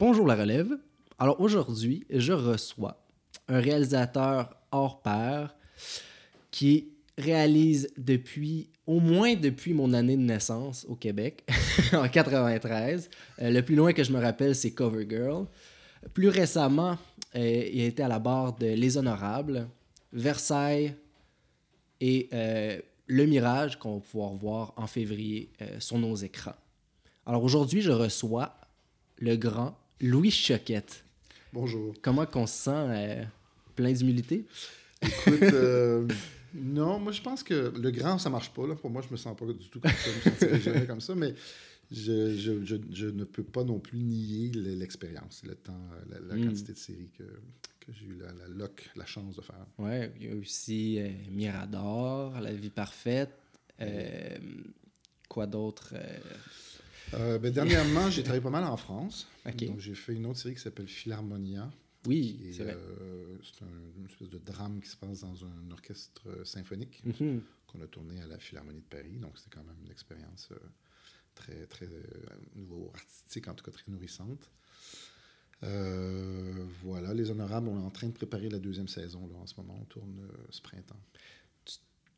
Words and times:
Bonjour 0.00 0.28
la 0.28 0.36
relève. 0.36 0.78
Alors 1.18 1.40
aujourd'hui, 1.40 2.06
je 2.08 2.32
reçois 2.32 3.04
un 3.48 3.58
réalisateur 3.58 4.54
hors 4.70 5.02
pair 5.02 5.56
qui 6.52 6.92
réalise 7.16 7.88
depuis, 7.98 8.70
au 8.86 9.00
moins 9.00 9.34
depuis 9.34 9.74
mon 9.74 9.92
année 9.94 10.16
de 10.16 10.22
naissance 10.22 10.86
au 10.88 10.94
Québec, 10.94 11.44
en 11.92 12.08
93. 12.08 13.10
Euh, 13.42 13.50
le 13.50 13.60
plus 13.62 13.74
loin 13.74 13.92
que 13.92 14.04
je 14.04 14.12
me 14.12 14.20
rappelle, 14.20 14.54
c'est 14.54 14.70
Cover 14.70 15.04
Girl. 15.10 15.46
Plus 16.14 16.28
récemment, 16.28 16.96
euh, 17.34 17.68
il 17.72 17.80
a 17.80 17.86
été 17.86 18.04
à 18.04 18.08
la 18.08 18.20
barre 18.20 18.54
de 18.56 18.66
Les 18.66 18.98
Honorables, 18.98 19.68
Versailles 20.12 20.94
et 22.00 22.28
euh, 22.32 22.78
Le 23.08 23.26
Mirage 23.26 23.80
qu'on 23.80 23.96
va 23.96 24.00
pouvoir 24.00 24.32
voir 24.34 24.74
en 24.76 24.86
février 24.86 25.50
sur 25.80 25.98
nos 25.98 26.14
écrans. 26.14 26.54
Alors 27.26 27.42
aujourd'hui, 27.42 27.80
je 27.80 27.90
reçois 27.90 28.54
le 29.16 29.34
grand 29.34 29.74
Louis 30.00 30.30
Choquette. 30.30 31.04
Bonjour. 31.52 31.94
Comment 32.02 32.26
qu'on 32.26 32.46
se 32.46 32.54
sent 32.64 32.70
euh, 32.74 33.24
plein 33.74 33.92
d'humilité? 33.92 34.44
Écoute, 35.02 35.42
euh, 35.42 36.06
non, 36.54 36.98
moi 36.98 37.12
je 37.12 37.20
pense 37.22 37.42
que 37.42 37.72
le 37.76 37.90
grand, 37.90 38.18
ça 38.18 38.30
marche 38.30 38.50
pas. 38.52 38.66
Là. 38.66 38.74
Pour 38.74 38.90
moi, 38.90 39.02
je 39.06 39.10
me 39.10 39.16
sens 39.16 39.36
pas 39.36 39.46
du 39.46 39.68
tout 39.68 39.80
comme 39.80 39.90
ça. 39.90 39.96
Je 40.24 40.30
me 40.30 40.34
sentirais 40.34 40.60
jamais 40.60 40.86
comme 40.86 41.00
ça, 41.00 41.14
mais 41.14 41.34
je, 41.90 42.36
je, 42.36 42.64
je, 42.64 42.76
je 42.92 43.06
ne 43.06 43.24
peux 43.24 43.42
pas 43.42 43.64
non 43.64 43.78
plus 43.80 43.98
nier 43.98 44.50
l'expérience, 44.52 45.42
le 45.44 45.54
temps, 45.54 45.80
la, 46.10 46.20
la 46.20 46.34
Mm. 46.36 46.46
quantité 46.48 46.72
de 46.74 46.78
séries 46.78 47.10
que, 47.16 47.24
que 47.24 47.92
j'ai 47.92 48.06
eu 48.06 48.18
la, 48.20 48.32
la, 48.34 48.48
luck, 48.48 48.90
la 48.94 49.06
chance 49.06 49.34
de 49.36 49.40
faire. 49.42 49.66
Ouais, 49.78 50.12
il 50.20 50.26
y 50.26 50.30
a 50.30 50.34
aussi 50.36 50.98
euh, 51.00 51.08
Mirador, 51.30 52.38
La 52.40 52.52
vie 52.52 52.70
parfaite. 52.70 53.30
quoi 55.28 55.46
d'autre? 55.46 55.94
Euh, 57.14 57.38
ben, 57.38 57.52
dernièrement, 57.52 58.10
j'ai 58.10 58.22
travaillé 58.22 58.42
pas 58.42 58.50
mal 58.50 58.64
en 58.64 58.76
France. 58.76 59.26
Donc, 59.68 59.78
j'ai 59.80 59.94
fait 59.94 60.14
une 60.14 60.26
autre 60.26 60.38
série 60.38 60.54
qui 60.54 60.60
s'appelle 60.60 60.88
Philharmonia. 60.88 61.70
Oui, 62.06 62.52
c'est 62.52 62.62
vrai. 62.64 62.74
euh, 62.76 63.36
c'est 63.42 63.62
un- 63.64 63.98
une 63.98 64.06
espèce 64.06 64.28
de 64.30 64.38
drame 64.38 64.80
qui 64.80 64.88
se 64.88 64.96
passe 64.96 65.20
dans 65.20 65.44
un 65.44 65.70
orchestre 65.70 66.22
euh, 66.28 66.44
symphonique. 66.44 67.02
Mhm. 67.04 67.42
qu'on 67.66 67.82
a 67.82 67.86
tourné 67.86 68.18
à 68.22 68.26
la 68.26 68.38
Philharmonie 68.38 68.80
de 68.80 68.86
Paris. 68.86 69.18
Donc, 69.18 69.36
c'était 69.36 69.50
quand 69.56 69.62
même 69.64 69.76
une 69.84 69.90
expérience 69.90 70.48
euh, 70.52 70.56
très, 71.34 71.66
très, 71.66 71.86
au 71.86 72.58
niveau 72.58 72.90
artistique, 72.94 73.46
en 73.46 73.52
tout 73.54 73.62
cas 73.62 73.70
très 73.72 73.90
nourrissante. 73.92 74.48
Voilà, 76.82 77.12
Les 77.12 77.30
Honorables, 77.30 77.68
on 77.68 77.78
est 77.78 77.84
en 77.84 77.90
train 77.90 78.06
de 78.08 78.12
préparer 78.12 78.48
la 78.48 78.58
deuxième 78.58 78.88
saison 78.88 79.26
là, 79.28 79.36
en 79.36 79.46
ce 79.46 79.54
moment. 79.58 79.76
On 79.80 79.84
tourne 79.84 80.28
ce 80.50 80.62
printemps. 80.62 81.00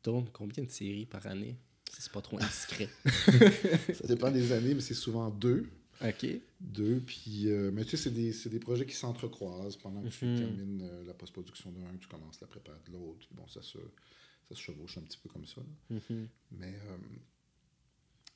Tourne 0.01 0.27
combien 0.31 0.63
de 0.63 0.69
séries 0.69 1.05
par 1.05 1.25
année? 1.27 1.57
C'est 1.99 2.11
pas 2.11 2.21
trop 2.21 2.37
indiscret. 2.41 2.89
Ça 3.93 4.07
dépend 4.07 4.31
des 4.31 4.51
années, 4.51 4.73
mais 4.73 4.81
c'est 4.81 4.93
souvent 4.93 5.29
deux. 5.29 5.69
OK. 6.03 6.25
Deux, 6.59 6.99
puis... 6.99 7.47
euh, 7.49 7.69
mais 7.71 7.83
tu 7.83 7.91
sais, 7.91 7.97
c'est 7.97 8.11
des, 8.11 8.33
c'est 8.33 8.49
des 8.49 8.59
projets 8.59 8.85
qui 8.87 8.95
s'entrecroisent. 8.95 9.77
Pendant 9.77 10.01
que 10.01 10.07
tu 10.09 10.25
Mhm. 10.25 10.37
termines 10.39 10.81
euh, 10.81 11.03
la 11.05 11.13
post-production 11.13 11.71
d'un, 11.71 11.95
tu 11.99 12.07
commences 12.07 12.41
la 12.41 12.47
préparer 12.47 12.79
de 12.87 12.93
l'autre. 12.93 13.27
Bon, 13.31 13.47
ça 13.47 13.61
se, 13.61 13.77
ça 13.77 14.55
se 14.55 14.59
chevauche 14.61 14.97
un 14.97 15.01
petit 15.01 15.19
peu 15.19 15.29
comme 15.29 15.45
ça. 15.45 15.61
Mhm. 15.91 16.27
Mais 16.51 16.73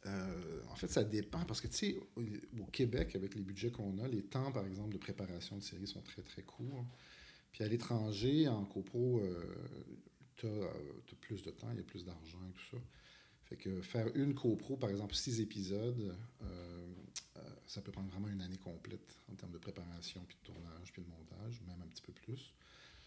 euh, 0.05 0.61
en 0.69 0.75
fait, 0.75 0.89
ça 0.91 1.03
dépend 1.03 1.43
parce 1.45 1.61
que 1.61 1.67
tu 1.67 1.77
sais, 1.77 1.99
au, 2.15 2.21
au 2.61 2.65
Québec, 2.67 3.15
avec 3.15 3.33
les 3.35 3.41
budgets 3.41 3.71
qu'on 3.71 3.97
a, 3.99 4.07
les 4.07 4.21
temps, 4.21 4.51
par 4.51 4.65
exemple, 4.67 4.93
de 4.93 4.97
préparation 4.99 5.57
de 5.57 5.63
séries 5.63 5.87
sont 5.87 6.01
très 6.01 6.21
très 6.21 6.43
courts. 6.43 6.85
Puis 7.51 7.63
à 7.63 7.67
l'étranger, 7.67 8.47
en 8.47 8.63
copro, 8.65 9.23
tu 10.35 10.45
as, 10.45 11.15
plus 11.21 11.41
de 11.41 11.49
temps, 11.51 11.69
il 11.71 11.77
y 11.77 11.79
a 11.79 11.83
plus 11.83 12.03
d'argent 12.05 12.39
et 12.47 12.51
tout 12.53 12.77
ça. 12.77 12.83
Fait 13.45 13.57
que 13.57 13.81
faire 13.81 14.07
une 14.15 14.33
copro, 14.33 14.75
par 14.75 14.89
exemple, 14.89 15.13
six 15.13 15.39
épisodes, 15.39 16.15
euh, 16.41 16.93
euh, 17.37 17.41
ça 17.67 17.81
peut 17.81 17.91
prendre 17.91 18.09
vraiment 18.09 18.27
une 18.27 18.41
année 18.41 18.57
complète 18.57 19.15
en 19.31 19.35
termes 19.35 19.51
de 19.51 19.59
préparation, 19.59 20.21
puis 20.27 20.35
de 20.41 20.47
tournage, 20.53 20.91
puis 20.91 21.03
de 21.03 21.07
montage, 21.09 21.61
même 21.67 21.81
un 21.81 21.87
petit 21.87 22.01
peu 22.01 22.11
plus. 22.11 22.53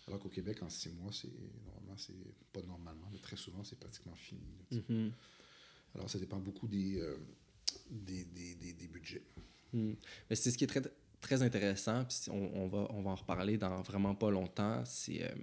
Alors 0.06 0.20
qu'au 0.20 0.28
Québec, 0.28 0.62
en 0.62 0.70
six 0.70 0.91
mois, 0.91 1.12
c'est 1.12 1.28
normalement, 1.66 1.97
c'est 1.97 2.14
pas 2.53 2.62
normalement, 2.62 3.09
mais 3.12 3.19
très 3.19 3.37
souvent, 3.37 3.62
c'est 3.65 3.78
pratiquement 3.78 4.15
fini. 4.15 4.41
là. 4.71 4.78
Mhm. 4.88 5.12
Alors, 5.94 6.09
ça 6.09 6.19
dépend 6.19 6.38
beaucoup 6.38 6.69
des, 6.69 7.00
euh, 7.00 7.16
des, 7.91 8.25
des, 8.25 8.55
des- 8.55 8.72
des 8.75 8.87
budgets. 8.88 9.25
Mhm. 9.72 9.97
Mais 10.31 10.37
c'est 10.37 10.50
ce 10.53 10.56
qui 10.56 10.65
est 10.65 10.69
très, 10.69 10.82
très 11.20 11.43
intéressant, 11.43 12.05
puis 12.05 12.31
on, 12.31 12.62
on 12.62 12.69
va, 12.69 12.87
on 12.91 13.03
va 13.03 13.10
en 13.10 13.15
reparler 13.16 13.59
dans 13.59 13.82
vraiment 13.82 14.15
pas 14.15 14.31
longtemps. 14.31 14.84
C'est. 14.84 15.34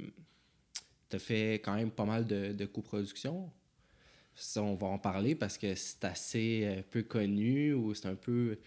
tu 1.09 1.15
as 1.15 1.19
fait 1.19 1.55
quand 1.55 1.75
même 1.75 1.91
pas 1.91 2.05
mal 2.05 2.25
de, 2.25 2.53
de 2.53 2.65
coproductions. 2.65 3.51
Ça, 4.35 4.61
on 4.61 4.75
va 4.75 4.87
en 4.87 4.99
parler 4.99 5.33
parce 5.35 5.57
que 5.57 5.73
c'est 5.75 6.03
assez 6.03 6.61
euh, 6.65 6.81
peu 6.91 7.03
connu 7.03 7.73
ou 7.73 7.93
c'est 7.93 8.07
un 8.07 8.15
peu, 8.15 8.57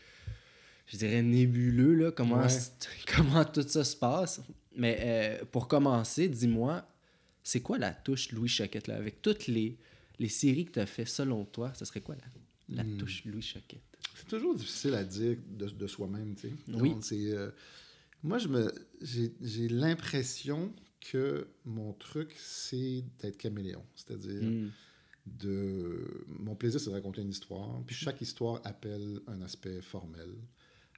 je 0.87 0.97
dirais, 0.97 1.23
nébuleux, 1.23 1.95
là, 1.95 2.11
comment, 2.13 2.39
Ouais. 2.41 2.49
comment 3.17 3.45
tout 3.45 3.63
ça 3.69 3.85
se 3.85 3.97
passe. 3.97 4.41
Mais 4.75 4.99
euh, 5.01 5.45
pour 5.51 5.69
commencer, 5.69 6.29
dis-moi, 6.29 6.87
c'est 7.43 7.61
quoi 7.61 7.79
la 7.79 7.93
touche 7.93 8.33
Louis 8.33 8.49
Choquette, 8.49 8.87
là, 8.87 8.97
avec 8.97 9.21
toutes 9.23 9.47
les, 9.47 9.77
les 10.19 10.29
séries 10.29 10.65
que 10.67 10.73
tu 10.73 10.81
as 10.81 10.87
fait 10.87 11.05
selon 11.05 11.45
toi, 11.45 11.73
ce 11.75 11.85
serait 11.85 12.01
quoi 12.01 12.15
la, 12.17 12.77
la 12.77 12.85
Hmm. 12.85 12.97
touche 12.99 13.25
Louis 13.25 13.43
Choquette? 13.43 13.83
C'est 14.15 14.29
toujours 14.29 14.55
difficile 14.55 14.95
à 14.95 15.05
dire 15.05 15.37
de, 15.49 15.67
de 15.69 15.87
soi-même, 15.87 16.35
tu 16.35 16.49
sais. 16.49 16.55
Oui. 16.69 16.91
Donc, 16.95 17.05
euh, 17.13 17.51
moi, 18.23 18.39
je 18.39 18.49
me, 18.49 18.73
j'ai, 19.01 19.69
l'impression 19.69 20.73
que 21.01 21.47
mon 21.65 21.93
truc, 21.93 22.35
c'est 22.37 23.05
d'être 23.21 23.37
caméléon. 23.37 23.85
C'est-à-dire, 23.95 24.43
Mhm. 24.43 24.71
De... 25.39 26.25
mon 26.29 26.55
plaisir, 26.55 26.81
c'est 26.81 26.91
de 26.91 26.95
raconter 26.95 27.23
une 27.23 27.31
histoire. 27.31 27.83
Puis 27.87 27.95
chaque 27.97 28.21
histoire 28.21 28.61
appelle 28.65 29.21
un 29.27 29.41
aspect 29.43 29.81
formel, 29.83 30.31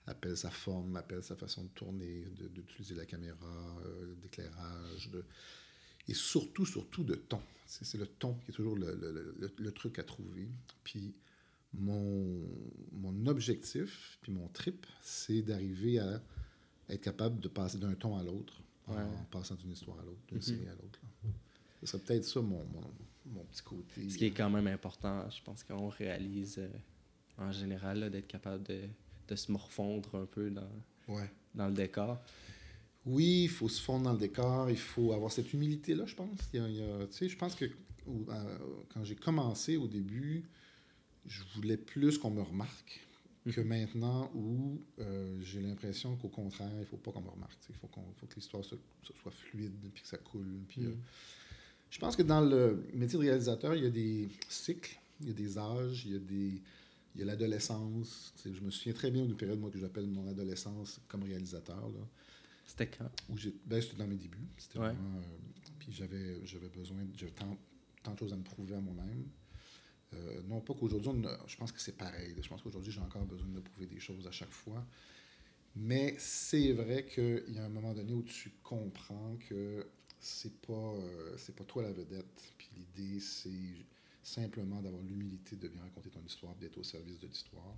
appelle 0.07 0.37
sa 0.37 0.51
forme, 0.51 0.97
appelle 0.97 1.23
sa 1.23 1.37
façon 1.37 1.65
de 1.65 1.69
tourner, 1.71 2.25
d'utiliser 2.55 2.95
la 2.95 3.07
caméra, 3.07 3.77
euh, 3.87 4.15
d'éclairage, 4.23 5.11
de... 5.11 5.25
et 6.09 6.15
surtout, 6.15 6.67
surtout 6.67 7.05
de 7.05 7.15
ton. 7.15 7.41
C'est 7.67 7.99
le 7.99 8.07
ton 8.07 8.35
qui 8.35 8.51
est 8.51 8.55
toujours 8.55 8.77
le, 8.77 8.95
le- 8.97 9.53
le- 9.57 9.73
truc 9.73 9.99
à 10.01 10.03
trouver. 10.03 10.49
Puis 10.83 11.15
mon, 11.73 12.49
mon 12.93 13.27
objectif, 13.27 14.19
puis 14.23 14.33
mon 14.33 14.49
trip, 14.49 14.87
c'est 15.03 15.43
d'arriver 15.43 16.01
à 16.01 16.21
être 16.89 17.01
capable 17.03 17.39
de 17.39 17.47
passer 17.49 17.79
d'un 17.79 17.95
ton 17.95 18.17
à 18.17 18.25
l'autre, 18.25 18.61
en 18.89 19.25
passant 19.31 19.55
d'une 19.55 19.71
histoire 19.71 20.01
à 20.01 20.03
l'autre, 20.03 20.19
d'une 20.27 20.39
Mhm. 20.39 20.43
série 20.43 20.67
à 20.69 20.75
l'autre. 20.75 20.99
Ce 21.81 21.87
serait 21.87 22.03
peut-être 22.03 22.25
ça 22.25 22.41
mon, 22.41 22.65
mon, 22.65 22.83
mon 23.31 23.45
petit 23.45 23.63
côté. 23.63 24.09
Ce 24.11 24.17
qui 24.19 24.27
est 24.27 24.31
quand 24.31 24.51
même 24.51 24.67
important, 24.67 25.29
je 25.31 25.43
pense 25.43 25.63
qu'on 25.65 25.89
réalise 25.89 26.59
euh, 26.59 26.69
en 27.39 27.53
général 27.53 28.11
d'être 28.11 28.27
capable 28.27 28.63
de, 28.65 28.81
de 29.29 29.37
se 29.37 29.51
morfondre 29.53 30.15
un 30.15 30.27
peu 30.27 30.51
dans, 30.51 30.69
Ouais. 31.09 31.31
dans 31.55 31.69
le 31.69 31.75
décor. 31.75 32.21
Oui, 33.07 33.45
il 33.45 33.49
faut 33.49 33.69
se 33.69 33.81
fondre 33.81 34.05
dans 34.05 34.13
le 34.13 34.19
décor, 34.19 34.69
il 34.71 34.77
faut 34.77 35.13
avoir 35.13 35.33
cette 35.33 35.53
humilité-là, 35.53 36.05
je 36.07 36.15
pense. 36.15 36.39
Il 36.53 36.61
y 36.61 36.63
a- 36.63 36.69
il 36.69 36.77
y 36.77 36.83
a- 36.83 37.07
tu 37.07 37.13
sais, 37.17 37.29
je 37.29 37.37
pense 37.37 37.55
que 37.55 37.65
euh, 37.65 38.59
quand 38.93 39.05
j'ai 39.05 39.17
commencé 39.17 39.77
au 39.77 39.87
début, 39.89 40.45
je 41.27 41.43
voulais 41.55 41.77
plus 41.77 42.19
qu'on 42.19 42.31
me 42.31 42.43
remarque 42.43 43.01
que 43.51 43.61
maintenant 43.63 44.31
où 44.35 44.81
euh, 44.99 45.39
j'ai 45.43 45.61
l'impression 45.63 46.15
qu'au 46.17 46.29
contraire, 46.29 46.71
il 46.79 46.85
faut 46.87 46.99
pas 46.99 47.11
qu'on 47.11 47.23
me 47.23 47.31
remarque. 47.31 47.59
Il 47.71 47.75
faut, 47.75 47.89
faut 48.17 48.27
que 48.27 48.35
l'histoire 48.35 48.63
soit 48.65 48.79
fluide, 49.31 49.73
puis 49.95 50.03
que 50.03 50.09
ça 50.09 50.19
coule. 50.19 50.61
Puis, 50.69 50.85
euh, 50.85 50.91
Mm. 50.91 51.01
Je 51.91 51.99
pense 51.99 52.17
que 52.17 52.23
dans 52.23 52.41
le 52.41 52.85
métier 52.95 53.19
de 53.19 53.25
réalisateur, 53.25 53.75
il 53.75 53.85
y 53.85 53.87
a 53.87 53.91
des 53.91 54.29
cycles, 54.49 54.99
il 55.21 55.29
y 55.29 55.31
a 55.31 55.35
des 55.35 55.59
âges, 55.59 56.05
il 56.07 56.13
y 56.13 56.17
a 56.17 56.19
des... 56.19 56.63
Il 57.17 57.19
y 57.21 57.23
a 57.25 57.27
l'adolescence. 57.27 58.33
Je 58.45 58.61
me 58.61 58.71
souviens 58.71 58.93
très 58.93 59.11
bien 59.11 59.25
d'une 59.27 59.37
période, 59.37 59.59
moi, 59.59 59.69
que 59.69 59.79
j'appelle 59.81 60.07
mon 60.07 60.29
adolescence 60.29 61.01
comme 61.09 61.25
réalisateur. 61.25 61.89
Là 61.89 62.07
C'était 62.65 62.87
quand? 62.87 63.11
où 63.29 63.35
ben, 63.67 63.83
c'était 63.83 63.97
dans 63.97 64.07
mes 64.07 64.15
débuts 64.17 64.47
c'était 64.57 64.79
Ouais. 64.79 64.93
vraiment 64.93 65.19
euh, 65.19 65.23
puis 65.81 65.93
j'avais 65.93 66.47
j'avais 66.47 66.69
besoin 66.69 66.99
j'avais 67.17 67.33
tant, 67.33 67.59
tant 68.05 68.15
de 68.15 68.19
choses 68.21 68.33
à 68.33 68.37
me 68.37 68.45
prouver 68.45 68.77
à 68.77 68.81
moi-même 68.81 69.25
Euh, 70.15 70.41
non 70.49 70.61
pas 70.61 70.75
qu'aujourd'hui 70.75 71.13
je 71.47 71.57
pense 71.57 71.73
que 71.73 71.81
c'est 71.81 71.97
pareil 71.97 72.35
je 72.41 72.49
pense 72.49 72.63
qu'aujourd'hui 72.63 72.93
j'ai 72.93 73.01
encore 73.01 73.25
besoin 73.25 73.47
de 73.49 73.53
me 73.55 73.61
prouver 73.61 73.87
des 73.87 74.01
choses 74.01 74.27
à 74.27 74.31
chaque 74.33 74.51
fois 74.63 74.85
mais 75.77 76.15
c'est 76.19 76.73
vrai 76.73 77.07
qu'il 77.07 77.45
y 77.55 77.59
a 77.59 77.65
un 77.65 77.69
moment 77.69 77.95
donné 77.95 78.13
où 78.13 78.23
tu 78.23 78.51
comprends 78.63 79.37
que 79.49 79.87
c'est 80.21 80.55
pas 80.61 80.73
euh, 80.73 81.35
c'est 81.39 81.55
pas 81.57 81.65
toi 81.65 81.83
la 81.83 81.93
vedette 81.93 82.53
puis 82.59 82.69
l'idée 82.77 83.21
c'est 83.21 83.51
simplement 84.23 84.81
d'avoir 84.83 85.03
l'humilité 85.03 85.57
de 85.57 85.67
bien 85.69 85.81
raconter 85.83 86.11
ton 86.11 86.23
histoire 86.27 86.55
d'être 86.57 86.77
au 86.79 86.83
service 86.85 87.19
de 87.19 87.27
l'histoire 87.27 87.75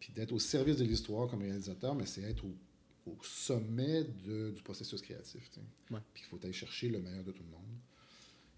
puis 0.00 0.12
d'être 0.12 0.32
au 0.32 0.38
service 0.38 0.76
de 0.76 0.84
l'histoire 0.84 1.28
comme 1.30 1.42
réalisateur, 1.42 1.94
mais 1.94 2.04
c'est 2.06 2.22
être 2.22 2.44
au, 2.44 2.54
au 3.06 3.16
sommet 3.22 4.04
de- 4.26 4.50
du 4.50 4.62
processus 4.62 5.00
créatif. 5.00 5.50
Ouais. 5.90 6.00
Puis 6.12 6.24
il 6.24 6.26
faut 6.28 6.38
aller 6.42 6.52
chercher 6.52 6.88
le 6.90 6.98
meilleur 7.00 7.24
de 7.24 7.32
tout 7.32 7.42
le 7.42 7.48
monde. 7.50 7.78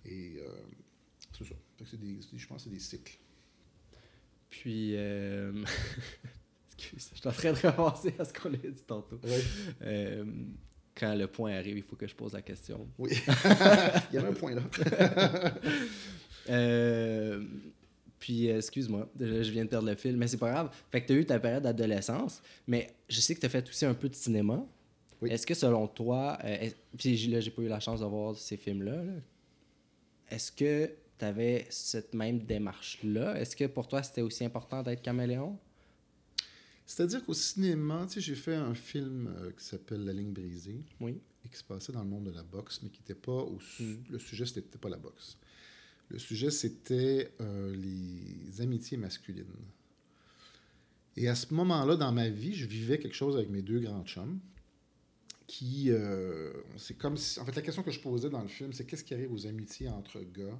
Et 0.06 0.36
euh, 0.38 0.48
c'est 1.38 1.44
ça. 1.44 1.54
C'est 1.88 2.00
des- 2.00 2.18
je 2.36 2.46
pense 2.48 2.64
que 2.64 2.70
c'est 2.70 2.74
des 2.74 2.80
cycles. 2.80 3.16
Puis, 4.50 4.96
euh... 4.96 5.52
excuse, 6.78 7.10
je 7.14 7.18
suis 7.20 7.28
en 7.28 7.32
train 7.32 7.52
de 7.52 7.58
repenser 7.66 8.14
à 8.18 8.24
ce 8.24 8.32
qu'on 8.32 8.52
a 8.52 8.56
dit 8.56 8.82
tantôt. 8.86 9.20
Euh, 9.82 10.24
quand 10.98 11.14
le 11.14 11.26
point 11.26 11.52
arrive, 11.52 11.76
il 11.76 11.82
faut 11.82 11.96
que 11.96 12.06
je 12.06 12.14
pose 12.14 12.32
la 12.32 12.42
question. 12.42 12.88
Oui. 12.98 13.10
il 14.10 14.14
y 14.14 14.18
avait 14.18 14.28
un 14.28 14.32
point 14.32 14.54
là. 14.54 14.62
Euh, 16.48 17.42
Puis, 18.20 18.48
euh, 18.48 18.58
excuse-moi, 18.58 19.08
je 19.18 19.42
je 19.42 19.50
viens 19.50 19.64
de 19.64 19.68
perdre 19.68 19.88
le 19.88 19.96
fil, 19.96 20.16
mais 20.16 20.28
c'est 20.28 20.36
pas 20.36 20.52
grave. 20.52 20.70
Fait 20.92 21.00
que 21.00 21.08
tu 21.08 21.12
as 21.12 21.16
eu 21.16 21.26
ta 21.26 21.40
période 21.40 21.64
d'adolescence, 21.64 22.40
mais 22.68 22.94
je 23.08 23.20
sais 23.20 23.34
que 23.34 23.40
tu 23.40 23.46
as 23.46 23.48
fait 23.48 23.68
aussi 23.68 23.84
un 23.84 23.94
peu 23.94 24.08
de 24.08 24.14
cinéma. 24.14 24.64
Oui. 25.20 25.32
Est-ce 25.32 25.44
que 25.44 25.54
selon 25.54 25.88
toi, 25.88 26.38
euh, 26.44 26.70
puis 26.96 27.16
là, 27.26 27.40
j'ai 27.40 27.50
pas 27.50 27.62
eu 27.62 27.68
la 27.68 27.80
chance 27.80 27.98
de 27.98 28.06
voir 28.06 28.36
ces 28.36 28.56
films-là, 28.56 29.02
là. 29.02 29.12
est-ce 30.30 30.52
que 30.52 30.88
tu 31.18 31.24
avais 31.24 31.66
cette 31.68 32.14
même 32.14 32.38
démarche-là? 32.38 33.40
Est-ce 33.40 33.56
que 33.56 33.64
pour 33.64 33.88
toi, 33.88 34.04
c'était 34.04 34.22
aussi 34.22 34.44
important 34.44 34.84
d'être 34.84 35.02
caméléon? 35.02 35.58
C'est-à-dire 36.86 37.24
qu'au 37.24 37.34
cinéma, 37.34 38.06
tu 38.06 38.14
sais, 38.14 38.20
j'ai 38.20 38.34
fait 38.36 38.54
un 38.54 38.74
film 38.74 39.26
euh, 39.26 39.50
qui 39.52 39.64
s'appelle 39.64 40.04
La 40.04 40.12
ligne 40.12 40.32
brisée 40.32 40.84
Oui. 41.00 41.20
et 41.44 41.48
qui 41.48 41.56
se 41.56 41.64
passait 41.64 41.92
dans 41.92 42.02
le 42.04 42.08
monde 42.08 42.24
de 42.24 42.30
la 42.30 42.44
boxe, 42.44 42.80
mais 42.82 42.90
qui 42.90 43.00
n'était 43.00 43.14
pas 43.20 43.32
au. 43.42 43.58
su- 43.60 43.82
Mm. 43.82 44.04
Le 44.10 44.18
sujet, 44.18 44.46
c'était 44.46 44.78
pas 44.78 44.88
la 44.88 44.96
boxe. 44.98 45.36
Le 46.08 46.18
sujet, 46.20 46.50
c'était 46.52 47.32
euh, 47.40 47.74
les 47.74 48.60
amitiés 48.60 48.96
masculines. 48.96 49.46
Et 51.16 51.28
à 51.28 51.34
ce 51.34 51.52
moment-là, 51.54 51.96
dans 51.96 52.12
ma 52.12 52.28
vie, 52.28 52.54
je 52.54 52.66
vivais 52.66 52.98
quelque 52.98 53.14
chose 53.16 53.36
avec 53.36 53.48
mes 53.50 53.62
deux 53.62 53.80
grands 53.80 54.04
chums. 54.04 54.38
Qui. 55.48 55.90
euh, 55.90 56.52
c'est 56.76 56.96
comme 56.98 57.16
si. 57.16 57.38
En 57.40 57.44
fait, 57.44 57.54
la 57.56 57.62
question 57.62 57.82
que 57.82 57.90
je 57.90 58.00
posais 58.00 58.30
dans 58.30 58.42
le 58.42 58.48
film, 58.48 58.72
c'est 58.72 58.84
qu'est-ce 58.84 59.04
qui 59.04 59.14
arrive 59.14 59.32
aux 59.32 59.46
amitiés 59.46 59.88
entre 59.88 60.20
gars 60.20 60.58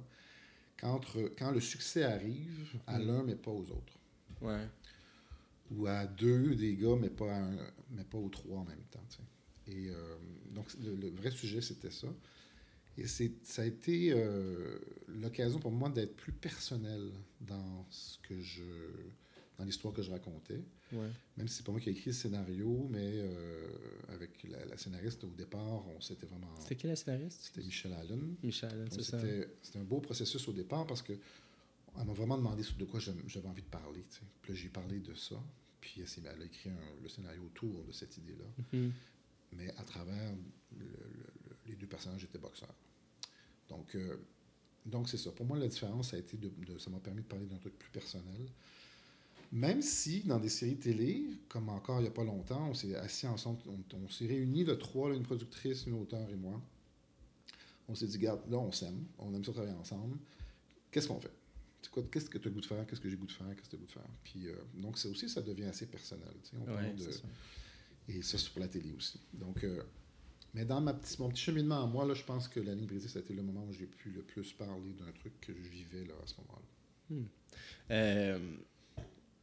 quand, 0.79 0.93
entre- 0.93 1.31
quand 1.37 1.51
le 1.51 1.59
succès 1.61 2.03
arrive 2.03 2.67
à 2.85 2.97
Mm. 2.99 3.05
l'un, 3.07 3.23
mais 3.23 3.35
pas 3.35 3.51
aux 3.51 3.69
autres? 3.71 3.99
Ouais. 4.41 4.67
Ou 5.71 5.87
à 5.87 6.05
deux 6.07 6.55
des 6.55 6.75
gars, 6.75 6.95
mais 6.99 7.09
pas, 7.09 7.31
à 7.33 7.39
un- 7.39 7.71
mais 7.91 8.03
pas 8.03 8.17
aux 8.17 8.29
trois 8.29 8.59
en 8.59 8.65
même 8.65 8.83
temps. 8.91 9.03
Et 9.67 9.89
euh, 9.89 10.17
donc, 10.51 10.65
le, 10.81 10.95
le 10.95 11.09
vrai 11.09 11.31
sujet, 11.31 11.61
c'était 11.61 11.91
ça. 11.91 12.07
Et 12.97 13.05
ça 13.05 13.61
a 13.61 13.65
été 13.65 14.11
euh, 14.11 14.79
l'occasion 15.07 15.59
pour 15.59 15.71
moi 15.71 15.89
d'être 15.89 16.15
plus 16.15 16.31
personnel 16.31 17.11
dans 17.41 17.85
ce 17.89 18.17
que 18.19 18.39
je 18.41 18.63
dans 19.57 19.65
l'histoire 19.65 19.91
que 19.93 20.03
je 20.03 20.11
racontais. 20.11 20.63
Ouais. 20.93 21.09
Même 21.35 21.47
si 21.47 21.55
c'est 21.57 21.65
pas 21.65 21.71
moi 21.71 21.81
qui 21.81 21.89
ai 21.89 21.91
écrit 21.91 22.11
le 22.11 22.13
scénario, 22.13 22.87
mais 22.91 23.09
euh, 23.15 23.67
avec 24.09 24.43
la, 24.43 24.63
la 24.65 24.77
scénariste 24.77 25.23
au 25.23 25.31
départ, 25.31 25.83
on 25.87 25.99
s'était 25.99 26.27
vraiment... 26.27 26.55
C'était 26.59 26.75
qui 26.75 26.85
la 26.87 26.95
scénariste? 26.95 27.39
C'était 27.41 27.65
Michel 27.65 27.91
Allen. 27.93 28.35
Michel, 28.43 28.83
Donc, 28.85 28.87
c'est 28.91 29.01
ça. 29.01 29.19
C'était 29.19 29.49
c'était 29.63 29.79
un 29.79 29.83
beau 29.83 29.99
processus 29.99 30.47
au 30.47 30.53
départ 30.53 30.85
parce 30.85 31.01
que 31.01 31.13
elle 31.99 32.05
m'a 32.05 32.13
vraiment 32.13 32.37
demandé 32.37 32.63
de 32.77 32.85
quoi 32.85 32.99
j'avais 32.99 33.47
envie 33.47 33.61
de 33.63 33.67
parler. 33.67 34.03
Puis 34.41 34.53
là, 34.53 34.59
j'ai 34.59 34.69
parlé 34.69 34.99
de 34.99 35.13
ça. 35.15 35.35
Puis 35.81 36.01
elle, 36.17 36.41
a 36.41 36.45
écrit 36.45 36.69
un- 36.69 37.01
le 37.01 37.09
scénario 37.09 37.43
autour 37.43 37.83
de 37.85 37.91
cette 37.91 38.17
idée-là. 38.17 38.45
Mhm. 38.73 38.91
Mais 39.53 39.69
à 39.77 39.83
travers 39.83 40.31
le- 40.77 40.85
le- 40.85 40.85
le- 40.85 41.55
les 41.67 41.75
deux 41.75 41.87
personnages 41.87 42.23
étaient 42.23 42.37
boxeurs. 42.39 42.73
Donc, 43.69 43.95
euh, 43.95 44.17
donc 44.85 45.07
c'est 45.09 45.17
ça. 45.17 45.31
Pour 45.31 45.45
moi, 45.45 45.57
la 45.57 45.67
différence, 45.67 46.11
ça 46.11 46.17
a 46.17 46.19
été 46.19 46.37
de, 46.37 46.49
de- 46.49 46.77
ça 46.77 46.89
m'a 46.89 46.99
permis 46.99 47.21
de 47.21 47.27
parler 47.27 47.45
d'un 47.45 47.57
truc 47.57 47.77
plus 47.77 47.91
personnel. 47.91 48.47
Même 49.51 49.81
si, 49.81 50.21
dans 50.21 50.39
des 50.39 50.49
séries 50.49 50.75
télé, 50.77 51.25
comme 51.47 51.69
encore 51.69 51.99
il 51.99 52.03
n'y 52.03 52.07
a 52.09 52.11
pas 52.11 52.25
longtemps, 52.25 52.67
on 52.69 52.73
s'est 52.73 52.95
assis 52.95 53.27
ensemble, 53.27 53.59
on, 53.67 53.95
on 53.97 54.09
s'est 54.09 54.27
réunis 54.27 54.65
de 54.65 54.73
trois, 54.73 55.09
là, 55.09 55.15
une 55.15 55.23
productrice, 55.23 55.85
une 55.85 55.93
auteure 55.93 56.29
et 56.29 56.35
moi. 56.35 56.61
On 57.87 57.95
s'est 57.95 58.07
dit, 58.07 58.17
garde, 58.17 58.41
là, 58.51 58.57
on 58.57 58.73
s'aime, 58.73 59.05
on 59.17 59.33
aime 59.33 59.45
ça 59.45 59.53
travailler 59.53 59.73
ensemble. 59.77 60.17
Qu'est-ce 60.91 61.07
qu'on 61.07 61.19
fait? 61.21 61.31
Qu'est-ce 62.11 62.29
que 62.29 62.37
tu 62.37 62.47
as 62.47 62.51
goût 62.51 62.61
de 62.61 62.65
faire? 62.65 62.85
Qu'est-ce 62.85 63.01
que 63.01 63.09
j'ai 63.09 63.15
goût 63.17 63.25
de 63.25 63.31
faire? 63.31 63.47
Qu'est-ce 63.55 63.69
que 63.69 63.75
tu 63.75 63.75
as 63.75 63.79
goût 63.79 63.85
de 63.85 63.91
faire? 63.91 64.09
Puis, 64.23 64.47
euh, 64.47 64.55
donc, 64.75 64.97
ça 64.97 65.09
aussi, 65.09 65.29
ça 65.29 65.41
devient 65.41 65.65
assez 65.65 65.87
personnel. 65.87 66.27
On 66.61 66.65
parle 66.65 66.95
de- 66.95 67.11
ça. 67.11 67.21
et 68.09 68.21
ça, 68.21 68.37
c'est 68.37 68.49
pour 68.51 68.61
la 68.61 68.67
télé 68.67 68.93
aussi. 68.97 69.19
Donc, 69.33 69.63
euh, 69.63 69.83
mais 70.53 70.65
dans 70.65 70.81
ma 70.81 70.93
mon 71.19 71.29
petit 71.29 71.41
cheminement 71.43 71.83
à 71.83 71.87
moi, 71.87 72.05
là, 72.05 72.13
je 72.13 72.23
pense 72.23 72.47
que 72.47 72.59
la 72.59 72.73
ligne 72.75 72.85
brisée, 72.87 73.07
ça 73.07 73.19
a 73.19 73.21
été 73.21 73.33
le 73.33 73.41
moment 73.43 73.65
où 73.65 73.71
j'ai 73.73 73.85
pu 73.85 74.09
le 74.11 74.21
plus 74.21 74.53
parler 74.53 74.93
d'un 74.93 75.11
truc 75.11 75.39
que 75.41 75.53
je 75.53 75.69
vivais 75.69 76.05
là, 76.05 76.13
à 76.23 76.27
ce 76.27 76.35
moment-là. 76.41 77.23
Euh, 77.91 78.39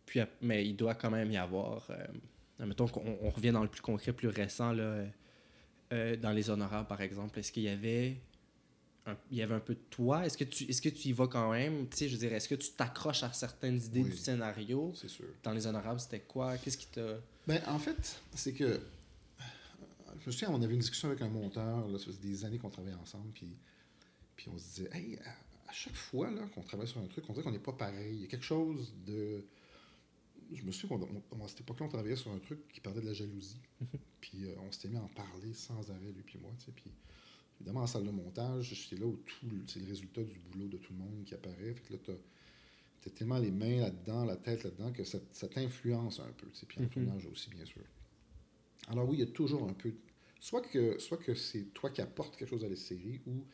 puis, 0.06 0.20
mais 0.42 0.66
il 0.66 0.76
doit 0.76 0.94
quand 0.94 1.10
même 1.10 1.30
y 1.30 1.36
avoir. 1.36 1.88
Euh, 1.90 2.66
mettons 2.66 2.86
qu'on 2.88 3.18
on 3.22 3.30
revient 3.30 3.52
dans 3.52 3.62
le 3.62 3.68
plus 3.68 3.80
concret, 3.80 4.12
plus 4.12 4.28
récent, 4.28 4.72
là, 4.72 5.04
euh, 5.92 6.16
dans 6.16 6.32
les 6.32 6.50
honorables, 6.50 6.88
par 6.88 7.00
exemple. 7.00 7.38
Est-ce 7.38 7.52
qu'il 7.52 7.64
y 7.64 7.68
avait. 7.68 8.16
Un, 9.06 9.16
il 9.30 9.36
y 9.38 9.42
avait 9.42 9.54
un 9.54 9.60
peu 9.60 9.74
de 9.74 9.80
toi. 9.90 10.24
Est-ce 10.24 10.38
que 10.38 10.44
tu, 10.44 10.64
est-ce 10.64 10.80
que 10.80 10.88
tu 10.88 11.08
y 11.08 11.12
vas 11.12 11.26
quand 11.26 11.50
même? 11.52 11.88
Tu 11.90 11.96
sais, 11.98 12.08
je 12.08 12.14
veux 12.14 12.20
dire, 12.20 12.32
est-ce 12.32 12.48
que 12.48 12.54
tu 12.54 12.70
t'accroches 12.72 13.22
à 13.22 13.32
certaines 13.32 13.76
idées 13.82 14.02
Oui. 14.02 14.10
du 14.10 14.16
scénario? 14.16 14.92
C'est 14.94 15.08
sûr. 15.08 15.26
Dans 15.42 15.52
les 15.52 15.66
honorables, 15.66 16.00
c'était 16.00 16.20
quoi? 16.20 16.56
Qu'est-ce 16.58 16.78
qui 16.78 16.86
t'a. 16.86 17.18
Ben, 17.46 17.60
en 17.66 17.78
fait, 17.78 18.20
c'est 18.34 18.52
que. 18.54 18.80
Je 20.20 20.26
me 20.26 20.32
souviens, 20.32 20.50
on 20.52 20.62
avait 20.62 20.72
une 20.74 20.80
discussion 20.80 21.08
avec 21.08 21.20
un 21.20 21.28
monteur, 21.28 21.86
là, 21.88 21.98
ça 21.98 22.06
faisait 22.06 22.18
des 22.22 22.44
années 22.46 22.56
qu'on 22.58 22.70
travaillait 22.70 22.96
ensemble, 22.96 23.30
puis, 23.34 23.48
puis 24.36 24.48
on 24.48 24.56
se 24.56 24.64
disait, 24.76 24.88
hey, 24.92 25.18
à, 25.18 25.70
à 25.70 25.72
chaque 25.72 25.96
fois 25.96 26.30
là, 26.30 26.40
qu'on 26.54 26.62
travaille 26.62 26.86
sur 26.88 27.00
un 27.00 27.06
truc, 27.06 27.24
on 27.28 27.32
dirait 27.32 27.42
qu'on 27.44 27.50
n'est 27.50 27.58
pas 27.58 27.72
pareil. 27.72 28.14
Il 28.14 28.20
y 28.22 28.24
a 28.24 28.28
quelque 28.28 28.44
chose 28.44 28.94
de. 29.06 29.44
Je 30.52 30.62
me 30.62 30.70
souviens 30.72 30.96
qu'on, 30.98 31.22
on- 31.38 31.44
à 31.44 31.48
cette 31.48 31.60
époque-là, 31.60 31.86
on 31.86 31.88
travaillait 31.90 32.16
sur 32.16 32.30
un 32.30 32.38
truc 32.38 32.66
qui 32.72 32.80
parlait 32.80 33.00
de 33.02 33.06
la 33.06 33.12
jalousie. 33.12 33.60
puis 34.22 34.44
euh, 34.46 34.54
on 34.66 34.72
s'était 34.72 34.88
mis 34.88 34.96
à 34.96 35.02
en 35.02 35.08
parler 35.08 35.52
sans 35.52 35.90
arrêt, 35.90 36.12
lui 36.14 36.22
puis 36.24 36.38
moi, 36.40 36.52
tu 36.58 36.66
sais. 36.66 36.72
Puis 36.74 36.90
évidemment, 37.60 37.82
en 37.82 37.86
salle 37.86 38.04
de 38.04 38.10
montage, 38.10 38.74
j'étais 38.74 39.00
là 39.00 39.06
où 39.06 39.16
tout, 39.16 39.46
c'est 39.66 39.80
le 39.80 39.86
résultat 39.86 40.22
du 40.22 40.38
boulot 40.38 40.68
de 40.68 40.76
tout 40.76 40.92
le 40.92 40.98
monde 40.98 41.24
qui 41.24 41.34
apparaît. 41.34 41.74
Fait 41.74 41.82
que 41.88 41.92
là, 41.94 41.98
t'as, 43.02 43.10
tellement 43.10 43.38
les 43.38 43.50
mains 43.50 43.80
là-dedans, 43.80 44.24
la 44.24 44.36
tête 44.36 44.64
là-dedans, 44.64 44.92
que 44.92 45.04
ça, 45.04 45.18
ça 45.32 45.48
t'influence 45.48 46.20
un 46.20 46.32
peu. 46.32 46.46
Puis 46.66 46.78
en 46.80 46.82
Mhm. 46.82 46.88
tournage 46.88 47.26
aussi, 47.26 47.50
bien 47.50 47.64
sûr. 47.64 47.82
Alors 48.88 49.08
oui, 49.08 49.16
il 49.18 49.20
y 49.20 49.28
a 49.28 49.32
toujours 49.32 49.68
un 49.68 49.72
peu. 49.72 49.92
Soit 50.40 50.62
que, 50.62 50.98
soit 50.98 51.16
que 51.18 51.34
c'est 51.34 51.72
toi 51.72 51.90
qui 51.90 52.00
apportes 52.02 52.36
quelque 52.36 52.48
chose 52.50 52.64
à 52.64 52.68
la 52.68 52.76
série 52.76 53.20
ou 53.26 53.44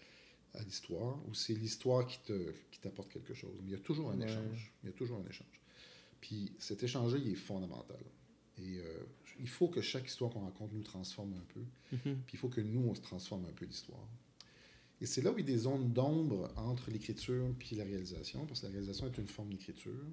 à 0.54 0.62
l'histoire, 0.62 1.18
ou 1.28 1.34
c'est 1.34 1.54
l'histoire 1.54 2.06
qui, 2.06 2.18
te, 2.20 2.52
qui 2.70 2.80
t'apporte 2.80 3.12
quelque 3.12 3.34
chose. 3.34 3.54
Mais 3.62 3.70
il 3.70 3.72
y 3.72 3.76
a 3.76 3.78
toujours 3.78 4.10
un 4.10 4.18
Ouais. 4.18 4.24
échange. 4.24 4.72
Il 4.82 4.86
y 4.86 4.90
a 4.90 4.92
toujours 4.92 5.18
un 5.18 5.28
échange. 5.28 5.60
Puis 6.20 6.52
cet 6.58 6.82
échange-là, 6.82 7.18
il 7.18 7.32
est 7.32 7.36
fondamental. 7.36 8.02
Et 8.58 8.78
euh, 8.78 8.98
il 9.40 9.48
faut 9.48 9.68
que 9.68 9.80
chaque 9.80 10.06
histoire 10.06 10.30
qu'on 10.30 10.44
raconte 10.44 10.72
nous 10.72 10.82
transforme 10.82 11.34
un 11.34 11.44
peu. 11.54 11.60
Mhm. 11.96 12.16
Puis 12.26 12.34
il 12.34 12.38
faut 12.38 12.48
que 12.48 12.60
nous, 12.60 12.88
on 12.88 12.94
se 12.94 13.00
transforme 13.00 13.44
un 13.46 13.52
peu 13.52 13.64
l'histoire. 13.64 14.06
Et 15.00 15.06
c'est 15.06 15.22
là 15.22 15.32
où 15.32 15.38
il 15.38 15.40
y 15.40 15.50
a 15.50 15.54
des 15.54 15.58
zones 15.58 15.92
d'ombre 15.92 16.52
entre 16.56 16.90
l'écriture 16.90 17.46
puis 17.58 17.74
la 17.76 17.84
réalisation, 17.84 18.44
parce 18.46 18.60
que 18.60 18.66
la 18.66 18.72
réalisation 18.72 19.06
est 19.06 19.16
une 19.18 19.26
forme 19.26 19.50
d'écriture. 19.50 20.04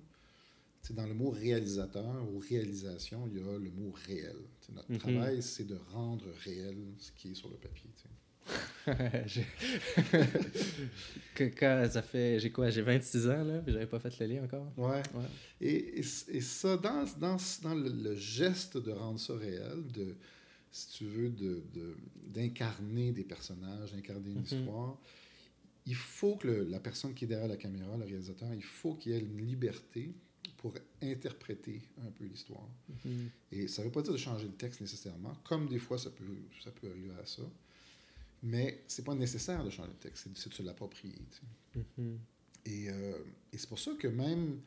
Tu 0.81 0.88
sais, 0.89 0.94
dans 0.94 1.06
le 1.07 1.13
mot 1.13 1.29
réalisateur 1.29 2.25
ou 2.33 2.39
réalisation, 2.39 3.27
il 3.27 3.38
y 3.38 3.41
a 3.44 3.57
le 3.57 3.69
mot 3.71 3.91
réel. 4.06 4.38
Notre 4.74 4.91
Mhm. 4.91 4.97
travail, 5.00 5.41
c'est 5.44 5.65
de 5.68 5.75
rendre 5.91 6.25
réel 6.45 6.77
ce 7.00 7.12
qui 7.12 7.31
est 7.31 7.35
sur 7.35 7.50
le 7.50 7.57
papier. 7.57 7.89
quand 11.38 11.88
ça 11.92 12.02
fait. 12.02 12.40
J'ai 12.40 12.52
quoi? 12.52 12.70
J'ai 12.70 12.82
26 12.82 13.28
ans, 13.28 13.44
là, 13.44 13.60
puis 13.60 13.74
j'avais 13.74 13.86
pas 13.88 14.00
fait 14.00 14.18
le 14.20 14.26
lit 14.28 14.40
encore? 14.40 14.72
Ouais. 14.78 15.02
Ouais. 15.14 15.26
Et, 15.62 16.00
et, 16.00 16.04
et 16.30 16.42
ça, 16.42 16.78
dans, 16.78 17.06
dans, 17.20 17.38
dans 17.64 17.76
le, 17.76 17.90
le 17.90 18.16
geste 18.16 18.78
de 18.78 18.92
rendre 18.92 19.20
ça 19.20 19.36
réel, 19.36 19.84
de, 19.94 20.16
si 20.72 20.89
tu 20.98 21.06
veux, 21.06 21.30
de, 21.30 21.63
de- 21.74 21.98
d'incarner 22.27 23.12
des 23.12 23.24
personnages, 23.24 23.92
d'incarner 23.94 24.32
une 24.32 24.38
Mhm. 24.39 24.44
histoire, 24.46 24.98
il 25.86 25.96
faut 25.96 26.36
que 26.36 26.48
le- 26.48 26.63
la 26.66 26.80
personne 26.80 27.13
qui 27.13 27.25
est 27.25 27.27
derrière 27.27 27.48
la 27.48 27.58
caméra, 27.58 27.96
le 27.98 28.06
réalisateur, 28.06 28.54
il 28.54 28.63
faut 28.63 28.96
qu'il 28.96 29.13
ait 29.13 29.20
une 29.20 29.46
liberté 29.46 30.12
pour 30.58 30.74
interpréter 31.01 31.82
un 32.06 32.12
peu 32.12 32.25
l'histoire. 32.25 32.68
Mhm. 33.06 33.30
Et 33.51 33.68
ça 33.68 33.82
ne 33.82 33.88
veut 33.88 33.92
pas 33.92 34.01
dire 34.01 34.13
de 34.13 34.18
changer 34.18 34.46
le 34.48 34.54
texte 34.54 34.82
nécessairement, 34.82 35.34
comme 35.44 35.68
des 35.68 35.80
fois 35.80 35.98
ça 35.98 36.10
peut, 36.10 36.24
ça 36.63 36.72
peut 36.72 36.89
arriver 36.89 37.12
à 37.22 37.25
ça. 37.25 37.44
Mais 38.44 38.84
c'est 38.88 39.03
pas 39.03 39.15
nécessaire 39.15 39.63
de 39.63 39.70
changer 39.70 39.89
le 39.89 39.96
texte, 39.98 40.27
c'est, 40.36 40.50
de 40.50 40.53
se 40.53 40.63
l'approprier. 40.63 41.15
Mhm. 41.75 42.20
Et, 42.65 42.89
euh, 42.89 43.17
et 43.51 43.58
c'est 43.58 43.67
pour 43.70 43.79
ça 43.79 43.91
que 43.98 44.08
même, 44.08 44.60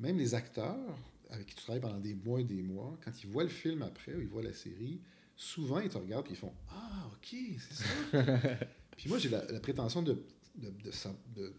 même 0.00 0.18
les 0.18 0.34
acteurs 0.34 0.98
avec 1.30 1.46
qui 1.46 1.54
tu 1.54 1.62
travailles 1.62 1.80
pendant 1.82 2.00
des 2.00 2.14
mois 2.14 2.40
et 2.40 2.44
des 2.44 2.62
mois, 2.62 2.98
quand 3.04 3.12
ils 3.22 3.28
voient 3.28 3.42
le 3.44 3.48
film 3.48 3.82
après, 3.82 4.14
ou 4.14 4.20
ils 4.20 4.28
voient 4.28 4.42
la 4.42 4.52
série, 4.52 5.00
souvent 5.36 5.80
ils 5.80 5.88
te 5.88 5.98
regardent 5.98 6.26
et 6.28 6.30
ils 6.30 6.36
font 6.36 6.52
Ah, 6.70 7.08
ok, 7.12 7.36
c'est 7.58 7.74
ça. 7.74 8.58
puis 8.96 9.08
moi, 9.08 9.18
j'ai 9.18 9.28
la, 9.28 9.44
la 9.50 9.60
prétention 9.60 10.02
de, 10.02 10.22
de, 10.56 10.72
de, 11.34 11.52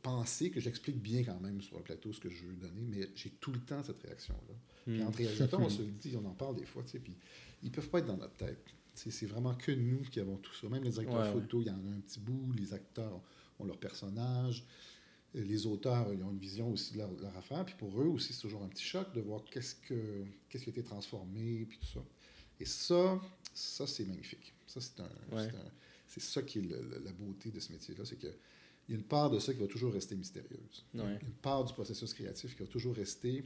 penser 0.00 0.50
que 0.50 0.60
j'explique 0.60 1.00
bien 1.02 1.24
quand 1.24 1.40
même 1.40 1.60
sur 1.60 1.76
un 1.76 1.80
plateau 1.82 2.12
ce 2.12 2.20
que 2.20 2.30
je 2.30 2.44
veux 2.44 2.54
donner, 2.54 2.82
mais 2.82 3.08
j'ai 3.16 3.30
tout 3.30 3.50
le 3.52 3.58
temps 3.58 3.82
cette 3.82 4.00
réaction-là. 4.02 4.54
Puis 4.84 5.00
Mhm. 5.00 5.06
entre 5.06 5.18
réalisateurs, 5.18 5.60
on 5.60 5.68
se 5.68 5.82
le 5.82 5.88
dit, 5.90 6.16
on 6.16 6.24
en 6.24 6.34
parle 6.34 6.56
des 6.56 6.64
fois, 6.64 6.82
tu 6.84 6.90
sais, 6.90 6.98
puis 7.00 7.14
ils 7.62 7.70
peuvent 7.72 7.88
pas 7.88 7.98
être 7.98 8.06
dans 8.06 8.16
notre 8.16 8.36
tête. 8.36 8.64
C'est 9.10 9.26
vraiment 9.26 9.54
que 9.54 9.72
nous 9.72 10.00
qui 10.02 10.20
avons 10.20 10.36
tout 10.36 10.54
ça. 10.54 10.68
Même 10.68 10.82
les 10.84 10.90
directeurs 10.90 11.20
Ouais, 11.24 11.32
photo, 11.32 11.60
il 11.60 11.66
y 11.68 11.70
en 11.70 11.74
a 11.86 11.90
un 11.90 12.00
petit 12.00 12.20
bout, 12.20 12.52
les 12.52 12.72
acteurs 12.74 13.20
ont 13.58 13.64
leur 13.64 13.78
personnage, 13.78 14.64
euh, 15.36 15.42
les 15.44 15.66
auteurs, 15.66 16.12
ils 16.12 16.22
ont 16.22 16.30
une 16.30 16.38
vision 16.38 16.70
aussi 16.72 16.92
de 16.94 16.98
leur, 16.98 17.10
leur 17.20 17.36
affaire, 17.36 17.64
puis 17.64 17.74
pour 17.78 18.00
eux 18.00 18.06
aussi, 18.06 18.32
c'est 18.32 18.40
toujours 18.42 18.62
un 18.62 18.68
petit 18.68 18.84
choc 18.84 19.12
de 19.14 19.20
voir 19.20 19.42
qu'est-ce, 19.50 19.74
que, 19.76 20.24
qu'est-ce 20.48 20.64
qui 20.64 20.70
a 20.70 20.72
été 20.72 20.82
transformé, 20.82 21.64
puis 21.68 21.78
tout 21.78 21.86
ça. 21.86 22.00
Et 22.60 22.64
ça, 22.64 23.20
ça 23.54 23.86
c'est 23.86 24.04
magnifique. 24.04 24.52
Ça, 24.66 24.80
c'est, 24.80 25.00
un, 25.00 25.08
Ouais. 25.36 25.48
c'est, 26.06 26.20
ça 26.20 26.42
qui 26.42 26.58
est 26.58 26.62
le- 26.62 26.82
le- 26.82 27.02
la 27.04 27.12
beauté 27.12 27.50
de 27.50 27.60
ce 27.60 27.72
métier-là, 27.72 28.04
c'est 28.04 28.16
qu'il 28.16 28.28
y 28.88 28.92
a 28.92 28.96
une 28.96 29.04
part 29.04 29.30
de 29.30 29.38
ça 29.38 29.52
qui 29.52 29.60
va 29.60 29.66
toujours 29.66 29.92
rester 29.92 30.16
mystérieuse. 30.16 30.84
Ouais. 30.94 31.18
Une 31.22 31.32
part 31.42 31.64
du 31.64 31.72
processus 31.72 32.12
créatif 32.14 32.54
qui 32.56 32.62
va 32.62 32.68
toujours 32.68 32.94
rester 32.96 33.44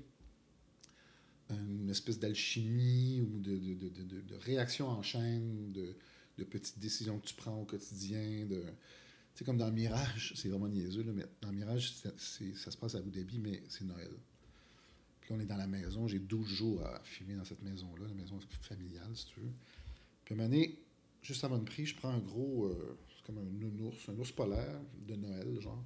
une 1.51 1.91
espèce 1.91 2.19
d'alchimie 2.19 3.21
ou 3.21 3.39
de, 3.41 3.57
de, 3.57 3.75
de, 3.75 4.21
de- 4.21 4.35
réaction 4.37 4.89
en 4.89 5.03
chaîne, 5.03 5.73
de, 5.73 5.95
petites 6.45 6.79
décisions 6.81 7.19
que 7.21 7.27
tu 7.27 7.35
prends 7.35 7.57
au 7.61 7.65
quotidien, 7.65 8.47
de, 8.47 8.65
C'est 9.35 9.45
comme 9.45 9.59
dans 9.59 9.71
Mirage, 9.71 10.33
c'est 10.37 10.49
vraiment 10.49 10.69
niaiseux, 10.69 11.05
là, 11.05 11.13
mais 11.15 11.27
dans 11.41 11.53
Mirage, 11.53 11.93
ça 11.95 12.11
se 12.71 12.77
passe 12.77 12.95
à 12.97 12.99
Abu 12.99 13.11
Dhabi, 13.11 13.39
mais 13.39 13.63
c'est 13.69 13.85
Noël. 13.85 14.11
Puis 15.21 15.33
on 15.33 15.39
est 15.41 15.47
dans 15.47 15.57
la 15.57 15.69
maison. 15.69 16.09
J'ai 16.09 16.19
12 16.19 16.49
jours 16.49 16.83
à 16.85 17.01
filmer 17.05 17.35
dans 17.35 17.45
cette 17.45 17.63
maison-là, 17.63 18.09
la 18.09 18.15
maison 18.15 18.39
familiale, 18.63 19.11
si 19.15 19.27
tu 19.27 19.41
veux. 19.41 19.53
Puis 20.25 20.35
à 20.35 20.37
un 20.37 20.41
moment 20.41 20.49
donné, 20.51 20.79
juste 21.23 21.45
avant 21.45 21.59
de 21.59 21.65
prise, 21.65 21.89
je 21.89 21.97
prends 21.97 22.11
un 22.11 22.19
gros, 22.19 22.67
euh, 22.67 22.99
c'est 23.17 23.25
comme 23.25 23.39
un 23.39 23.43
nounours, 23.45 24.09
un 24.09 24.19
ours 24.19 24.33
polaire 24.33 24.81
de 25.07 25.15
Noël, 25.15 25.61
genre. 25.61 25.83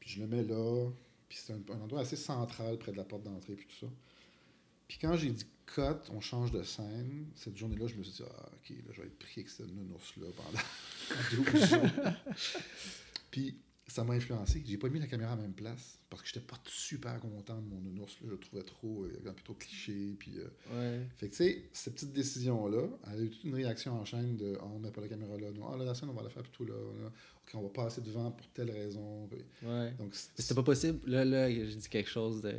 Puis 0.00 0.10
je 0.10 0.20
le 0.20 0.26
mets 0.26 0.42
là. 0.42 0.90
Puis 1.28 1.38
c'est 1.40 1.52
un, 1.52 1.60
un 1.72 1.80
endroit 1.80 2.00
assez 2.00 2.16
central 2.16 2.78
près 2.78 2.90
de 2.92 2.96
la 2.96 3.04
porte 3.04 3.22
d'entrée, 3.22 3.54
puis 3.54 3.66
tout 3.66 3.86
ça. 3.86 3.92
Puis 4.88 4.98
quand 5.00 5.16
j'ai 5.16 5.30
dit 5.30 5.46
cut, 5.66 5.80
on 6.10 6.20
change 6.20 6.50
de 6.52 6.62
scène, 6.62 7.26
cette 7.34 7.56
journée-là, 7.56 7.86
je 7.86 7.94
me 7.96 8.02
suis 8.02 8.12
dit, 8.12 8.22
ah, 8.28 8.48
ok, 8.54 8.70
là, 8.70 8.92
je 8.92 9.00
vais 9.00 9.06
être 9.06 9.18
pris 9.18 9.40
avec 9.40 9.48
ce 9.48 9.62
nounours-là 9.62 10.26
pendant 10.36 11.52
12 11.52 11.68
jours. 11.70 12.12
Puis 13.30 13.56
ça 13.86 14.04
m'a 14.04 14.14
influencé. 14.14 14.62
J'ai 14.64 14.78
pas 14.78 14.88
mis 14.88 14.98
la 15.00 15.06
caméra 15.06 15.32
à 15.32 15.36
la 15.36 15.42
même 15.42 15.52
place 15.52 15.98
parce 16.08 16.22
que 16.22 16.28
j'étais 16.28 16.40
pas 16.46 16.58
super 16.66 17.18
content 17.20 17.60
de 17.60 17.68
mon 17.68 17.80
nounours. 17.80 18.12
Là. 18.20 18.26
Je 18.28 18.30
le 18.32 18.38
trouvais 18.38 18.62
trop, 18.62 19.04
euh, 19.04 19.08
il 19.10 19.14
y 19.16 19.18
avait 19.20 19.30
un 19.30 19.34
peu 19.34 19.42
trop 19.42 19.52
de 19.54 19.58
clichés. 19.58 20.14
Puis, 20.18 20.38
euh, 20.38 20.48
Ouais. 20.72 21.06
Fait 21.16 21.28
que, 21.28 21.32
tu 21.32 21.36
sais, 21.44 21.68
cette 21.72 21.94
petite 21.94 22.12
décision-là, 22.12 22.86
elle 23.12 23.18
a 23.18 23.22
eu 23.22 23.30
toute 23.30 23.44
une 23.44 23.54
réaction 23.54 23.92
en 23.94 24.04
chaîne 24.04 24.36
de 24.36 24.56
Ah, 24.60 24.66
on 24.66 24.78
met 24.78 24.90
pas 24.90 25.00
la 25.00 25.08
caméra 25.08 25.36
là. 25.38 25.50
Non, 25.50 25.68
ah, 25.72 25.76
là, 25.76 25.84
la 25.84 25.94
scène, 25.94 26.08
on 26.08 26.14
va 26.14 26.22
la 26.22 26.30
faire 26.30 26.42
plutôt 26.44 26.64
là. 26.64 26.74
là. 27.02 27.08
Ok, 27.46 27.50
on 27.54 27.62
va 27.62 27.68
passer 27.70 28.00
devant 28.00 28.30
pour 28.30 28.46
telle 28.52 28.70
raison. 28.70 29.26
Puis- 29.28 29.68
Ouais. 29.68 29.92
Donc, 29.98 30.14
C'était 30.14 30.54
pas 30.54 30.62
possible. 30.62 31.00
Là, 31.10 31.24
là, 31.24 31.50
j'ai 31.50 31.74
dit 31.76 31.88
quelque 31.88 32.08
chose 32.10 32.40
de, 32.42 32.54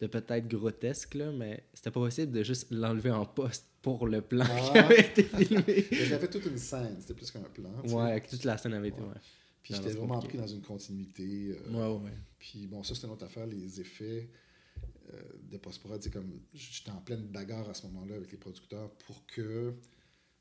de 0.00 0.06
peut-être 0.06 0.46
grotesque, 0.48 1.14
là, 1.14 1.32
mais 1.32 1.64
c'était 1.74 1.90
pas 1.90 2.00
possible 2.00 2.32
de 2.32 2.42
juste 2.42 2.68
l'enlever 2.70 3.10
en 3.10 3.24
poste 3.24 3.66
pour 3.82 4.06
le 4.06 4.20
plan 4.20 4.44
qui 4.44 4.78
avait 4.78 5.00
été 5.00 5.22
filmé. 5.22 5.62
Mais 5.90 6.04
J'avais 6.06 6.28
toute 6.28 6.44
une 6.46 6.58
scène, 6.58 6.96
c'était 7.00 7.14
plus 7.14 7.30
qu'un 7.30 7.40
plan. 7.40 7.70
sais. 7.84 7.94
Ouais, 7.94 8.20
que 8.20 8.30
toute 8.30 8.44
la 8.44 8.58
scène 8.58 8.74
avait 8.74 8.88
été. 8.88 9.00
Ouais. 9.00 9.14
Puis 9.62 9.74
j'étais 9.74 9.90
vraiment 9.92 10.14
compliqué. 10.16 10.38
pris 10.38 10.46
dans 10.46 10.52
une 10.52 10.62
continuité. 10.62 11.56
euh, 11.66 11.70
ouais, 11.72 12.04
ouais. 12.04 12.16
Puis 12.38 12.66
bon, 12.66 12.82
ça, 12.82 12.94
c'était 12.94 13.06
une 13.06 13.12
autre 13.14 13.24
affaire, 13.24 13.46
les 13.46 13.80
effets 13.80 14.28
euh, 15.12 15.20
de 15.50 15.56
post-prod. 15.56 16.08
Comme, 16.10 16.40
j'étais 16.52 16.90
en 16.90 17.00
pleine 17.00 17.26
bagarre 17.28 17.68
à 17.68 17.74
ce 17.74 17.86
moment-là 17.86 18.16
avec 18.16 18.30
les 18.32 18.38
producteurs 18.38 18.90
pour 19.06 19.24
que, 19.26 19.74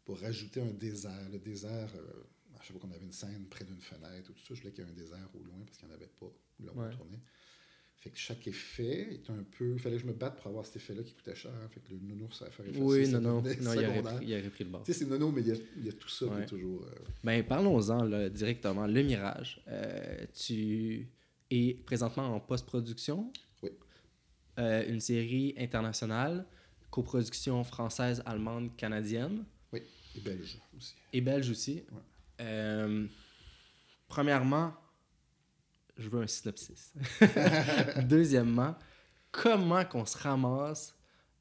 pour 0.03 0.19
rajouter 0.19 0.61
un 0.61 0.73
désert. 0.73 1.29
Le 1.31 1.39
désert, 1.39 1.89
euh, 1.95 2.23
à 2.59 2.61
chaque 2.61 2.71
fois 2.77 2.81
qu'on 2.81 2.91
avait 2.95 3.05
une 3.05 3.11
scène 3.11 3.45
près 3.49 3.65
d'une 3.65 3.81
fenêtre 3.81 4.29
ou 4.29 4.33
tout 4.33 4.41
ça, 4.45 4.53
je 4.53 4.61
voulais 4.61 4.73
qu'il 4.73 4.83
y 4.83 4.87
ait 4.87 4.91
un 4.91 4.93
désert 4.93 5.29
au 5.33 5.43
loin 5.43 5.57
parce 5.65 5.77
qu'il 5.77 5.87
n'y 5.87 5.93
en 5.93 5.97
avait 5.97 6.11
pas 6.19 6.31
là 6.59 6.71
où 6.75 6.81
on 6.81 6.95
tournait. 6.97 7.19
Fait 8.05 8.11
que 8.11 8.19
chaque 8.19 8.45
effet 8.47 9.07
est 9.15 9.29
un 9.31 9.43
peu. 9.57 9.73
Il 9.73 9.79
fallait 9.79 9.95
que 9.95 10.03
je 10.03 10.07
me 10.07 10.13
batte 10.13 10.37
pour 10.37 10.45
avoir 10.45 10.63
cet 10.63 10.75
effet-là 10.75 11.01
qui 11.01 11.13
coûtait 11.13 11.33
cher. 11.33 11.51
Fait 11.71 11.79
que 11.79 11.89
le 11.91 11.97
nounours, 11.97 12.37
ça 12.37 12.45
a 12.45 12.49
fait 12.51 12.61
Oui, 12.77 13.07
non, 13.09 13.19
non. 13.19 13.41
non 13.41 13.73
il, 13.73 13.83
aurait 13.83 14.03
pris, 14.03 14.25
il 14.27 14.33
aurait 14.39 14.49
pris 14.49 14.63
le 14.63 14.69
bord. 14.69 14.83
Tu 14.83 14.93
sais, 14.93 14.99
c'est 14.99 15.05
nono, 15.05 15.31
mais 15.31 15.41
il 15.41 15.47
y 15.47 15.51
a, 15.51 15.55
il 15.77 15.85
y 15.87 15.89
a 15.89 15.93
tout 15.93 16.07
ça 16.07 16.27
qui 16.27 16.31
Ouais. 16.31 16.43
est 16.43 16.45
toujours. 16.45 16.83
euh, 16.83 16.89
Ben, 17.23 17.43
parlons-en 17.43 18.03
là, 18.03 18.29
directement. 18.29 18.85
Le 18.85 19.01
Mirage. 19.01 19.59
Euh, 19.69 20.23
tu 20.35 21.07
es 21.49 21.73
présentement 21.83 22.27
en 22.35 22.39
post-production. 22.39 23.33
Oui. 23.63 23.71
Euh, 24.59 24.87
une 24.87 24.99
série 24.99 25.55
internationale, 25.57 26.45
coproduction 26.91 27.63
française, 27.63 28.21
allemande, 28.27 28.69
canadienne 28.77 29.45
oui, 29.73 29.81
et 30.15 30.19
belge 30.21 30.59
aussi. 30.77 30.93
et 31.11 31.21
belge 31.21 31.49
aussi. 31.49 31.83
Ouais. 31.91 33.07
Premièrement, 34.07 34.73
je 35.97 36.09
veux 36.09 36.21
un 36.21 36.27
synopsis. 36.27 36.93
Deuxièmement, 38.03 38.75
comment 39.31 39.83
qu'on 39.85 40.05
se 40.05 40.17
ramasse 40.17 40.95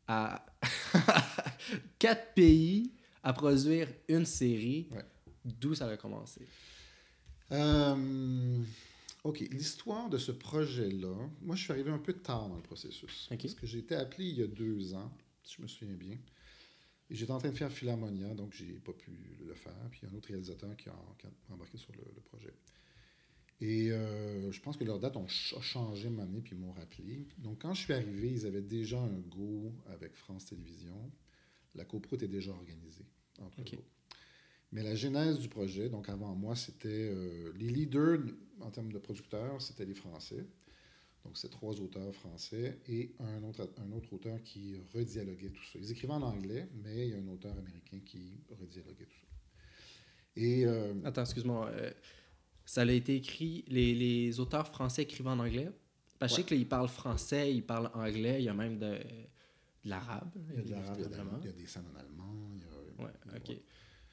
à 0.06 0.44
quatre 1.98 2.34
pays 2.34 2.92
à 3.22 3.32
produire 3.32 3.88
une 4.08 4.26
série, 4.26 4.88
Ouais. 4.92 5.04
d'où 5.44 5.74
ça 5.74 5.88
a 5.88 5.96
commencé? 5.96 6.46
Euh, 7.52 8.62
OK, 9.22 9.40
l'histoire 9.50 10.08
de 10.10 10.18
ce 10.18 10.32
projet-là, 10.32 11.14
moi, 11.40 11.56
je 11.56 11.62
suis 11.62 11.72
arrivé 11.72 11.90
un 11.90 11.98
peu 11.98 12.12
tard 12.12 12.48
dans 12.48 12.56
le 12.56 12.62
processus. 12.62 13.26
Parce 13.30 13.54
que 13.54 13.66
j'ai 13.66 13.78
été 13.78 13.94
appelé 13.94 14.26
il 14.28 14.38
y 14.38 14.42
a 14.42 14.46
deux 14.46 14.94
ans, 14.94 15.10
si 15.42 15.56
je 15.56 15.62
me 15.62 15.66
souviens 15.68 15.94
bien. 15.94 16.18
Et 17.10 17.14
j'étais 17.14 17.32
en 17.32 17.38
train 17.38 17.50
de 17.50 17.56
faire 17.56 17.70
Philharmonia, 17.70 18.34
donc 18.34 18.52
j'ai 18.54 18.72
pas 18.80 18.92
pu 18.92 19.10
le 19.44 19.54
faire. 19.54 19.72
Puis 19.90 20.00
il 20.02 20.06
y 20.06 20.10
a 20.10 20.14
un 20.14 20.16
autre 20.18 20.28
réalisateur 20.28 20.74
qui 20.76 20.88
a, 20.88 20.96
qui 21.18 21.26
a 21.26 21.30
embarqué 21.54 21.76
sur 21.78 21.92
le, 21.92 22.02
le 22.14 22.20
projet. 22.22 22.54
Et 23.60 23.90
euh, 23.92 24.50
je 24.52 24.60
pense 24.60 24.76
que 24.76 24.84
leur 24.84 24.98
date 24.98 25.16
ont 25.16 25.28
ch- 25.28 25.54
changé 25.62 26.08
une 26.08 26.20
année, 26.20 26.40
puis 26.40 26.54
m'ont 26.54 26.72
rappelé. 26.72 27.26
Donc 27.38 27.62
quand 27.62 27.72
je 27.74 27.80
suis 27.82 27.92
arrivé, 27.92 28.30
ils 28.30 28.46
avaient 28.46 28.62
déjà 28.62 29.00
un 29.00 29.18
go 29.20 29.72
avec 29.86 30.14
France 30.16 30.46
Télévisions. 30.46 31.10
La 31.74 31.84
copro 31.84 32.16
était 32.16 32.28
déjà 32.28 32.52
organisée 32.52 33.06
entre 33.38 33.60
OK. 33.60 33.74
eux. 33.74 33.84
Mais 34.72 34.82
la 34.82 34.94
genèse 34.96 35.38
du 35.38 35.48
projet, 35.48 35.88
donc 35.88 36.08
avant 36.08 36.34
moi, 36.34 36.56
c'était 36.56 36.88
euh, 37.12 37.52
les 37.56 37.68
leaders 37.68 38.18
en 38.60 38.70
termes 38.70 38.92
de 38.92 38.98
producteurs, 38.98 39.62
c'était 39.62 39.84
les 39.84 39.94
Français. 39.94 40.46
Donc 41.24 41.38
c'est 41.38 41.48
trois 41.48 41.80
auteurs 41.80 42.12
français 42.12 42.78
et 42.86 43.14
un 43.18 43.42
autre, 43.44 43.70
un 43.78 43.92
autre 43.92 44.12
auteur 44.12 44.42
qui 44.42 44.76
redialoguait 44.92 45.48
tout 45.50 45.64
ça. 45.64 45.78
Ils 45.78 45.90
écrivaient 45.90 46.12
en 46.12 46.22
anglais, 46.22 46.68
mais 46.82 47.08
il 47.08 47.14
y 47.14 47.14
a 47.14 47.18
un 47.18 47.28
auteur 47.28 47.56
américain 47.56 47.98
qui 48.04 48.40
redialoguait 48.50 49.06
tout 49.06 49.16
ça. 49.20 49.28
Et 50.36 50.66
euh, 50.66 50.92
Attends, 51.04 51.22
excuse-moi. 51.22 51.70
Ça 52.64 52.82
a 52.82 52.86
été 52.92 53.16
écrit, 53.16 53.64
les, 53.68 53.94
les 53.94 54.40
auteurs 54.40 54.66
français 54.68 55.02
écrivant 55.02 55.32
en 55.32 55.40
anglais. 55.40 55.70
Parce 56.18 56.36
que 56.36 56.42
je 56.42 56.48
sais 56.48 56.54
là, 56.54 56.60
ils 56.60 56.68
parlent 56.68 56.88
français, 56.88 57.54
ils 57.54 57.62
parlent 57.62 57.90
anglais, 57.94 58.36
il 58.40 58.44
y 58.44 58.48
a 58.48 58.54
même 58.54 58.78
de, 58.78 58.86
de 58.94 59.88
l'arabe. 59.90 60.30
il 60.36 60.56
y 60.56 60.58
a 60.58 60.62
de 60.62 60.70
l'arabe, 60.70 60.96
il 60.98 61.02
y 61.02 61.04
a 61.04 61.38
il 61.44 61.50
y 61.50 61.62
des 61.62 61.66
scènes 61.66 61.84
en 61.94 61.98
allemand. 61.98 62.50
il 62.54 62.60
y 62.60 62.64
a- 62.64 63.04
Ouais, 63.04 63.12
ok. 63.36 63.56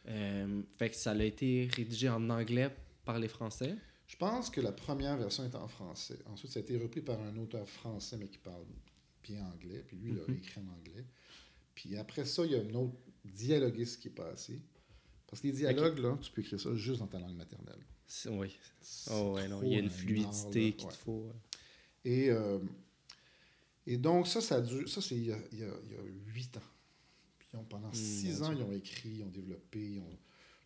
Euh, 0.08 0.64
fait 0.78 0.90
que 0.90 0.96
ça 0.96 1.12
a 1.12 1.24
été 1.24 1.70
rédigé 1.76 2.10
en 2.10 2.28
anglais 2.30 2.76
par 3.06 3.20
les 3.20 3.28
Français. 3.28 3.76
Je 4.08 4.16
pense 4.18 4.50
que 4.50 4.60
la 4.60 4.72
première 4.72 5.16
version 5.18 5.46
est 5.46 5.56
en 5.56 5.68
français. 5.68 6.18
Ensuite, 6.26 6.52
ça 6.52 6.60
a 6.60 6.64
été 6.64 6.78
repris 6.78 7.02
par 7.02 7.22
un 7.22 7.38
auteur 7.38 7.70
français, 7.70 8.18
mais 8.18 8.28
qui 8.28 8.40
parle 8.40 8.66
bien 9.24 9.46
anglais. 9.46 9.84
Puis 9.88 9.96
lui, 9.98 10.12
il 10.14 10.20
a 10.20 10.24
Mhm. 10.28 10.38
écrit 10.38 10.60
en 10.60 10.68
anglais. 10.74 11.06
Puis 11.76 11.96
après 11.96 12.26
ça, 12.26 12.44
il 12.46 12.52
y 12.52 12.56
a 12.56 12.60
un 12.60 12.74
autre 12.74 12.96
dialoguiste 13.24 14.02
qui 14.02 14.08
est 14.10 14.12
passé. 14.12 14.60
Parce 15.28 15.42
que 15.42 15.48
les 15.48 15.54
dialogues, 15.54 16.00
là, 16.00 16.18
tu 16.20 16.32
peux 16.32 16.42
écrire 16.42 16.60
ça 16.60 16.74
juste 16.76 17.00
dans 17.00 17.08
ta 17.08 17.20
langue 17.20 17.38
maternelle. 17.38 17.80
Oui. 18.30 18.58
Oh, 19.12 19.34
ouais, 19.36 19.48
non, 19.48 19.62
il 19.64 19.70
y 19.72 19.76
a 19.76 19.80
une 19.80 19.86
un 19.86 19.90
fluidité 19.90 20.74
qu'il 20.74 20.88
Ouais. 20.88 20.94
te 20.94 20.98
faut. 20.98 21.32
Et, 22.04 22.30
euh, 22.30 22.60
et 23.88 23.98
donc, 23.98 24.28
ça, 24.28 24.42
ça 24.42 24.56
a 24.58 24.62
dû- 24.62 24.88
Ça, 24.88 25.02
c'est 25.02 25.16
il 25.16 25.26
y 25.26 25.32
a, 25.32 25.38
il 25.52 25.60
y 25.60 25.64
a- 25.64 25.74
huit 26.34 26.56
ans. 26.58 26.62
Puis 27.40 27.48
pendant 27.70 27.92
six 27.94 28.40
Hmm, 28.40 28.44
mon 28.44 28.46
ans, 28.48 28.52
ils 28.54 28.64
ont 28.64 28.72
écrit, 28.72 29.10
ils 29.10 29.24
ont 29.24 29.30
développé, 29.30 29.80
ils 29.80 30.00
ont, 30.00 30.18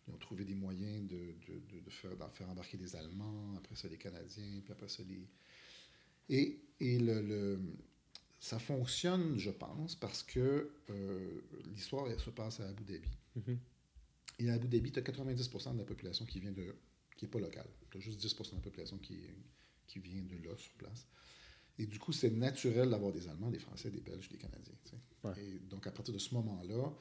ils 0.08 0.14
ont 0.14 0.18
trouvé 0.18 0.44
des 0.44 0.54
moyens 0.54 1.08
de, 1.08 1.16
de, 1.16 1.54
de, 1.72 1.80
de 1.84 1.90
faire, 1.90 2.16
d'en 2.16 2.30
faire 2.30 2.48
embarquer 2.48 2.76
des 2.78 2.94
Allemands, 2.96 3.54
après 3.56 3.74
ça 3.76 3.88
les 3.88 3.96
Canadiens, 3.96 4.60
puis 4.62 4.72
après 4.72 4.88
ça 4.88 5.02
les... 5.08 5.26
Et, 6.28 6.58
et 6.80 6.98
le, 6.98 7.20
le- 7.22 7.60
ça 8.40 8.58
fonctionne, 8.58 9.38
je 9.38 9.50
pense, 9.50 9.94
parce 9.96 10.22
que 10.22 10.70
euh, 10.90 11.40
l'histoire 11.72 12.06
se 12.20 12.30
passe 12.30 12.60
à 12.60 12.68
Abu 12.68 12.84
Dhabi. 12.84 13.08
Mhm. 13.36 13.58
Et 14.40 14.50
à 14.50 14.54
Abu 14.54 14.68
Dhabi, 14.68 14.92
tu 14.92 14.98
as 14.98 15.02
90% 15.02 15.72
de 15.74 15.78
la 15.78 15.84
population 15.84 16.24
qui 16.26 16.38
vient 16.40 16.52
de 16.52 16.74
qui 17.16 17.24
n'est 17.24 17.30
pas 17.30 17.40
locale. 17.40 17.68
Tu 17.90 17.98
as 17.98 18.00
juste 18.00 18.20
10% 18.24 18.50
de 18.50 18.54
la 18.56 18.60
population 18.62 18.98
qui, 18.98 19.18
qui 19.86 19.98
vient 19.98 20.22
de 20.22 20.36
là, 20.46 20.56
sur 20.56 20.72
place. 20.74 21.06
Et 21.78 21.86
du 21.86 21.98
coup, 21.98 22.12
c'est 22.12 22.30
naturel 22.30 22.90
d'avoir 22.90 23.12
des 23.12 23.28
Allemands, 23.28 23.50
des 23.50 23.58
Français, 23.58 23.90
des 23.90 24.00
Belges, 24.00 24.28
des 24.28 24.38
Canadiens. 24.38 24.74
Ouais. 25.24 25.32
Et 25.42 25.58
donc, 25.58 25.86
à 25.86 25.90
partir 25.90 26.14
de 26.14 26.18
ce 26.18 26.34
moment-là, 26.34 26.92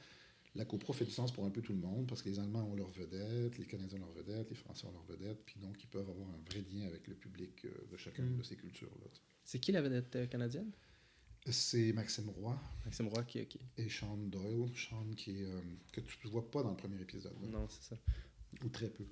la 0.54 0.66
copro 0.66 0.94
fait 0.94 1.06
du 1.06 1.12
sens 1.12 1.32
pour 1.34 1.46
un 1.46 1.50
peu 1.50 1.62
tout 1.62 1.74
le 1.74 1.80
monde, 1.80 2.08
parce 2.08 2.22
que 2.22 2.30
les 2.30 2.40
Allemands 2.40 2.64
ont 2.64 2.76
leur 2.76 2.90
vedette, 2.90 3.58
les 3.58 3.66
Canadiens 3.66 4.00
ont 4.02 4.06
leur 4.06 4.14
vedette, 4.14 4.50
les 4.50 4.56
Français 4.56 4.86
ont 4.88 4.92
leur 4.92 5.04
vedette, 5.04 5.44
puis 5.46 5.60
donc 5.60 5.82
ils 5.84 5.88
peuvent 5.88 6.10
avoir 6.10 6.30
un 6.30 6.40
vrai 6.50 6.64
lien 6.72 6.86
avec 6.88 7.08
le 7.08 7.16
public 7.16 7.66
euh, 7.66 7.70
de 7.92 7.98
chacune 7.98 8.34
Mm. 8.34 8.38
de 8.38 8.44
ces 8.44 8.56
cultures-là. 8.56 9.08
C'est 9.44 9.60
qui 9.60 9.72
la 9.72 9.82
vedette 9.82 10.16
euh, 10.16 10.26
canadienne? 10.28 10.72
C'est 11.48 11.94
Maxime 11.94 12.30
Roy 12.30 12.60
Maxime 12.86 13.08
Roy 13.10 13.24
qui. 13.24 13.40
ok. 13.42 13.58
et 13.78 13.88
Sean 13.90 14.18
Doyle. 14.18 14.76
Sean 14.76 15.06
qui 15.16 15.42
est, 15.42 15.46
euh, 15.46 15.62
que 15.92 16.02
tu 16.02 16.18
ne 16.26 16.32
vois 16.32 16.50
pas 16.50 16.64
dans 16.64 16.72
le 16.72 16.78
premier 16.78 17.00
épisode. 17.02 17.34
là. 17.42 17.48
Non, 17.50 17.68
c'est 17.70 17.84
ça. 17.84 17.98
ou 18.64 18.70
très 18.70 18.90
peu. 18.90 19.06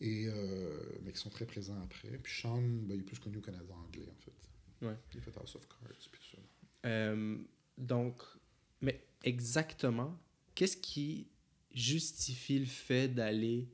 Et, 0.00 0.26
euh, 0.28 0.98
mais 1.02 1.12
qui 1.12 1.18
sont 1.20 1.30
très 1.30 1.46
présents 1.46 1.80
après. 1.82 2.10
Puis 2.18 2.40
Sean, 2.40 2.60
ben, 2.60 2.94
il 2.94 3.00
est 3.00 3.02
plus 3.04 3.18
connu 3.18 3.38
au 3.38 3.40
Canada 3.40 3.74
anglais, 3.74 4.08
en 4.10 4.20
fait. 4.20 4.86
Ouais. 4.86 4.96
Il 5.12 5.18
a 5.18 5.22
fait 5.22 5.36
House 5.38 5.56
of 5.56 5.66
Cards, 5.66 5.88
puis 6.12 6.20
tout 6.20 6.36
ça. 6.36 6.88
Euh, 6.88 7.36
donc, 7.76 8.22
mais 8.80 9.04
exactement, 9.24 10.16
qu'est-ce 10.54 10.76
qui 10.76 11.26
justifie 11.74 12.58
le 12.60 12.66
fait 12.66 13.08
d'aller 13.08 13.68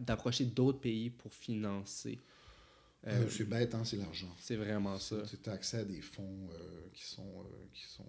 d'approcher 0.00 0.46
d'autres 0.46 0.80
pays 0.80 1.10
pour 1.10 1.32
financer 1.32 2.18
Euh, 3.06 3.24
Euh, 3.24 3.28
c'est 3.28 3.44
bête, 3.44 3.74
hein, 3.74 3.84
c'est 3.84 3.98
l'argent. 3.98 4.34
C'est 4.40 4.56
vraiment 4.56 4.98
ça. 4.98 5.22
Tu 5.42 5.50
as 5.50 5.52
accès 5.52 5.78
à 5.78 5.84
des 5.84 6.00
fonds 6.00 6.48
euh, 6.52 6.88
qui 6.94 7.04
sont, 7.04 7.44
euh, 7.44 7.66
qui 7.72 7.84
sont 7.84 8.06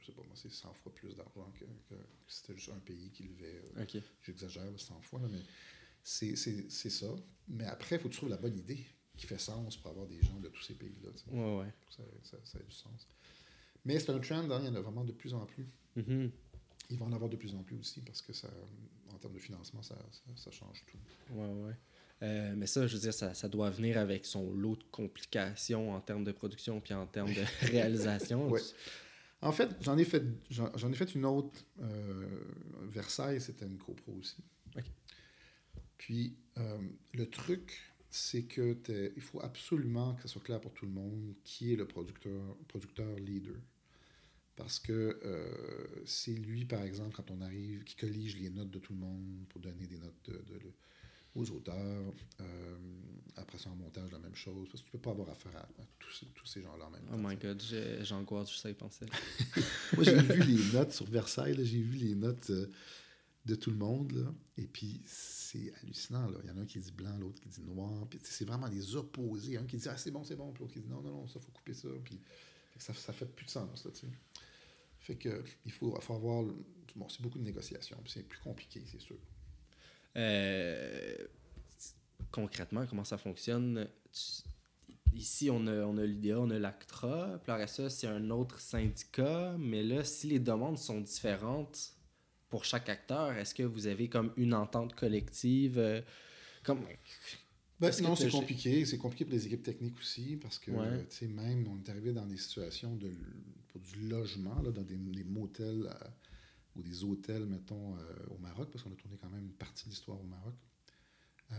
je 0.00 0.06
sais 0.06 0.12
pas 0.12 0.22
moi, 0.22 0.34
c'est 0.36 0.50
100 0.52 0.72
fois 0.74 0.92
plus 0.94 1.14
d'argent 1.16 1.52
que, 1.58 1.64
que- 1.64 2.00
c'était 2.28 2.54
juste 2.54 2.70
un 2.70 2.78
pays 2.80 3.10
qui 3.10 3.24
levait. 3.24 3.60
euh, 3.76 3.82
Ok. 3.82 3.96
J'exagère 4.24 4.64
là, 4.64 4.76
100 4.78 5.00
fois, 5.00 5.20
là, 5.20 5.28
mais 5.30 5.40
c'est 6.06 6.90
ça. 6.90 7.06
Mais 7.48 7.64
après, 7.64 7.96
il 7.96 7.98
faut 7.98 8.08
que 8.08 8.12
tu 8.12 8.18
trouves 8.18 8.30
la 8.30 8.36
bonne 8.36 8.56
idée 8.56 8.86
qui 9.16 9.26
fait 9.26 9.38
sens 9.38 9.76
pour 9.76 9.90
avoir 9.90 10.06
des 10.06 10.20
gens 10.22 10.38
de 10.38 10.48
tous 10.48 10.62
ces 10.62 10.74
pays-là. 10.74 11.10
Ouais, 11.32 11.58
ouais. 11.58 11.72
ça, 11.90 12.02
ça, 12.22 12.36
ça 12.44 12.60
ait 12.60 12.64
du 12.64 12.74
sens. 12.74 13.08
Mais 13.84 13.98
c'est 13.98 14.10
un 14.10 14.18
trend, 14.18 14.50
hein, 14.50 14.58
il 14.60 14.66
y 14.66 14.68
en 14.68 14.74
a 14.74 14.80
vraiment 14.80 15.04
de 15.04 15.12
plus 15.12 15.34
en 15.34 15.44
plus. 15.46 15.66
Mhm. 15.96 16.30
il 16.90 16.98
va 16.98 17.06
en 17.06 17.12
avoir 17.12 17.30
de 17.30 17.36
plus 17.36 17.54
en 17.54 17.62
plus 17.62 17.76
aussi 17.78 18.02
parce 18.02 18.20
que 18.20 18.34
ça, 18.34 18.48
en 19.12 19.18
termes 19.18 19.32
de 19.32 19.38
financement, 19.38 19.82
ça, 19.82 19.96
ça, 20.36 20.50
change 20.50 20.84
tout. 20.86 20.98
Ouais, 21.32 21.48
ouais. 21.48 21.76
Euh, 22.22 22.54
mais 22.54 22.66
ça, 22.66 22.86
je 22.86 22.94
veux 22.94 23.00
dire, 23.00 23.14
ça, 23.14 23.32
ça, 23.34 23.48
doit 23.48 23.70
venir 23.70 23.96
avec 23.98 24.26
son 24.26 24.52
lot 24.52 24.76
de 24.76 24.84
complications 24.90 25.94
en 25.94 26.00
termes 26.00 26.24
de 26.24 26.32
production 26.32 26.80
puis 26.80 26.94
en 26.94 27.06
termes 27.06 27.32
de 27.32 27.42
réalisation. 27.66 28.48
ouais. 28.50 28.60
En 29.40 29.52
fait, 29.52 29.70
j'en 29.80 29.98
ai 29.98 30.04
fait, 30.04 30.22
j'en 30.50 30.92
ai 30.92 30.94
fait 30.94 31.14
une 31.14 31.24
autre. 31.24 31.58
Euh, 31.80 32.42
Versailles, 32.82 33.40
c'était 33.40 33.66
une 33.66 33.78
copro 33.78 34.12
aussi. 34.12 34.42
Puis, 35.98 36.36
euh, 36.58 36.78
le 37.14 37.28
truc, 37.28 37.94
c'est 38.10 38.44
que 38.44 38.76
il 39.16 39.22
faut 39.22 39.40
absolument 39.42 40.14
que 40.14 40.22
ça 40.22 40.28
soit 40.28 40.42
clair 40.42 40.60
pour 40.60 40.72
tout 40.72 40.86
le 40.86 40.92
monde 40.92 41.34
qui 41.44 41.72
est 41.72 41.76
le 41.76 41.86
producteur, 41.86 42.56
producteur 42.68 43.16
leader. 43.16 43.56
Parce 44.56 44.78
que 44.78 45.20
euh, 45.22 46.02
c'est 46.06 46.32
lui, 46.32 46.64
par 46.64 46.82
exemple, 46.82 47.14
quand 47.14 47.30
on 47.30 47.42
arrive, 47.42 47.84
qui 47.84 47.94
collige 47.94 48.38
les 48.38 48.48
notes 48.48 48.70
de 48.70 48.78
tout 48.78 48.94
le 48.94 48.98
monde 48.98 49.44
pour 49.50 49.60
donner 49.60 49.86
des 49.86 49.98
notes 49.98 50.30
de, 50.30 50.40
aux 51.36 51.50
auteurs. 51.50 52.14
Euh, 52.40 52.76
après 53.36 53.58
ça, 53.58 53.68
en 53.68 53.76
montage, 53.76 54.10
la 54.10 54.18
même 54.18 54.34
chose. 54.34 54.66
Parce 54.70 54.80
que 54.80 54.86
tu 54.86 54.92
peux 54.92 54.98
pas 54.98 55.10
avoir 55.10 55.28
affaire 55.28 55.54
à, 55.56 55.68
tous, 55.98 56.24
tous, 56.34 56.46
ces 56.46 56.62
gens-là 56.62 56.86
en 56.86 56.90
même 56.90 57.02
temps. 57.02 57.12
Oh 57.14 57.18
my 57.18 57.36
god, 57.36 57.62
j'angoisse, 58.00 58.50
je 58.50 58.56
sais 58.56 58.70
y 58.70 58.74
penser. 58.74 59.04
Moi, 59.94 60.04
j'ai 60.04 60.16
vu 60.16 60.42
les 60.42 60.72
notes 60.72 60.92
sur 60.92 61.06
Versailles, 61.06 61.54
j'ai 61.62 61.80
vu 61.80 61.98
les 61.98 62.14
notes 62.14 62.48
euh, 62.50 62.66
de 63.46 63.54
tout 63.54 63.70
le 63.70 63.76
monde. 63.76 64.12
Là, 64.12 64.34
et 64.58 64.66
puis, 64.66 65.00
c'est 65.06 65.72
hallucinant. 65.80 66.28
Là. 66.28 66.38
Il 66.42 66.48
y 66.48 66.52
en 66.52 66.58
a 66.58 66.60
un 66.60 66.66
qui 66.66 66.78
dit 66.78 66.92
blanc, 66.92 67.16
l'autre 67.18 67.40
qui 67.40 67.48
dit 67.48 67.62
noir. 67.62 68.06
Puis, 68.08 68.18
c'est 68.22 68.44
vraiment 68.44 68.68
des 68.68 68.96
opposés. 68.96 69.56
Un 69.56 69.64
qui 69.64 69.76
dit 69.76 69.88
ah, 69.88 69.96
c'est 69.96 70.10
bon, 70.10 70.24
c'est 70.24 70.36
bon. 70.36 70.52
Puis 70.52 70.62
l'autre 70.62 70.74
qui 70.74 70.80
dit 70.80 70.88
non, 70.88 71.00
non, 71.00 71.10
non, 71.10 71.28
ça, 71.28 71.40
faut 71.40 71.52
couper 71.52 71.74
ça. 71.74 71.88
Puis, 72.04 72.20
ça, 72.78 72.92
ça 72.92 73.12
fait 73.12 73.26
plus 73.26 73.46
de 73.46 73.50
sens. 73.50 73.84
Là, 73.84 73.90
fait 75.00 75.14
que 75.14 75.44
il 75.64 75.72
faut, 75.72 75.98
faut 76.00 76.14
avoir. 76.14 76.44
Bon, 76.96 77.08
c'est 77.08 77.22
beaucoup 77.22 77.38
de 77.38 77.44
négociations. 77.44 77.98
C'est 78.06 78.26
plus 78.26 78.40
compliqué, 78.40 78.82
c'est 78.86 79.00
sûr. 79.00 79.16
Euh, 80.16 81.16
concrètement, 82.30 82.86
comment 82.86 83.04
ça 83.04 83.18
fonctionne? 83.18 83.88
ici, 85.14 85.50
on 85.50 85.66
a, 85.66 85.84
on 85.84 85.96
a 85.98 86.36
on 86.36 86.50
a 86.50 86.58
l'ACTRA. 86.58 87.40
Puis 87.42 87.52
après 87.52 87.66
c'est 87.66 88.06
un 88.06 88.30
autre 88.30 88.60
syndicat. 88.60 89.56
Mais 89.58 89.82
là, 89.82 90.04
si 90.04 90.26
les 90.28 90.40
demandes 90.40 90.78
sont 90.78 91.00
différentes 91.00 91.95
pour 92.48 92.64
chaque 92.64 92.88
acteur, 92.88 93.32
est-ce 93.32 93.54
que 93.54 93.62
vous 93.62 93.86
avez 93.86 94.08
comme 94.08 94.32
une 94.36 94.54
entente 94.54 94.94
collective? 94.94 95.78
Euh, 95.78 96.00
comme, 96.62 96.80
ben, 97.78 97.92
non, 98.02 98.16
c'est 98.16 98.30
compliqué. 98.30 98.84
C'est 98.86 98.96
compliqué 98.96 99.24
pour 99.24 99.34
les 99.34 99.46
équipes 99.46 99.62
techniques 99.62 99.98
aussi 99.98 100.36
parce 100.36 100.58
que, 100.58 100.70
tu 100.70 101.06
sais, 101.10 101.26
même, 101.26 101.66
on 101.68 101.76
est 101.76 101.88
arrivé 101.90 102.12
dans 102.12 102.26
des 102.26 102.38
situations 102.38 102.94
de, 102.96 103.10
pour 103.68 103.80
du 103.80 104.08
logement, 104.08 104.60
là, 104.62 104.70
dans 104.70 104.82
des, 104.82 104.96
des 104.96 105.24
motels 105.24 105.86
euh, 105.86 106.08
ou 106.76 106.82
des 106.82 107.04
hôtels, 107.04 107.44
mettons, 107.44 107.96
euh, 107.96 108.34
au 108.34 108.38
Maroc, 108.38 108.70
parce 108.72 108.82
qu'on 108.82 108.92
a 108.92 108.96
tourné 108.96 109.18
quand 109.20 109.28
même 109.28 109.44
une 109.44 109.52
partie 109.52 109.84
de 109.84 109.90
l'histoire 109.90 110.18
au 110.18 110.24
Maroc, 110.24 110.54
euh, 111.52 111.56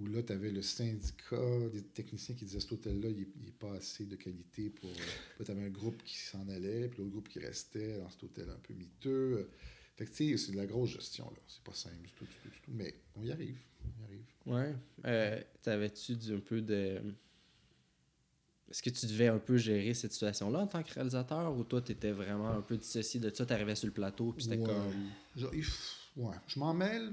où 0.00 0.06
là, 0.06 0.22
tu 0.22 0.32
avais 0.32 0.50
le 0.50 0.60
syndicat 0.60 1.68
des 1.72 1.82
techniciens 1.82 2.34
qui 2.34 2.44
disait 2.44 2.60
cet 2.60 2.72
hôtel-là, 2.72 3.08
il 3.08 3.26
n'est 3.42 3.52
pas 3.52 3.72
assez 3.74 4.04
de 4.04 4.16
qualité 4.16 4.68
pour. 4.68 4.90
tu 5.42 5.50
avais 5.50 5.64
un 5.64 5.70
groupe 5.70 6.02
qui 6.04 6.18
s'en 6.18 6.46
allait, 6.48 6.88
puis 6.88 6.98
l'autre 6.98 7.10
groupe 7.10 7.28
qui 7.28 7.38
restait 7.38 7.98
dans 7.98 8.10
cet 8.10 8.24
hôtel 8.24 8.50
un 8.50 8.58
peu 8.58 8.74
miteux. 8.74 9.48
Fait 10.02 10.10
que, 10.10 10.16
tu 10.16 10.36
sais, 10.36 10.46
c'est 10.46 10.52
de 10.52 10.56
la 10.56 10.66
grosse 10.66 10.90
gestion, 10.90 11.30
là. 11.30 11.38
C'est 11.46 11.62
pas 11.62 11.74
simple 11.74 12.02
du 12.02 12.12
tout, 12.12 12.24
du 12.24 12.34
tout, 12.42 12.48
du 12.48 12.60
tout, 12.60 12.72
mais 12.72 12.92
on 13.14 13.22
y 13.22 13.30
arrive. 13.30 13.60
On 13.84 14.02
y 14.02 14.04
arrive. 14.04 14.24
Ouais. 14.46 14.74
Euh, 15.04 15.40
T'avais-tu 15.62 16.16
un 16.32 16.40
peu 16.40 16.60
de. 16.60 17.00
Est-ce 18.68 18.82
que 18.82 18.90
tu 18.90 19.06
devais 19.06 19.28
un 19.28 19.38
peu 19.38 19.58
gérer 19.58 19.94
cette 19.94 20.10
situation-là 20.10 20.58
en 20.58 20.66
tant 20.66 20.82
que 20.82 20.92
réalisateur 20.92 21.56
ou 21.56 21.62
toi, 21.62 21.80
tu 21.82 21.92
étais 21.92 22.10
vraiment 22.10 22.48
un 22.48 22.62
peu 22.62 22.76
dissocié 22.76 23.20
de 23.20 23.32
ça, 23.32 23.46
tu 23.46 23.52
arrivais 23.52 23.76
sur 23.76 23.86
le 23.86 23.92
plateau, 23.92 24.32
puis 24.32 24.42
c'était 24.42 24.58
comme. 24.58 24.92
Je, 25.36 25.46
ouais, 25.46 26.36
je 26.48 26.58
m'en 26.58 26.74
mêle 26.74 27.12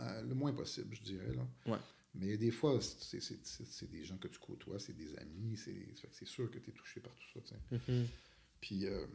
euh, 0.00 0.22
le 0.22 0.34
moins 0.34 0.52
possible, 0.52 0.94
je 0.94 1.02
dirais. 1.02 1.32
Là. 1.32 1.72
Ouais. 1.72 1.78
Mais 2.16 2.36
des 2.36 2.50
fois, 2.50 2.78
c'est 2.82 3.90
des 3.90 4.04
gens 4.04 4.18
que 4.18 4.28
tu 4.28 4.38
côtoies, 4.38 4.78
c'est 4.78 4.96
des 4.96 5.16
amis, 5.16 5.56
c'est 5.56 6.26
sûr 6.26 6.50
que 6.50 6.58
tu 6.58 6.68
es 6.68 6.72
touché 6.74 7.00
par 7.00 7.14
tout 7.14 7.40
ça. 7.46 7.56
Mm-hmm. 7.72 8.04
Puis, 8.60 8.86
euh, 8.86 9.06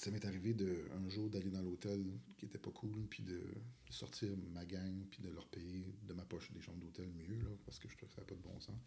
ça 0.00 0.10
m'est 0.10 0.24
arrivé 0.24 0.54
de, 0.54 0.86
un 0.96 1.08
jour 1.10 1.28
d'aller 1.28 1.50
dans 1.50 1.60
l'hôtel 1.60 2.02
qui 2.38 2.46
était 2.46 2.58
pas 2.58 2.70
cool, 2.70 3.06
puis 3.10 3.22
de, 3.22 3.42
sortir 3.90 4.30
ma 4.54 4.64
gang, 4.64 5.04
puis 5.10 5.20
de 5.20 5.28
leur 5.28 5.46
payer 5.48 5.84
de 6.06 6.14
ma 6.14 6.24
poche 6.24 6.50
des 6.52 6.60
chambres 6.60 6.78
d'hôtel 6.78 7.08
mieux, 7.08 7.42
là, 7.42 7.50
parce 7.66 7.78
que 7.78 7.86
je 7.88 7.96
trouvais 7.96 8.08
que 8.08 8.14
ça 8.14 8.22
n'avait 8.22 8.34
pas 8.34 8.40
de 8.40 8.54
bon 8.54 8.60
sens. 8.60 8.78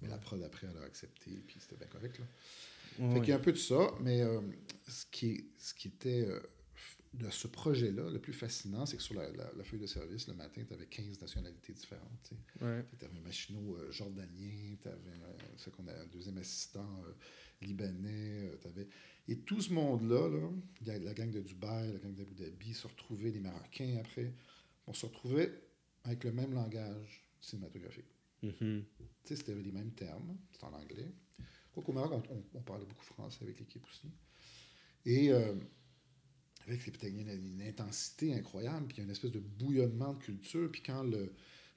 Mais 0.00 0.08
la 0.08 0.16
prod 0.16 0.42
après, 0.42 0.68
elle 0.70 0.78
a 0.78 0.84
accepté, 0.84 1.42
puis 1.46 1.58
c'était 1.60 1.76
bien 1.76 1.88
correct. 1.88 2.18
Là. 2.18 2.24
fait 3.12 3.20
qu'il 3.20 3.28
y 3.28 3.32
a 3.32 3.36
un 3.36 3.40
peu 3.40 3.52
de 3.52 3.58
ça, 3.58 3.92
mais 4.00 4.22
euh, 4.22 4.40
ce, 4.88 5.04
qui, 5.10 5.44
ce 5.58 5.74
qui 5.74 5.88
était 5.88 6.26
euh, 6.26 6.40
de 7.12 7.28
ce 7.28 7.48
projet-là, 7.48 8.08
le 8.08 8.18
plus 8.18 8.32
fascinant, 8.32 8.86
c'est 8.86 8.96
que 8.96 9.02
sur 9.02 9.16
la, 9.16 9.64
feuille 9.64 9.80
de 9.80 9.86
service, 9.86 10.26
le 10.26 10.34
matin, 10.34 10.62
tu 10.66 10.72
avais 10.72 10.86
15 10.86 11.20
nationalités 11.20 11.74
différentes. 11.74 12.32
Tu 12.58 12.64
avais 12.64 13.18
un 13.18 13.20
machinot 13.20 13.76
euh, 13.76 13.90
jordanien, 13.90 14.76
tu 14.80 14.88
avais 14.88 16.00
un, 16.00 16.06
deuxième 16.06 16.38
assistant 16.38 17.02
libanais, 17.60 18.50
tu 18.60 18.66
avais 18.68 18.88
et 19.28 19.38
tout 19.38 19.60
ce 19.60 19.72
monde-là, 19.72 20.28
là, 20.28 20.98
la 20.98 21.14
gang 21.14 21.30
de 21.30 21.40
Dubaï, 21.40 21.92
la 21.92 21.98
gang 21.98 22.14
d'Abu 22.14 22.34
Dhabi, 22.34 22.74
se 22.74 22.86
retrouvaient, 22.86 23.30
les 23.30 23.40
Marocains 23.40 23.96
après, 24.00 24.32
on 24.86 24.92
se 24.92 25.06
retrouvait 25.06 25.52
avec 26.04 26.24
le 26.24 26.32
même 26.32 26.52
langage 26.52 27.24
cinématographique. 27.40 28.12
Mm-hmm. 28.42 28.82
Tu 28.82 28.84
sais, 29.24 29.36
c'était 29.36 29.54
les 29.54 29.70
mêmes 29.70 29.92
termes, 29.92 30.36
c'était 30.52 30.64
en 30.64 30.72
anglais. 30.72 31.12
Au 31.74 31.92
Maroc, 31.92 32.24
on, 32.54 32.60
parlait 32.60 32.84
beaucoup 32.84 33.04
français 33.04 33.38
avec 33.42 33.58
l'équipe 33.58 33.84
aussi. 33.88 34.10
Et 35.06 35.30
euh, 35.30 35.54
avec 36.66 36.84
les, 36.86 37.08
il 37.08 37.26
y 37.26 37.30
a 37.30 37.34
une, 37.34 37.62
intensité 37.62 38.34
incroyable, 38.34 38.86
puis 38.86 38.96
il 38.96 38.98
y 38.98 39.02
a 39.02 39.04
une 39.04 39.10
espèce 39.10 39.30
de 39.30 39.40
bouillonnement 39.40 40.12
de 40.14 40.18
culture. 40.18 40.70
Puis 40.70 40.82
quand 40.82 41.02
le, 41.04 41.32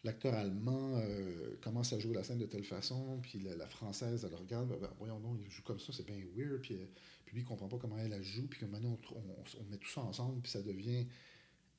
l'acteur 0.05 0.33
allemand 0.33 0.97
euh, 0.97 1.55
commence 1.61 1.91
à 1.93 1.99
jouer 1.99 2.13
la 2.13 2.23
scène 2.23 2.37
de 2.37 2.45
telle 2.45 2.63
façon, 2.63 3.19
puis 3.21 3.39
la, 3.39 3.67
française, 3.67 4.23
elle 4.23 4.31
le 4.31 4.37
regarde, 4.37 4.69
ben, 4.69 4.77
ben, 4.79 4.89
voyons 4.99 5.19
non, 5.19 5.35
il 5.35 5.49
joue 5.49 5.63
comme 5.63 5.79
ça, 5.79 5.91
c'est 5.91 6.05
bien 6.05 6.17
weird, 6.35 6.61
puis, 6.61 6.75
euh, 6.75 6.85
puis 7.25 7.35
lui, 7.35 7.41
il 7.41 7.45
comprend 7.45 7.67
pas 7.67 7.77
comment 7.77 7.97
elle 7.97 8.11
la 8.11 8.21
joue, 8.21 8.47
puis 8.47 8.65
maintenant, 8.65 8.97
on, 9.11 9.59
on, 9.59 9.63
met 9.69 9.77
tout 9.77 9.89
ça 9.89 10.01
ensemble, 10.01 10.41
puis 10.41 10.51
ça 10.51 10.61
devient 10.61 11.05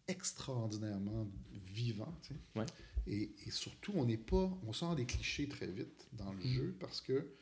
extraordinairement 0.08 1.28
vivant, 1.72 2.14
tu 2.22 2.34
sais. 2.34 2.60
ouais. 2.60 2.66
et, 3.06 3.30
et, 3.46 3.50
surtout, 3.50 3.92
on 3.94 4.04
n'est 4.04 4.18
pas, 4.18 4.50
on 4.66 4.72
sort 4.72 4.96
des 4.96 5.06
clichés 5.06 5.48
très 5.48 5.68
vite 5.68 6.08
dans 6.12 6.32
le 6.32 6.38
mm. 6.38 6.52
jeu, 6.52 6.76
parce 6.78 7.00
que 7.00 7.32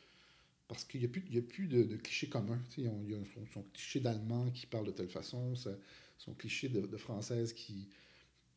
parce 0.67 0.83
qu'il 0.83 1.01
n'y 1.01 1.05
a 1.05 1.09
plus, 1.09 1.23
il 1.27 1.35
y 1.35 1.37
a 1.37 1.43
plus 1.43 1.67
de, 1.67 1.83
de 1.83 1.95
clichés 1.95 2.27
communs. 2.27 2.59
Tu 2.71 2.81
sais, 2.81 2.89
il 3.03 3.11
y 3.11 3.13
a 3.13 3.19
son, 3.35 3.45
son 3.53 3.61
cliché 3.71 3.99
d'allemand 3.99 4.49
qui 4.49 4.65
parle 4.65 4.87
de 4.87 4.91
telle 4.91 5.09
façon, 5.09 5.53
son 6.17 6.33
cliché 6.33 6.69
de, 6.69 6.81
de 6.81 6.97
française 6.97 7.53
qui, 7.53 7.87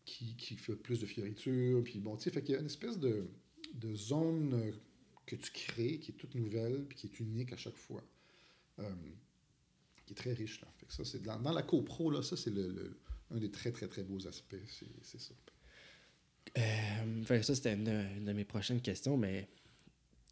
qui, 0.08 0.56
fait 0.56 0.76
plus 0.76 1.00
de 1.00 1.06
fioritures. 1.06 1.82
Puis 1.84 2.00
bon, 2.00 2.16
tu 2.16 2.24
sais, 2.24 2.30
fait 2.30 2.42
qu'il 2.42 2.54
y 2.54 2.58
a 2.58 2.60
une 2.60 2.66
espèce 2.66 2.98
de, 2.98 3.28
de, 3.74 3.94
zone 3.94 4.54
euh, 4.54 4.72
que 5.26 5.36
tu 5.36 5.50
crées 5.50 5.98
qui 5.98 6.12
est 6.12 6.14
toute 6.14 6.34
nouvelle 6.34 6.84
puis 6.88 6.96
qui 6.96 7.06
est 7.06 7.20
unique 7.20 7.52
à 7.52 7.56
chaque 7.56 7.76
fois. 7.76 8.02
Euh, 8.78 8.90
qui 10.06 10.12
est 10.12 10.16
très 10.16 10.32
riche. 10.32 10.60
Là. 10.60 10.68
Fait 10.78 10.86
que 10.86 10.92
ça, 10.92 11.04
c'est 11.04 11.22
dans, 11.22 11.38
dans, 11.38 11.52
la 11.52 11.62
copro, 11.62 12.10
là, 12.10 12.22
ça, 12.22 12.36
c'est 12.36 12.50
le, 12.50 12.98
un 13.30 13.38
des 13.38 13.50
très, 13.50 13.72
très, 13.72 13.88
très 13.88 14.02
beaux 14.02 14.26
aspects. 14.26 14.56
C'est 15.02 15.20
ça. 15.20 15.34
Euh, 16.56 17.42
ça, 17.42 17.54
c'était 17.54 17.74
une, 17.74 18.24
de 18.24 18.32
mes 18.32 18.44
prochaines 18.44 18.80
questions, 18.80 19.18
mais 19.18 19.48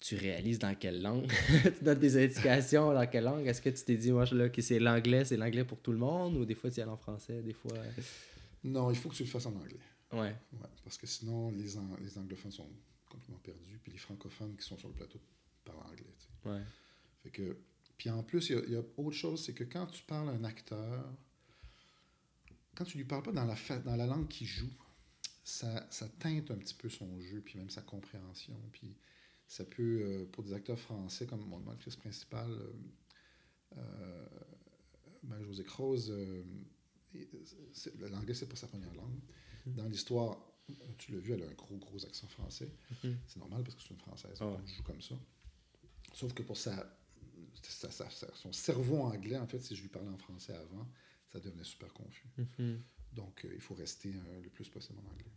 tu 0.01 0.17
réalises 0.17 0.59
dans 0.59 0.75
quelle 0.75 1.03
langue? 1.03 1.31
Tu 1.79 1.85
donnes 1.85 1.99
des 1.99 2.17
indications 2.17 2.95
dans 2.95 3.07
quelle 3.07 3.25
langue? 3.25 3.47
Est-ce 3.47 3.61
que 3.61 3.71
tu 3.71 3.85
t'es 3.85 3.97
dit, 3.97 4.13
moi, 4.13 4.25
là, 4.33 4.49
que 4.49 4.63
c'est 4.63 4.79
l'anglais, 4.79 5.25
c'est 5.25 5.37
l'anglais 5.37 5.65
pour 5.65 5.81
tout 5.81 5.93
le 5.93 5.99
monde 5.99 6.37
Ou 6.37 6.45
des 6.47 6.55
fois, 6.55 6.71
tu 6.71 6.79
y 6.79 6.83
allais 6.83 6.91
en 6.91 6.97
français, 6.97 7.43
des 7.43 7.53
fois? 7.53 7.77
Non, 8.67 8.91
il 8.91 8.97
faut 8.97 9.09
que 9.09 9.15
tu 9.15 9.25
le 9.25 9.29
fasses 9.29 9.47
en 9.47 9.55
anglais. 9.55 9.81
Ouais. 10.13 10.35
ouais 10.53 10.69
parce 10.85 10.99
que 10.99 11.07
sinon, 11.07 11.51
les, 11.51 11.75
les 12.01 12.19
anglophones 12.19 12.53
sont 12.53 12.69
complètement 13.09 13.39
perdus, 13.39 13.79
puis 13.83 13.93
les 13.93 13.99
francophones 13.99 14.57
qui 14.57 14.65
sont 14.65 14.79
sur 14.79 14.89
le 14.89 14.95
plateau 14.95 15.21
parlent 15.65 15.87
anglais. 15.87 16.15
Ouais. 16.45 16.63
Fait 17.23 17.31
que, 17.31 17.57
puis 17.97 18.11
en 18.11 18.23
plus, 18.23 18.51
il 18.51 18.71
y, 18.71 18.77
a 18.77 18.83
autre 18.97 19.17
chose, 19.17 19.45
c'est 19.45 19.55
que 19.55 19.65
quand 19.65 19.87
tu 19.87 20.03
parles 20.05 20.29
à 20.29 20.33
un 20.33 20.45
acteur, 20.45 21.05
quand 22.75 22.85
tu 22.85 22.99
lui 22.99 23.05
parles 23.05 23.23
pas 23.23 23.33
dans 23.33 23.45
la, 23.45 23.57
dans 23.81 23.97
la 23.97 24.07
langue 24.07 24.29
qu'il 24.29 24.47
joue, 24.47 24.71
ça, 25.43 25.87
ça, 25.91 26.09
teinte 26.09 26.51
un 26.51 26.57
petit 26.57 26.75
peu 26.75 26.89
son 26.89 27.21
jeu, 27.21 27.41
puis 27.41 27.59
même 27.59 27.71
sa 27.71 27.83
compréhension. 27.83 28.61
Puis 28.73 28.97
ça 29.47 29.65
peut, 29.65 30.01
euh, 30.03 30.27
pour 30.27 30.45
des 30.45 30.53
acteurs 30.53 30.79
français, 30.79 31.27
comme 31.27 31.47
mon 31.47 31.69
actrice 31.71 31.97
principale, 31.97 32.51
euh, 32.51 32.73
euh, 33.79 34.27
Marie-Josée 35.23 35.65
Croze, 35.65 36.13
euh, 37.17 38.09
l'anglais, 38.09 38.35
c'est 38.35 38.49
pas 38.49 38.57
sa 38.57 38.69
première 38.69 38.95
langue. 38.95 39.19
Dans 39.67 39.89
l'histoire, 39.89 40.39
tu 40.99 41.13
l'as 41.13 41.19
vu, 41.19 41.33
elle 41.33 41.43
a 41.43 41.47
un 41.47 41.55
gros, 41.55 41.77
gros 41.77 42.05
accent 42.05 42.29
français. 42.29 42.71
Mhm. 43.03 43.17
C'est 43.27 43.39
normal 43.39 43.63
parce 43.63 43.75
que 43.75 43.83
c'est 43.83 43.91
une 43.91 44.01
française. 44.01 44.39
Ah 44.41 44.57
joue 44.67 44.83
comme 44.83 45.03
ça. 45.03 45.15
Sauf 46.13 46.33
que 46.33 46.43
pour 46.43 46.57
sa, 46.57 46.87
son 48.35 48.53
cerveau 48.53 48.99
anglais, 48.99 49.37
en 49.37 49.47
fait, 49.47 49.61
si 49.61 49.77
je 49.77 49.83
lui 49.83 49.89
parlais 49.89 50.09
en 50.09 50.19
français 50.19 50.55
avant, 50.55 50.89
ça 51.33 51.41
devenait 51.41 51.65
super 51.65 51.93
confus. 51.93 52.27
Mhm. 52.39 52.81
Donc, 53.13 53.45
euh, 53.45 53.51
il 53.55 53.61
faut 53.61 53.75
rester 53.75 54.11
euh, 54.11 54.43
le 54.43 54.51
plus 54.51 54.69
possible 54.69 54.99
en 54.99 55.11
anglais. 55.11 55.33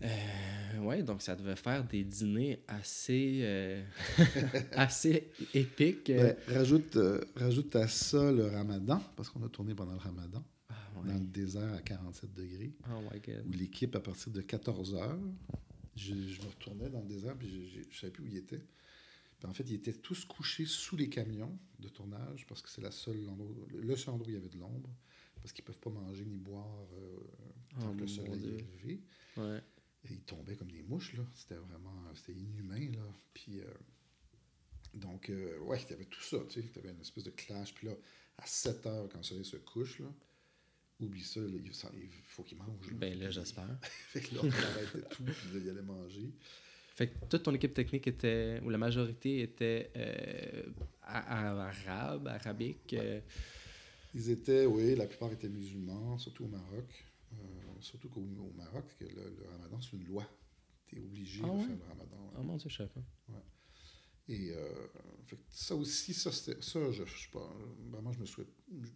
Euh, 0.00 0.78
ouais, 0.80 1.02
donc 1.02 1.22
ça 1.22 1.34
devait 1.34 1.56
faire 1.56 1.82
des 1.82 2.04
dîners 2.04 2.62
assez, 2.68 3.40
euh, 3.42 3.84
assez 4.72 5.32
épiques. 5.54 6.12
Ben, 6.12 6.36
rajoute, 6.46 6.96
rajoute 7.34 7.74
à 7.74 7.88
ça 7.88 8.30
le 8.30 8.46
ramadan, 8.46 9.02
parce 9.16 9.28
qu'on 9.28 9.42
a 9.42 9.48
tourné 9.48 9.74
pendant 9.74 9.92
le 9.92 9.98
ramadan, 9.98 10.44
Dans 11.04 11.14
le 11.18 11.26
désert 11.26 11.72
à 11.74 11.82
47 11.82 12.32
degrés, 12.34 12.74
Oh 12.90 13.00
my 13.12 13.20
god. 13.20 13.46
où 13.46 13.52
l'équipe, 13.52 13.94
à 13.96 14.00
partir 14.00 14.30
de 14.32 14.40
14 14.40 14.94
heures, 14.94 15.18
je, 15.96 16.14
je 16.14 16.40
me 16.42 16.46
retournais 16.48 16.90
dans 16.90 17.00
le 17.00 17.06
désert, 17.08 17.36
puis 17.36 17.70
je 17.70 17.78
ne 17.80 17.92
savais 17.92 18.12
plus 18.12 18.22
où 18.24 18.26
il 18.26 18.36
était. 18.36 18.64
Puis 19.38 19.46
en 19.48 19.52
fait, 19.52 19.64
ils 19.68 19.74
étaient 19.74 19.92
tous 19.92 20.24
couchés 20.24 20.66
sous 20.66 20.96
les 20.96 21.08
camions 21.08 21.56
de 21.78 21.88
tournage, 21.88 22.46
parce 22.46 22.60
que 22.62 22.68
c'est 22.68 22.80
la 22.80 22.90
seule 22.90 23.28
endroit, 23.28 23.54
le 23.72 23.96
seul 23.96 24.14
endroit 24.14 24.26
où 24.26 24.30
il 24.30 24.34
y 24.34 24.38
avait 24.38 24.48
de 24.48 24.58
l'ombre, 24.58 24.90
parce 25.40 25.52
qu'ils 25.52 25.62
ne 25.64 25.66
peuvent 25.68 25.78
pas 25.78 25.90
manger 25.90 26.24
ni 26.24 26.38
boire 26.38 26.86
euh, 26.94 27.18
tant 27.78 27.90
Oh, 27.90 27.94
que 27.94 28.00
le 28.00 28.06
soleil 28.08 28.38
Dieu. 28.40 28.56
est 28.58 28.62
levé. 28.62 29.00
Ouais. 29.36 29.62
Et 30.04 30.12
ils 30.14 30.20
tombaient 30.22 30.56
comme 30.56 30.70
des 30.72 30.82
mouches, 30.82 31.14
là. 31.14 31.24
C'était 31.34 31.56
vraiment... 31.56 31.94
C'était 32.14 32.32
inhumain, 32.38 32.90
là. 32.92 33.04
Puis... 33.34 33.60
euh, 33.60 33.64
donc, 34.94 35.28
euh, 35.30 35.58
ouais, 35.60 35.80
il 35.84 35.90
y 35.90 35.92
avait 35.92 36.06
tout 36.06 36.22
ça, 36.22 36.38
tu 36.48 36.60
sais. 36.62 36.68
Tu 36.72 36.78
avais 36.78 36.90
une 36.90 37.00
espèce 37.00 37.24
de 37.24 37.30
clash. 37.30 37.74
Puis 37.74 37.86
là, 37.88 37.94
à 38.38 38.46
7 38.46 38.86
heures, 38.86 39.08
quand 39.08 39.18
le 39.18 39.22
soleil 39.24 39.44
se 39.44 39.56
couche, 39.58 39.98
là, 40.00 40.12
oublie 41.00 41.22
ça, 41.22 41.40
là, 41.40 41.46
il, 41.64 41.74
ça- 41.74 41.90
il 41.94 42.08
faut 42.24 42.42
qu'il 42.42 42.58
mange. 42.58 42.92
Ben 42.94 43.18
là, 43.18 43.30
j'espère. 43.30 43.68
Fait 43.82 44.20
que 44.20 44.34
là, 44.34 44.40
on 44.44 44.48
arrêtait 44.50 45.08
tout, 45.08 45.22
puis 45.24 45.48
là, 45.54 45.60
il 45.64 45.70
allait 45.70 45.82
manger. 45.82 46.30
Fait 46.96 47.08
que 47.08 47.24
toute 47.28 47.44
ton 47.44 47.54
équipe 47.54 47.74
technique 47.74 48.06
était, 48.08 48.60
ou 48.64 48.70
la 48.70 48.78
majorité 48.78 49.42
était 49.42 49.90
euh, 49.96 50.62
arabe, 51.02 52.26
arabique. 52.26 52.92
euh, 52.94 53.20
Ils 54.14 54.30
étaient, 54.30 54.66
oui, 54.66 54.96
la 54.96 55.06
plupart 55.06 55.30
étaient 55.32 55.48
musulmans, 55.48 56.18
surtout 56.18 56.44
au 56.44 56.48
Maroc. 56.48 57.04
Euh, 57.34 57.36
surtout 57.80 58.08
qu'au 58.08 58.20
au 58.20 58.52
Maroc, 58.56 58.84
que 58.98 59.04
le, 59.04 59.36
le 59.38 59.46
ramadan, 59.52 59.80
c'est 59.80 59.96
une 59.96 60.06
loi. 60.06 60.24
Tu 60.88 60.96
es 60.96 61.00
obligé 61.00 61.40
Ah 61.44 61.46
de 61.48 61.52
ouais? 61.52 61.66
faire 61.66 61.76
le 61.76 61.84
ramadan. 61.88 62.16
ouais. 62.16 62.36
Oh 62.38 62.42
mon 62.42 62.56
dieu, 62.56 62.68
je 62.70 62.76
savais 62.76 62.88
pas. 62.90 63.02
Et 64.28 64.52
euh, 64.52 64.86
fait 65.24 65.38
ça 65.50 65.74
aussi, 65.74 66.12
ça, 66.12 66.30
ça 66.30 66.52
je, 66.60 67.04
je 67.04 67.18
sais 67.18 67.30
pas, 67.32 67.50
vraiment, 67.90 68.12
je 68.12 68.18
me 68.20 68.26
souhaite 68.26 68.48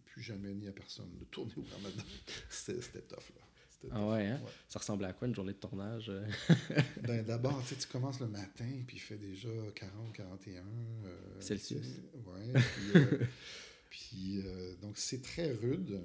plus 0.04 0.22
jamais 0.22 0.52
ni 0.52 0.68
à 0.68 0.72
personne 0.72 1.08
de 1.18 1.24
tourner 1.24 1.54
au 1.56 1.62
ramadan. 1.62 2.02
C'était 2.50 3.00
tough, 3.02 3.30
là. 3.36 3.42
Ah 3.90 4.06
ouais, 4.06 4.26
hein? 4.26 4.40
Ouais. 4.44 4.50
Ça 4.68 4.78
ressemblait 4.78 5.08
à 5.08 5.12
quoi 5.12 5.26
une 5.26 5.34
journée 5.34 5.54
de 5.54 5.58
tournage? 5.58 6.08
euh? 6.08 6.24
Ben, 7.02 7.24
d'abord, 7.24 7.60
tu 7.62 7.74
sais, 7.74 7.80
tu 7.80 7.88
commences 7.88 8.20
le 8.20 8.28
matin, 8.28 8.68
puis 8.86 8.96
il 8.96 9.00
fait 9.00 9.16
déjà 9.16 9.48
40, 9.74 10.12
41. 10.12 10.62
euh, 11.04 11.40
Celsius. 11.40 11.86
Ouais. 12.14 12.52
Puis, 12.52 12.90
euh, 12.94 13.18
puis, 13.90 14.42
euh, 14.46 14.76
donc, 14.82 14.96
c'est 14.98 15.22
très 15.22 15.52
rude. 15.52 16.00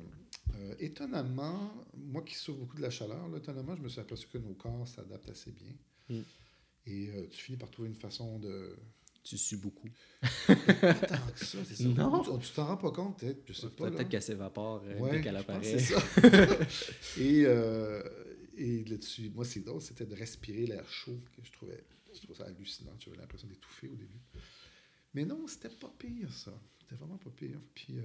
Étonnamment, 0.79 1.71
moi 1.93 2.23
qui 2.23 2.33
souffre 2.33 2.59
beaucoup 2.59 2.77
de 2.77 2.81
la 2.81 2.89
chaleur, 2.89 3.27
là, 3.27 3.37
étonnamment, 3.37 3.75
je 3.75 3.81
me 3.81 3.89
suis 3.89 3.99
aperçu 3.99 4.27
que 4.27 4.37
nos 4.39 4.53
corps 4.55 4.87
s'adaptent 4.87 5.29
assez 5.29 5.51
bien. 5.51 5.73
Mm. 6.09 6.21
Et 6.87 7.11
tu 7.29 7.37
finis 7.41 7.57
par 7.57 7.69
trouver 7.69 7.89
une 7.89 7.95
façon 7.95 8.39
de. 8.39 8.75
Tu 9.27 9.37
sues 9.37 9.57
beaucoup. 9.57 9.89
Pas 10.47 10.93
tant 10.93 11.27
que 11.33 11.43
ça, 11.45 11.57
c'est 11.65 11.75
ça. 11.75 11.83
Non. 11.83 12.37
Tu 12.39 12.49
t'en 12.53 12.65
rends 12.67 12.77
pas 12.77 12.91
compte, 12.91 13.19
peut-être, 13.19 13.41
je 13.45 13.51
sais 13.53 13.69
pas. 13.69 13.91
Peut-être 13.91 14.07
qu'elle 14.07 14.21
s'évapore 14.21 14.83
euh, 14.85 14.99
Ouais, 14.99 15.11
dès 15.11 15.21
qu'elle 15.21 15.35
apparaît. 15.35 15.79
ça. 15.79 16.01
et 17.17 17.43
euh, 17.45 18.01
et 18.55 18.85
là-dessus, 18.85 19.29
moi, 19.35 19.43
c'est 19.43 19.59
drôle, 19.59 19.81
c'était 19.81 20.05
de 20.05 20.15
respirer 20.15 20.65
l'air 20.65 20.87
chaud 20.89 21.19
que 21.35 21.43
je 21.45 21.51
trouvais, 21.51 21.83
je 22.13 22.19
trouvais 22.21 22.35
ça 22.39 22.45
hallucinant. 22.45 22.93
J'avais 22.99 23.17
l'impression 23.17 23.47
d'étouffer 23.49 23.89
au 23.89 23.95
début. 23.95 24.19
Mais 25.13 25.25
non, 25.25 25.45
c'était 25.47 25.69
pas 25.69 25.93
pire, 25.99 26.31
ça. 26.31 26.53
C'était 26.79 26.95
vraiment 26.95 27.17
pas 27.17 27.29
pire. 27.31 27.59
Puis, 27.75 27.99
euh, 27.99 28.01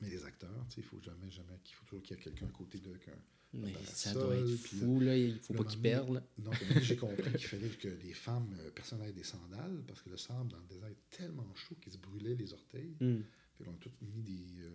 mais 0.00 0.08
les 0.10 0.24
acteurs, 0.24 0.66
il 0.76 0.82
faut 0.82 1.00
jamais, 1.00 1.30
jamais, 1.30 1.58
qu'il 1.62 1.76
faut 1.76 1.84
toujours 1.84 2.02
qu'il 2.02 2.16
y 2.16 2.20
ait 2.20 2.22
quelqu'un 2.22 2.46
à 2.46 2.50
côté 2.50 2.78
d'eux. 2.78 2.98
qu'un- 2.98 3.12
Mais 3.54 3.72
ça 3.86 4.12
sol, 4.12 4.22
doit 4.22 4.36
être 4.36 4.56
fou, 4.56 5.00
là. 5.00 5.16
Il 5.16 5.38
faut 5.38 5.52
le 5.52 5.58
pas 5.58 5.64
qu'ils 5.64 5.80
perdent. 5.80 6.22
donné, 6.38 6.82
j'ai 6.82 6.96
compris 6.96 7.30
qu'il 7.32 7.46
fallait 7.46 7.68
que 7.68 7.88
les 7.88 8.12
femmes, 8.12 8.54
euh, 8.60 8.70
personne 8.70 9.00
des 9.12 9.22
sandales, 9.22 9.82
parce 9.86 10.02
que 10.02 10.10
le 10.10 10.16
sable 10.16 10.50
dans 10.50 10.58
le 10.58 10.66
désert 10.66 10.88
est 10.88 11.16
tellement 11.16 11.54
chaud 11.54 11.76
qu'il 11.80 11.92
se 11.92 11.98
brûlait 11.98 12.34
les 12.34 12.52
orteils. 12.52 12.96
Hmm. 13.00 13.20
Puis 13.54 13.64
on 13.68 13.72
a 13.72 13.76
tous 13.78 13.92
mis 14.02 14.22
des, 14.22 14.62
euh, 14.62 14.70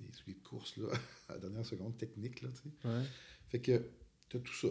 des 0.00 0.12
souliers 0.12 0.36
de 0.36 0.42
course 0.42 0.76
là, 0.76 0.88
à 1.28 1.34
la 1.34 1.38
dernière 1.38 1.64
seconde, 1.64 1.96
technique. 1.96 2.42
Là, 2.42 2.48
tu 2.50 2.68
sais. 2.68 2.88
Ouais. 2.88 3.04
Fait 3.48 3.60
que 3.60 3.82
tout 4.42 4.54
ça. 4.54 4.68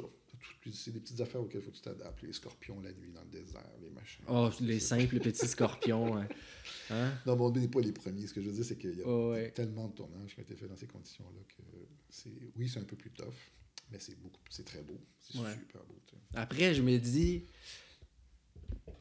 C'est 0.71 0.91
des 0.91 0.99
petites 0.99 1.21
affaires 1.21 1.41
auxquelles 1.41 1.61
il 1.61 1.63
faut 1.65 1.71
que 1.71 1.75
tu 1.77 1.81
t'adaptes. 1.81 2.21
Les 2.21 2.33
scorpions 2.33 2.79
la 2.81 2.91
nuit 2.93 3.11
dans 3.13 3.21
le 3.21 3.29
désert, 3.29 3.63
les 3.81 3.89
machins. 3.89 4.23
Oh, 4.27 4.49
les 4.61 4.79
simples 4.79 5.19
petits 5.19 5.47
scorpions. 5.47 6.17
hein. 6.17 6.27
Hein? 6.89 7.11
Non, 7.25 7.35
mais 7.35 7.41
on 7.43 7.51
n'est 7.51 7.67
pas 7.67 7.79
les 7.81 7.91
premiers. 7.93 8.27
Ce 8.27 8.33
que 8.33 8.41
je 8.41 8.47
veux 8.49 8.53
dire, 8.55 8.65
c'est 8.65 8.77
qu'il 8.77 8.97
y 8.97 9.01
a 9.01 9.07
Oh, 9.07 9.31
ouais. 9.31 9.51
tellement 9.51 9.87
de 9.87 9.93
tournages 9.93 10.33
qui 10.33 10.39
ont 10.39 10.43
été 10.43 10.55
faits 10.55 10.69
dans 10.69 10.75
ces 10.75 10.87
conditions-là 10.87 11.41
que 11.47 11.63
c'est. 12.09 12.31
Oui, 12.57 12.67
c'est 12.67 12.79
un 12.79 12.83
peu 12.83 12.95
plus 12.97 13.11
tough, 13.11 13.27
mais 13.91 13.99
c'est 13.99 14.19
beaucoup. 14.19 14.41
C'est 14.49 14.65
très 14.65 14.81
beau. 14.81 14.99
C'est 15.19 15.37
Ouais. 15.39 15.53
super 15.53 15.81
beau. 15.85 15.95
Après, 16.35 16.73
je 16.73 16.81
me 16.81 16.97
dis, 16.97 17.45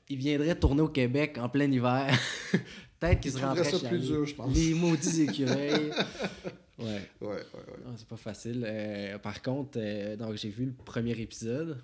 il 0.08 0.18
viendrait 0.18 0.58
tourner 0.58 0.82
au 0.82 0.88
Québec 0.88 1.38
en 1.38 1.48
plein 1.48 1.70
hiver. 1.70 2.16
Peut-être 3.00 3.20
qu'il 3.20 3.30
Il 3.32 3.34
se 3.34 3.78
ça 3.80 3.88
plus 3.88 3.98
dur, 4.00 4.26
je 4.26 4.34
pense. 4.34 4.54
Les 4.54 4.74
maudits 4.74 5.22
écureuils. 5.22 5.90
ouais. 6.82 7.10
Ouais, 7.20 7.28
ouais, 7.28 7.34
ouais. 7.34 7.94
C'est 7.96 8.06
pas 8.08 8.16
facile. 8.16 8.64
Euh, 8.66 9.18
par 9.18 9.40
contre, 9.42 9.78
euh, 9.80 10.16
donc 10.16 10.34
j'ai 10.36 10.48
vu 10.50 10.66
le 10.66 10.72
premier 10.72 11.12
épisode. 11.20 11.82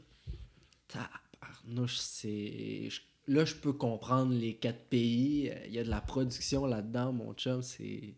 Tabarnouche, 0.89 1.97
c'est. 1.99 2.89
je- 2.91 3.01
Là, 3.27 3.45
je 3.45 3.55
peux 3.55 3.75
comprendre 3.75 4.33
les 4.33 4.55
quatre 4.57 4.85
pays. 4.87 5.53
Il 5.67 5.73
y 5.75 5.79
a 5.79 5.85
de 5.85 5.91
la 5.91 6.01
production 6.01 6.65
là-dedans, 6.65 7.13
mon 7.13 7.35
chum. 7.35 7.63
C'est. 7.63 8.15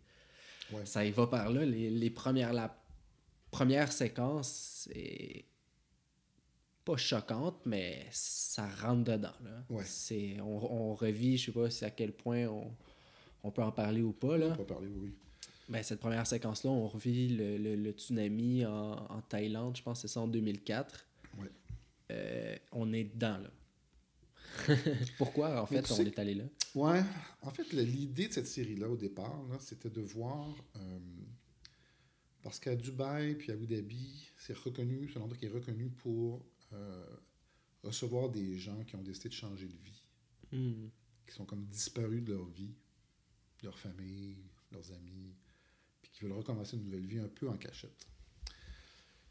Ouais. 0.72 0.84
Ça 0.86 1.04
y 1.04 1.10
va 1.10 1.26
par 1.26 1.50
là. 1.50 1.64
Les, 1.64 1.90
les 1.90 2.10
premières. 2.10 2.52
La 2.52 2.72
première 3.50 3.90
séquence, 3.92 4.86
c'est. 4.88 5.44
Pas 6.84 6.96
choquante, 6.96 7.60
mais 7.66 8.06
ça 8.10 8.66
rentre 8.82 9.02
dedans. 9.12 9.34
Là. 9.44 9.64
Ouais. 9.68 9.82
C'est, 9.84 10.40
on, 10.40 10.90
on 10.90 10.94
revit, 10.94 11.36
je 11.36 11.46
sais 11.46 11.52
pas 11.52 11.68
si 11.70 11.84
à 11.84 11.90
quel 11.90 12.12
point 12.12 12.46
on, 12.46 12.72
on 13.42 13.50
peut 13.50 13.62
en 13.62 13.72
parler 13.72 14.00
ou 14.02 14.12
pas. 14.12 14.38
Là. 14.38 14.50
On 14.52 14.56
peut 14.56 14.64
parler, 14.64 14.88
oui. 14.96 15.12
Ben, 15.70 15.82
cette 15.84 16.00
première 16.00 16.26
séquence-là, 16.26 16.70
on 16.70 16.88
revit 16.88 17.28
le, 17.28 17.56
le- 17.56 17.76
le 17.76 17.90
tsunami 17.92 18.66
en, 18.66 18.92
en 19.08 19.20
Thaïlande, 19.22 19.76
je 19.76 19.82
pense 19.82 20.02
que 20.02 20.08
c'est 20.08 20.12
ça 20.14 20.20
en 20.20 20.26
2004. 20.28 21.06
Ouais. 21.38 21.50
Euh, 22.10 22.56
on 22.72 22.92
est 22.92 23.04
dedans, 23.04 23.38
là. 23.38 23.50
Pourquoi, 25.18 25.62
en 25.62 25.66
fait, 25.66 25.88
on 25.92 25.96
est 26.04 26.18
allé 26.18 26.34
là? 26.34 26.44
Ouais, 26.74 27.00
en 27.42 27.50
fait, 27.50 27.72
l'idée 27.72 28.26
de 28.28 28.32
cette 28.32 28.48
série-là, 28.48 28.88
au 28.88 28.96
départ, 28.96 29.40
c'était 29.60 29.90
de 29.90 30.00
voir. 30.00 30.54
euh, 30.76 30.98
parce 32.42 32.58
qu'à 32.58 32.74
Dubaï 32.74 33.34
puis 33.36 33.50
à 33.50 33.54
Abu 33.54 33.66
Dhabi, 33.66 34.28
c'est 34.38 34.56
reconnu, 34.56 35.08
c'est 35.12 35.18
un 35.18 35.22
endroit 35.22 35.36
qui 35.36 35.44
est 35.46 35.50
reconnu 35.50 35.90
pour 35.90 36.44
euh, 36.72 37.04
recevoir 37.84 38.30
des 38.30 38.56
gens 38.56 38.82
qui 38.84 38.96
ont 38.96 39.02
décidé 39.02 39.28
de 39.28 39.34
changer 39.34 39.66
de 39.66 39.76
vie, 39.76 40.02
Hmm. 40.52 40.88
qui 41.28 41.34
sont 41.34 41.44
comme 41.44 41.64
disparus 41.66 42.24
de 42.24 42.32
leur 42.32 42.46
vie, 42.48 42.74
de 43.60 43.66
leur 43.66 43.78
famille, 43.78 44.36
leurs 44.72 44.90
amis, 44.92 45.34
qui 46.20 46.26
veulent 46.26 46.36
recommencer 46.36 46.76
une 46.76 46.84
nouvelle 46.84 47.06
vie 47.06 47.18
un 47.18 47.28
peu 47.28 47.48
en 47.48 47.56
cachette. 47.56 48.06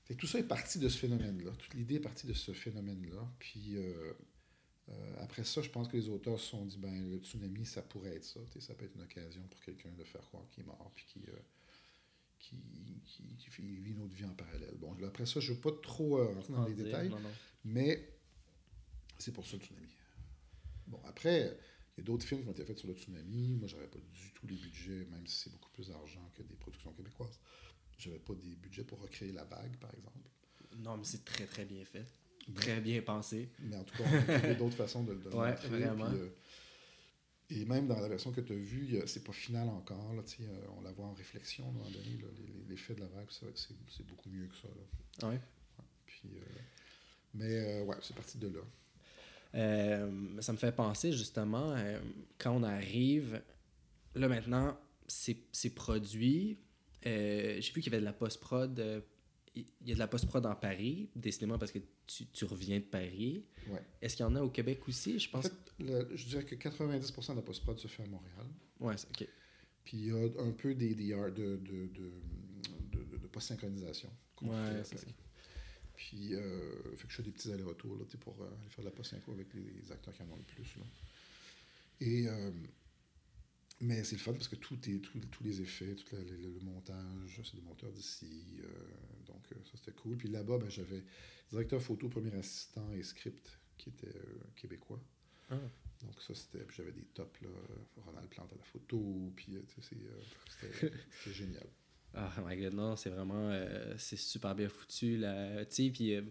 Fait 0.06 0.16
que 0.16 0.20
tout 0.20 0.26
ça 0.28 0.40
est 0.40 0.48
parti 0.48 0.80
de 0.80 0.90
ce 0.90 0.98
phénomène-là. 0.98 1.52
Toute 1.52 1.76
l'idée 1.76 1.96
est 1.96 2.00
partie 2.00 2.26
de 2.26 2.34
ce 2.34 2.52
phénomène-là. 2.52 3.32
Puis 3.38 3.78
euh, 3.78 4.14
euh, 4.90 5.16
après 5.20 5.44
ça, 5.44 5.62
je 5.62 5.70
pense 5.70 5.88
que 5.88 5.98
les 5.98 6.10
auteurs 6.10 6.40
se 6.40 6.48
sont 6.48 6.66
dit, 6.66 6.78
ben 6.78 7.12
le 7.12 7.20
tsunami, 7.20 7.64
ça 7.64 7.84
pourrait 7.84 8.16
être 8.16 8.26
ça. 8.26 8.40
Ça 8.60 8.74
peut 8.74 8.86
être 8.86 8.96
une 8.96 9.04
occasion 9.04 9.44
pour 9.44 9.62
quelqu'un 9.62 9.92
de 9.92 10.04
faire 10.04 10.22
croire 10.22 10.44
qu'il 10.50 10.64
est 10.64 10.66
mort, 10.66 10.92
puis 10.96 11.06
qui, 11.06 11.20
euh, 11.30 11.34
qui, 12.40 12.58
qui, 13.06 13.24
qui 13.38 13.50
fait- 13.52 13.62
vit 13.62 13.92
une 13.92 14.02
autre 14.02 14.16
vie 14.16 14.26
en 14.26 14.34
parallèle. 14.34 14.74
Bon, 14.78 14.96
là, 14.96 15.08
après 15.10 15.28
ça, 15.28 15.40
je 15.40 15.52
ne 15.52 15.56
veux 15.56 15.62
pas 15.62 15.72
trop 15.84 16.26
rentrer 16.26 16.54
dans 16.54 16.66
les 16.66 16.74
dire, 16.74 16.86
détails, 16.86 17.10
non, 17.10 17.20
non. 17.20 17.30
mais 17.66 18.10
c'est 19.20 19.32
pour 19.32 19.46
ça 19.46 19.58
le 19.58 19.62
tsunami. 19.62 19.90
Bon, 20.88 21.00
après, 21.06 21.56
il 22.00 22.04
y 22.04 22.06
a 22.06 22.06
d'autres 22.06 22.26
films 22.26 22.44
qui 22.44 22.48
ont 22.48 22.52
été 22.54 22.64
faits 22.64 22.78
sur 22.80 22.88
le 22.88 22.94
tsunami. 22.96 23.56
Moi, 23.58 23.68
j'avais 23.68 23.88
pas 23.88 24.00
du 24.00 24.32
tout 24.34 24.48
les 24.48 24.56
budgets, 24.56 25.06
même 25.12 25.28
si 25.28 25.36
c'est 25.44 25.52
beaucoup 25.52 25.70
plus 25.72 25.90
d'argent 25.90 26.32
que 26.34 26.44
des 26.44 26.56
productions 26.56 26.94
québécoises. 26.94 27.40
J'avais 27.98 28.20
pas 28.20 28.34
des 28.36 28.56
budgets 28.56 28.86
pour 28.86 29.02
recréer 29.02 29.34
la 29.34 29.44
vague, 29.44 29.76
par 29.78 29.94
exemple. 29.94 30.18
Non, 30.78 30.96
mais 30.96 31.04
c'est 31.04 31.26
très, 31.26 31.46
très 31.46 31.66
bien 31.66 31.84
fait. 31.84 32.06
Très 32.56 32.80
bien 32.80 33.02
pensé. 33.02 33.50
Mais 33.60 33.76
en 33.76 33.84
tout 33.84 33.98
cas, 33.98 34.04
on 34.10 34.16
a 34.34 34.40
trouvé 34.40 34.56
d'autres 34.56 34.76
façons 34.78 35.04
de, 35.04 35.14
de 35.14 35.30
le 35.30 35.36
Ouais, 35.36 35.52
montrer, 35.52 35.68
vraiment. 35.68 36.10
puis, 36.10 36.20
euh, 36.20 36.30
et 37.52 37.66
même 37.66 37.88
dans 37.88 38.00
la 38.00 38.08
version 38.08 38.32
que 38.32 38.42
tu 38.42 38.54
as 38.54 38.56
vue, 38.56 39.02
c'est 39.08 39.24
pas 39.24 39.34
final 39.34 39.68
encore. 39.70 40.14
Là, 40.14 40.22
euh, 40.40 40.66
on 40.78 40.82
la 40.82 40.92
voit 40.94 41.08
en 41.08 41.14
réflexion 41.14 41.66
à 41.66 41.70
un 41.70 41.72
moment 41.74 41.90
donné. 41.90 42.18
L'effet 42.70 42.94
de 42.96 43.02
la 43.02 43.08
vague, 43.08 43.28
c'est 43.30 44.06
beaucoup 44.08 44.30
mieux 44.30 44.48
que 44.48 44.56
ça. 44.56 44.68
Là. 44.68 45.30
Ouais. 45.30 45.40
Puis, 46.06 46.30
euh, 46.38 46.42
mais 47.34 47.58
euh, 47.58 47.84
ouais, 47.86 47.98
c'est 48.02 48.16
parti 48.16 48.38
de 48.38 48.48
là. 48.48 48.62
Euh, 49.56 50.40
ça 50.42 50.52
me 50.54 50.58
fait 50.58 50.72
penser 50.72 51.12
justement, 51.12 51.72
euh, 51.76 52.00
quand 52.38 52.52
on 52.56 52.64
arrive, 52.64 53.42
là 54.16 54.28
maintenant, 54.28 54.78
c'est 55.08 55.74
produit. 55.74 56.58
Euh, 57.06 57.60
J'ai 57.60 57.72
vu 57.74 57.82
qu'il 57.82 57.92
y 57.92 57.96
avait 57.96 58.00
de 58.02 58.06
la 58.06 58.14
post-prod. 58.14 59.04
il 59.56 59.66
y 59.86 59.92
a 59.92 59.96
de 59.96 60.00
la 60.00 60.08
post-prod 60.08 60.46
en 60.46 60.56
Paris, 60.56 61.10
décidément 61.16 61.58
parce 61.58 61.72
que 61.72 61.80
tu, 62.06 62.26
tu 62.28 62.46
reviens 62.46 62.78
de 62.80 62.84
Paris. 62.84 63.44
Ouais. 63.70 63.82
Est-ce 64.02 64.16
qu'il 64.16 64.24
y 64.26 64.30
en 64.30 64.36
a 64.36 64.42
au 64.42 64.50
Québec 64.50 64.88
aussi? 64.88 65.18
Je 65.20 65.28
En 65.30 65.32
pense. 65.42 65.48
fait, 65.48 65.54
le- 65.80 66.10
je 66.16 66.26
dirais 66.28 66.44
que 66.46 66.56
90% 66.56 67.32
de 67.34 67.38
la 67.38 67.42
post-prod 67.42 67.78
se 67.80 67.88
fait 67.88 68.04
à 68.04 68.08
Montréal. 68.08 68.46
Ouais, 68.80 68.96
c'est- 68.98 69.08
ok. 69.10 69.28
Puis 69.84 69.98
il 69.98 70.06
y 70.08 70.12
a 70.12 70.42
un 70.44 70.52
peu 70.52 70.76
des, 70.76 70.94
des 70.94 71.08
de, 71.10 71.30
de, 71.30 71.88
de, 71.88 73.18
de, 73.18 73.28
post-synchronisation. 73.28 74.10
Ouais, 74.42 74.84
c'est. 74.84 74.98
Puis, 76.00 76.34
euh, 76.34 76.96
fait 76.96 77.08
que 77.08 77.12
je 77.12 77.18
fais 77.18 77.24
des 77.24 77.32
petits 77.32 77.52
allers-retours 77.52 77.98
là, 77.98 78.06
pour 78.22 78.42
euh, 78.42 78.48
aller 78.48 78.70
faire 78.70 78.86
de 78.86 78.90
la 78.90 78.96
post-synchro 78.96 79.34
avec 79.34 79.54
les, 79.54 79.70
les 79.82 79.92
acteurs 79.92 80.14
qui 80.14 80.22
en 80.24 80.30
ont 80.30 80.38
le 80.38 80.44
plus. 80.44 80.78
Là. 80.78 80.84
Et, 82.00 82.30
euh, 82.30 82.52
mais 83.82 84.06
c'est 84.06 84.16
le 84.16 84.22
fun 84.22 84.32
parce 84.32 84.48
que 84.48 84.56
tout 84.56 84.80
est, 84.90 85.00
tout- 85.00 85.20
tous 85.20 85.44
les 85.44 85.60
effets, 85.62 85.94
tout 85.96 86.06
la- 86.16 86.24
le, 86.24 86.38
le 86.54 86.60
montage, 86.62 87.42
c'est 87.44 87.56
des 87.58 87.62
monteurs 87.62 87.92
d'ici. 87.92 88.62
euh, 88.64 89.26
donc, 89.28 89.46
ça, 89.66 89.72
c'était 89.76 89.92
cool. 89.92 90.16
Puis 90.18 90.30
là-bas, 90.30 90.58
ben, 90.58 90.70
j'avais 90.70 91.04
directeur 91.50 91.82
photo, 91.82 92.08
premier 92.08 92.34
assistant 92.36 92.92
et 92.94 93.04
script 93.04 93.60
qui 93.78 93.90
était 93.90 94.16
québécois. 94.56 95.02
Ah. 95.50 95.60
Donc, 96.02 96.22
ça, 96.22 96.34
c'était. 96.34 96.60
Puis 96.64 96.78
j'avais 96.78 96.94
des 96.94 97.04
tops, 97.14 97.42
là. 97.42 97.50
Ronald 98.06 98.30
Plante 98.30 98.54
à 98.54 98.56
la 98.56 98.64
photo. 98.64 99.34
Puis, 99.36 99.58
tu 99.68 99.82
sais, 99.82 99.98
c'était 101.20 101.34
génial. 101.34 101.68
Ah 102.14 102.32
my 102.46 102.58
god, 102.60 102.74
non, 102.74 102.96
c'est 102.96 103.10
vraiment. 103.10 103.50
euh, 103.52 103.94
c'est 103.98 104.18
super 104.18 104.56
bien 104.56 104.68
foutu. 104.70 105.18
Là, 105.18 105.64
tu 105.66 105.76
sais, 105.86 105.90
puis 105.92 106.16
euh, 106.16 106.22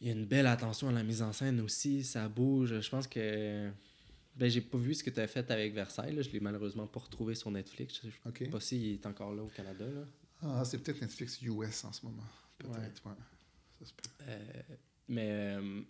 il 0.00 0.06
y 0.08 0.10
a 0.10 0.14
une 0.14 0.24
belle 0.26 0.46
attention 0.46 0.88
à 0.88 0.92
la 0.92 1.02
mise 1.02 1.22
en 1.22 1.32
scène 1.32 1.60
aussi. 1.60 2.04
Ça 2.04 2.28
bouge. 2.28 2.80
Je 2.80 2.88
pense 2.90 3.06
que. 3.06 3.70
Ben, 4.34 4.48
j'ai 4.48 4.62
pas 4.62 4.78
vu 4.78 4.94
ce 4.94 5.04
que 5.04 5.10
tu 5.10 5.20
as 5.20 5.26
fait 5.26 5.50
avec 5.50 5.74
Versailles. 5.74 6.14
Là. 6.14 6.22
Je 6.22 6.30
l'ai 6.30 6.40
malheureusement 6.40 6.86
pas 6.86 7.00
retrouvé 7.00 7.34
sur 7.34 7.50
Netflix. 7.50 8.00
Je 8.02 8.08
sais 8.38 8.46
pas 8.50 8.60
s'il 8.60 8.86
est 8.94 9.04
encore 9.06 9.34
là 9.34 9.42
au 9.42 9.48
Canada. 9.48 9.84
Là. 9.84 10.04
Ah, 10.40 10.64
c'est 10.64 10.78
peut-être 10.78 11.02
Netflix 11.02 11.40
US 11.42 11.84
en 11.84 11.92
ce 11.92 12.06
moment. 12.06 12.22
Peut-être, 12.56 13.04
ouais. 13.06 13.12
Ça 13.80 13.84
se 13.86 13.92
peut. 13.92 14.08
Euh, 14.28 14.62
mais 15.08 15.28
euh, 15.30 15.82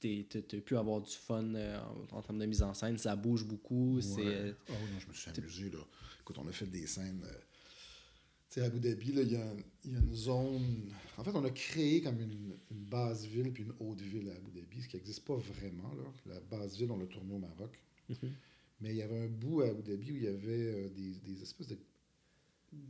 tu 0.00 0.26
as 0.56 0.60
pu 0.60 0.76
avoir 0.78 1.02
du 1.02 1.12
fun 1.14 1.54
euh, 1.54 1.78
en, 2.12 2.16
en 2.16 2.22
termes 2.22 2.38
de 2.38 2.46
mise 2.46 2.62
en 2.62 2.72
scène. 2.72 2.96
Ça 2.96 3.14
bouge 3.14 3.44
beaucoup. 3.44 4.00
C'est. 4.00 4.22
Ouais. 4.22 4.26
euh, 4.26 4.52
Ah 4.70 4.72
oui, 4.82 4.90
non, 4.94 4.98
je 5.00 5.08
me 5.08 5.12
suis 5.12 5.30
amusé. 5.36 5.68
Là. 5.70 5.78
Écoute, 6.20 6.38
on 6.38 6.48
a 6.48 6.52
fait 6.52 6.66
des 6.66 6.86
scènes. 6.86 7.22
euh, 7.26 7.38
sais, 8.60 8.62
à 8.62 8.66
Abu 8.66 8.80
Dhabi, 8.80 9.08
il 9.08 9.32
y, 9.32 9.36
a 9.36 9.44
y 9.84 9.88
une 9.90 10.14
zone. 10.14 10.90
En 11.16 11.24
fait, 11.24 11.30
on 11.34 11.44
a 11.44 11.50
créé 11.50 12.02
comme 12.02 12.20
une, 12.20 12.56
une 12.70 12.84
basse 12.84 13.24
ville 13.24 13.52
puis 13.52 13.62
une 13.64 13.74
haute 13.80 14.00
ville 14.00 14.28
à 14.30 14.34
Abu 14.36 14.50
Dhabi, 14.52 14.82
ce 14.82 14.88
qui 14.88 14.96
n'existe 14.96 15.24
pas 15.24 15.36
vraiment. 15.36 15.92
Là. 15.94 16.04
La 16.34 16.40
basse 16.40 16.76
ville, 16.76 16.90
on 16.90 16.98
l'a 16.98 17.06
tournée 17.06 17.34
au 17.34 17.38
Maroc. 17.38 17.78
mhm. 18.08 18.32
Mais 18.82 18.90
il 18.90 18.96
y 18.96 19.02
avait 19.02 19.18
un 19.20 19.28
bout 19.28 19.62
à 19.62 19.68
Abu 19.68 19.82
Dhabi 19.82 20.12
où 20.12 20.16
il 20.16 20.24
y 20.24 20.28
avait 20.28 20.66
euh, 20.74 20.88
des, 20.90 21.12
des 21.32 21.42
espèces 21.42 21.68
de. 21.68 21.78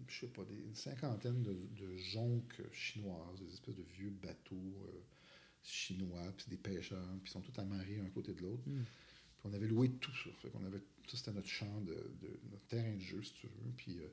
Je 0.08 0.20
sais 0.20 0.26
pas, 0.28 0.42
des, 0.44 0.54
une 0.56 0.74
cinquantaine 0.74 1.42
de, 1.42 1.52
de 1.52 1.96
jonques 1.96 2.60
chinoises, 2.72 3.38
des 3.40 3.52
espèces 3.52 3.76
de 3.76 3.84
vieux 3.96 4.10
bateaux 4.10 4.56
euh, 4.88 4.98
chinois, 5.62 6.32
puis 6.36 6.46
des 6.48 6.56
pêcheurs, 6.56 7.06
puis 7.22 7.30
ils 7.30 7.32
sont 7.32 7.40
tous 7.40 7.60
amarrés 7.60 8.00
un 8.04 8.08
côté 8.10 8.32
de 8.32 8.40
l'autre. 8.42 8.62
Mm. 8.66 8.82
Puis 8.82 9.44
on 9.44 9.52
avait 9.52 9.68
loué 9.68 9.90
tout 10.00 10.12
ça. 10.12 10.30
Fait 10.42 10.48
qu'on 10.48 10.64
avait, 10.64 10.80
ça, 11.08 11.16
c'était 11.18 11.32
notre 11.32 11.48
champ, 11.48 11.80
de, 11.82 11.92
de- 11.94 12.40
notre 12.50 12.66
terrain 12.66 12.94
de 12.94 13.00
jeu, 13.00 13.22
si 13.22 13.32
tu 13.34 13.46
veux. 13.46 13.72
Puis 13.76 13.98
euh, 14.00 14.08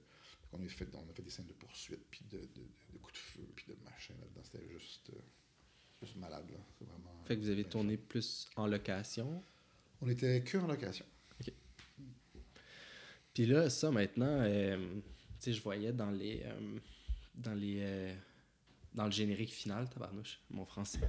on, 0.53 0.63
a 0.63 0.67
fait, 0.67 0.87
on 0.95 1.09
a 1.09 1.13
fait 1.13 1.21
des 1.21 1.29
scènes 1.29 1.47
de 1.47 1.53
poursuite, 1.53 2.05
puis 2.09 2.21
de, 2.29 2.37
de, 2.37 2.63
de 2.93 2.97
coups 2.99 3.13
de 3.13 3.17
feu, 3.17 3.49
puis 3.55 3.65
de 3.67 3.75
machin 3.83 4.13
là-dedans. 4.19 4.41
C'était 4.43 4.67
juste, 4.69 5.09
euh, 5.09 5.19
juste 6.01 6.15
malade, 6.17 6.49
là. 6.51 6.59
C'est 6.77 6.85
vraiment. 6.85 7.23
Fait 7.25 7.35
que 7.35 7.41
vous 7.41 7.49
avez 7.49 7.63
tourné 7.65 7.97
plus 7.97 8.47
en 8.55 8.67
location? 8.67 9.43
On 10.01 10.09
était 10.09 10.43
que 10.43 10.57
en 10.57 10.67
location. 10.67 11.05
Puis 13.33 13.47
là, 13.47 13.69
ça 13.69 13.89
maintenant, 13.89 14.41
euh, 14.41 14.77
tu 14.97 15.01
sais, 15.39 15.53
je 15.53 15.61
voyais 15.61 15.91
dans 15.91 16.11
les. 16.11 16.41
euh, 16.45 16.79
dans 17.35 17.55
les. 17.55 18.15
Dans 18.93 19.05
le 19.05 19.11
générique 19.11 19.51
final, 19.51 19.89
tabarnouche, 19.89 20.39
mon 20.51 20.65
français. 20.65 20.99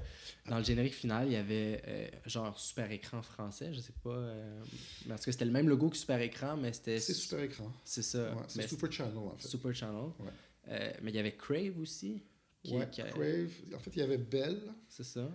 Dans 0.48 0.58
le 0.58 0.64
générique 0.64 0.94
final, 0.94 1.26
il 1.26 1.32
y 1.32 1.36
avait 1.36 1.82
euh, 1.86 2.08
genre 2.26 2.58
super 2.58 2.90
écran 2.90 3.20
français, 3.22 3.72
je 3.74 3.80
sais 3.80 3.92
pas. 4.02 4.10
euh, 4.10 4.62
tout 5.02 5.08
cas, 5.08 5.16
c'était 5.18 5.44
le 5.44 5.50
même 5.50 5.68
logo 5.68 5.90
que 5.90 5.96
super 5.96 6.20
écran, 6.20 6.56
mais 6.56 6.72
c'était. 6.72 6.98
C'est 6.98 7.12
super 7.14 7.40
écran. 7.42 7.70
C'est 7.84 8.02
ça. 8.02 8.34
Ouais, 8.34 8.42
c'est 8.48 8.68
Super 8.68 8.90
Channel, 8.92 9.16
en 9.18 9.36
fait. 9.36 9.48
Super 9.48 9.74
Channel. 9.74 10.10
Ouais. 10.18 10.30
Euh, 10.68 10.92
mais 11.02 11.10
il 11.10 11.14
y 11.14 11.18
avait 11.18 11.36
Crave 11.36 11.78
aussi. 11.78 12.22
Qui, 12.62 12.74
ouais, 12.76 12.88
qui 12.90 13.02
a- 13.02 13.10
Crave. 13.10 13.52
En 13.74 13.78
fait, 13.78 13.90
il 13.94 13.98
y 13.98 14.02
avait 14.02 14.16
Bell. 14.18 14.62
C'est 14.88 15.04
ça. 15.04 15.30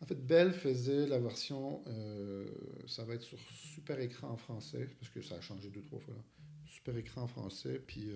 En 0.00 0.06
fait, 0.06 0.16
Bell 0.26 0.52
faisait 0.52 1.06
la 1.06 1.18
version, 1.20 1.82
ça 2.86 3.04
va 3.04 3.14
être 3.14 3.22
sur 3.22 3.38
super 3.74 3.98
écran 4.00 4.28
en 4.30 4.36
français, 4.36 4.90
parce 4.98 5.10
que 5.10 5.22
ça 5.22 5.36
a 5.36 5.40
changé 5.40 5.70
deux, 5.70 5.80
trois 5.82 6.00
fois. 6.00 6.14
Là. 6.14 6.20
Super 6.66 6.96
écran 6.96 7.22
en 7.22 7.26
français, 7.28 7.78
puis 7.86 8.10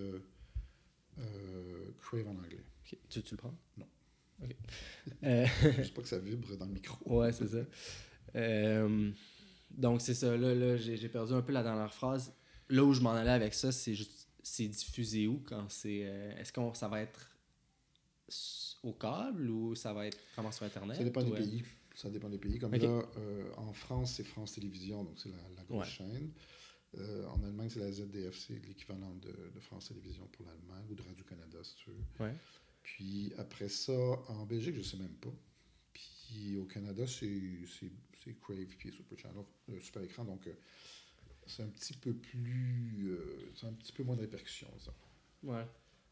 Crave 2.01 2.27
en 2.27 2.31
anglais. 2.35 2.63
Tu, 3.09 3.21
tu 3.23 3.31
le 3.31 3.37
prends? 3.37 3.55
Non. 3.77 3.87
Ok. 4.43 4.55
Euh, 5.23 5.45
Je 5.77 5.83
sais 5.83 5.89
pas 5.91 6.01
que 6.01 6.07
ça 6.07 6.19
vibre 6.19 6.55
dans 6.57 6.65
le 6.65 6.71
micro. 6.73 6.97
Ouais, 7.19 7.31
c'est 7.31 7.47
ça. 7.47 7.57
Euh, 8.35 9.11
donc, 9.71 10.01
c'est 10.01 10.13
ça. 10.13 10.35
Là, 10.37 10.53
là 10.55 10.77
j'ai 10.77 11.09
perdu 11.09 11.33
un 11.33 11.41
peu 11.41 11.51
la 11.51 11.63
dernière 11.63 11.93
phrase. 11.93 12.33
Là 12.69 12.83
où 12.83 12.93
je 12.93 13.01
m'en 13.01 13.11
allais 13.13 13.31
avec 13.31 13.53
ça, 13.53 13.71
c'est 13.71 13.93
juste. 13.95 14.27
C'est 14.41 14.67
diffusé 14.67 15.27
où 15.27 15.39
quand 15.45 15.69
c'est. 15.69 16.01
euh, 16.05 16.37
Est-ce 16.37 16.53
que 16.53 16.61
ça 16.73 16.87
va 16.87 17.01
être 17.01 17.29
au 18.83 18.93
câble 18.93 19.49
ou 19.49 19.75
ça 19.75 19.93
va 19.93 20.07
être 20.07 20.17
vraiment 20.33 20.51
sur 20.51 20.65
Internet 20.65 20.97
Ça 20.97 21.03
dépend 21.03 21.23
des 21.23 21.31
pays. 21.33 21.63
Ça 21.95 22.09
dépend 22.09 22.29
des 22.29 22.37
pays. 22.37 22.57
Comme 22.59 22.73
Ok. 22.73 22.81
là, 22.81 23.01
euh, 23.17 23.51
en 23.57 23.73
France, 23.73 24.13
c'est 24.15 24.23
France 24.23 24.53
Télévisions, 24.53 25.03
donc 25.03 25.19
c'est 25.19 25.29
la, 25.29 25.35
la 25.57 25.63
grosse 25.63 25.85
Ouais. 25.87 25.91
chaîne. 26.07 26.31
Euh, 26.97 27.25
en 27.27 27.43
Allemagne, 27.43 27.69
c'est 27.69 27.79
la 27.81 27.91
ZDF, 27.91 28.37
c'est 28.37 28.65
l'équivalent 28.65 29.13
de, 29.15 29.51
de 29.53 29.59
France 29.59 29.89
Télévisions 29.89 30.25
pour 30.31 30.45
l'Allemagne, 30.45 30.85
ou 30.89 30.95
de 30.95 31.01
Radio-Canada, 31.03 31.57
si 31.63 31.75
tu 31.75 31.89
veux. 31.91 32.25
Ouais. 32.25 32.33
Puis 32.83 33.31
après 33.37 33.69
ça, 33.69 33.93
en 34.29 34.45
Belgique, 34.45 34.75
je 34.75 34.81
sais 34.81 34.97
même 34.97 35.13
pas. 35.15 35.33
Puis 35.93 36.57
au 36.57 36.65
Canada, 36.65 37.05
c'est 37.07 37.41
c'est- 37.79 37.91
c'est 38.23 38.35
Crave 38.39 38.65
puis 38.77 38.91
Super 38.91 39.17
Channel, 39.17 39.43
euh, 39.69 39.79
Super 39.79 40.03
Écran, 40.03 40.25
donc 40.25 40.45
euh, 40.47 40.53
c'est 41.47 41.63
un 41.63 41.67
petit 41.67 41.93
peu 41.93 42.13
plus... 42.13 43.07
euh, 43.11 43.51
c'est 43.55 43.65
un 43.67 43.73
petit 43.73 43.91
peu 43.93 44.03
moins 44.03 44.15
de 44.15 44.21
répercussions, 44.21 44.67
ça. 44.79 44.93
Ouais. 45.43 45.65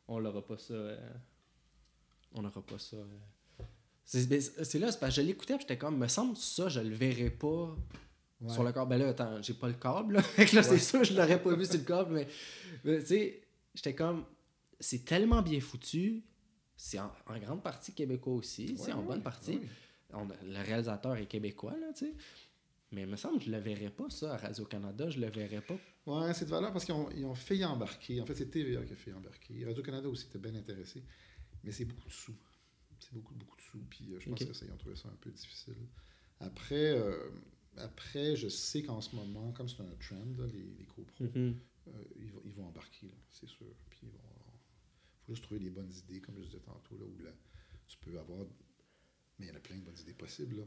On 0.08 0.20
l'aura 0.20 0.46
pas 0.46 0.58
ça. 0.58 0.98
On 2.34 2.42
n'aura 2.42 2.62
pas 2.66 2.80
ça. 2.80 2.98
C'est 4.06 4.28
ben, 4.28 4.40
c'est- 4.42 4.80
là, 4.80 4.92
c'est 4.92 5.00
parce 5.00 5.16
que 5.16 5.22
je 5.22 5.28
l'écoutais, 5.28 5.58
j'étais 5.60 5.78
comme, 5.78 5.98
me 5.98 6.08
semble 6.08 6.38
ça, 6.38 6.70
je 6.70 6.80
le 6.80 6.96
verrai 6.96 7.30
pas 7.30 7.76
Ouais. 8.40 8.54
sur 8.54 8.64
le 8.64 8.72
câble. 8.72 8.90
Ben 8.90 8.98
là, 9.00 9.10
attends, 9.10 9.42
j'ai 9.42 9.54
pas 9.56 9.68
le 9.68 9.74
câble, 9.74 10.14
là. 10.16 10.22
Là, 10.54 10.64
c'est 10.64 10.78
sûr, 10.80 11.04
je 11.04 11.14
l'aurais 11.14 11.42
pas 11.42 11.56
vu 11.56 11.66
sur 11.66 11.74
le 11.78 11.84
câble, 11.84 12.14
mais, 12.14 12.28
mais 12.84 13.00
tu 13.00 13.08
sais, 13.08 13.42
j'étais 13.74 13.96
comme, 13.96 14.26
c'est 14.80 15.04
tellement 15.04 15.42
bien 15.42 15.60
foutu. 15.60 16.24
C'est 16.78 17.00
en, 17.00 17.12
en 17.26 17.40
grande 17.40 17.64
partie 17.64 17.92
québécois 17.94 18.34
aussi, 18.36 18.78
c'est 18.78 18.88
Ouais, 18.88 18.94
en 18.94 19.00
ouais, 19.02 19.08
bonne 19.08 19.24
partie. 19.24 19.58
ouais. 19.58 19.68
On 20.14 20.30
a- 20.30 20.44
le 20.44 20.64
réalisateur 20.66 21.16
est 21.18 21.26
québécois, 21.26 21.76
là, 21.78 21.92
tu 21.94 22.06
sais. 22.06 22.14
Mais 22.92 23.02
il 23.02 23.08
me 23.08 23.18
semble 23.18 23.40
que 23.40 23.46
je 23.46 23.52
le 23.52 23.58
verrais 23.58 23.90
pas, 23.90 24.10
ça, 24.10 24.36
à 24.36 24.38
Radio-Canada, 24.38 25.10
je 25.10 25.20
le 25.20 25.28
verrais 25.30 25.60
pas. 25.62 25.78
Ouais, 26.06 26.34
c'est 26.34 26.46
de 26.46 26.50
valeur 26.52 26.72
parce 26.72 26.86
qu'ils 26.86 26.94
ont, 26.94 27.10
ils 27.12 27.26
ont 27.26 27.36
fait 27.36 27.58
y 27.58 27.66
embarquer. 27.66 28.22
En 28.22 28.26
fait, 28.26 28.36
c'est 28.36 28.50
TVA 28.50 28.86
qui 28.86 28.94
a 28.94 28.96
fait 28.96 29.12
y 29.12 29.14
embarquer. 29.14 29.66
Radio-Canada 29.66 30.08
aussi 30.08 30.28
était 30.28 30.40
bien 30.40 30.56
intéressé. 30.56 31.04
Mais 31.64 31.72
c'est 31.74 31.84
beaucoup 31.84 32.08
de 32.08 32.14
sous. 32.14 32.36
C'est 33.00 33.12
beaucoup, 33.14 33.34
beaucoup 33.34 33.58
de 33.58 33.62
sous. 33.62 33.80
Puis 33.90 34.14
euh, 34.14 34.20
je 34.22 34.30
pense 34.30 34.42
Ok. 34.42 34.48
que 34.48 34.54
ça, 34.54 34.66
ils 34.66 34.72
ont 34.72 34.78
trouvé 34.78 34.96
ça 34.96 35.10
un 35.10 35.18
peu 35.20 35.32
difficile. 35.32 35.76
Après, 36.40 36.92
euh, 36.98 37.30
après 37.78 38.36
je 38.38 38.48
sais 38.48 38.84
qu'en 38.84 39.02
ce 39.02 39.16
moment, 39.16 39.52
comme 39.52 39.68
c'est 39.68 39.82
un 39.82 39.96
trend, 40.00 40.24
là, 40.38 40.46
les, 40.48 40.64
les 40.80 40.86
copros, 40.86 41.26
Mhm. 41.26 41.56
euh, 41.88 41.92
ils, 42.16 42.32
vont, 42.32 42.42
ils 42.46 42.54
vont 42.54 42.68
embarquer, 42.68 43.08
là, 43.08 43.18
c'est 43.30 43.50
sûr. 43.50 43.68
Puis 43.90 44.00
il 44.04 44.12
faut 45.28 45.34
juste 45.34 45.44
trouver 45.44 45.60
les 45.60 45.70
bonnes 45.70 45.92
idées, 45.92 46.22
comme 46.22 46.36
je 46.40 46.46
disais 46.46 46.60
tantôt, 46.60 46.98
là, 46.98 47.06
où 47.06 47.24
là, 47.24 47.32
tu 47.88 47.98
peux 48.00 48.18
avoir. 48.18 48.46
Mais 49.40 49.46
il 49.46 49.50
y 49.50 49.52
en 49.52 49.56
a 49.56 49.60
plein 49.60 49.76
de 49.78 49.82
bonnes 49.82 50.00
idées 50.00 50.14
possibles, 50.14 50.58
là, 50.58 50.64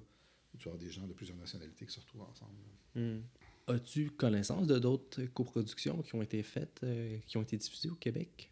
où 0.54 0.58
tu 0.58 0.64
vas 0.64 0.72
avoir 0.72 0.78
des 0.84 0.90
gens 0.90 1.06
de 1.06 1.12
plusieurs 1.12 1.38
nationalités 1.38 1.86
qui 1.86 1.92
se 1.92 2.00
retrouvent 2.00 2.22
ensemble. 2.22 2.54
Hmm. 2.94 3.20
As-tu 3.66 4.10
connaissance 4.10 4.66
de 4.66 4.78
d'autres 4.78 5.24
coproductions 5.26 6.02
qui 6.02 6.14
ont 6.14 6.22
été 6.22 6.42
faites, 6.42 6.80
euh, 6.82 7.18
qui 7.26 7.36
ont 7.36 7.42
été 7.42 7.56
diffusées 7.56 7.88
au 7.90 7.94
Québec? 7.94 8.50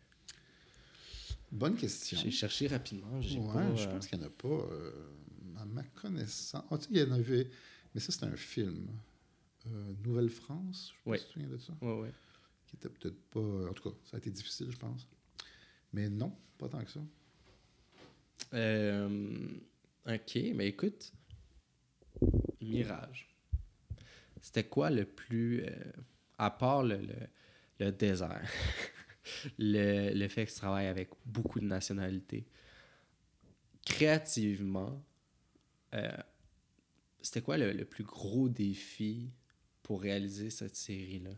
Bonne 1.51 1.77
question. 1.77 2.18
J'ai 2.18 2.31
cherché 2.31 2.66
rapidement. 2.68 3.21
j'ai 3.21 3.38
Ouais, 3.38 3.53
pas, 3.53 3.75
je 3.75 3.88
euh, 3.88 3.92
pense 3.92 4.07
qu'il 4.07 4.18
n'y 4.18 4.25
en 4.25 4.29
a 4.29 4.31
pas. 4.31 4.49
euh, 4.49 5.11
à 5.57 5.64
ma 5.64 5.83
connaissance. 5.83 6.62
Ah, 6.71 6.79
tu 6.79 6.85
sais, 6.85 6.88
il 6.92 6.99
y 6.99 7.03
en 7.03 7.11
avait. 7.12 7.51
Mais 7.94 8.01
ça, 8.01 8.12
c'est 8.12 8.25
un 8.25 8.37
film. 8.37 8.88
Euh, 9.66 9.92
Nouvelle-France, 10.05 10.92
je 11.05 11.11
Oui. 11.11 11.18
te 11.18 11.25
souviens 11.25 11.49
de 11.49 11.59
ça. 11.59 11.77
Ouais, 11.83 12.01
ouais. 12.01 12.12
Qui 12.66 12.77
était 12.77 12.88
peut-être 12.88 13.21
pas. 13.31 13.68
En 13.68 13.73
tout 13.73 13.90
cas, 13.90 13.97
ça 14.05 14.16
a 14.16 14.18
été 14.18 14.31
difficile, 14.31 14.71
je 14.71 14.77
pense. 14.77 15.09
Mais 15.92 16.09
non, 16.09 16.37
pas 16.59 16.68
tant 16.68 16.85
que 16.85 16.90
ça. 16.90 17.01
Euh, 18.55 19.48
ok, 20.07 20.38
mais 20.55 20.68
écoute, 20.68 21.12
Mirage. 22.61 23.29
C'était 24.40 24.64
quoi 24.64 24.90
le 24.90 25.05
plus. 25.05 25.64
euh, 25.64 25.92
à 26.38 26.51
part 26.51 26.85
le, 26.85 27.01
le, 27.81 27.92
désert, 27.92 28.48
le, 29.59 30.12
le 30.14 30.29
fait 30.29 30.46
que 30.46 30.51
tu 30.51 30.57
travailles 30.57 30.87
avec 30.87 31.11
beaucoup 31.27 31.59
de 31.59 31.66
nationalités, 31.66 32.46
créativement, 33.85 35.05
euh, 35.94 36.16
c'était 37.20 37.42
quoi 37.42 37.59
le, 37.59 37.85
plus 37.85 38.05
gros 38.05 38.48
défi 38.48 39.33
pour 39.83 40.01
réaliser 40.01 40.51
cette 40.51 40.77
série-là? 40.77 41.33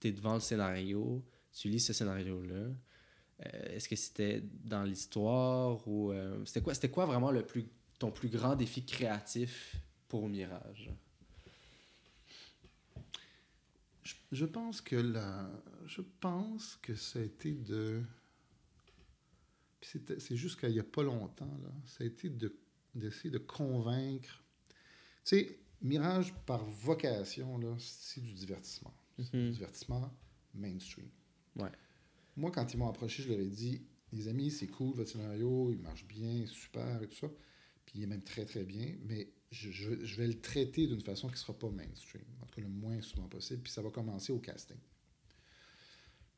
Tu 0.00 0.12
devant 0.12 0.34
le 0.34 0.40
scénario, 0.40 1.24
tu 1.58 1.68
lis 1.68 1.80
ce 1.80 1.92
scénario-là. 1.92 2.54
Euh, 2.54 3.74
Est-ce 3.74 3.88
que 3.88 3.96
c'était 3.96 4.42
dans 4.64 4.84
l'histoire 4.84 5.86
ou 5.88 6.12
euh, 6.12 6.44
c'était 6.44 6.62
quoi 6.62 6.74
c'était 6.74 6.90
quoi 6.90 7.06
vraiment 7.06 7.30
le 7.30 7.44
plus 7.44 7.66
ton 7.98 8.12
plus 8.12 8.28
grand 8.28 8.54
défi 8.54 8.84
créatif 8.84 9.76
pour 10.08 10.28
Mirage? 10.28 10.90
Je, 14.02 14.14
je 14.30 14.44
pense 14.44 14.80
que 14.80 14.96
la, 14.96 15.50
je 15.86 16.02
pense 16.20 16.78
que 16.80 16.94
ça 16.94 17.18
a 17.18 17.22
été 17.22 17.52
de 17.52 18.02
c'est 19.80 20.36
juste 20.36 20.58
qu'il 20.60 20.70
n'y 20.70 20.80
a 20.80 20.84
pas 20.84 21.02
longtemps, 21.02 21.58
là, 21.62 21.70
ça 21.86 22.04
a 22.04 22.06
été 22.06 22.30
d'essayer 22.94 23.30
de, 23.30 23.38
convaincre. 23.38 24.42
Tu 25.24 25.36
sais, 25.36 25.58
Mirage, 25.80 26.34
par 26.44 26.64
vocation, 26.64 27.56
là, 27.58 27.74
c'est 27.78 28.20
du 28.20 28.32
divertissement. 28.32 28.92
C'est 29.16 29.30
du 29.30 29.38
mhm. 29.38 29.50
divertissement 29.52 30.12
mainstream. 30.54 31.08
Moi, 32.36 32.50
quand 32.50 32.72
ils 32.72 32.76
m'ont 32.76 32.88
approché, 32.88 33.22
je 33.22 33.28
leur 33.30 33.40
ai 33.40 33.46
dit 33.46 33.82
les 34.12 34.28
amis, 34.28 34.50
c'est 34.50 34.68
cool, 34.68 34.94
votre 34.94 35.10
scénario, 35.10 35.70
il 35.70 35.78
marche 35.78 36.06
bien, 36.06 36.46
super 36.46 37.02
et 37.02 37.08
tout 37.08 37.16
ça. 37.16 37.28
Puis 37.84 37.98
il 37.98 38.02
est 38.04 38.06
même 38.06 38.22
très, 38.22 38.44
très 38.44 38.64
bien, 38.64 38.94
mais 39.06 39.28
je, 39.50 39.70
je 39.70 40.16
vais 40.16 40.26
le 40.26 40.40
traiter 40.40 40.86
d'une 40.86 41.00
façon 41.00 41.28
qui 41.28 41.34
ne 41.34 41.38
sera 41.38 41.58
pas 41.58 41.68
mainstream, 41.70 42.24
en 42.42 42.46
tout 42.46 42.54
cas 42.56 42.62
le 42.62 42.68
moins 42.68 43.00
souvent 43.02 43.28
possible. 43.28 43.62
Puis 43.62 43.72
ça 43.72 43.82
va 43.82 43.90
commencer 43.90 44.32
au 44.32 44.38
casting. 44.38 44.78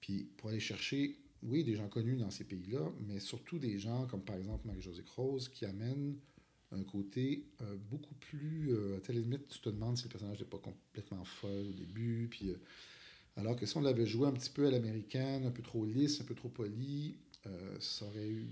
Puis 0.01 0.25
pour 0.37 0.51
aller 0.51 0.61
chercher 0.61 1.17
oui, 1.43 1.65
des 1.65 1.75
gens 1.75 1.89
connus 1.89 2.17
dans 2.17 2.31
ces 2.31 2.45
pays-là, 2.45 2.93
mais 3.07 3.19
surtout 3.19 3.59
des 3.59 3.79
gens 3.79 4.07
comme 4.07 4.23
par 4.23 4.37
exemple 4.37 4.67
Marie-Josée 4.67 5.05
Croze 5.05 5.49
qui 5.49 5.65
amènent 5.65 6.19
un 6.73 6.85
côté 6.85 7.47
euh, 7.63 7.77
beaucoup 7.91 8.15
plus. 8.15 8.73
Euh, 8.73 8.99
à 8.99 9.01
telle 9.01 9.21
limite, 9.21 9.49
tu 9.49 9.61
te 9.61 9.71
demandes 9.71 9.97
si 9.97 10.05
le 10.05 10.11
personnage 10.11 10.39
n'est 10.39 10.47
pas 10.47 10.59
complètement 10.59 11.25
folle 11.25 11.69
au 11.69 11.73
début. 11.73 12.29
Puis, 12.31 12.51
euh, 12.51 12.61
alors 13.37 13.57
que 13.57 13.67
si 13.67 13.77
on 13.77 13.81
l'avait 13.81 14.07
joué 14.07 14.27
un 14.27 14.33
petit 14.33 14.51
peu 14.51 14.67
à 14.67 14.71
l'américaine, 14.71 15.47
un 15.47 15.51
peu 15.51 15.63
trop 15.63 15.85
lisse, 15.85 16.21
un 16.21 16.25
peu 16.25 16.35
trop 16.35 16.49
poli, 16.49 17.17
ça, 17.79 18.05
aurait 18.07 18.29
eu, 18.29 18.47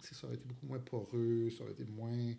ça 0.00 0.26
aurait 0.26 0.36
été 0.36 0.44
beaucoup 0.46 0.66
moins 0.66 0.80
poreux, 0.80 1.50
ça 1.50 1.62
aurait 1.62 1.72
été 1.72 1.84
moins, 1.84 2.34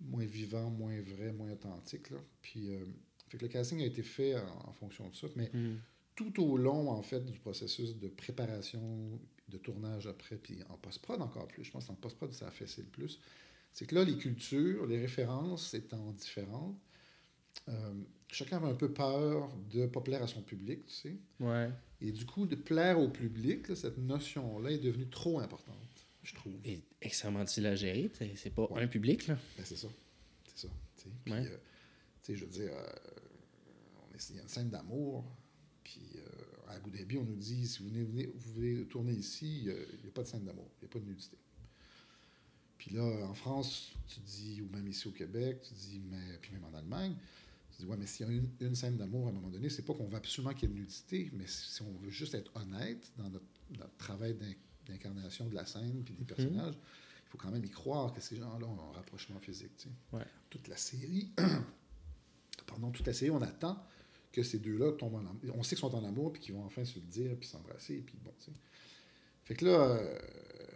moins 0.00 0.24
vivant, 0.24 0.70
moins 0.70 0.98
vrai, 1.02 1.32
moins 1.32 1.52
authentique. 1.52 2.10
Là. 2.10 2.18
Puis, 2.40 2.70
fait 3.28 3.36
que 3.36 3.44
le 3.44 3.48
casting 3.48 3.82
a 3.82 3.84
été 3.84 4.02
fait 4.02 4.36
en, 4.36 4.72
fonction 4.72 5.08
de 5.08 5.14
ça. 5.14 5.26
Mais. 5.36 5.50
Mm 5.52 5.76
tout 6.20 6.42
au 6.42 6.58
long, 6.58 6.90
en 6.90 7.00
fait, 7.00 7.24
du 7.24 7.38
processus 7.38 7.96
de 7.96 8.08
préparation, 8.08 9.18
de 9.48 9.56
tournage 9.56 10.06
après, 10.06 10.36
puis 10.36 10.58
en 10.68 10.76
post-prod 10.76 11.20
encore 11.22 11.48
plus, 11.48 11.64
je 11.64 11.70
pense 11.70 11.86
qu'en 11.86 11.94
post-prod, 11.94 12.30
ça 12.34 12.48
a 12.48 12.50
fait 12.50 12.66
le 12.76 12.84
plus, 12.84 13.18
c'est 13.72 13.86
que 13.86 13.94
là, 13.94 14.04
les 14.04 14.18
cultures, 14.18 14.86
les 14.86 15.00
références 15.00 15.72
étant 15.72 16.12
différentes, 16.12 16.76
euh, 16.76 16.89
chacun 18.28 18.58
avait 18.58 18.68
un 18.68 18.74
peu 18.74 18.92
peur 18.92 19.50
de 19.70 19.80
ne 19.80 19.86
pas 19.86 20.00
plaire 20.00 20.22
à 20.22 20.26
son 20.26 20.42
public, 20.42 20.86
tu 20.86 20.94
sais. 20.94 21.16
Ouais. 21.40 21.70
Et 22.00 22.12
du 22.12 22.24
coup, 22.24 22.46
de 22.46 22.56
plaire 22.56 22.98
au 22.98 23.08
public, 23.08 23.74
cette 23.76 23.98
notion-là 23.98 24.70
est 24.70 24.78
devenue 24.78 25.08
trop 25.08 25.40
importante, 25.40 26.06
je 26.22 26.34
trouve. 26.34 26.54
Et 26.64 26.82
extrêmement 27.02 27.40
difficile 27.40 27.66
à 27.66 27.74
gérer, 27.74 28.10
c'est 28.36 28.54
pas 28.54 28.68
un 28.76 28.86
public, 28.86 29.26
là. 29.26 29.36
Ben, 29.56 29.64
c'est 29.64 29.76
ça, 29.76 29.88
c'est 30.46 30.66
ça. 30.66 30.72
Puis, 31.24 31.32
euh, 31.32 31.44
tu 31.44 32.32
sais, 32.32 32.36
je 32.36 32.44
veux 32.44 32.50
dire, 32.50 32.72
euh, 32.72 32.92
il 34.30 34.36
y 34.36 34.38
a 34.38 34.42
une 34.42 34.48
scène 34.48 34.70
d'amour, 34.70 35.24
puis 35.82 36.02
euh, 36.16 36.68
à 36.68 36.72
Abu 36.72 36.90
Dhabi, 36.90 37.18
on 37.18 37.24
nous 37.24 37.36
dit 37.36 37.66
si 37.66 37.82
vous 37.82 37.88
venez, 37.88 38.26
vous 38.34 38.52
venez 38.54 38.84
tourner 38.86 39.12
ici, 39.12 39.64
il 39.64 39.64
n'y 39.64 40.08
a 40.08 40.12
pas 40.14 40.22
de 40.22 40.28
scène 40.28 40.44
d'amour, 40.44 40.70
il 40.78 40.84
n'y 40.84 40.90
a 40.90 40.92
pas 40.92 40.98
de 40.98 41.06
nudité. 41.06 41.36
Puis 42.78 42.92
là, 42.92 43.26
en 43.26 43.34
France, 43.34 43.92
tu 44.08 44.20
dis, 44.20 44.62
ou 44.62 44.74
même 44.74 44.88
ici 44.88 45.06
au 45.06 45.10
Québec, 45.10 45.60
tu 45.60 45.74
dis, 45.74 46.00
mais, 46.10 46.38
puis 46.40 46.52
même 46.52 46.64
en 46.64 46.74
Allemagne, 46.74 47.14
dis, 47.80 47.86
ouais, 47.86 47.96
mais 47.96 48.06
s'il 48.06 48.26
y 48.26 48.38
a 48.38 48.42
une, 48.60 48.74
scène 48.74 48.96
d'amour 48.96 49.26
à 49.26 49.30
un 49.30 49.32
moment 49.32 49.48
donné, 49.48 49.68
c'est 49.68 49.82
pas 49.82 49.94
qu'on 49.94 50.08
veut 50.08 50.16
absolument 50.16 50.54
qu'il 50.54 50.68
y 50.68 50.72
ait 50.72 50.74
de 50.74 50.80
nudité, 50.80 51.30
mais 51.34 51.46
si 51.46 51.82
on 51.82 51.92
veut 51.98 52.10
juste 52.10 52.34
être 52.34 52.50
honnête 52.56 53.12
dans 53.16 53.28
notre, 53.28 53.44
travail 53.98 54.36
d'incarnation 54.86 55.46
de 55.46 55.54
la 55.54 55.64
scène 55.64 56.02
puis 56.04 56.14
des 56.14 56.22
mhm. 56.22 56.26
personnages, 56.26 56.74
il 56.74 57.30
faut 57.30 57.38
quand 57.38 57.50
même 57.50 57.64
y 57.64 57.70
croire 57.70 58.12
que 58.12 58.20
ces 58.20 58.36
gens-là 58.36 58.66
ont 58.66 58.90
un 58.90 58.92
rapprochement 58.92 59.38
physique. 59.38 59.76
Tu 59.76 59.88
sais. 59.88 60.24
Toute 60.48 60.66
la 60.66 60.76
série, 60.76 61.30
pardon, 62.66 62.90
toute 62.90 63.06
la 63.06 63.12
série, 63.12 63.30
on 63.30 63.42
attend 63.42 63.80
que 64.32 64.42
ces 64.42 64.58
deux-là 64.58 64.92
tombent 64.92 65.14
en 65.14 65.20
amour. 65.20 65.40
On 65.54 65.62
sait 65.62 65.76
qu'ils 65.76 65.78
sont 65.78 65.94
en 65.94 66.04
amour, 66.04 66.32
puis 66.32 66.42
qu'ils 66.42 66.54
vont 66.54 66.64
enfin 66.64 66.84
se 66.84 66.98
le 66.98 67.06
dire, 67.06 67.36
puis 67.38 67.48
s'embrasser, 67.48 67.98
puis 67.98 68.16
bon, 68.24 68.32
tu 68.38 68.46
sais. 68.46 68.52
Fait 69.44 69.54
que 69.54 69.64
là, 69.64 69.80
euh, 69.80 70.18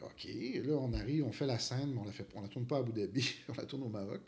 OK, 0.05 0.29
là, 0.65 0.75
on 0.75 0.93
arrive, 0.93 1.25
on 1.25 1.33
fait 1.33 1.47
la 1.47 1.59
scène, 1.59 1.93
mais 1.93 2.01
on 2.01 2.05
la, 2.05 2.13
fait, 2.13 2.27
on 2.35 2.43
la 2.43 2.49
tourne 2.49 2.67
pas 2.67 2.77
à 2.77 2.81
Abu 2.81 2.93
Dhabi, 2.93 3.35
on 3.49 3.55
la 3.55 3.67
tourne 3.67 3.83
au 3.85 3.89
Maroc. 3.89 4.21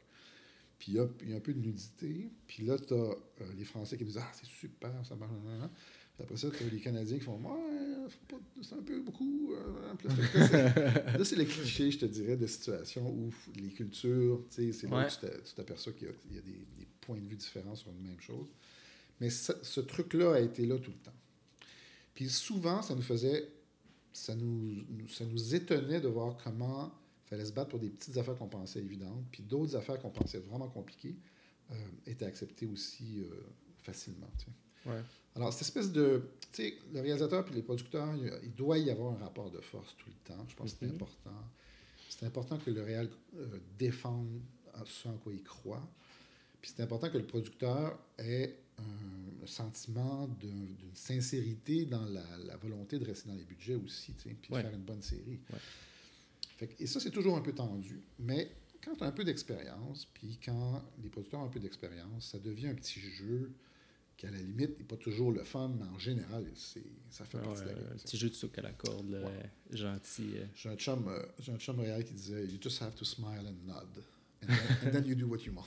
Puis 0.79 0.93
il 0.93 0.95
y, 1.31 1.33
a 1.33 1.37
un 1.37 1.41
peu 1.41 1.55
de 1.55 1.61
nudité. 1.61 2.31
Puis 2.47 2.65
là, 2.65 2.79
tu 2.79 2.93
as 2.93 2.97
euh, 2.97 3.15
les 3.57 3.65
Français 3.65 3.97
qui 3.97 4.05
disent 4.05 4.19
Ah, 4.19 4.31
c'est 4.33 4.47
super, 4.47 4.93
ça 5.07 5.17
marche. 5.17 5.31
Puis 5.33 6.23
après 6.23 6.37
ça, 6.37 6.51
tu 6.51 6.65
as 6.65 6.69
les 6.69 6.81
Canadiens 6.81 7.19
qui 7.19 7.25
font 7.25 7.39
Ouais, 7.39 8.09
c'est 8.63 8.75
un 8.75 8.83
peu 8.83 9.01
beaucoup. 9.01 9.55
Euh, 9.55 11.19
là, 11.19 11.25
c'est 11.25 11.37
le 11.37 11.45
cliché, 11.45 11.91
je 11.91 11.99
te 11.99 12.07
dirais, 12.07 12.37
de 12.37 12.47
situation 12.47 13.09
où 13.09 13.31
les 13.57 13.71
cultures, 13.71 14.45
tu 14.51 14.73
sais, 14.73 14.73
c'est 14.73 14.91
là 14.91 15.07
où 15.07 15.27
tu 15.45 15.55
t'aperçois 15.55 15.93
qu'il 15.93 16.09
y 16.09 16.39
a, 16.39 16.41
des, 16.43 16.51
des, 16.51 16.87
points 17.01 17.19
de 17.21 17.27
vue 17.27 17.37
différents 17.37 17.75
sur 17.75 17.91
une 17.91 18.03
même 18.03 18.21
chose. 18.21 18.49
Mais 19.21 19.31
ce, 19.31 19.81
truc-là 19.81 20.35
a 20.35 20.41
été 20.41 20.67
là 20.67 20.79
tout 20.79 20.91
le 20.91 20.99
temps. 20.99 21.15
Puis 22.15 22.29
souvent, 22.29 22.83
ça 22.83 22.95
nous 22.95 23.03
faisait. 23.03 23.49
Ça 24.13 24.35
nous, 24.35 24.83
ça 25.09 25.25
nous 25.27 25.55
étonnait 25.55 26.01
de 26.01 26.09
voir 26.09 26.37
comment 26.43 26.91
il 27.27 27.29
fallait 27.29 27.45
se 27.45 27.53
battre 27.53 27.71
pour 27.71 27.81
des 27.81 27.91
petites 27.91 28.17
affaires 28.19 28.37
qu'on 28.37 28.47
pensait 28.47 28.79
évidentes, 28.79 29.25
puis 29.33 29.43
d'autres 29.43 29.75
affaires 29.75 29.99
qu'on 29.99 30.11
pensait 30.11 30.39
vraiment 30.39 30.69
compliquées 30.69 31.17
euh, 31.73 31.75
étaient 32.07 32.25
acceptées 32.25 32.67
aussi 32.67 33.19
euh, 33.21 33.43
facilement. 33.83 34.31
Ouais. 34.87 35.03
Alors, 35.35 35.53
cette 35.53 35.63
espèce 35.63 35.91
de. 35.91 36.23
Tu 36.53 36.63
sais, 36.63 36.75
le 36.95 37.01
réalisateur 37.01 37.45
puis 37.45 37.55
les 37.55 37.63
producteurs, 37.63 38.15
il, 38.45 38.55
doit 38.55 38.79
y 38.79 38.91
avoir 38.91 39.13
un 39.13 39.19
rapport 39.19 39.51
de 39.51 39.61
force 39.61 39.97
tout 39.97 40.09
le 40.09 40.35
temps. 40.35 40.45
Je 40.47 40.55
pense 40.55 40.73
que 40.73 40.79
c'est 40.79 40.87
mm-hmm. 40.87 40.95
important. 40.95 41.45
C'est 42.09 42.27
important 42.27 42.59
que 42.59 42.71
le 42.71 42.83
réal 42.83 43.11
euh, 43.37 43.59
défende 43.77 44.41
ce 44.85 45.09
en 45.09 45.17
quoi 45.17 45.33
il 45.33 45.43
croit. 45.43 45.87
Puis 46.63 46.73
c'est 46.75 46.83
important 46.83 47.11
que 47.11 47.19
le 47.19 47.27
producteur 47.27 47.99
ait 48.19 48.57
un 48.79 49.47
sentiment 49.47 50.29
d'une 50.29 50.77
sincérité 50.95 51.87
dans 51.87 52.05
la, 52.05 52.57
volonté 52.57 52.99
de 52.99 53.05
rester 53.05 53.29
dans 53.29 53.35
les 53.35 53.45
budgets 53.45 53.75
aussi, 53.75 54.13
puis 54.13 54.37
de 54.51 54.57
faire 54.57 54.73
une 54.73 54.83
bonne 54.83 55.03
série. 55.03 55.41
Et 56.79 56.87
ça, 56.87 57.01
c'est 57.01 57.11
toujours 57.11 57.37
un 57.37 57.43
peu 57.43 57.53
tendu. 57.53 58.01
Mais 58.19 58.51
quand 58.83 58.97
tu 58.97 59.05
as 59.05 59.07
un 59.07 59.13
peu 59.13 59.25
d'expérience, 59.25 60.07
puis 60.15 60.39
quand 60.45 60.83
les 61.03 61.09
producteurs 61.09 61.41
ont 61.41 61.47
un 61.47 61.51
peu 61.51 61.61
d'expérience, 61.61 62.31
ça 62.31 62.39
devient 62.39 62.69
un 62.69 62.75
petit 62.75 63.01
jeu 63.01 63.53
qui, 64.17 64.27
à 64.27 64.31
la 64.31 64.39
limite, 64.39 64.79
n'est 64.79 64.85
pas 64.85 64.97
toujours 64.97 65.33
le 65.33 65.45
fun, 65.45 65.75
mais 65.79 65.87
en 65.87 65.99
général, 65.99 66.47
ça 67.11 67.25
fait 67.25 67.39
partie 67.39 67.63
de 67.63 67.69
la 67.69 67.75
Un 67.75 67.97
petit 67.97 68.17
jeu 68.17 68.31
de 68.31 68.35
souk 68.35 68.57
à 68.59 68.63
la 68.63 68.73
corde, 68.73 69.23
gentil. 69.71 70.37
Euh. 70.37 70.47
J'ai 70.55 70.71
un 70.71 70.77
chum, 70.77 71.07
euh, 71.09 71.23
j'ai 71.39 71.53
un 71.53 71.59
chum 71.59 71.79
réel 71.81 72.05
qui 72.05 72.15
disait 72.15 72.47
«You 72.49 72.59
just 72.61 72.81
have 72.81 72.95
to 72.95 73.05
smile 73.05 73.47
and 73.47 73.67
nod. 73.67 74.03
And 74.43 74.49
then, 74.49 74.59
and 74.85 74.91
then 74.93 75.07
you 75.07 75.15
do 75.15 75.27
what 75.27 75.45
you 75.45 75.53
want. 75.53 75.67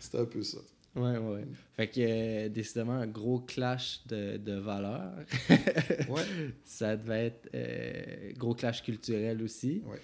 C'était 0.00 0.18
un 0.18 0.24
peu 0.24 0.42
ça. 0.42 0.58
Ouais, 0.96 1.18
ouais. 1.18 1.44
Fait 1.76 1.88
que, 1.88 2.00
euh, 2.00 2.48
décidément, 2.48 2.94
un 2.94 3.06
gros 3.06 3.40
clash 3.40 4.00
de, 4.08 4.36
de 4.38 4.54
valeurs. 4.54 5.12
ouais. 6.08 6.22
Ça 6.64 6.96
devait 6.96 7.26
être 7.26 7.48
euh, 7.54 8.32
gros 8.36 8.54
clash 8.54 8.82
culturel 8.82 9.40
aussi. 9.42 9.82
Ouais. 9.86 10.00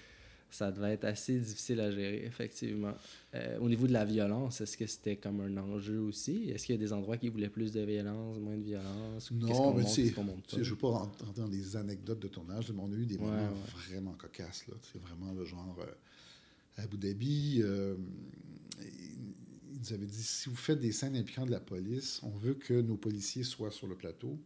Ça 0.49 0.71
devait 0.71 0.93
être 0.93 1.05
assez 1.05 1.39
difficile 1.41 1.81
à 1.81 1.91
gérer, 1.91 2.25
effectivement. 2.25 2.95
Euh, 3.35 3.59
au 3.59 3.69
niveau 3.69 3.89
de 3.89 3.93
la 3.93 4.05
violence, 4.05 4.61
est-ce 4.61 4.77
que 4.77 4.87
c'était 4.87 5.17
comme 5.17 5.41
un 5.41 5.57
enjeu 5.57 5.99
aussi? 5.99 6.51
Est-ce 6.51 6.65
qu'il 6.65 6.77
y 6.77 6.79
a 6.79 6.81
des 6.81 6.93
endroits 6.93 7.17
qui 7.17 7.29
voulaient 7.29 7.51
plus 7.51 7.73
de 7.73 7.81
violence, 7.81 8.39
moins 8.39 8.57
de 8.57 8.63
violence? 8.63 9.31
Non, 9.33 9.75
mais 9.75 9.85
tu 9.85 9.91
sais, 9.91 10.15
je 10.53 10.59
ne 10.61 10.65
veux 10.65 10.77
pas 10.77 10.89
rentrer 10.89 11.27
dans 11.35 11.49
des 11.49 11.77
anecdotes 11.77 12.21
de 12.21 12.29
tournage, 12.29 12.71
mais 12.71 12.81
on 12.81 12.93
a 12.93 12.97
eu 12.97 13.07
des 13.07 13.19
moments 13.19 13.53
vraiment 13.89 14.13
cocasses. 14.13 14.65
C'est 14.93 15.03
vraiment 15.03 15.33
le 15.33 15.45
genre... 15.45 15.77
à 16.79 16.83
Abu 16.83 16.97
Dhabi, 16.97 17.63
ils 19.79 19.95
avaient 19.95 20.07
dit 20.07 20.23
si 20.23 20.49
vous 20.49 20.57
faites 20.57 20.81
des 20.81 20.93
scènes 20.93 21.17
impliquant 21.17 21.47
de 21.47 21.51
la 21.51 21.61
police, 21.61 22.21
on 22.23 22.31
veut 22.31 22.55
que 22.55 22.75
nos 22.81 22.97
policiers 22.97 23.45
soient 23.45 23.71
sur 23.71 23.87
le 23.87 23.95
plateau 23.95 24.39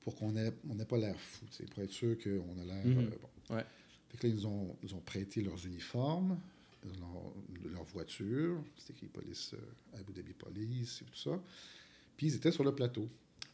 pour 0.00 0.14
qu'on 0.14 0.32
n'ait 0.32 0.52
on 0.68 0.76
pas 0.84 0.98
l'air 0.98 1.18
fou, 1.18 1.46
pour 1.72 1.82
être 1.82 1.90
sûr 1.90 2.16
qu'on 2.18 2.58
a 2.60 2.64
l'air. 2.64 2.86
Mhm. 2.86 2.98
Euh, 2.98 3.10
bon. 3.48 3.56
ouais. 3.56 3.64
Fait 4.10 4.18
que 4.18 4.26
là, 4.26 4.32
ils 4.32 4.46
ont, 4.46 4.76
ils 4.82 4.94
ont 4.94 5.00
prêté 5.00 5.42
leurs 5.42 5.64
uniformes, 5.66 6.38
leur, 6.84 7.72
leur 7.72 7.84
voiture, 7.84 8.62
c'était 8.76 8.92
écrit 8.92 9.06
police, 9.06 9.54
euh, 9.54 9.98
Abu 9.98 10.12
Dhabi 10.12 10.32
Police 10.34 11.02
et 11.02 11.04
tout 11.04 11.16
ça. 11.16 11.42
Puis 12.16 12.28
ils 12.28 12.34
étaient 12.36 12.52
sur 12.52 12.64
le 12.64 12.74
plateau. 12.74 13.08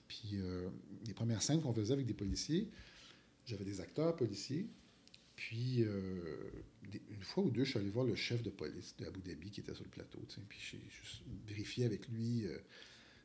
Puis 0.09 0.31
euh, 0.35 0.69
les 1.07 1.15
premières 1.15 1.43
scènes 1.43 1.61
qu'on 1.63 1.73
faisait 1.73 1.93
avec 1.93 2.07
des 2.07 2.15
policiers, 2.15 2.69
j'avais 3.47 3.65
des 3.65 3.81
acteurs 3.81 4.17
policiers 4.17 4.67
puis, 5.41 5.85
euh, 5.85 6.51
une 7.09 7.23
fois 7.23 7.45
ou 7.45 7.51
deux, 7.51 7.65
je 7.65 7.71
suis 7.71 7.79
allé 7.79 7.89
voir 7.89 8.05
le 8.05 8.15
chef 8.15 8.43
de 8.43 8.51
police 8.51 8.95
de 8.99 9.07
Abu 9.07 9.23
Dhabi 9.23 9.51
qui 9.51 9.61
était 9.61 9.73
sur 9.73 9.85
le 9.85 9.89
plateau. 9.89 10.19
Puis, 10.51 10.59
j'ai 10.61 10.79
juste 10.91 11.23
vérifié 11.47 11.87
avec 11.87 12.07
lui 12.09 12.45
euh, 12.45 12.59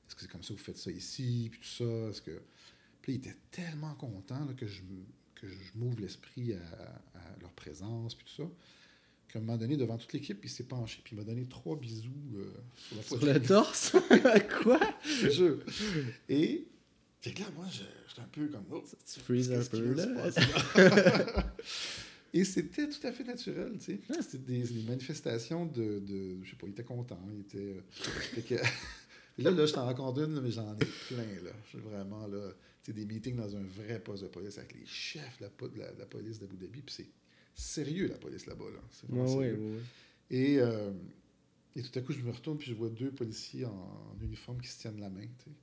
est-ce 0.08 0.16
que 0.16 0.22
c'est 0.22 0.32
comme 0.32 0.42
ça 0.42 0.54
que 0.54 0.60
vous 0.60 0.64
faites 0.64 0.78
ça 0.78 0.92
ici, 0.92 1.50
puis 1.52 1.60
tout 1.60 1.84
ça. 1.84 2.10
Est-ce 2.10 2.22
que... 2.22 2.42
Puis, 3.02 3.14
il 3.14 3.16
était 3.18 3.36
tellement 3.52 3.96
content 3.96 4.48
que 4.56 4.66
je, 4.66 4.82
que 5.36 5.46
je 5.46 5.72
m'ouvre 5.76 6.00
l'esprit 6.00 6.54
à, 6.54 7.38
leur 7.42 7.52
présence, 7.52 8.16
puis 8.16 8.26
tout 8.26 8.44
ça. 8.44 8.50
Qu'à 9.28 9.40
un 9.40 9.42
moment 9.42 9.58
donné, 9.58 9.76
devant 9.76 9.98
toute 9.98 10.14
l'équipe, 10.14 10.40
il 10.42 10.50
s'est 10.50 10.64
penché, 10.64 11.02
puis 11.04 11.18
il 11.18 11.20
m'a 11.20 11.26
donné 11.26 11.46
trois 11.48 11.76
bisous 11.76 12.14
euh, 12.36 12.54
sur 12.78 12.96
la 12.96 13.04
Sur 13.04 13.26
le 13.26 13.42
torse? 13.42 13.96
Quoi? 14.64 14.80
Je 15.04 15.60
Et. 16.30 16.66
Fait 17.26 17.34
que 17.34 17.42
là, 17.42 17.48
moi, 17.56 17.66
j'étais 17.72 18.22
un 18.22 18.28
peu 18.32 18.48
comme. 18.50 18.66
Oh, 18.70 18.84
tu 19.12 19.20
freezes 19.20 19.52
un 19.52 19.64
peu, 19.64 19.94
là. 19.96 20.06
Et 22.34 22.44
c'était 22.44 22.88
tout 22.88 23.08
à 23.08 23.12
fait 23.12 23.24
naturel, 23.24 23.72
tu 23.80 23.98
sais. 23.98 24.22
C'était 24.22 24.38
des, 24.38 24.84
manifestations 24.84 25.66
de, 25.66 26.02
de, 26.02 26.44
Je 26.44 26.52
sais 26.52 26.56
pas, 26.56 26.68
il 26.68 26.72
était 26.74 26.84
content, 26.84 27.20
il 27.34 27.40
était... 27.40 27.58
Euh, 27.58 28.64
là, 29.40 29.50
là, 29.50 29.66
je 29.66 29.74
t'en 29.74 29.86
raconte 29.86 30.20
une, 30.20 30.40
mais 30.40 30.52
j'en 30.52 30.76
ai 30.76 30.86
plein, 31.08 31.44
là. 31.44 31.52
Je 31.64 31.70
suis 31.70 31.80
vraiment, 31.80 32.28
là, 32.28 32.52
tu 32.84 32.92
sais, 32.92 32.94
des 32.94 33.06
meetings 33.06 33.38
dans 33.38 33.56
un 33.56 33.64
vrai 33.64 34.00
poste 34.00 34.22
de 34.22 34.28
police 34.28 34.60
avec 34.60 34.76
les 34.76 34.86
chefs 34.86 35.40
de 35.40 35.80
la, 35.80 35.94
la, 35.98 36.06
police 36.06 36.38
d'Abu 36.38 36.58
Dhabi, 36.58 36.82
puis 36.82 36.94
c'est 36.96 37.10
sérieux, 37.56 38.08
la 38.08 38.20
police 38.20 38.46
là-bas, 38.46 38.70
là. 38.72 38.82
C'est 38.92 39.10
vraiment 39.10 39.24
ouais, 39.38 39.48
sérieux. 39.48 39.58
ouais, 39.58 39.76
ouais. 39.78 39.82
Et, 40.30 40.60
euh, 40.60 40.92
et 41.76 41.82
tout 41.82 41.98
à 41.98 42.04
coup, 42.04 42.14
je 42.14 42.20
me 42.20 42.32
retourne, 42.32 42.60
puis 42.60 42.70
je 42.70 42.76
vois 42.76 42.90
deux 42.90 43.10
policiers 43.10 43.66
en, 43.66 43.72
en 43.72 44.22
uniforme 44.22 44.62
qui 44.62 44.68
se 44.68 44.80
tiennent 44.80 45.00
la 45.00 45.10
main, 45.10 45.26
tu 45.26 45.46
sais. 45.46 45.56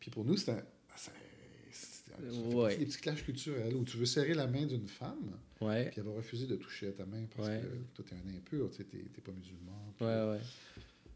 Puis 0.00 0.10
pour 0.10 0.24
nous, 0.24 0.36
c'était... 0.36 0.64
c'est- 0.98 2.54
Ouais. 2.54 2.76
des 2.76 2.86
petits 2.86 2.98
clashs 2.98 3.24
culturels 3.24 3.74
où 3.76 3.84
tu 3.84 3.96
veux 3.96 4.06
serrer 4.06 4.34
la 4.34 4.46
main 4.46 4.66
d'une 4.66 4.88
femme, 4.88 5.38
Ouais, 5.60 5.86
puis 5.90 6.00
elle 6.00 6.04
va 6.06 6.12
refuser 6.12 6.46
de 6.46 6.56
toucher 6.56 6.88
à 6.88 6.92
ta 6.92 7.06
main 7.06 7.24
parce 7.36 7.48
Ouais. 7.48 7.60
que 7.60 7.66
toi, 7.94 8.04
t'es 8.08 8.14
un 8.16 8.36
impur, 8.36 8.70
tu 8.70 8.84
t'es 8.84 9.20
pas 9.20 9.32
musulman. 9.32 9.94
puis- 9.96 10.06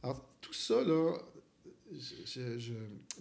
alors, 0.02 0.28
tout 0.40 0.52
ça, 0.52 0.82
là, 0.84 1.16
je, 1.92 2.58
je- 2.58 2.72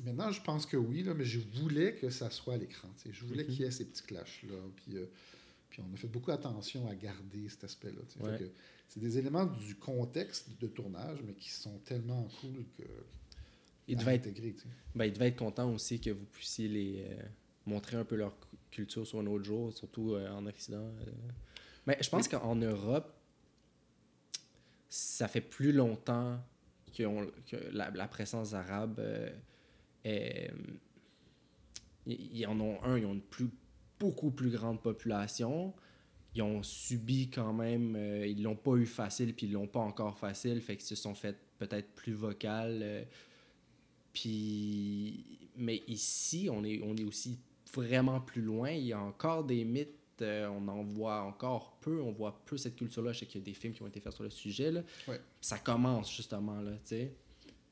maintenant, 0.03 0.32
je 0.32 0.41
pense 0.41 0.66
que 0.66 0.78
oui, 0.78 1.03
là, 1.03 1.14
mais 1.14 1.26
je 1.26 1.39
voulais 1.59 1.95
que 1.95 2.09
ça 2.09 2.30
soit 2.30 2.53
à 2.55 2.57
l'écran. 2.57 2.89
Je 3.09 3.26
voulais 3.26 3.43
Mhm. 3.43 3.49
qu'il 3.49 3.62
y 3.62 3.64
ait 3.66 3.72
ces 3.72 3.86
petits 3.86 4.03
clashs-là. 4.03 4.55
Puis, 4.76 4.97
euh, 4.97 5.05
puis 5.70 5.82
on 5.88 5.93
a 5.93 5.97
fait 5.97 6.07
beaucoup 6.07 6.32
attention 6.32 6.88
à 6.88 6.95
garder 6.95 7.49
cet 7.49 7.64
aspect-là. 7.64 8.01
C'est 8.88 8.99
des 8.99 9.18
éléments 9.18 9.45
du 9.45 9.76
contexte 9.76 10.49
de 10.59 10.68
tournage, 10.68 11.20
mais 11.26 11.34
qui 11.34 11.49
sont 11.49 11.78
tellement 11.80 12.28
cool 12.41 12.66
que. 12.78 12.84
Il 13.88 13.97
devait 13.97 14.15
être 14.15 14.27
intégrer, 14.27 14.53
tu 14.53 14.59
sais. 14.61 14.67
Ben, 14.95 15.05
ils 15.05 15.13
devaient 15.13 15.27
être 15.29 15.38
contents 15.38 15.71
aussi 15.73 15.99
que 15.99 16.11
vous 16.11 16.25
puissiez 16.25 16.67
les 16.67 17.05
euh, 17.09 17.23
montrer 17.65 17.97
un 17.97 18.05
peu 18.05 18.15
leur 18.15 18.38
cu- 18.39 18.57
culture 18.69 19.05
sur 19.05 19.19
un 19.19 19.25
autre 19.27 19.43
jour, 19.43 19.73
surtout 19.73 20.13
euh, 20.13 20.29
en 20.32 20.45
Occident. 20.45 20.77
euh. 21.01 21.11
Mais 21.88 21.97
je 22.01 22.09
pense 22.09 22.27
qu'en 22.27 22.55
Europe, 22.55 23.11
ça 24.89 25.27
fait 25.27 25.41
plus 25.41 25.71
longtemps 25.71 26.39
que 26.95 27.03
la, 27.71 27.89
la 27.91 28.07
présence 28.07 28.53
arabe 28.53 28.99
est. 30.03 30.51
Ils 32.05 32.38
ils 32.39 32.45
en 32.47 32.59
ont 32.59 32.84
un, 32.84 32.97
ils 32.97 33.05
ont 33.05 33.13
une 33.13 33.21
plus, 33.21 33.49
beaucoup 33.99 34.32
plus 34.32 34.49
grande 34.49 34.82
population. 34.82 35.73
Ils 36.34 36.41
ont 36.41 36.63
subi 36.63 37.29
quand 37.29 37.51
même, 37.53 37.95
euh, 37.95 38.25
ils 38.25 38.41
l'ont 38.41 38.55
pas 38.55 38.75
eu 38.75 38.86
facile, 38.86 39.34
puis 39.36 39.47
ils 39.47 39.51
l'ont 39.51 39.67
pas 39.67 39.82
encore 39.82 40.17
facile, 40.17 40.61
fait 40.61 40.77
qu'ils 40.77 40.86
se 40.88 40.95
sont 40.95 41.13
fait 41.13 41.36
peut-être 41.59 41.93
plus 41.93 42.13
vocal. 42.13 42.79
euh, 42.82 43.03
puis, 44.14 45.24
mais 45.57 45.82
ici, 45.88 46.49
on 46.51 46.64
est, 46.64 46.82
on 46.84 46.95
est 46.95 47.03
aussi 47.03 47.38
vraiment 47.74 48.20
plus 48.22 48.41
loin. 48.41 48.72
Il 48.72 48.86
y 48.88 48.93
a 48.93 48.99
encore 49.01 49.43
des 49.43 49.64
mythes, 49.64 49.89
euh, 50.22 50.47
on 50.49 50.68
en 50.68 50.84
voit 50.84 51.22
encore 51.24 51.78
peu. 51.82 52.01
On 52.01 52.12
voit 52.12 52.41
peu 52.45 52.57
cette 52.57 52.76
culture-là. 52.76 53.14
Je 53.14 53.20
sais 53.20 53.26
qu'il 53.26 53.41
y 53.41 53.43
a 53.43 53.45
des 53.45 53.53
films 53.53 53.74
qui 53.74 53.82
ont 53.84 53.88
été 53.88 53.99
faits 53.99 54.14
sur 54.14 54.24
le 54.24 54.30
sujet. 54.30 54.72
Là. 54.72 54.84
Ouais. 55.07 55.20
Ça 55.39 55.57
commence 55.57 56.14
justement, 56.16 56.59
là, 56.62 56.72
tu 56.72 56.80
sais. 56.95 57.14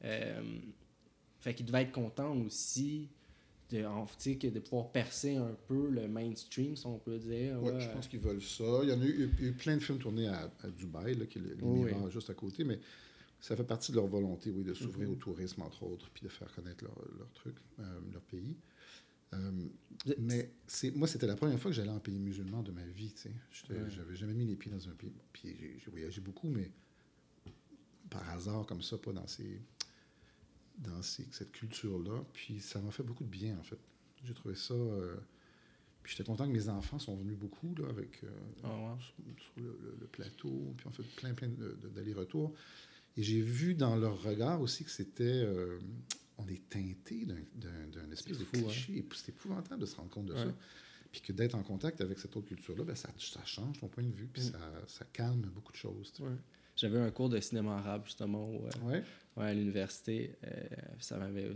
Euh, 0.06 0.42
fait 1.40 1.54
qu'il 1.54 1.66
devait 1.66 1.82
être 1.84 1.92
content 1.92 2.36
aussi 2.38 3.10
de, 3.70 3.84
en- 3.86 4.06
de 4.06 4.60
pouvoir 4.60 4.92
percer 4.92 5.36
un 5.36 5.56
peu 5.68 5.90
le 5.90 6.08
mainstream, 6.08 6.76
si 6.76 6.86
on 6.86 6.98
peut 6.98 7.18
dire. 7.20 7.62
Ouais, 7.62 7.72
ouais. 7.72 7.80
je 7.82 7.90
pense 7.90 8.08
qu'ils 8.08 8.20
veulent 8.20 8.42
ça. 8.42 8.64
Il 8.84 8.90
y 8.90 8.94
en 8.94 9.02
a 9.02 9.06
eu, 9.06 9.30
eu 9.40 9.52
plein 9.52 9.76
de 9.78 9.82
films 9.84 10.00
tournés 10.00 10.28
à, 10.28 10.50
à 10.64 10.70
Dubaï, 10.70 11.16
là, 11.16 11.26
qui 11.26 11.38
est 11.38 11.42
le- 11.42 11.58
oui. 11.62 11.92
juste 12.10 12.30
à 12.30 12.34
côté, 12.34 12.64
mais 12.64 12.80
ça 13.42 13.56
fait 13.56 13.64
partie 13.64 13.92
de 13.92 13.98
leur 13.98 14.08
volonté, 14.08 14.52
oui, 14.52 14.64
de 14.64 14.74
s'ouvrir 14.74 15.08
Mhm. 15.08 15.14
au 15.14 15.18
tourisme, 15.18 15.62
entre 15.62 15.84
autres, 15.84 16.10
puis 16.12 16.24
de 16.24 16.30
faire 16.30 16.52
connaître 16.54 16.84
leur, 16.84 16.96
leur 17.18 17.32
truc, 17.34 17.56
euh, 17.80 18.00
leur 18.12 18.22
pays. 18.24 18.56
Euh, 19.34 19.52
mais 20.18 20.52
c'est, 20.68 20.92
moi, 20.92 21.08
c'était 21.08 21.28
la 21.28 21.36
première 21.36 21.60
fois 21.60 21.70
que 21.72 21.76
j'allais 21.76 21.92
en 21.92 22.00
pays 22.00 22.18
musulman 22.20 22.64
de 22.64 22.72
ma 22.72 22.84
vie, 22.84 23.14
tu 23.14 23.30
sais. 23.30 23.74
Ouais. 23.74 24.16
Jamais 24.16 24.34
mis 24.34 24.46
les 24.46 24.56
pieds 24.56 24.72
dans 24.72 24.90
un 24.90 24.94
pays. 24.94 25.14
Puis 25.32 25.56
j'ai, 25.80 25.92
voyagé 25.92 26.20
beaucoup, 26.20 26.50
mais 26.50 26.72
par 28.10 28.28
hasard, 28.30 28.66
comme 28.66 28.82
ça, 28.82 28.98
pas 28.98 29.14
dans 29.14 29.28
ces 29.28 29.62
dans 30.80 31.02
ces- 31.02 31.28
cette 31.32 31.52
culture-là. 31.52 32.24
Puis 32.34 32.62
ça 32.62 32.80
m'a 32.82 32.90
fait 32.92 33.04
beaucoup 33.04 33.24
de 33.26 33.30
bien, 33.30 33.58
en 33.60 33.64
fait. 33.64 33.78
J'ai 34.24 34.34
trouvé 34.34 34.56
ça... 34.56 34.74
euh, 34.74 35.18
puis 36.02 36.14
j'étais 36.16 36.24
content 36.24 36.48
que 36.48 36.54
mes 36.54 36.70
enfants 36.70 36.98
sont 37.00 37.16
venus 37.18 37.38
beaucoup, 37.38 37.76
là, 37.76 37.90
avec... 37.90 38.24
euh, 38.24 38.30
Ah 38.64 38.70
ouais. 38.70 38.96
sur, 39.02 39.44
sur 39.44 39.54
le, 39.58 39.78
le- 39.84 39.98
le 40.00 40.08
plateau, 40.08 40.74
puis 40.78 40.88
on 40.88 40.92
fait 40.92 41.04
plein, 41.18 41.34
plein 41.34 41.50
de- 41.50 41.78
de- 41.82 41.90
d'allers-retours. 41.90 42.54
Et 43.18 43.24
j'ai 43.24 43.41
vu 43.41 43.74
dans 43.76 43.95
leur 43.95 44.22
regard 44.22 44.62
aussi 44.62 44.84
que 44.84 44.91
c'était... 44.91 45.24
euh, 45.24 45.80
on 46.38 46.47
est 46.47 46.70
teinté 46.70 47.26
d'un, 47.26 48.12
espèce 48.12 48.38
de 48.38 48.43
hein. 48.43 48.47
cliché. 48.53 49.01
Puis 49.01 49.20
c'est 49.22 49.30
épouvantable 49.30 49.82
de 49.82 49.86
se 49.86 49.95
rendre 49.95 50.10
compte 50.10 50.28
de 50.28 50.34
Ouais. 50.34 50.39
ça. 50.45 50.53
Puis 51.12 51.22
que 51.22 51.34
d'être 51.34 51.55
en 51.55 51.64
contact 51.64 52.01
avec 52.01 52.20
cette 52.20 52.36
autre 52.38 52.47
culture-là, 52.47 52.84
ben 52.84 52.95
ça, 52.95 53.10
ça 53.18 53.43
change 53.43 53.80
ton 53.80 53.88
point 53.88 54.03
de 54.03 54.12
vue, 54.14 54.28
puis 54.32 54.43
Mm. 54.43 54.51
ça, 54.51 54.60
ça 54.88 55.05
calme 55.12 55.41
beaucoup 55.53 55.72
de 55.72 55.78
choses. 55.78 56.14
Ouais. 56.20 56.30
J'avais 56.76 56.99
un 56.99 57.10
cours 57.12 57.30
de 57.30 57.39
cinéma 57.41 57.78
arabe, 57.78 58.03
justement, 58.05 58.47
où, 58.49 58.66
euh, 58.66 58.70
Ouais. 58.88 59.03
À 59.36 59.53
l'université, 59.53 60.36
euh, 60.45 60.51
ça 60.99 61.18
m'avait. 61.18 61.51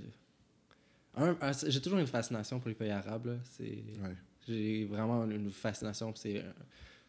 J'ai 1.68 1.82
toujours 1.82 2.00
une 2.00 2.08
fascination 2.08 2.60
pour 2.60 2.70
les 2.70 2.76
pays 2.76 2.90
arabes. 2.90 3.40
J'ai 4.48 4.86
vraiment 4.86 5.24
une 5.30 5.52
fascination. 5.52 6.14
C'est, 6.16 6.44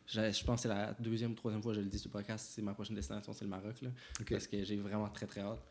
je, 0.07 0.45
pense 0.45 0.57
que 0.57 0.63
c'est 0.63 0.69
la 0.69 0.95
deuxième 0.99 1.33
ou 1.33 1.35
troisième 1.35 1.63
fois 1.63 1.73
que 1.73 1.79
je 1.79 1.85
le 1.85 1.89
dis 1.91 1.99
sur 1.99 2.09
le 2.09 2.13
podcast. 2.13 2.51
C'est 2.55 2.63
ma 2.63 2.75
prochaine 2.75 2.97
destination, 2.97 3.33
c'est 3.33 3.45
le 3.45 3.51
Maroc. 3.51 3.81
Là. 3.83 3.91
Parce 4.29 4.47
que 4.47 4.63
j'ai 4.65 4.77
vraiment 4.77 5.09
très, 5.09 5.27
très 5.27 5.41
hâte. 5.41 5.63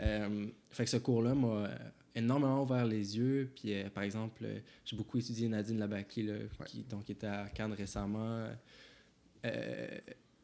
Euh, 0.00 0.46
fait 0.70 0.84
que 0.84 0.90
ce 0.90 0.96
cours-là 0.98 1.34
m'a 1.34 1.48
euh, 1.48 1.68
énormément 2.14 2.62
ouvert 2.62 2.84
les 2.84 3.16
yeux. 3.16 3.50
Puis, 3.56 3.72
euh, 3.74 3.88
par 3.90 4.04
exemple, 4.04 4.42
euh, 4.44 4.60
j'ai 4.84 4.96
beaucoup 4.96 5.18
étudié 5.18 5.48
Nadine 5.48 5.78
Labaki, 5.78 6.22
là, 6.22 6.34
qui 6.66 6.82
donc, 6.84 7.08
était 7.10 7.26
à 7.26 7.48
Cannes 7.48 7.72
récemment. 7.72 8.46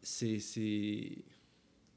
C'est, 0.02 0.38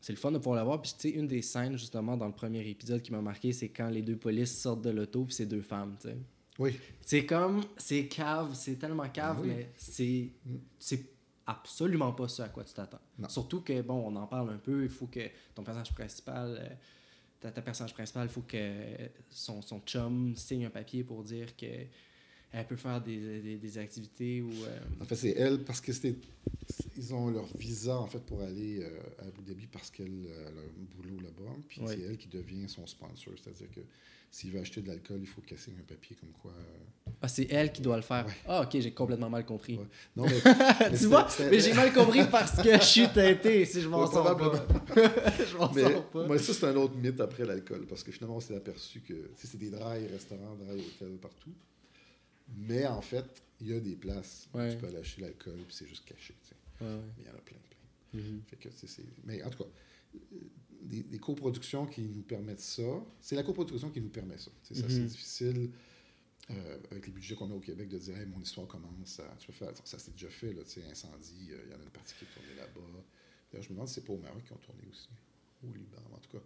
le 0.10 0.16
fun 0.16 0.32
de 0.32 0.38
pouvoir 0.38 0.56
la 0.58 0.64
voir. 0.64 0.82
Puis, 0.82 0.94
tu 0.98 1.10
sais, 1.10 1.16
une 1.16 1.28
des 1.28 1.42
scènes, 1.42 1.78
justement, 1.78 2.16
dans 2.16 2.28
le 2.28 2.34
premier 2.34 2.68
épisode 2.70 3.02
qui 3.02 3.12
m'a 3.12 3.22
marqué, 3.22 3.52
c'est 3.54 3.70
quand 3.70 3.90
les 3.90 4.02
deux 4.02 4.18
polices 4.18 4.58
sortent 4.58 4.84
de 4.84 4.90
l'auto, 4.92 5.26
puis 5.26 5.34
c'est 5.34 5.46
deux 5.46 5.62
femmes, 5.62 5.96
tu 6.00 6.10
sais. 6.10 6.18
Oui. 6.60 6.80
C'est 7.02 7.26
comme, 7.26 7.64
c'est 7.78 8.08
cave, 8.08 8.54
c'est 8.56 8.76
tellement 8.78 9.08
cave, 9.10 9.38
Ah 9.40 9.42
oui. 9.44 9.48
mais 9.50 9.72
c'est, 9.76 10.30
Mm. 10.46 10.56
c'est 10.80 11.17
absolument 11.48 12.12
pas 12.12 12.28
ce 12.28 12.42
à 12.42 12.50
quoi 12.50 12.64
tu 12.64 12.74
t'attends. 12.74 13.00
Surtout 13.30 13.62
que, 13.62 13.82
bon, 13.82 14.04
on 14.06 14.16
en 14.16 14.28
parle 14.28 14.52
un 14.52 14.58
peu, 14.58 14.84
il 14.84 14.90
faut 14.90 15.08
que 15.08 15.28
ton 15.56 15.64
personnage 15.64 15.94
principal, 15.94 16.58
euh, 16.60 16.76
ta, 17.40 17.52
ta 17.52 17.62
personnage 17.62 17.94
principal, 17.94 18.26
il 18.26 18.30
faut 18.30 18.42
que 18.42 18.86
son, 19.30 19.62
son 19.62 19.80
chum 19.80 20.36
signe 20.36 20.66
un 20.66 20.70
papier 20.70 21.04
pour 21.04 21.24
dire 21.24 21.56
que 21.56 21.86
elle 22.54 22.66
peut 22.66 22.76
faire 22.76 23.02
des, 23.02 23.40
des, 23.42 23.58
des 23.58 23.78
activités 23.78 24.42
ou... 24.42 24.50
euh, 24.52 24.80
En 25.02 25.06
fait, 25.06 25.16
c'est 25.16 25.32
elle 25.38 25.64
parce 25.64 25.82
que 25.82 25.92
c'était. 25.94 26.16
Ils 26.96 27.14
ont 27.14 27.30
leur 27.30 27.46
visa 27.58 27.96
en 27.98 28.08
fait 28.08 28.20
pour 28.26 28.42
aller 28.42 28.80
euh, 28.82 28.90
à 29.20 29.28
Abu 29.28 29.42
Dhabi 29.46 29.68
parce 29.68 29.92
qu'elle 29.92 30.26
euh, 30.28 30.48
a 30.48 30.50
un 30.50 30.86
boulot 30.96 31.20
là-bas. 31.22 31.52
Puis 31.68 31.82
c'est 31.86 32.00
elle 32.02 32.18
qui 32.18 32.28
devient 32.28 32.68
son 32.68 32.88
sponsor. 32.88 33.34
C'est-à-dire 33.42 33.70
que 33.72 33.82
s'il 34.32 34.52
veut 34.52 34.60
acheter 34.60 34.82
de 34.82 34.88
l'alcool, 34.88 35.20
il 35.22 35.28
faut 35.28 35.42
qu'elle 35.42 35.60
signe 35.60 35.76
un 35.80 35.84
papier 35.84 36.16
comme 36.20 36.32
quoi. 36.42 36.52
euh, 36.52 37.12
Ah, 37.22 37.28
c'est 37.28 37.48
elle 37.52 37.72
qui 37.72 37.82
doit 37.82 37.96
le 37.98 38.02
faire. 38.02 38.26
Ouais. 38.26 38.34
Ah, 38.48 38.62
ok, 38.64 38.80
j'ai 38.80 38.92
complètement 38.92 39.30
mal 39.30 39.46
compris. 39.46 39.78
Ouais. 39.78 39.86
Non, 40.16 40.26
mais. 40.26 40.42
mais 40.92 40.98
tu 40.98 41.06
vois, 41.06 41.28
mais 41.40 41.60
j'ai 41.60 41.74
mal 41.74 41.94
compris 41.94 42.26
parce 42.32 42.62
que 42.62 42.74
je 42.74 42.84
suis 42.84 43.08
teinté, 43.10 43.64
si 43.66 43.82
je 43.82 43.88
m'en 43.90 44.02
Ouais, 44.06 44.12
sors 44.12 44.36
pas. 44.38 44.68
je 45.52 45.58
m'en 45.58 45.72
sors 45.74 46.10
pas. 46.10 46.26
moi, 46.28 46.40
ça, 46.40 46.54
c'est 46.54 46.66
un 46.66 46.76
autre 46.78 46.96
mythe 46.96 47.20
après 47.22 47.46
l'alcool. 47.46 47.86
Parce 47.88 48.04
que 48.04 48.12
finalement, 48.12 48.38
on 48.38 48.42
s'est 48.42 48.56
aperçu 48.56 49.02
que 49.02 49.30
c'est 49.36 49.58
des 49.58 49.70
dry 49.70 50.08
restaurants, 50.08 50.56
dry 50.56 50.80
hôtels 50.80 51.18
partout. 51.22 51.52
Mais 52.56 52.86
en 52.88 53.02
fait, 53.02 53.44
il 53.60 53.68
y 53.68 53.74
a 53.74 53.80
des 53.80 53.96
places 53.96 54.48
où 54.54 54.58
tu 54.70 54.78
peux 54.78 54.96
acheter 54.98 55.22
l'alcool, 55.22 55.58
puis 55.68 55.76
c'est 55.76 55.88
juste 55.88 56.06
caché. 56.06 56.36
tu 56.42 56.50
sais. 56.50 56.56
Ouais, 56.86 56.88
ouais. 56.96 57.02
Mais 57.18 57.24
il 57.24 57.28
y 57.28 57.30
en 57.30 57.36
a 57.36 57.42
plein, 57.42 57.58
plein. 57.58 58.20
Mhm. 58.22 58.42
Fait 58.48 58.56
que, 58.56 58.70
tu 58.70 58.88
sais, 58.88 59.04
Mais 59.24 59.44
en 59.44 59.50
tout 59.50 59.64
cas, 59.64 59.70
euh, 60.16 60.20
des, 60.82 61.04
des 61.04 61.20
coproductions 61.20 61.86
qui 61.86 62.02
nous 62.02 62.22
permettent 62.22 62.60
ça, 62.62 63.04
c'est 63.20 63.36
la 63.36 63.44
coproduction 63.44 63.90
qui 63.90 64.00
nous 64.02 64.10
permet 64.10 64.38
ça. 64.38 64.52
Tu 64.64 64.76
sais, 64.76 64.82
Ça, 64.82 64.90
c'est 64.90 65.00
Mhm. 65.02 65.08
difficile 65.08 65.72
euh, 66.50 66.78
avec 66.92 67.08
les 67.08 67.12
budgets 67.12 67.36
qu'on 67.36 67.52
a 67.52 67.54
au 67.54 67.60
Québec 67.60 67.90
de 67.90 67.98
dire 67.98 68.18
Hey, 68.18 68.26
mon 68.26 68.40
histoire 68.40 68.68
commence. 68.68 69.20
à- 69.20 69.36
tu 69.38 69.48
peux 69.48 69.54
faire, 69.54 69.72
ça 69.84 70.00
s'est 70.00 70.12
déjà 70.12 70.30
fait, 70.30 70.54
là, 70.54 70.64
tu 70.64 70.80
sais, 70.82 70.86
incendie, 70.90 71.50
euh, 71.52 71.62
il 71.66 71.72
y 71.72 71.76
en 71.76 71.80
a 71.80 71.84
une 71.84 71.90
partie 71.90 72.14
qui 72.16 72.24
est 72.24 72.34
tournée 72.34 72.56
là-bas. 72.56 72.80
D'ailleurs, 73.52 73.64
je 73.64 73.70
me 73.70 73.74
demande 73.74 73.88
si 73.90 73.96
c'est 73.96 74.06
pas 74.06 74.14
au 74.14 74.18
Maroc 74.18 74.44
qui 74.46 74.54
ont 74.54 74.58
tourné 74.58 74.84
aussi, 74.90 75.10
ou 75.64 75.70
au 75.72 75.74
Liban, 75.74 75.98
en 76.14 76.18
tout 76.20 76.30
cas. 76.38 76.44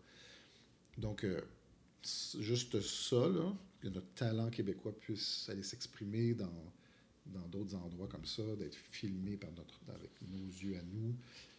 Donc, 0.97 1.23
euh, 1.23 1.41
juste 2.39 2.81
ça, 2.81 3.27
là, 3.29 3.55
que 3.81 3.87
notre 3.89 4.13
talent 4.13 4.49
québécois 4.49 4.97
puisse 4.99 5.49
aller 5.49 5.63
s'exprimer 5.63 6.33
dans 6.33 6.71
dans 7.27 7.47
d'autres 7.49 7.75
endroits 7.75 8.07
comme 8.07 8.25
ça, 8.25 8.41
d'être 8.55 8.75
filmé 8.75 9.37
par 9.37 9.51
notre, 9.51 9.79
avec 9.93 10.09
nos 10.27 10.47
yeux 10.47 10.75
à 10.75 10.81
nous, 10.91 11.15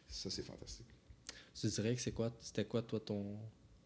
ça 0.08 0.28
c'est 0.28 0.42
fantastique. 0.42 0.88
Tu 1.54 1.68
dirais 1.68 1.94
que 1.94 2.00
c'est 2.00 2.10
quoi, 2.12 2.36
c'était 2.40 2.64
quoi, 2.64 2.82
toi, 2.82 2.98
ton. 2.98 3.38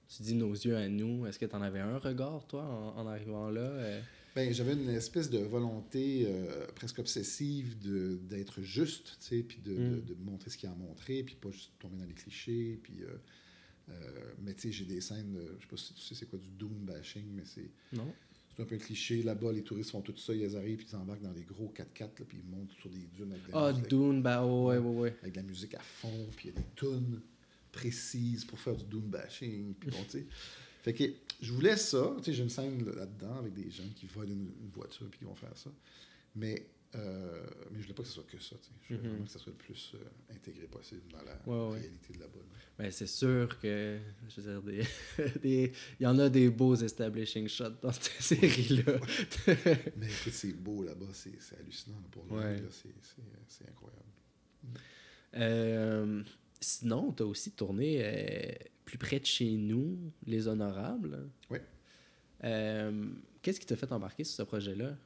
Tu 0.08 0.22
dis 0.22 0.34
nos 0.34 0.52
yeux 0.52 0.74
à 0.76 0.88
nous. 0.88 1.26
Est-ce 1.26 1.38
que 1.38 1.44
tu 1.44 1.54
en 1.54 1.60
avais 1.60 1.80
un 1.80 1.98
regard, 1.98 2.46
toi, 2.46 2.62
en, 2.64 2.98
en 3.00 3.06
arrivant 3.06 3.50
là 3.50 3.60
euh? 3.60 4.00
Ben, 4.34 4.52
j'avais 4.54 4.72
une 4.72 4.88
espèce 4.88 5.28
de 5.30 5.38
volonté 5.38 6.24
euh, 6.26 6.66
presque 6.74 6.98
obsessive 6.98 7.78
de, 7.78 8.18
d'être 8.22 8.62
juste, 8.62 9.16
tu 9.20 9.26
sais, 9.26 9.42
puis 9.42 9.58
de, 9.60 9.72
Mm. 9.72 9.90
de, 9.96 10.00
de 10.00 10.14
montrer 10.14 10.50
ce 10.50 10.56
qu'il 10.56 10.68
y 10.68 10.72
a 10.72 10.74
à 10.74 10.78
montrer, 10.78 11.22
puis 11.24 11.34
pas 11.34 11.50
juste 11.50 11.72
tomber 11.78 11.98
dans 11.98 12.04
les 12.06 12.14
clichés, 12.14 12.80
puis... 12.82 13.02
euh, 13.02 13.08
euh, 13.90 14.32
mais 14.42 14.52
tu 14.54 14.62
sais, 14.62 14.72
j'ai 14.72 14.84
des 14.84 15.00
scènes, 15.00 15.32
de- 15.34 15.56
je 15.58 15.62
sais 15.62 15.68
pas 15.68 15.76
si 15.76 15.94
tu 15.94 16.00
sais 16.02 16.14
c'est 16.16 16.26
quoi 16.26 16.38
du 16.40 16.50
doom 16.50 16.84
bashing, 16.84 17.26
mais 17.32 17.44
c'est, 17.44 17.70
Non? 17.92 18.12
C'est 18.56 18.62
un 18.62 18.64
peu 18.64 18.74
un 18.74 18.78
cliché. 18.78 19.22
Là-bas, 19.22 19.52
les 19.52 19.62
touristes 19.62 19.90
font 19.90 20.00
tout 20.00 20.16
ça, 20.16 20.32
ils 20.34 20.56
arrivent, 20.56 20.78
puis 20.78 20.86
ils 20.90 20.96
embarquent 20.96 21.22
dans 21.22 21.32
des 21.32 21.44
gros 21.44 21.72
4x4, 21.76 22.00
là, 22.00 22.24
puis 22.26 22.38
ils 22.42 22.50
montent 22.50 22.72
sur 22.80 22.88
des 22.88 23.06
dunes 23.14 23.32
avec 23.32 23.46
de 23.46 23.52
la 23.52 23.66
Ah, 23.66 23.72
musique. 23.72 23.88
Dune, 23.88 24.22
bah 24.22 24.44
ouais, 24.46 24.78
ouais, 24.78 24.94
ouais. 25.00 25.16
avec 25.20 25.34
de 25.34 25.40
la 25.40 25.42
musique 25.42 25.74
à 25.74 25.80
fond, 25.80 26.26
puis 26.36 26.48
il 26.48 26.54
y 26.54 26.58
a 26.58 26.60
des 26.60 26.66
tunes 26.74 27.20
précises 27.70 28.44
pour 28.44 28.58
faire 28.58 28.74
du 28.76 28.84
doom 28.84 29.02
bashing, 29.10 29.74
puis 29.74 29.90
bon, 29.90 30.02
tu 30.04 30.18
sais. 30.18 30.26
Fait 30.82 30.94
que 30.94 31.02
je 31.42 31.52
voulais 31.52 31.76
ça. 31.76 32.14
Tu 32.18 32.24
sais, 32.24 32.32
j'ai 32.32 32.42
une 32.44 32.48
scène 32.48 32.84
là-dedans 32.94 33.38
avec 33.38 33.52
des 33.54 33.68
gens 33.70 33.82
qui 33.96 34.06
volent 34.06 34.30
une, 34.32 34.52
une 34.62 34.70
voiture 34.72 35.08
puis 35.10 35.18
qui 35.18 35.24
vont 35.24 35.34
faire 35.34 35.56
ça. 35.56 35.68
Mais, 36.36 36.64
euh, 36.94 37.44
mais 37.70 37.78
je 37.78 37.82
voulais 37.82 37.94
pas 37.94 38.02
que 38.02 38.08
ce 38.08 38.14
soit 38.14 38.24
que 38.26 38.38
ça. 38.38 38.56
Je 38.88 38.94
voulais 38.94 39.08
vraiment 39.08 39.24
que 39.24 39.30
ça 39.30 39.38
soit 39.38 39.52
le 39.52 39.58
plus 39.58 39.92
euh, 39.94 40.34
intégré 40.34 40.66
possible 40.66 41.02
dans 41.12 41.22
la 41.22 41.34
Ouais, 41.46 41.72
ouais. 41.72 41.78
réalité 41.80 42.12
de 42.14 42.20
là-bas. 42.20 42.38
là. 42.38 42.56
Ben, 42.78 42.90
c'est 42.90 43.06
sûr 43.06 43.58
que, 43.58 43.98
je 44.28 44.40
veux 44.40 44.52
dire, 44.52 44.62
des, 44.62 45.38
des- 45.40 45.72
il 46.00 46.02
y 46.04 46.06
en 46.06 46.18
a 46.18 46.28
des 46.28 46.48
beaux 46.50 46.74
establishing 46.76 47.48
shots 47.48 47.70
dans 47.82 47.92
cette 47.92 48.22
série-là. 48.22 48.98
Mais 49.96 50.06
écoute, 50.06 50.32
c'est 50.32 50.52
beau 50.52 50.82
là-bas, 50.84 51.06
c'est 51.12 51.32
hallucinant. 51.58 51.96
là, 51.96 52.06
pour 52.10 52.30
Ouais. 52.32 52.62
c'est- 52.70 52.88
c'est 53.02 53.20
euh, 53.20 53.36
c'est 53.48 53.68
incroyable. 53.68 54.02
Euh, 55.36 56.22
sinon, 56.60 57.12
tu 57.12 57.22
as 57.22 57.26
aussi 57.26 57.50
tourné 57.52 58.56
plus 58.84 58.98
près 58.98 59.20
de 59.20 59.26
chez 59.26 59.50
nous, 59.52 59.98
Les 60.26 60.48
Honorables. 60.48 61.28
Oui. 61.50 61.58
Qu'est-ce 63.42 63.60
qui 63.60 63.66
t'a 63.66 63.76
fait 63.76 63.90
embarquer 63.92 64.24
sur 64.24 64.36
ce 64.36 64.42
projet-là? 64.42 64.96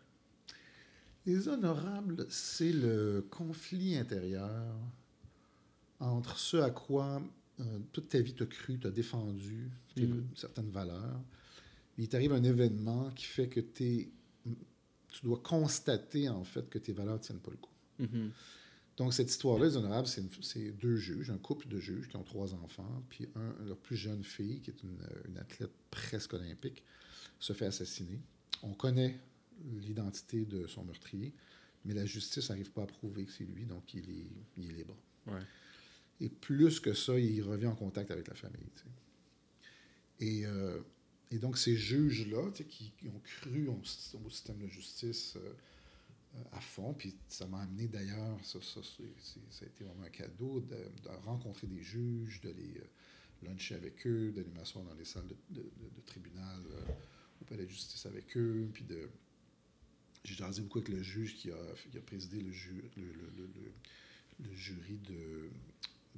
Les 1.30 1.46
honorables, 1.46 2.26
c'est 2.28 2.72
le 2.72 3.24
conflit 3.30 3.96
intérieur 3.96 4.74
entre 6.00 6.36
ce 6.38 6.56
à 6.56 6.70
quoi 6.70 7.22
euh, 7.60 7.78
toute 7.92 8.08
ta 8.08 8.20
vie 8.20 8.34
t'as 8.34 8.46
cru, 8.46 8.78
t'as 8.80 8.90
défendu, 8.90 9.70
tes- 9.94 10.06
Mhm. 10.08 10.24
certaines 10.34 10.70
valeurs. 10.70 11.20
Il 11.98 12.08
t'arrive 12.08 12.32
un 12.32 12.42
événement 12.42 13.10
qui 13.10 13.26
fait 13.26 13.48
que 13.48 13.60
t'es- 13.60 14.08
tu 15.08 15.24
dois 15.24 15.38
constater 15.44 16.28
en 16.28 16.42
fait 16.42 16.68
que 16.68 16.78
tes 16.78 16.92
valeurs 16.92 17.14
ne 17.14 17.20
tiennent 17.20 17.38
pas 17.38 17.50
le 17.52 17.58
coup. 17.58 17.70
Mhm. 18.00 18.30
Donc, 18.96 19.14
cette 19.14 19.30
histoire-là, 19.30 19.66
les 19.66 19.76
honorables, 19.76 20.08
c'est 20.08 20.70
deux 20.72 20.96
juges, 20.96 21.30
un 21.30 21.38
couple 21.38 21.68
de 21.68 21.78
juges 21.78 22.08
qui 22.08 22.16
ont 22.16 22.24
trois 22.24 22.54
enfants, 22.54 23.04
puis 23.08 23.28
un, 23.36 23.64
leur 23.66 23.76
plus 23.76 23.96
jeune 23.96 24.24
fille, 24.24 24.60
qui 24.62 24.70
est 24.70 24.82
une, 24.82 24.98
une 25.28 25.38
athlète 25.38 25.70
presque 25.92 26.32
olympique, 26.34 26.82
se 27.38 27.52
fait 27.52 27.66
assassiner. 27.66 28.18
On 28.62 28.72
connaît 28.74 29.20
l'identité 29.80 30.44
de 30.44 30.66
son 30.66 30.84
meurtrier, 30.84 31.32
mais 31.84 31.94
la 31.94 32.06
justice 32.06 32.48
n'arrive 32.50 32.70
pas 32.72 32.82
à 32.82 32.86
prouver 32.86 33.24
que 33.24 33.32
c'est 33.32 33.44
lui, 33.44 33.64
donc 33.64 33.94
il 33.94 34.08
est, 34.10 34.30
il 34.56 34.70
est 34.70 34.72
libre. 34.74 34.96
Ouais. 35.26 35.40
Et 36.20 36.28
plus 36.28 36.80
que 36.80 36.92
ça, 36.92 37.18
il 37.18 37.42
revient 37.42 37.66
en 37.68 37.74
contact 37.74 38.10
avec 38.10 38.28
la 38.28 38.34
famille. 38.34 38.66
Et, 40.20 40.44
euh, 40.44 40.80
et 41.30 41.38
donc, 41.38 41.56
ces 41.56 41.76
juges-là, 41.76 42.50
tu 42.52 42.62
sais, 42.62 42.68
qui, 42.68 42.92
ont 43.08 43.20
cru 43.20 43.68
au, 43.68 43.80
au 43.80 44.30
système 44.30 44.58
de 44.58 44.66
justice 44.66 45.36
euh, 45.36 45.52
à 46.52 46.60
fond, 46.60 46.92
puis 46.92 47.14
ça 47.28 47.46
m'a 47.46 47.60
amené 47.60 47.88
d'ailleurs, 47.88 48.38
ça, 48.44 48.60
ça, 48.60 48.80
ça 48.82 49.64
a 49.64 49.66
été 49.66 49.84
vraiment 49.84 50.04
un 50.04 50.10
cadeau, 50.10 50.60
de, 50.60 50.76
de 50.76 51.08
rencontrer 51.24 51.66
des 51.66 51.82
juges, 51.82 52.40
de 52.42 52.50
les 52.50 52.76
euh, 52.76 53.48
luncher 53.48 53.76
avec 53.76 54.06
eux, 54.06 54.30
d'aller 54.32 54.50
m'asseoir 54.54 54.84
dans 54.84 54.94
les 54.94 55.06
salles 55.06 55.26
de, 55.26 55.36
de- 55.48 55.62
de- 55.62 55.96
de 55.96 56.00
tribunal 56.04 56.60
au 57.40 57.44
palais 57.46 57.64
de 57.64 57.70
justice 57.70 58.04
avec 58.04 58.36
eux, 58.36 58.68
puis 58.74 58.84
de... 58.84 59.08
J'ai 60.24 60.34
jasé 60.34 60.62
beaucoup 60.62 60.78
avec 60.78 60.90
le 60.90 61.02
juge 61.02 61.36
qui 61.36 61.50
a, 61.50 61.56
qui 61.90 61.96
a 61.96 62.00
présidé 62.00 62.40
le, 62.40 62.52
ju- 62.52 62.84
le, 62.96 64.54
jury 64.54 64.98
de, 65.08 65.50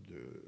de 0.09 0.42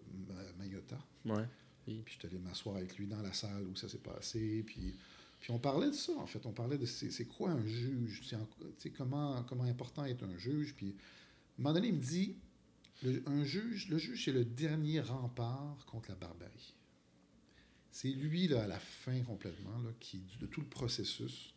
Mayotta. 0.58 0.98
Ouais. 1.24 1.46
Puis 1.84 2.02
je 2.06 2.12
suis 2.12 2.26
allé 2.26 2.38
m'asseoir 2.38 2.76
avec 2.76 2.96
lui 2.96 3.06
dans 3.06 3.20
la 3.22 3.32
salle 3.32 3.64
où 3.66 3.76
ça 3.76 3.88
s'est 3.88 3.98
passé. 3.98 4.62
Puis, 4.66 4.94
puis 5.40 5.50
on 5.50 5.58
parlait 5.58 5.88
de 5.88 5.94
ça, 5.94 6.12
en 6.16 6.26
fait. 6.26 6.44
On 6.46 6.52
parlait 6.52 6.78
de 6.78 6.86
c'est 6.86 7.26
quoi 7.26 7.50
un 7.50 7.66
juge, 7.66 8.22
c'est 8.78 8.90
comment, 8.90 9.42
comment 9.44 9.64
important 9.64 10.04
est 10.04 10.22
un 10.22 10.36
juge? 10.36 10.74
Puis 10.74 10.88
à 10.88 10.90
un 10.90 11.62
moment 11.62 11.74
donné, 11.74 11.88
il 11.88 11.94
me 11.94 12.00
dit 12.02 12.36
le, 13.02 13.22
un 13.26 13.44
juge, 13.44 13.88
le 13.88 13.98
juge, 13.98 14.24
c'est 14.24 14.32
le 14.32 14.44
dernier 14.44 15.00
rempart 15.00 15.84
contre 15.86 16.10
la 16.10 16.16
barbarie. 16.16 16.74
C'est 17.90 18.08
lui, 18.10 18.48
là, 18.48 18.64
à 18.64 18.66
la 18.66 18.80
fin 18.80 19.22
complètement, 19.22 19.78
là, 19.78 19.90
qui, 20.00 20.20
de 20.40 20.46
tout 20.46 20.60
le 20.60 20.66
processus, 20.66 21.53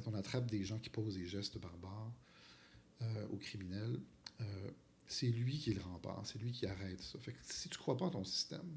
quand 0.00 0.10
on 0.10 0.14
attrape 0.14 0.46
des 0.46 0.64
gens 0.64 0.78
qui 0.78 0.90
posent 0.90 1.14
des 1.14 1.26
gestes 1.26 1.58
barbares 1.58 2.12
euh, 3.02 3.28
aux 3.28 3.36
criminels, 3.36 4.00
euh, 4.40 4.70
c'est 5.06 5.28
lui 5.28 5.58
qui 5.58 5.74
le 5.74 5.82
rempart, 5.82 6.24
c'est 6.26 6.38
lui 6.38 6.52
qui 6.52 6.66
arrête 6.66 7.00
ça. 7.00 7.18
Fait 7.18 7.32
que 7.32 7.38
si 7.42 7.68
tu 7.68 7.78
crois 7.78 7.96
pas 7.96 8.06
en 8.06 8.10
ton 8.10 8.24
système, 8.24 8.76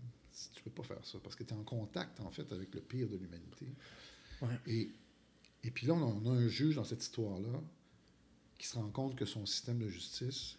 tu 0.53 0.63
peux 0.63 0.71
pas 0.71 0.83
faire 0.83 1.05
ça, 1.05 1.19
parce 1.19 1.35
que 1.35 1.43
tu 1.43 1.53
es 1.53 1.57
en 1.57 1.63
contact, 1.63 2.19
en 2.19 2.31
fait, 2.31 2.51
avec 2.51 2.73
le 2.73 2.81
pire 2.81 3.07
de 3.07 3.17
l'humanité. 3.17 3.67
Ouais. 4.41 4.59
Et, 4.65 4.91
et 5.63 5.71
puis 5.71 5.85
là, 5.87 5.93
on 5.93 6.25
a 6.25 6.31
un 6.31 6.47
juge 6.47 6.75
dans 6.75 6.83
cette 6.83 7.03
histoire-là 7.03 7.61
qui 8.57 8.67
se 8.67 8.75
rend 8.75 8.89
compte 8.89 9.15
que 9.15 9.25
son 9.25 9.45
système 9.45 9.79
de 9.79 9.89
justice, 9.89 10.57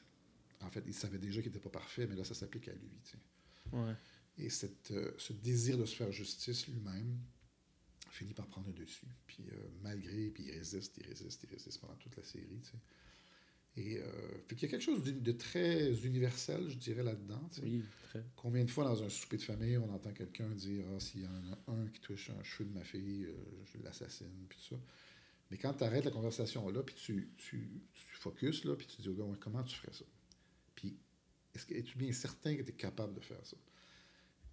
en 0.61 0.71
fait, 0.71 0.85
il 0.87 0.95
savait 0.95 1.19
déjà 1.19 1.43
qu'il 1.43 1.51
n'était 1.51 1.63
pas 1.63 1.71
parfait, 1.71 2.07
mais 2.07 2.15
là, 2.15 2.25
ça 2.25 2.35
s'applique 2.35 2.69
à 2.69 2.73
lui. 2.73 2.91
tu 3.05 3.11
sais. 3.11 3.77
Ouais. 3.77 3.95
Et 4.39 4.51
cette, 4.51 4.91
euh, 4.93 5.13
ce 5.19 5.33
désir 5.33 5.79
de 5.79 5.85
se 5.85 5.95
faire 5.97 6.11
justice 6.13 6.67
lui-même 6.69 7.19
finit 8.15 8.35
par 8.35 8.47
prendre 8.47 8.69
le 8.69 8.75
dessus. 8.75 9.07
Puis 9.27 9.45
euh, 9.53 9.69
malgré, 9.83 10.31
puis 10.31 10.45
il 10.45 10.53
résiste, 10.53 10.97
il 10.99 11.07
résiste, 11.07 11.43
il 11.43 11.51
résiste 11.51 11.81
pendant 11.81 11.97
toute 11.97 12.17
la 12.17 12.23
série. 12.23 12.61
tu 12.63 12.71
sais. 12.71 12.79
Et 13.77 13.99
euh, 13.99 14.39
fait 14.47 14.55
qu'il 14.55 14.63
y 14.63 14.65
a 14.67 14.69
quelque 14.69 14.85
chose 14.85 15.03
de 15.03 15.33
très 15.33 15.93
universel, 16.05 16.69
je 16.69 16.77
dirais, 16.77 17.03
là-dedans. 17.03 17.43
tu 17.53 17.61
sais. 17.61 17.67
Oui, 17.67 17.85
très. 18.09 18.25
Combien 18.37 18.65
de 18.65 18.71
fois 18.71 18.85
dans 18.85 19.03
un 19.03 19.09
souper 19.09 19.37
de 19.37 19.43
famille, 19.43 19.77
on 19.79 19.93
entend 19.93 20.13
quelqu'un 20.13 20.49
dire 20.51 20.85
Ah, 20.95 21.01
s'il 21.01 21.23
y 21.23 21.27
en 21.27 21.53
a 21.53 21.73
un 21.73 21.89
qui 21.89 22.01
touche 22.01 22.31
un 22.31 22.43
cheveu 22.45 22.69
de 22.69 22.75
ma 22.75 22.85
fille, 22.85 23.25
euh, 23.25 23.35
je 23.65 23.83
l'assassine, 23.83 24.47
puis 24.49 24.59
tout 24.59 24.77
ça. 24.77 24.81
Mais 25.51 25.59
quand 25.59 25.75
tu 25.75 25.85
arrêtes 25.85 26.05
la 26.05 26.13
conversation 26.13 26.69
là, 26.71 26.83
puis 26.83 26.95
tu, 26.95 27.33
tu, 27.37 27.69
tu 27.93 28.17
focuses, 28.17 28.65
là, 28.65 28.77
puis 28.77 28.87
tu 28.87 29.03
dis 29.03 29.09
au 29.09 29.15
gars, 29.15 29.25
Ouais, 29.25 29.39
comment 29.41 29.65
tu 29.65 29.75
ferais 29.75 29.93
ça? 29.93 30.05
Puis, 30.77 30.97
est-ce 31.55 31.67
que, 31.67 31.75
es-tu 31.75 31.99
bien 31.99 32.13
certain 32.13 32.55
que 32.57 32.63
tu 32.63 32.71
es 32.71 32.75
capable 32.75 33.15
de 33.15 33.21
faire 33.21 33.45
ça? 33.45 33.57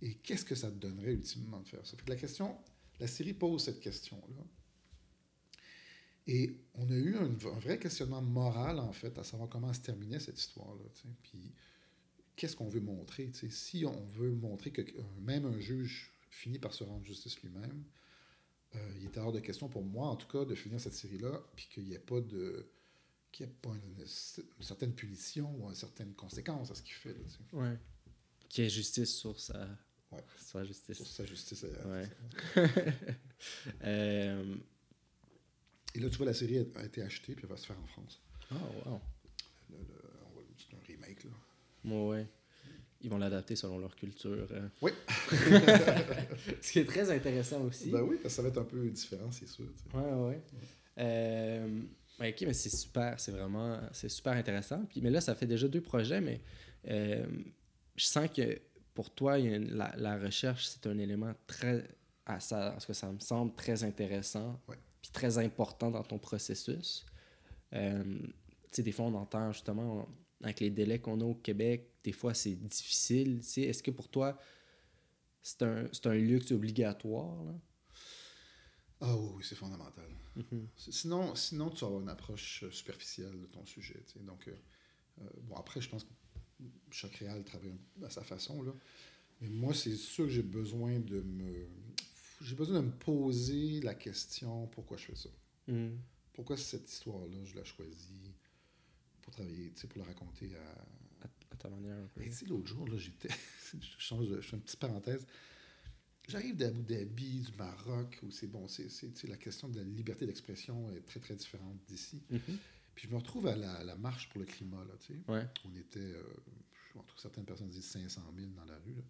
Et 0.02 0.16
qu'est-ce 0.16 0.46
que 0.46 0.56
ça 0.56 0.72
te 0.72 0.78
donnerait 0.78 1.14
ultimement 1.14 1.60
de 1.60 1.68
faire 1.68 1.86
ça? 1.86 1.96
Fait 1.96 2.06
que 2.06 2.10
la 2.10 2.16
question, 2.16 2.58
la 3.02 3.08
série 3.08 3.34
pose 3.34 3.64
cette 3.66 3.80
question-là. 3.80 4.44
Et 6.28 6.56
on 6.76 6.88
a 6.90 6.94
eu 6.94 7.16
un, 7.16 7.30
vrai 7.30 7.80
questionnement 7.80 8.22
moral, 8.22 8.80
en 8.80 8.94
fait, 8.94 9.18
à 9.18 9.24
savoir 9.24 9.50
comment 9.50 9.74
se 9.74 9.82
terminait 9.82 10.20
cette 10.20 10.40
histoire-là. 10.40 10.86
Puis, 11.24 11.52
qu'est-ce 12.36 12.56
qu'on 12.56 12.70
veut 12.70 12.80
montrer? 12.80 13.32
Si 13.50 13.86
on 13.86 14.06
veut 14.06 14.32
montrer 14.32 14.72
que 14.72 14.82
euh, 14.84 15.04
même 15.20 15.46
un 15.46 15.60
juge 15.60 16.12
finit 16.30 16.60
par 16.60 16.74
se 16.74 16.84
rendre 16.84 17.04
justice 17.04 17.42
lui-même, 17.42 17.84
euh, 18.76 18.94
il 18.98 19.08
était 19.08 19.20
hors 19.20 19.32
de 19.32 19.40
question 19.40 19.68
pour 19.68 19.84
moi, 19.84 20.08
en 20.08 20.16
tout 20.16 20.28
cas, 20.28 20.46
de 20.46 20.54
finir 20.54 20.80
cette 20.80 20.94
série-là, 20.94 21.44
puis 21.56 21.68
qu'il 21.74 21.86
n'y 21.86 21.94
ait 21.94 22.00
pas 22.00 22.22
de 22.22 22.72
qu'il 23.32 23.46
ait 23.46 23.50
pas 23.50 23.70
une, 23.70 24.06
certaine 24.60 24.94
punition 24.94 25.56
ou 25.58 25.70
une 25.70 25.76
certaine 25.76 26.14
conséquence 26.14 26.70
à 26.70 26.76
ce 26.76 26.82
qu'il 26.82 26.94
fait. 26.94 27.14
Là. 27.14 27.24
Ouais. 27.54 27.80
Qui 28.50 28.64
est 28.64 28.70
justice 28.70 29.16
sur 29.16 29.40
sa, 29.40 29.66
Ouais. 30.12 30.20
sa 30.38 30.64
justice. 30.64 30.98
Sur 30.98 31.08
sa 31.08 31.26
justice. 31.26 31.66
Ouais. 31.86 32.10
Euh, 33.84 34.56
Et 35.96 36.00
là, 36.00 36.10
tu 36.10 36.18
vois, 36.18 36.28
la 36.28 36.34
série 36.34 36.60
a, 36.60 36.80
a 36.80 36.84
été 36.86 37.02
achetée, 37.02 37.34
puis 37.34 37.44
elle 37.46 37.50
va 37.50 37.58
se 37.58 37.66
faire 37.66 37.80
en 37.80 37.88
France. 37.88 38.22
Oh, 38.52 38.56
wow. 38.86 39.02
C'est 40.58 40.76
un 40.76 40.80
remake, 40.88 41.24
là. 41.24 41.32
Ouais, 41.86 42.08
ouais. 42.10 42.28
Ils 43.02 43.10
vont 43.10 43.18
l'adapter 43.18 43.56
selon 43.56 43.80
leur 43.80 43.96
culture. 43.96 44.48
euh. 44.52 44.68
Oui. 44.82 44.92
Ce 46.62 46.72
qui 46.72 46.80
est 46.80 46.86
très 46.86 47.10
intéressant 47.10 47.62
aussi. 47.64 47.90
Ben 47.90 48.02
oui, 48.04 48.18
parce 48.22 48.36
que 48.36 48.38
ça 48.38 48.42
va 48.44 48.50
être 48.50 48.60
un 48.60 48.64
peu 48.64 48.88
différent, 48.90 49.32
c'est 49.32 49.48
sûr. 49.48 49.66
tu 49.76 49.90
sais. 49.92 49.98
Ouais, 49.98 50.14
ouais. 50.30 50.42
Euh, 51.00 51.82
ok, 52.20 52.42
mais 52.42 52.54
c'est 52.54 52.70
super, 52.70 53.20
c'est 53.20 53.32
vraiment, 53.32 53.80
c'est 53.92 54.10
super 54.10 54.34
intéressant. 54.34 54.86
Puis, 54.86 55.02
mais 55.02 55.10
là, 55.10 55.20
ça 55.20 55.34
fait 55.34 55.48
déjà 55.48 55.68
deux 55.68 55.82
projets, 55.82 56.22
mais 56.22 56.42
euh, 56.90 57.26
je 57.96 58.06
sens 58.06 58.30
que 58.30 58.60
pour 59.02 59.10
toi, 59.16 59.40
une- 59.40 59.74
la, 59.74 59.92
la 59.98 60.16
recherche, 60.20 60.68
c'est 60.68 60.86
un 60.86 61.00
élément 61.00 61.34
très, 61.48 61.88
à 62.28 62.40
ça, 62.40 62.70
parce 62.70 62.86
que 62.86 62.94
ça 62.94 63.12
me 63.12 63.18
semble 63.20 63.52
très 63.56 63.84
intéressant, 63.84 64.62
Ouais. 64.68 64.78
puis 65.02 65.10
très 65.12 65.40
important 65.40 65.90
dans 65.90 66.04
ton 66.04 66.20
processus. 66.20 67.04
Euh, 67.74 68.04
tu 68.22 68.30
sais, 68.70 68.84
des 68.84 68.92
fois, 68.92 69.06
on 69.06 69.16
entend 69.16 69.52
justement, 69.54 70.08
avec 70.44 70.60
les 70.60 70.70
délais 70.70 71.00
qu'on 71.00 71.20
a 71.20 71.24
au 71.24 71.34
Québec, 71.34 71.90
des 72.04 72.12
fois, 72.12 72.36
c'est 72.36 72.54
difficile. 72.54 73.40
Tu 73.40 73.48
sais, 73.48 73.62
est-ce 73.64 73.82
que 73.82 73.90
pour 73.90 74.08
toi, 74.08 74.38
c'est 75.42 75.64
un, 75.64 75.88
c'est 75.92 76.06
un 76.06 76.14
luxe 76.14 76.52
obligatoire? 76.52 77.44
Là? 77.44 77.54
Ah 79.00 79.18
oui, 79.18 79.32
oui, 79.38 79.44
c'est 79.44 79.56
fondamental. 79.56 80.06
Mhm. 80.36 80.68
Sinon, 80.76 81.34
sinon, 81.34 81.72
tu 81.72 81.80
vas 81.82 81.88
avoir 81.88 82.02
une 82.04 82.10
approche 82.10 82.64
euh, 82.66 82.72
superficielle 82.72 83.42
de 83.42 83.48
ton 83.48 83.66
sujet. 83.66 84.00
tu 84.06 84.14
sais. 84.14 84.20
Donc, 84.20 84.48
euh, 84.48 84.56
bon, 85.42 85.56
après, 85.56 85.82
je 85.82 85.90
pense 85.90 86.04
que 86.04 86.10
chaque 86.92 87.16
réal 87.16 87.44
travaille 87.44 87.76
à 88.04 88.10
sa 88.10 88.24
façon. 88.24 88.62
Là. 88.64 88.74
Mais 89.42 89.50
moi, 89.50 89.74
c'est 89.74 89.96
sûr 89.96 90.26
que 90.26 90.32
j'ai 90.32 90.44
besoin 90.44 91.00
de 91.00 91.22
me. 91.22 91.68
J'ai 92.42 92.56
besoin 92.56 92.82
de 92.82 92.86
me 92.88 92.92
poser 92.92 93.82
la 93.82 93.94
question 93.96 94.68
pourquoi 94.68 94.98
je 94.98 95.06
fais 95.06 95.16
ça? 95.16 95.30
Mhm. 95.68 95.98
Pourquoi 96.34 96.58
cette 96.58 96.90
histoire-là, 96.92 97.38
je 97.46 97.56
l'ai 97.56 97.66
choisie 97.66 98.32
pour 99.22 99.32
travailler, 99.34 99.72
tu 99.74 99.82
sais, 99.82 99.88
pour 99.88 100.00
la 100.00 100.06
raconter 100.06 100.50
à. 100.56 100.72
À, 101.24 101.28
à 101.52 101.56
ta 101.56 101.70
manière 101.70 101.98
un 101.98 102.08
peu. 102.08 102.22
Et 102.22 102.30
tu 102.30 102.32
sais, 102.36 102.46
l'autre 102.46 102.68
jour, 102.68 102.88
là, 102.88 102.98
j'étais. 102.98 103.30
je 103.74 104.00
change 104.00 104.28
de- 104.28 104.42
je 104.42 104.48
fais 104.50 104.56
une 104.58 104.64
petite 104.64 104.80
parenthèse. 104.80 105.26
J'arrive 106.28 106.56
d'Abu 106.56 106.82
Dhabi, 106.84 107.42
du 107.42 107.52
Maroc, 107.58 108.20
où 108.24 108.32
c'est 108.32 108.48
bon, 108.48 108.68
c'est, 108.68 108.88
la 109.28 109.38
question 109.38 109.68
de 109.68 109.78
la 109.80 109.84
liberté 109.84 110.26
d'expression 110.26 110.90
est 110.92 111.02
très, 111.02 111.20
très 111.20 111.36
différente 111.36 111.78
d'ici. 111.88 112.22
Mhm. 112.30 112.40
Puis 112.96 113.08
je 113.08 113.14
me 113.14 113.18
retrouve 113.18 113.48
à 113.48 113.56
la, 113.56 113.84
la 113.84 113.96
marche 113.96 114.30
pour 114.30 114.40
le 114.40 114.46
climat, 114.46 114.84
là, 114.86 114.94
tu 115.00 115.14
sais. 115.14 115.20
Ouais. 115.28 115.48
On 115.66 115.76
était, 115.76 116.00
euh, 116.00 116.24
retrouve 116.96 117.20
certaines 117.20 117.46
personnes 117.46 117.70
disent 117.70 117.90
500 117.90 118.22
000 118.36 118.50
dans 118.52 118.66
la 118.66 118.78
rue, 118.80 118.96
là. 118.96 119.04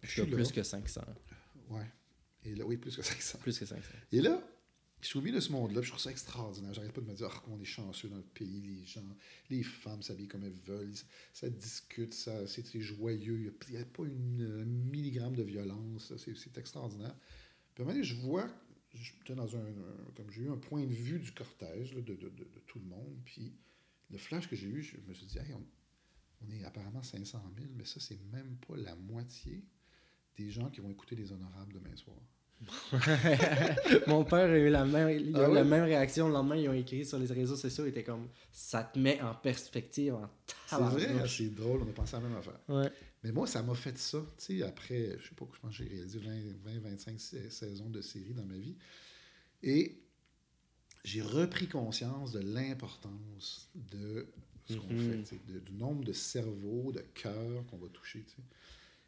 Puis 0.00 0.10
Je 0.10 0.22
suis 0.22 0.30
plus 0.30 0.52
que 0.52 0.62
500. 0.62 1.00
Ouais. 1.70 1.90
Et 2.44 2.54
là, 2.54 2.64
oui, 2.66 2.76
plus 2.76 2.96
que 2.96 3.02
500. 3.02 3.38
Plus 3.38 3.58
que 3.58 3.64
500. 3.64 3.82
Et 4.12 4.20
là, 4.20 4.42
je 5.00 5.08
suis 5.08 5.18
au 5.18 5.22
milieu 5.22 5.34
de 5.34 5.40
ce 5.40 5.52
monde-là, 5.52 5.80
puis 5.80 5.86
je 5.86 5.90
trouve 5.90 6.02
ça 6.02 6.10
extraordinaire. 6.10 6.72
J'arrête 6.72 6.92
pas 6.92 7.00
de 7.00 7.06
me 7.06 7.14
dire 7.14 7.28
oh, 7.46 7.50
on 7.52 7.60
est 7.60 7.66
chanceux 7.66 8.08
dans 8.08 8.16
le 8.16 8.22
pays, 8.22 8.62
les 8.62 8.86
gens, 8.86 9.04
les 9.50 9.62
femmes 9.62 10.02
s'habillent 10.02 10.28
comme 10.28 10.44
elles 10.44 10.58
veulent, 10.66 10.94
ça 11.32 11.50
discute, 11.50 12.14
ça, 12.14 12.46
c'est 12.46 12.80
joyeux, 12.80 13.52
il 13.68 13.74
n'y 13.74 13.78
a, 13.78 13.84
pas 13.84 14.04
une, 14.04 14.62
un 14.62 14.64
milligramme 14.64 15.36
de 15.36 15.42
violence, 15.42 16.12
c'est 16.16 16.58
extraordinaire. 16.58 17.14
Puis 17.74 17.82
à 17.82 17.84
un 17.84 17.86
moment 17.86 17.94
donné, 17.94 18.04
je 18.04 18.14
vois, 18.14 18.48
j'étais 18.94 19.34
dans 19.34 19.56
un, 19.56 19.64
comme 20.16 20.30
j'ai 20.30 20.42
eu 20.42 20.50
un 20.50 20.56
point 20.56 20.84
de 20.84 20.92
vue 20.92 21.18
du 21.18 21.32
cortège 21.32 21.92
de, 21.92 22.00
de, 22.00 22.14
de, 22.14 22.28
de, 22.28 22.60
tout 22.66 22.78
le 22.78 22.86
monde, 22.86 23.16
puis 23.24 23.52
le 24.10 24.18
flash 24.18 24.48
que 24.48 24.56
j'ai 24.56 24.68
eu, 24.68 24.82
je 24.82 24.96
me 25.08 25.14
suis 25.14 25.26
dit, 25.26 25.38
hey, 25.38 25.52
on, 25.54 25.64
on, 26.46 26.50
est 26.50 26.64
apparemment 26.64 27.02
500 27.02 27.42
000, 27.56 27.68
mais 27.76 27.84
ça, 27.84 28.00
c'est 28.00 28.20
même 28.32 28.56
pas 28.66 28.76
la 28.76 28.94
moitié 28.94 29.64
des 30.36 30.50
gens 30.50 30.70
qui 30.70 30.80
vont 30.80 30.90
écouter 30.90 31.16
les 31.16 31.32
honorables 31.32 31.72
demain 31.72 31.96
soir. 31.96 32.16
Mon 34.06 34.24
père 34.24 34.48
a 34.48 34.56
eu 34.56 34.70
la 34.70 34.84
même, 34.84 35.10
il 35.10 35.36
a 35.36 35.44
ah 35.44 35.48
la 35.48 35.64
même 35.64 35.84
réaction. 35.84 36.28
Le 36.28 36.34
lendemain, 36.34 36.56
ils 36.56 36.68
ont 36.68 36.72
écrit 36.72 37.04
sur 37.04 37.18
les 37.18 37.26
réseaux 37.26 37.56
sociaux. 37.56 37.84
Il 37.84 37.90
était 37.90 38.04
comme 38.04 38.28
ça 38.52 38.84
te 38.84 38.98
met 38.98 39.20
en 39.20 39.34
perspective. 39.34 40.14
En 40.14 40.30
c'est 40.66 40.76
vrai, 40.76 41.28
c'est 41.28 41.54
drôle. 41.54 41.82
On 41.82 41.90
a 41.90 41.92
pensé 41.92 42.16
à 42.16 42.20
la 42.20 42.28
même 42.28 42.38
affaire. 42.38 42.58
Ouais. 42.68 42.90
Mais 43.24 43.32
moi, 43.32 43.46
ça 43.46 43.62
m'a 43.62 43.74
fait 43.74 43.96
ça. 43.96 44.18
Tu 44.36 44.58
sais, 44.58 44.62
après, 44.62 45.16
je 45.18 45.28
sais 45.28 45.34
pas, 45.34 45.46
je 45.52 45.58
pense 45.58 45.76
que 45.78 45.82
j'ai 45.82 45.88
réalisé 45.88 46.18
20, 46.64 46.78
25 46.78 47.18
saisons 47.18 47.88
de 47.88 48.02
séries 48.02 48.34
dans 48.34 48.44
ma 48.44 48.58
vie. 48.58 48.76
Et 49.62 49.98
j'ai 51.04 51.22
repris 51.22 51.66
conscience 51.66 52.32
de 52.32 52.40
l'importance 52.40 53.70
de 53.74 54.26
ce 54.68 54.76
qu'on 54.76 54.92
mm-hmm. 54.92 55.24
fait, 55.24 55.60
du 55.64 55.72
nombre 55.72 56.04
de 56.04 56.12
cerveaux, 56.12 56.92
de 56.92 57.00
cœurs 57.14 57.66
qu'on 57.66 57.78
va 57.78 57.88
toucher. 57.88 58.26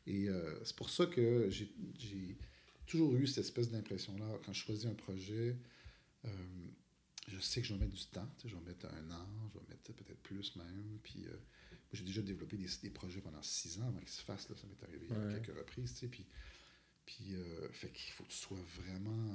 Et 0.06 0.30
euh, 0.30 0.64
c'est 0.64 0.76
pour 0.76 0.88
ça 0.88 1.04
que 1.06 1.50
j'ai 1.50 2.38
toujours 2.86 3.14
eu 3.16 3.26
cette 3.26 3.44
espèce 3.44 3.70
d'impression-là. 3.70 4.38
Quand 4.46 4.52
je 4.54 4.64
choisis 4.64 4.86
un 4.86 4.94
projet, 4.94 5.58
euh, 6.24 6.28
je 7.28 7.38
sais 7.38 7.60
que 7.60 7.66
je 7.66 7.74
vais 7.74 7.80
mettre 7.80 7.92
du 7.92 8.06
temps. 8.06 8.28
Je 8.46 8.54
vais 8.54 8.62
mettre 8.62 8.86
un 8.86 9.10
an, 9.10 9.28
je 9.52 9.58
vais 9.58 9.64
mettre 9.68 9.92
peut-être 9.92 10.22
plus 10.22 10.56
même. 10.56 10.98
Puis, 11.02 11.26
euh, 11.26 11.36
j'ai 11.96 12.04
déjà 12.04 12.22
développé 12.22 12.56
des, 12.56 12.68
des, 12.82 12.90
projets 12.90 13.20
pendant 13.20 13.42
six 13.42 13.78
ans 13.78 13.88
avant 13.88 13.98
qu'ils 13.98 14.08
se 14.08 14.22
fassent. 14.22 14.48
Là, 14.48 14.56
ça 14.56 14.66
m'est 14.66 14.82
arrivé 14.84 15.08
à 15.10 15.38
quelques 15.38 15.56
reprises. 15.56 15.94
Puis, 16.10 16.26
puis 17.04 17.34
euh, 17.34 17.68
fait 17.72 17.90
qu'il 17.90 18.12
faut 18.12 18.24
que 18.24 18.30
tu 18.30 18.36
sois 18.36 18.58
vraiment 18.82 19.34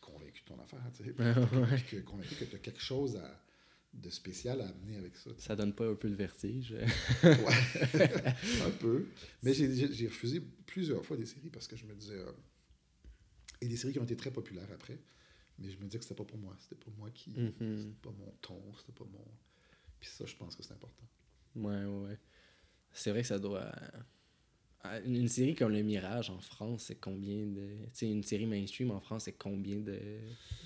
convaincu 0.00 0.42
de 0.42 0.46
ton 0.46 0.60
affaire. 0.60 0.82
que, 1.90 2.00
convaincu 2.00 2.34
que 2.36 2.44
tu 2.44 2.56
as 2.56 2.58
quelque 2.58 2.82
chose 2.82 3.16
à, 3.16 3.44
de 3.92 4.10
spécial 4.10 4.60
à 4.60 4.68
amener 4.68 4.96
avec 4.96 5.16
ça. 5.16 5.30
Ça 5.38 5.56
donne 5.56 5.74
pas 5.74 5.88
un 5.88 5.94
peu 5.94 6.08
de 6.08 6.14
vertige? 6.14 6.72
ouais, 6.72 7.32
un 8.64 8.70
peu. 8.78 9.06
Mais 9.42 9.54
j'ai 9.54 10.06
refusé 10.06 10.40
plusieurs 10.66 11.04
fois 11.04 11.16
des 11.16 11.26
séries 11.26 11.50
parce 11.50 11.66
que 11.66 11.76
je 11.76 11.86
me 11.86 11.94
disais, 11.94 12.18
et 13.60 13.68
des 13.68 13.76
séries 13.76 13.92
qui 13.92 13.98
ont 13.98 14.04
été 14.04 14.16
très 14.16 14.30
populaires 14.30 14.70
après. 14.72 14.98
Mais 15.58 15.70
je 15.70 15.76
me 15.78 15.84
disais 15.84 15.98
que 15.98 16.04
c'était 16.04 16.14
pas 16.14 16.24
pour 16.24 16.38
moi. 16.38 16.56
C'était 16.60 16.82
pas 16.82 16.90
moi 16.96 17.10
qui. 17.10 17.30
Mm 17.30 17.52
C'était 17.58 18.00
pas 18.02 18.10
mon 18.10 18.30
ton. 18.40 18.60
C'était 18.78 18.92
pas 18.92 19.04
mon. 19.04 19.24
Puis 19.98 20.08
ça, 20.08 20.24
je 20.24 20.34
pense 20.36 20.56
que 20.56 20.62
c'est 20.62 20.72
important. 20.72 21.04
Ouais, 21.56 21.84
ouais. 21.84 22.18
C'est 22.92 23.10
vrai 23.10 23.22
que 23.22 23.28
ça 23.28 23.38
doit. 23.38 23.72
Euh, 24.86 25.00
une 25.04 25.28
série 25.28 25.54
comme 25.54 25.72
Le 25.72 25.82
Mirage 25.82 26.30
en 26.30 26.38
France, 26.40 26.84
c'est 26.86 27.00
combien 27.00 27.46
de. 27.46 27.68
Tu 27.84 27.90
sais, 27.92 28.10
une 28.10 28.22
série 28.22 28.46
mainstream 28.46 28.90
en 28.90 29.00
France, 29.00 29.24
c'est 29.24 29.32
combien 29.32 29.76
de, 29.76 29.98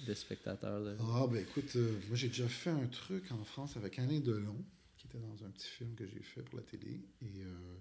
de 0.06 0.14
spectateurs 0.14 0.96
Ah, 1.00 1.26
ben 1.30 1.42
écoute, 1.42 1.74
euh, 1.76 1.98
moi 2.06 2.16
j'ai 2.16 2.28
déjà 2.28 2.48
fait 2.48 2.70
un 2.70 2.86
truc 2.86 3.30
en 3.32 3.44
France 3.44 3.76
avec 3.76 3.98
Alain 3.98 4.20
Delon, 4.20 4.64
qui 4.96 5.08
était 5.08 5.18
dans 5.18 5.44
un 5.44 5.50
petit 5.50 5.66
film 5.66 5.94
que 5.94 6.06
j'ai 6.06 6.22
fait 6.22 6.42
pour 6.42 6.58
la 6.58 6.64
télé. 6.64 7.00
Et 7.22 7.42
euh, 7.42 7.74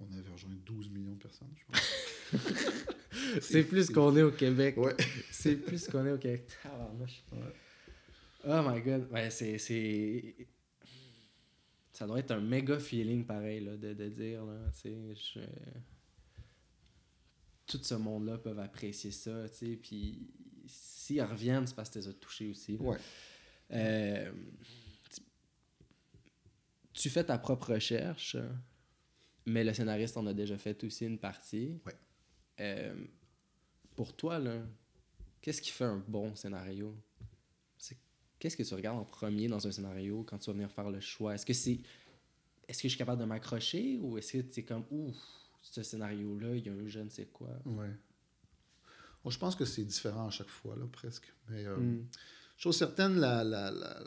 on 0.00 0.12
avait 0.12 0.30
rejoint 0.30 0.56
12 0.66 0.90
millions 0.90 1.14
de 1.14 1.22
personnes, 1.22 1.54
je 1.56 1.64
pense. 1.66 1.90
c'est 3.40 3.64
plus 3.64 3.90
qu'on 3.90 4.16
est 4.16 4.22
au 4.22 4.30
Québec. 4.30 4.76
Ouais. 4.76 4.96
c'est 5.30 5.56
plus 5.56 5.88
qu'on 5.88 6.04
est 6.06 6.12
au 6.12 6.18
Québec. 6.18 6.46
Oh 8.44 8.62
my 8.66 8.80
god. 8.80 9.08
Ouais, 9.12 9.30
c'est. 9.30 10.34
Ça 12.00 12.06
doit 12.06 12.18
être 12.18 12.30
un 12.30 12.40
méga 12.40 12.78
feeling 12.78 13.26
pareil, 13.26 13.60
là, 13.60 13.76
de, 13.76 13.92
de 13.92 14.08
dire, 14.08 14.42
là, 14.46 14.70
je... 14.82 15.40
Tout 17.66 17.78
ce 17.82 17.94
monde-là 17.94 18.38
peuvent 18.38 18.58
apprécier 18.58 19.10
ça, 19.10 19.46
tu 19.50 19.54
sais, 19.54 19.76
puis 19.76 20.26
s'ils 20.64 21.20
reviennent, 21.20 21.66
c'est 21.66 21.76
parce 21.76 21.90
que 21.90 21.98
tu 21.98 21.98
les 21.98 22.08
as 22.08 22.14
touchés 22.14 22.48
aussi. 22.48 22.76
Ouais. 22.76 22.96
Euh... 23.72 24.32
Tu 26.94 27.10
fais 27.10 27.24
ta 27.24 27.36
propre 27.36 27.74
recherche, 27.74 28.34
mais 29.44 29.62
le 29.62 29.74
scénariste 29.74 30.16
en 30.16 30.26
a 30.26 30.32
déjà 30.32 30.56
fait 30.56 30.82
aussi 30.84 31.04
une 31.04 31.18
partie. 31.18 31.82
Ouais. 31.84 31.98
Euh, 32.60 32.94
pour 33.94 34.16
toi, 34.16 34.38
là, 34.38 34.62
qu'est-ce 35.42 35.60
qui 35.60 35.70
fait 35.70 35.84
un 35.84 36.02
bon 36.08 36.34
scénario? 36.34 36.96
Qu'est-ce 38.40 38.56
que 38.56 38.62
tu 38.62 38.74
regardes 38.74 38.98
en 38.98 39.04
premier 39.04 39.48
dans 39.48 39.64
un 39.66 39.70
scénario 39.70 40.24
quand 40.24 40.38
tu 40.38 40.46
vas 40.46 40.54
venir 40.54 40.72
faire 40.72 40.90
le 40.90 40.98
choix? 41.00 41.34
Est-ce 41.34 41.46
que 41.46 41.52
c'est. 41.52 41.78
Est-ce 42.66 42.82
que 42.82 42.88
je 42.88 42.94
suis 42.94 42.98
capable 42.98 43.20
de 43.20 43.26
m'accrocher 43.26 43.98
ou 44.00 44.16
est-ce 44.16 44.38
que 44.38 44.46
c'est 44.50 44.64
comme 44.64 44.84
ouf, 44.90 45.16
ce 45.60 45.82
scénario-là, 45.82 46.56
il 46.56 46.66
y 46.66 46.68
a 46.68 46.72
un 46.72 46.86
je 46.86 47.00
ne 47.00 47.08
sais 47.08 47.26
quoi? 47.26 47.50
Ouais. 47.66 47.90
je 49.28 49.38
pense 49.38 49.56
que 49.56 49.64
c'est 49.64 49.84
différent 49.84 50.28
à 50.28 50.30
chaque 50.30 50.48
fois, 50.48 50.76
là, 50.76 50.86
presque. 50.90 51.32
Mais 51.48 51.66
euh, 51.66 51.76
mm. 51.76 52.06
chose 52.56 52.76
certaine, 52.76 53.18
la, 53.18 53.44
la, 53.44 53.70
la, 53.70 54.02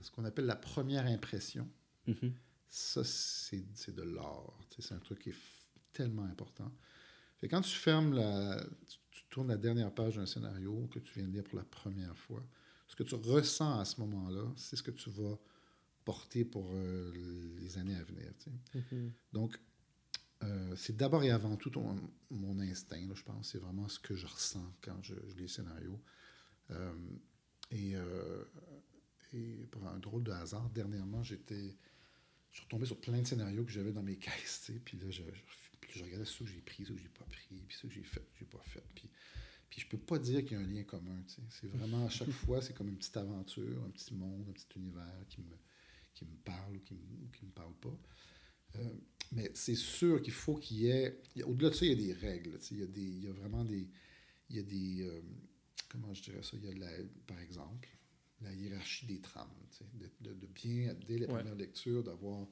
ce 0.00 0.10
qu'on 0.10 0.24
appelle 0.24 0.46
la 0.46 0.56
première 0.56 1.06
impression, 1.06 1.68
mm-hmm. 2.08 2.32
ça, 2.68 3.04
c'est 3.04 3.94
de 3.94 4.02
l'art. 4.02 4.58
C'est 4.78 4.94
un 4.94 4.98
truc 4.98 5.20
qui 5.20 5.30
est 5.30 5.36
tellement 5.92 6.24
important. 6.24 6.72
Et 7.42 7.48
quand 7.48 7.60
tu 7.60 7.76
fermes 7.76 8.14
la. 8.14 8.64
Tu, 9.10 9.24
tournes 9.30 9.48
la 9.48 9.56
dernière 9.56 9.92
page 9.92 10.16
d'un 10.16 10.26
scénario 10.26 10.88
que 10.92 11.00
tu 11.00 11.14
viens 11.14 11.26
de 11.26 11.32
lire 11.32 11.44
pour 11.44 11.58
la 11.58 11.64
première 11.64 12.16
fois, 12.16 12.42
ce 12.94 13.02
que 13.02 13.08
tu 13.08 13.14
ressens 13.16 13.80
à 13.80 13.84
ce 13.84 14.00
moment-là, 14.00 14.52
c'est 14.56 14.76
ce 14.76 14.82
que 14.82 14.92
tu 14.92 15.10
vas 15.10 15.36
porter 16.04 16.44
pour 16.44 16.70
euh, 16.72 17.56
les 17.58 17.76
années 17.76 17.96
à 17.96 18.04
venir. 18.04 18.30
Mm-hmm. 18.74 19.10
Donc, 19.32 19.58
euh, 20.44 20.76
c'est 20.76 20.96
d'abord 20.96 21.24
et 21.24 21.30
avant 21.30 21.56
tout 21.56 21.72
mon 22.30 22.60
instinct, 22.60 23.08
je 23.12 23.22
pense. 23.24 23.50
C'est 23.50 23.58
vraiment 23.58 23.88
ce 23.88 23.98
que 23.98 24.14
je 24.14 24.26
ressens 24.26 24.72
quand 24.80 25.02
je, 25.02 25.14
lis 25.36 25.42
le 25.42 25.48
scénario. 25.48 26.00
Euh, 26.70 26.94
et, 27.72 27.94
et, 29.32 29.66
pour 29.72 29.86
un 29.88 29.98
drôle 29.98 30.22
de 30.22 30.30
hasard, 30.30 30.70
dernièrement, 30.70 31.22
j'étais. 31.24 31.76
Je 32.50 32.58
suis 32.58 32.64
retombé 32.66 32.86
sur 32.86 33.00
plein 33.00 33.20
de 33.20 33.26
scénarios 33.26 33.64
que 33.64 33.72
j'avais 33.72 33.90
dans 33.90 34.04
mes 34.04 34.16
caisses, 34.18 34.70
puis 34.84 34.96
là, 34.98 35.10
je, 35.10 35.22
je 35.22 35.64
je 35.98 36.04
regardais 36.04 36.24
ce 36.24 36.38
que 36.38 36.46
j'ai 36.46 36.60
pris, 36.60 36.84
ce 36.84 36.92
que 36.92 36.98
j'ai 36.98 37.08
pas 37.08 37.24
pris, 37.24 37.62
puis 37.68 37.76
ce 37.76 37.86
que 37.86 37.92
j'ai 37.92 38.02
fait, 38.02 38.20
ce 38.20 38.32
que 38.32 38.38
j'ai 38.40 38.46
pas 38.46 38.62
fait. 38.64 38.84
Puis, 38.94 39.08
puis 39.68 39.80
je 39.80 39.88
peux 39.88 39.98
pas 39.98 40.18
dire 40.18 40.44
qu'il 40.44 40.52
y 40.52 40.60
a 40.60 40.64
un 40.64 40.66
lien 40.66 40.84
commun. 40.84 41.22
C'est 41.50 41.66
vraiment 41.68 42.06
à 42.06 42.08
chaque 42.08 42.30
fois, 42.44 42.62
c'est 42.62 42.74
comme 42.74 42.88
une 42.88 42.96
petite 42.96 43.16
aventure, 43.16 43.82
un 43.84 43.90
petit 43.90 44.14
monde, 44.14 44.46
un 44.48 44.52
petit 44.52 44.66
univers 44.76 45.24
qui 45.28 45.40
me, 45.40 45.56
qui 46.14 46.24
me 46.24 46.36
parle 46.44 46.76
ou 46.76 46.80
qui 46.80 46.94
me, 46.94 47.30
qui 47.32 47.44
me 47.44 47.50
parle 47.50 47.74
pas. 47.74 47.98
Euh, 48.76 48.94
mais 49.32 49.50
c'est 49.54 49.74
sûr 49.74 50.22
qu'il 50.22 50.32
faut 50.32 50.56
qu'il 50.56 50.78
y 50.78 50.86
ait. 50.88 51.20
Au-delà 51.44 51.70
de 51.70 51.74
ça, 51.74 51.86
il 51.86 51.90
y 51.90 51.92
a 51.92 52.06
des 52.06 52.12
règles. 52.12 52.58
Il 52.70 52.78
y, 52.78 52.82
a 52.82 52.86
des, 52.86 53.00
il 53.00 53.24
y 53.24 53.28
a 53.28 53.32
vraiment 53.32 53.64
des. 53.64 53.88
Il 54.50 54.56
y 54.56 54.58
a 54.58 54.62
des. 54.62 55.02
Euh, 55.02 55.20
comment 55.88 56.12
je 56.14 56.22
dirais 56.22 56.42
ça? 56.42 56.56
Il 56.56 56.64
y 56.64 56.68
a, 56.68 56.74
la, 56.74 56.90
par 57.26 57.40
exemple, 57.40 57.88
la 58.40 58.52
hiérarchie 58.52 59.06
des 59.06 59.20
trames. 59.20 59.48
De, 60.20 60.32
de, 60.32 60.46
bien, 60.46 60.94
dès 61.06 61.18
la 61.18 61.26
première 61.26 61.56
lecture, 61.56 62.04
d'avoir 62.04 62.46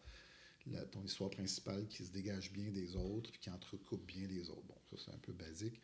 ton 0.91 1.05
histoire 1.05 1.31
principale 1.31 1.87
qui 1.89 2.05
se 2.05 2.13
dégage 2.13 2.53
bien 2.53 2.71
des 2.71 2.97
autres, 2.97 3.31
puis 3.31 3.41
qui 3.41 3.51
entrecoupe 3.51 4.05
bien 4.07 4.27
les 4.27 4.49
autres. 4.51 4.63
Bon, 4.63 4.79
ça, 4.91 4.97
c'est 5.05 5.11
un 5.13 5.19
peu 5.19 5.33
basique. 5.33 5.81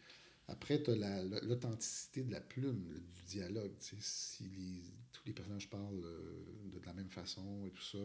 Après, 0.49 0.83
tu 0.83 0.91
as 0.91 1.23
l'authenticité 1.43 2.23
de 2.23 2.33
la 2.33 2.41
plume, 2.41 2.83
du 2.83 3.23
dialogue. 3.27 3.75
Si 3.79 4.45
les, 4.45 4.83
tous 5.13 5.23
les 5.27 5.35
personnages 5.35 5.69
parlent 5.69 6.05
euh, 6.05 6.45
de, 6.65 6.81
la 6.87 6.95
même 6.95 7.11
façon 7.11 7.67
et 7.67 7.71
tout 7.71 7.83
ça, 7.83 7.99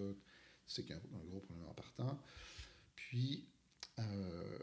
tu 0.68 0.74
sais 0.74 0.82
qu'il 0.84 0.92
y 0.92 1.00
a 1.00 1.02
un, 1.02 1.24
gros 1.26 1.40
problème 1.40 1.68
en 1.68 1.74
partant. 1.74 2.22
Puis, 2.96 3.48
euh, 3.98 4.60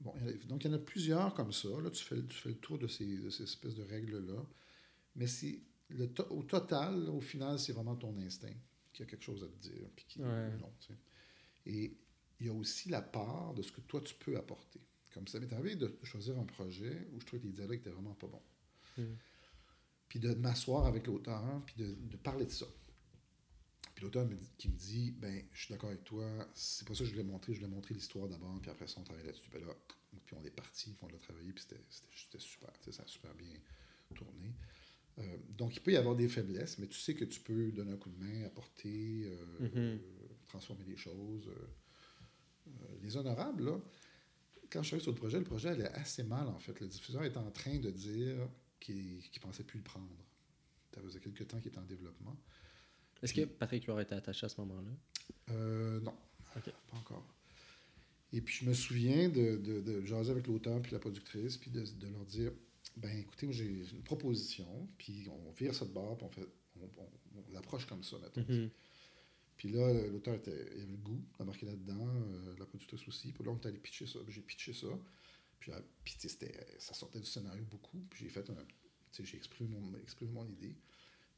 bon, 0.00 0.14
donc 0.48 0.64
il 0.64 0.70
y 0.70 0.70
en 0.70 0.76
a 0.76 0.78
plusieurs 0.78 1.34
comme 1.34 1.52
ça. 1.52 1.68
Là, 1.82 1.90
tu 1.90 2.02
fais, 2.02 2.16
tu 2.26 2.36
fais 2.36 2.48
le 2.48 2.58
tour 2.58 2.78
de 2.78 2.86
ces, 2.86 3.18
de 3.18 3.28
ces 3.28 3.42
espèces 3.42 3.74
de 3.74 3.84
règles-là. 3.84 4.42
Mais 5.16 5.26
c'est 5.26 5.60
le 5.90 6.10
au 6.30 6.42
total, 6.44 7.10
au 7.10 7.20
final, 7.20 7.58
c'est 7.58 7.72
vraiment 7.72 7.94
ton 7.94 8.16
instinct 8.18 8.56
qui 8.94 9.02
a 9.02 9.06
quelque 9.06 9.22
chose 9.22 9.44
à 9.44 9.48
te 9.48 9.68
dire. 9.68 9.88
Puis 9.94 10.06
qui, 10.08 10.20
non, 10.20 10.72
tu 10.80 10.88
sais. 10.88 10.98
Et 11.66 11.98
il 12.40 12.46
y 12.46 12.48
a 12.48 12.52
aussi 12.54 12.88
la 12.88 13.02
part 13.02 13.52
de 13.52 13.60
ce 13.60 13.70
que 13.70 13.82
toi, 13.82 14.00
tu 14.00 14.14
peux 14.14 14.36
apporter. 14.36 14.80
Comme 15.16 15.26
ça 15.28 15.40
m'est 15.40 15.52
arrivé 15.54 15.76
de 15.76 15.98
choisir 16.02 16.38
un 16.38 16.44
projet 16.44 17.08
où 17.14 17.20
je 17.20 17.24
trouvais 17.24 17.40
que 17.40 17.46
les 17.46 17.52
dialogues 17.52 17.78
étaient 17.78 17.90
vraiment 17.90 18.14
pas 18.14 18.26
bons. 18.26 18.42
Hmm. 18.98 19.14
Puis 20.10 20.20
de 20.20 20.34
m'asseoir 20.34 20.84
avec 20.84 21.06
l'auteur, 21.06 21.62
puis 21.64 21.74
de, 21.78 21.94
de, 21.94 22.16
parler 22.18 22.44
de 22.44 22.50
ça. 22.50 22.66
Puis 23.94 24.04
l'auteur 24.04 24.28
qui 24.58 24.68
me 24.68 24.76
dit, 24.76 25.12
ben, 25.12 25.42
je 25.54 25.64
suis 25.64 25.72
d'accord 25.72 25.88
avec 25.88 26.04
toi, 26.04 26.46
c'est 26.52 26.86
pas 26.86 26.94
ça 26.94 27.00
que 27.00 27.06
je 27.06 27.12
voulais 27.12 27.24
montrer, 27.24 27.54
je 27.54 27.60
voulais 27.60 27.74
montrer 27.74 27.94
l'histoire 27.94 28.28
d'abord, 28.28 28.60
puis 28.60 28.70
après 28.70 28.86
ça, 28.86 29.00
on 29.00 29.04
travaille 29.04 29.24
là-dessus. 29.24 29.48
Puis, 29.48 29.58
là, 29.58 29.74
puis 30.26 30.36
on 30.38 30.44
est 30.44 30.50
parti, 30.50 30.92
puis 30.92 31.02
on 31.02 31.08
l'a 31.08 31.18
travaillé, 31.18 31.50
puis 31.50 31.64
c'était 31.64 32.38
super, 32.38 32.70
ça 32.90 33.02
a 33.02 33.06
super 33.06 33.34
bien 33.34 33.54
tourné. 34.14 34.54
Euh, 35.18 35.38
donc, 35.56 35.74
il 35.74 35.80
peut 35.80 35.92
y 35.92 35.96
avoir 35.96 36.14
des 36.14 36.28
faiblesses, 36.28 36.76
mais 36.76 36.88
tu 36.88 37.00
sais 37.00 37.14
que 37.14 37.24
tu 37.24 37.40
peux 37.40 37.72
donner 37.72 37.92
un 37.92 37.96
coup 37.96 38.10
de 38.10 38.22
main, 38.22 38.44
apporter, 38.44 39.24
euh, 39.24 39.44
mm-hmm 39.62 39.98
transformer 40.46 40.84
les 40.84 40.96
choses. 40.96 41.48
Euh, 41.48 42.96
les 43.02 43.16
honorables, 43.16 43.64
là, 43.64 43.80
quand 44.76 44.82
je 44.82 44.88
suis 44.88 45.00
sur 45.00 45.12
le 45.12 45.16
projet, 45.16 45.38
le 45.38 45.44
projet 45.44 45.70
allait 45.70 45.88
assez 45.88 46.22
mal, 46.22 46.46
en 46.48 46.58
fait. 46.58 46.78
Le 46.80 46.86
diffuseur 46.86 47.24
était 47.24 47.38
en 47.38 47.50
train 47.50 47.78
de 47.78 47.90
dire 47.90 48.36
qu'il 48.78 49.16
ne 49.16 49.40
pensait 49.40 49.64
plus 49.64 49.78
le 49.78 49.84
prendre. 49.84 50.06
Ça 50.94 51.00
faisait 51.00 51.18
quelques 51.18 51.48
temps 51.48 51.58
qu'il 51.58 51.68
était 51.68 51.78
en 51.78 51.84
développement. 51.84 52.36
Est-ce 53.22 53.32
que 53.32 53.46
Patrick 53.46 53.84
Huard 53.84 54.00
était 54.00 54.14
attaché 54.14 54.44
à 54.44 54.48
ce 54.50 54.60
moment-là? 54.60 54.90
Euh, 55.50 56.00
non. 56.00 56.14
Pas 56.52 56.96
encore. 56.98 57.26
Et 58.32 58.42
puis, 58.42 58.54
je 58.54 58.68
me 58.68 58.74
souviens 58.74 59.30
de, 59.30 59.56
de, 59.56 59.80
de 59.80 60.04
jaser 60.04 60.30
avec 60.30 60.46
l'auteur 60.46 60.82
puis 60.82 60.92
la 60.92 60.98
productrice, 60.98 61.56
puis 61.56 61.70
de, 61.70 61.80
de, 61.82 62.08
leur 62.08 62.24
dire 62.26 62.52
ben 62.98 63.16
écoutez, 63.18 63.50
j'ai 63.52 63.66
une 63.66 64.02
proposition, 64.02 64.88
puis 64.98 65.26
on 65.30 65.52
vire 65.52 65.74
ça 65.74 65.86
de 65.86 65.90
bord, 65.90 66.16
puis 66.18 66.26
on, 66.26 66.30
fait, 66.30 66.48
on, 66.80 67.52
l'approche 67.52 67.86
comme 67.86 68.02
ça, 68.02 68.16
mettons. 68.18 68.42
Mm-hmm. 68.42 68.70
Puis 69.56 69.70
là, 69.70 69.92
l'auteur 70.08 70.38
il 70.46 70.52
avait 70.52 70.86
le 70.86 70.96
goût 70.96 71.22
d'embarquer 71.38 71.66
là-dedans, 71.66 72.08
euh, 72.08 72.54
la 72.58 72.66
productrice 72.66 73.06
aussi. 73.08 73.32
Puis 73.32 73.44
là, 73.44 73.50
on 73.50 73.58
est 73.58 73.66
allé 73.66 73.78
pitcher 73.78 74.06
ça. 74.06 74.18
J'ai 74.28 74.42
pitché 74.42 74.72
ça. 74.72 74.88
Puis, 75.58 75.72
euh, 75.72 75.80
puis 76.04 76.16
ça 76.78 76.94
sortait 76.94 77.20
du 77.20 77.26
scénario 77.26 77.64
beaucoup. 77.64 77.98
Puis 78.10 78.24
j'ai 78.24 78.30
fait 78.30 78.48
un. 78.50 78.56
J'ai 79.18 79.36
exprimé 79.36 79.76
mon, 79.78 79.96
exprimé 79.98 80.30
mon 80.32 80.46
idée. 80.46 80.76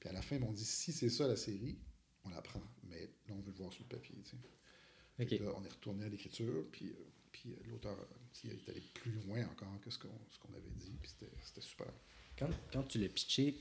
Puis 0.00 0.08
à 0.08 0.12
la 0.12 0.22
fin, 0.22 0.36
ils 0.36 0.40
m'ont 0.40 0.52
dit 0.52 0.64
si 0.64 0.92
c'est 0.92 1.10
ça 1.10 1.28
la 1.28 1.36
série, 1.36 1.78
on 2.24 2.30
la 2.30 2.42
prend. 2.42 2.62
Mais 2.82 3.02
là, 3.02 3.34
on 3.34 3.40
veut 3.40 3.52
le 3.52 3.58
voir 3.58 3.72
sur 3.72 3.84
le 3.84 3.88
papier. 3.88 4.16
Okay. 5.20 5.38
Là, 5.38 5.52
on 5.56 5.64
est 5.64 5.68
retourné 5.68 6.06
à 6.06 6.08
l'écriture. 6.08 6.66
Puis, 6.72 6.90
euh, 6.90 7.04
puis 7.30 7.54
l'auteur 7.68 7.96
est 8.44 8.68
allé 8.68 8.80
plus 8.94 9.12
loin 9.12 9.46
encore 9.46 9.80
que 9.80 9.90
ce 9.90 9.98
qu'on 9.98 10.08
qu'on 10.08 10.54
avait 10.54 10.70
dit. 10.70 10.98
Puis 11.00 11.12
c'était 11.44 11.60
super. 11.60 11.92
Quand, 12.36 12.50
quand 12.72 12.82
tu 12.82 12.98
l'as 12.98 13.08
pitché 13.08 13.56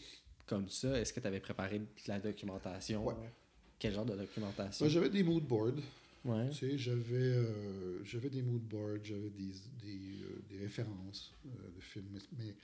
comme 0.47 0.67
ça, 0.69 0.99
est-ce 0.99 1.13
que 1.13 1.19
tu 1.19 1.27
avais 1.27 1.39
préparé 1.39 1.77
de 1.79 1.87
la 2.07 2.19
documentation? 2.19 3.05
Ouais. 3.05 3.31
Quel 3.79 3.93
genre 3.93 4.05
de 4.05 4.15
documentation? 4.15 4.85
Ben, 4.85 4.91
j'avais 4.91 5.09
des 5.09 5.23
mood 5.23 5.43
boards. 5.43 5.81
Ouais. 6.25 6.49
Tu 6.49 6.55
sais, 6.55 6.77
j'avais, 6.77 7.15
euh, 7.15 8.03
j'avais 8.03 8.29
des 8.29 8.41
mood 8.41 8.61
boards, 8.61 9.03
j'avais 9.03 9.29
des, 9.29 9.51
des, 9.83 10.23
euh, 10.23 10.41
des 10.49 10.57
références 10.59 11.33
euh, 11.45 11.49
de 11.75 11.81
films. 11.81 12.19
Mais, 12.37 12.55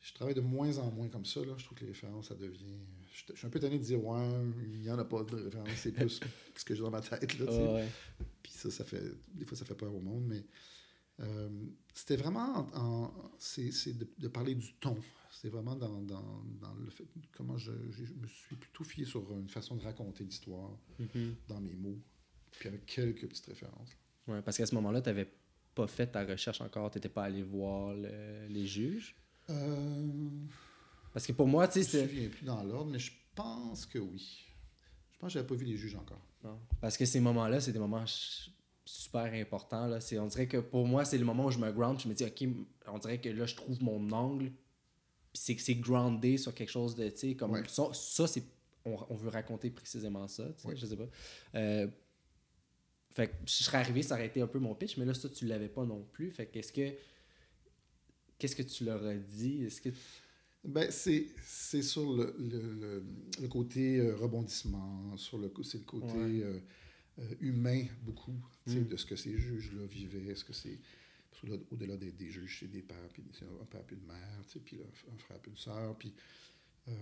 je 0.00 0.12
travaille 0.12 0.34
de 0.34 0.40
moins 0.40 0.76
en 0.78 0.90
moins 0.90 1.08
comme 1.08 1.24
ça. 1.24 1.40
Là. 1.40 1.54
Je 1.56 1.64
trouve 1.64 1.78
que 1.78 1.84
les 1.84 1.92
références, 1.92 2.28
ça 2.28 2.34
devient. 2.34 2.78
Je, 3.12 3.34
suis 3.34 3.46
un 3.46 3.50
peu 3.50 3.60
tanné 3.60 3.78
de 3.78 3.84
dire, 3.84 4.04
ouais, 4.04 4.28
il 4.72 4.80
n'y 4.80 4.90
en 4.90 4.98
a 4.98 5.04
pas 5.04 5.22
de 5.22 5.36
références, 5.36 5.68
c'est 5.76 5.92
plus 5.94 6.20
ce 6.54 6.64
que 6.64 6.74
j'ai 6.74 6.82
dans 6.82 6.90
ma 6.90 7.00
tête. 7.00 7.38
Là, 7.38 7.74
ouais. 7.74 7.88
Puis 8.42 8.52
ça, 8.52 8.70
ça 8.70 8.84
fait. 8.84 9.02
Des 9.32 9.44
fois, 9.44 9.56
ça 9.56 9.64
fait 9.64 9.74
peur 9.74 9.94
au 9.94 10.00
monde, 10.00 10.24
mais. 10.26 10.42
C'était 11.94 12.16
vraiment 12.16 12.68
en, 12.74 13.12
c'est, 13.38 13.96
de, 13.96 14.08
de, 14.18 14.28
parler 14.28 14.54
du 14.54 14.74
ton 14.74 14.96
c'est 15.30 15.48
vraiment 15.48 15.74
dans, 15.74 16.00
dans, 16.02 16.44
dans, 16.60 16.74
le 16.74 16.90
fait 16.90 17.04
comment 17.36 17.56
je, 17.56 17.72
je, 17.90 18.02
me 18.14 18.26
suis 18.26 18.56
plutôt 18.56 18.84
fié 18.84 19.04
sur 19.04 19.20
une 19.32 19.48
façon 19.48 19.76
de 19.76 19.82
raconter 19.82 20.24
l'histoire 20.24 20.70
mm-hmm. 21.00 21.34
dans 21.48 21.60
mes 21.60 21.74
mots, 21.74 22.00
puis 22.52 22.68
avec 22.68 22.86
quelques 22.86 23.28
petites 23.28 23.46
références. 23.46 23.90
Oui, 24.28 24.38
parce 24.44 24.56
qu'à 24.56 24.66
ce 24.66 24.74
moment-là, 24.76 25.02
tu 25.02 25.08
n'avais 25.08 25.28
pas 25.74 25.86
fait 25.86 26.06
ta 26.06 26.24
recherche 26.24 26.60
encore, 26.60 26.90
tu 26.90 26.98
n'étais 26.98 27.08
pas 27.08 27.24
allé 27.24 27.42
voir 27.42 27.94
les 27.94 28.66
juges? 28.66 29.16
Euh... 29.50 30.28
Parce 31.12 31.26
que 31.26 31.32
pour 31.32 31.46
moi, 31.46 31.68
tu 31.68 31.82
sais, 31.82 31.90
Je 31.90 31.96
ne 31.98 32.02
me 32.02 32.08
souviens 32.08 32.28
plus 32.28 32.44
dans 32.44 32.62
l'ordre, 32.62 32.90
mais 32.90 32.98
je 32.98 33.12
pense 33.34 33.86
que 33.86 33.98
oui. 33.98 34.46
Je 35.12 35.18
pense 35.18 35.28
que 35.28 35.34
j'avais 35.34 35.46
pas 35.46 35.54
vu 35.54 35.64
les 35.64 35.76
juges 35.76 35.94
encore. 35.96 36.24
Non. 36.42 36.58
Parce 36.80 36.96
que 36.96 37.04
ces 37.04 37.20
moments-là, 37.20 37.60
c'est 37.60 37.72
des 37.72 37.78
moments 37.78 38.04
super 38.84 39.32
importants. 39.32 39.86
Là. 39.86 39.98
On 40.20 40.26
dirait 40.26 40.46
que 40.46 40.58
pour 40.58 40.86
moi, 40.86 41.04
c'est 41.04 41.18
le 41.18 41.24
moment 41.24 41.46
où 41.46 41.50
je 41.50 41.58
me 41.58 41.70
ground, 41.72 41.98
je 42.00 42.08
me 42.08 42.14
dis, 42.14 42.24
OK, 42.24 42.44
on 42.86 42.98
dirait 42.98 43.20
que 43.20 43.28
là, 43.28 43.46
je 43.46 43.54
trouve 43.54 43.82
mon 43.82 44.10
angle, 44.10 44.52
c'est 45.32 45.58
c'est 45.58 45.74
groundé 45.74 46.36
sur 46.36 46.54
quelque 46.54 46.70
chose 46.70 46.94
de, 46.94 47.32
comme 47.34 47.64
ça, 47.66 47.88
ça 47.92 48.26
c'est, 48.26 48.44
on, 48.84 48.96
on, 49.08 49.16
veut 49.16 49.30
raconter 49.30 49.70
précisément 49.70 50.28
ça, 50.28 50.44
tu 50.56 50.68
sais, 50.68 50.76
je 50.76 50.86
sais 50.86 50.96
pas. 50.96 51.08
Euh, 51.56 51.88
fait 53.14 53.28
que 53.28 53.34
je 53.46 53.64
serais 53.64 53.78
arrivé, 53.78 54.02
ça 54.02 54.16
aurait 54.16 54.26
été 54.26 54.40
un 54.40 54.46
peu 54.48 54.58
mon 54.58 54.74
pitch, 54.74 54.96
mais 54.96 55.04
là, 55.04 55.14
ça, 55.14 55.28
tu 55.28 55.46
l'avais 55.46 55.68
pas 55.68 55.84
non 55.84 56.04
plus. 56.12 56.32
Fait 56.32 56.46
qu'est-ce 56.46 56.72
que, 56.72 56.92
qu'est-ce 58.38 58.56
que 58.56 58.62
tu 58.62 58.84
leur 58.84 59.04
as 59.06 59.14
dit? 59.14 59.64
Est-ce 59.64 59.80
que... 59.80 59.90
Ben, 60.64 60.90
c'est, 60.90 61.26
c'est 61.44 61.82
sur 61.82 62.12
le, 62.12 62.34
le, 62.38 63.04
le, 63.40 63.48
côté 63.48 63.98
euh, 63.98 64.16
rebondissement, 64.16 65.16
sur 65.16 65.38
le, 65.38 65.52
c'est 65.62 65.78
le 65.78 65.84
côté 65.84 66.16
euh, 66.16 66.58
humain, 67.40 67.84
beaucoup, 68.02 68.36
tu 68.64 68.72
sais, 68.72 68.80
mm. 68.80 68.88
de 68.88 68.96
ce 68.96 69.06
que 69.06 69.16
ces 69.16 69.38
juges-là 69.38 69.86
vivaient, 69.86 70.32
est-ce 70.32 70.44
que 70.44 70.52
c'est 70.52 70.78
au-delà 71.70 71.96
des, 71.96 72.12
des, 72.12 72.30
juges, 72.30 72.58
c'est 72.60 72.70
des 72.70 72.82
pères, 72.82 73.08
puis 73.12 73.22
un 73.42 73.64
père 73.66 73.82
puis 73.82 73.96
une 73.96 74.06
mère, 74.06 74.40
puis 74.64 74.80
un 74.80 75.18
frère 75.18 75.38
puis 75.40 75.50
une 75.50 75.56
sœur, 75.56 75.96
puis, 75.96 76.14
euh, 76.88 76.92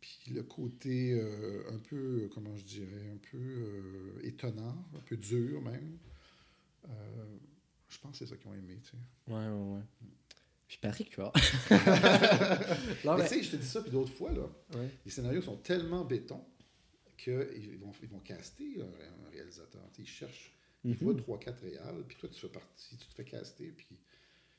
puis 0.00 0.18
le 0.32 0.42
côté 0.42 1.12
euh, 1.12 1.70
un 1.70 1.78
peu, 1.78 2.28
comment 2.32 2.56
je 2.56 2.64
dirais, 2.64 3.10
un 3.12 3.18
peu 3.30 3.38
euh, 3.38 4.20
étonnant, 4.22 4.84
un 4.94 5.00
peu 5.00 5.16
dur 5.16 5.60
même. 5.62 5.98
je 7.88 7.98
pense 7.98 8.12
que 8.12 8.18
c'est 8.18 8.26
ça 8.26 8.36
qu'ils 8.36 8.50
ont 8.50 8.54
aimé, 8.54 8.78
tu 8.82 8.90
sais. 8.90 9.32
Ouais, 9.32 9.48
ouais, 9.48 9.74
ouais. 9.76 9.82
Puis 10.66 10.78
Patrick, 10.82 11.08
tu 11.10 11.16
vois. 11.16 11.32
mais 11.70 13.28
tu 13.28 13.34
sais, 13.34 13.42
je 13.42 13.50
te 13.52 13.56
dis 13.56 13.66
ça, 13.66 13.80
puis 13.80 13.90
d'autres 13.90 14.12
fois, 14.12 14.32
là, 14.32 14.46
les 15.04 15.10
scénarios 15.10 15.40
sont 15.40 15.56
tellement 15.56 16.04
béton 16.04 16.44
qu'ils 17.18 17.78
vont, 17.78 17.92
ils 18.02 18.08
vont 18.08 18.20
caster 18.20 18.80
un 18.80 19.30
réalisateur. 19.30 19.82
Ils 19.98 20.06
cherchent 20.06 20.54
il 20.84 20.94
voit 20.94 21.14
3-4 21.14 21.60
réals, 21.60 22.04
puis 22.06 22.16
toi, 22.16 22.28
tu 22.28 22.40
fais 22.40 22.48
partie, 22.48 22.96
tu 22.96 23.08
te 23.08 23.14
fais 23.14 23.24
caster, 23.24 23.72
puis, 23.76 23.98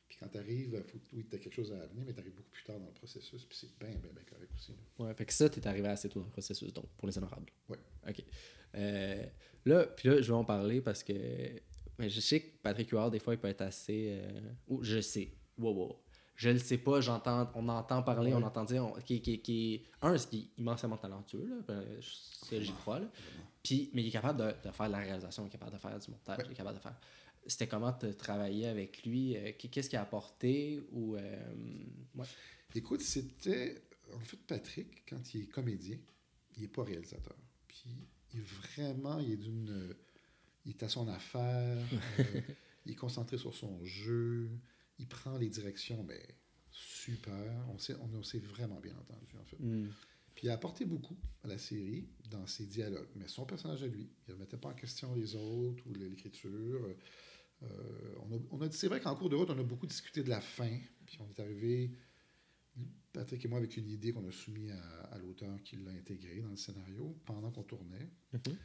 puis 0.07 0.17
quand 0.19 0.27
tu 0.27 0.37
arrives, 0.37 0.83
faut, 0.83 0.99
oui, 1.13 1.25
tu 1.27 1.35
as 1.35 1.39
quelque 1.39 1.53
chose 1.53 1.71
à 1.71 1.81
amener, 1.81 2.03
mais 2.05 2.13
tu 2.13 2.19
arrives 2.19 2.33
beaucoup 2.33 2.51
plus 2.51 2.63
tard 2.63 2.77
dans 2.77 2.87
le 2.87 2.93
processus, 2.93 3.45
puis 3.45 3.57
c'est 3.57 3.79
bien, 3.79 3.97
bien, 3.97 4.11
bien 4.11 4.23
correct 4.29 4.51
aussi. 4.53 4.73
Là. 4.73 5.05
Ouais, 5.05 5.13
fait 5.13 5.25
que 5.25 5.33
ça, 5.33 5.49
tu 5.49 5.59
es 5.59 5.67
arrivé 5.67 5.87
assez 5.87 6.09
tôt 6.09 6.19
dans 6.19 6.25
le 6.25 6.31
processus, 6.31 6.73
donc, 6.73 6.87
pour 6.97 7.07
les 7.07 7.17
honorables. 7.17 7.49
Ouais. 7.69 7.77
OK. 8.07 8.23
Euh, 8.75 9.25
là, 9.65 9.87
puis 9.87 10.09
là, 10.09 10.21
je 10.21 10.27
vais 10.27 10.37
en 10.37 10.43
parler 10.43 10.81
parce 10.81 11.03
que 11.03 11.13
mais 11.99 12.09
je 12.09 12.21
sais 12.21 12.39
que 12.39 12.47
Patrick 12.63 12.89
Huard, 12.91 13.11
des 13.11 13.19
fois, 13.19 13.33
il 13.33 13.39
peut 13.39 13.49
être 13.49 13.61
assez. 13.61 14.21
Euh, 14.21 14.41
ou 14.69 14.81
je 14.81 15.01
sais. 15.01 15.33
Wow, 15.57 15.73
wow. 15.73 16.01
Je 16.39 16.49
le 16.49 16.57
sais 16.57 16.77
pas, 16.77 17.01
j'entends, 17.01 17.51
on 17.53 17.67
entend 17.67 18.01
parler, 18.01 18.33
on 18.33 18.41
entend 18.41 18.63
dire, 18.63 18.93
qui, 19.05 19.21
qui, 19.21 19.41
qui, 19.41 19.83
un, 20.01 20.17
c'est 20.17 20.29
qu'il 20.29 20.39
est 20.39 20.49
immensément 20.57 20.95
talentueux, 20.95 21.45
là, 21.45 21.55
ben, 21.67 21.83
j'y 22.61 22.71
crois, 22.71 22.99
là. 22.99 23.07
Puis, 23.61 23.89
mais 23.93 24.03
il 24.03 24.07
est 24.07 24.11
capable 24.11 24.39
de, 24.39 24.67
de, 24.69 24.71
faire 24.71 24.87
de 24.87 24.93
la 24.93 24.99
réalisation, 24.99 25.43
il 25.43 25.47
est 25.47 25.51
capable 25.51 25.73
de 25.73 25.77
faire 25.77 25.99
du 25.99 26.09
montage, 26.09 26.39
il 26.45 26.53
est 26.53 26.55
capable 26.55 26.77
de 26.77 26.81
faire. 26.81 26.95
C'était 27.45 27.67
comment 27.67 27.91
de 28.01 28.13
travailler 28.13 28.67
avec 28.67 29.03
lui? 29.03 29.35
Euh, 29.35 29.51
Qu'est-ce 29.69 29.89
qu'il 29.89 29.99
a 29.99 30.01
apporté? 30.01 30.81
Ou, 30.93 31.17
euh, 31.17 31.19
ouais. 32.15 32.25
Écoute, 32.73 33.01
c'était. 33.01 33.83
En 34.13 34.19
fait, 34.21 34.37
Patrick, 34.47 35.03
quand 35.09 35.33
il 35.33 35.41
est 35.41 35.47
comédien, 35.47 35.97
il 36.55 36.61
n'est 36.61 36.67
pas 36.69 36.85
réalisateur. 36.85 37.35
Puis, 37.67 37.83
il 38.33 38.39
est 38.39 38.43
vraiment. 38.43 39.19
Il 39.19 39.33
est 39.33 39.37
d'une. 39.37 39.93
Il 40.63 40.71
est 40.71 40.83
à 40.83 40.87
son 40.87 41.05
affaire. 41.09 41.77
Euh, 42.19 42.41
il 42.85 42.93
est 42.93 42.95
concentré 42.95 43.37
sur 43.37 43.53
son 43.53 43.83
jeu. 43.83 44.49
Il 44.99 45.07
prend 45.07 45.37
les 45.37 45.49
directions, 45.49 46.03
mais 46.03 46.21
super. 46.71 47.65
On 47.69 47.77
s'est 47.77 47.95
on, 47.95 48.09
on 48.13 48.39
vraiment 48.47 48.79
bien 48.79 48.95
entendu, 48.97 49.35
en 49.37 49.45
fait. 49.45 49.59
Mm. 49.59 49.89
Puis 50.35 50.47
il 50.47 50.49
a 50.51 50.53
apporté 50.53 50.85
beaucoup 50.85 51.17
à 51.43 51.47
la 51.47 51.57
série 51.57 52.07
dans 52.29 52.47
ses 52.47 52.65
dialogues. 52.65 53.09
Mais 53.15 53.27
son 53.27 53.45
personnage 53.45 53.83
à 53.83 53.87
lui, 53.87 54.09
il 54.27 54.33
ne 54.33 54.39
mettait 54.39 54.57
pas 54.57 54.69
en 54.69 54.73
question 54.73 55.13
les 55.13 55.35
autres 55.35 55.83
ou 55.85 55.93
l'écriture. 55.93 56.95
Euh, 57.63 58.15
on 58.51 58.61
a, 58.61 58.71
c'est 58.71 58.87
vrai 58.87 59.01
qu'en 59.01 59.15
cours 59.15 59.29
de 59.29 59.35
route, 59.35 59.49
on 59.49 59.59
a 59.59 59.63
beaucoup 59.63 59.87
discuté 59.87 60.23
de 60.23 60.29
la 60.29 60.41
fin. 60.41 60.79
Puis 61.05 61.17
on 61.19 61.29
est 61.29 61.39
arrivé, 61.41 61.91
Patrick 63.11 63.43
et 63.43 63.47
moi, 63.47 63.57
avec 63.57 63.75
une 63.75 63.89
idée 63.89 64.13
qu'on 64.13 64.25
a 64.27 64.31
soumise 64.31 64.71
à, 65.11 65.17
l'auteur 65.17 65.61
qui 65.63 65.75
l'a 65.75 65.91
intégrée 65.91 66.41
dans 66.41 66.51
le 66.51 66.55
scénario 66.55 67.17
pendant 67.25 67.51
qu'on 67.51 67.63
tournait, 67.63 68.09
mm-hmm. 68.33 68.55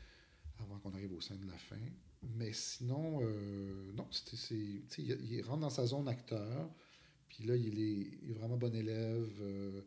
Avant 0.58 0.78
qu'on 0.78 0.92
arrive 0.94 1.12
au 1.12 1.20
sein 1.20 1.36
de 1.36 1.46
la 1.46 1.58
fin. 1.58 1.80
Mais 2.36 2.52
sinon, 2.52 3.20
euh, 3.22 3.92
non, 3.92 4.06
c'est, 4.10 4.54
il, 4.54 4.86
il, 4.98 5.42
rentre 5.42 5.60
dans 5.60 5.70
sa 5.70 5.86
zone 5.86 6.08
acteur. 6.08 6.70
Puis 7.28 7.44
là, 7.44 7.56
il 7.56 7.80
est, 7.80 8.32
vraiment 8.32 8.56
bon 8.56 8.74
élève. 8.74 9.38
Euh, 9.40 9.82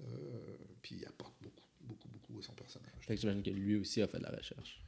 euh, 0.00 0.56
puis 0.82 0.96
il 0.96 1.06
apporte 1.06 1.34
beaucoup, 1.42 1.68
beaucoup, 1.82 2.08
beaucoup 2.08 2.38
à 2.38 2.42
son 2.42 2.54
personnage. 2.54 2.92
Fait 3.00 3.14
que 3.14 3.20
j'imagine 3.20 3.42
que 3.42 3.50
lui 3.50 3.76
aussi 3.76 4.00
a 4.02 4.08
fait 4.08 4.18
de 4.18 4.24
la 4.24 4.30
recherche. 4.30 4.80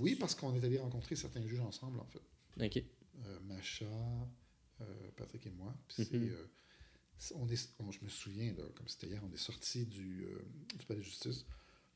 Oui, 0.00 0.14
parce 0.14 0.34
qu'on 0.34 0.54
est 0.54 0.64
allé 0.64 0.78
rencontrer 0.78 1.16
certains 1.16 1.44
juges 1.44 1.60
ensemble, 1.60 1.98
en 2.00 2.06
fait. 2.06 2.22
OK. 2.60 2.84
Macha, 3.42 3.86
Patrick 5.16 5.46
et 5.46 5.50
moi. 5.50 5.74
Mm-hmm. 5.98 7.32
on 7.34 7.48
est, 7.48 7.68
je 7.90 8.04
me 8.04 8.08
souviens, 8.08 8.54
comme 8.74 8.86
c'était 8.86 9.08
hier, 9.08 9.22
on 9.24 9.32
est 9.32 9.36
sorti 9.36 9.86
du, 9.86 10.26
du, 10.78 10.86
palais 10.86 11.00
de 11.00 11.04
justice. 11.04 11.44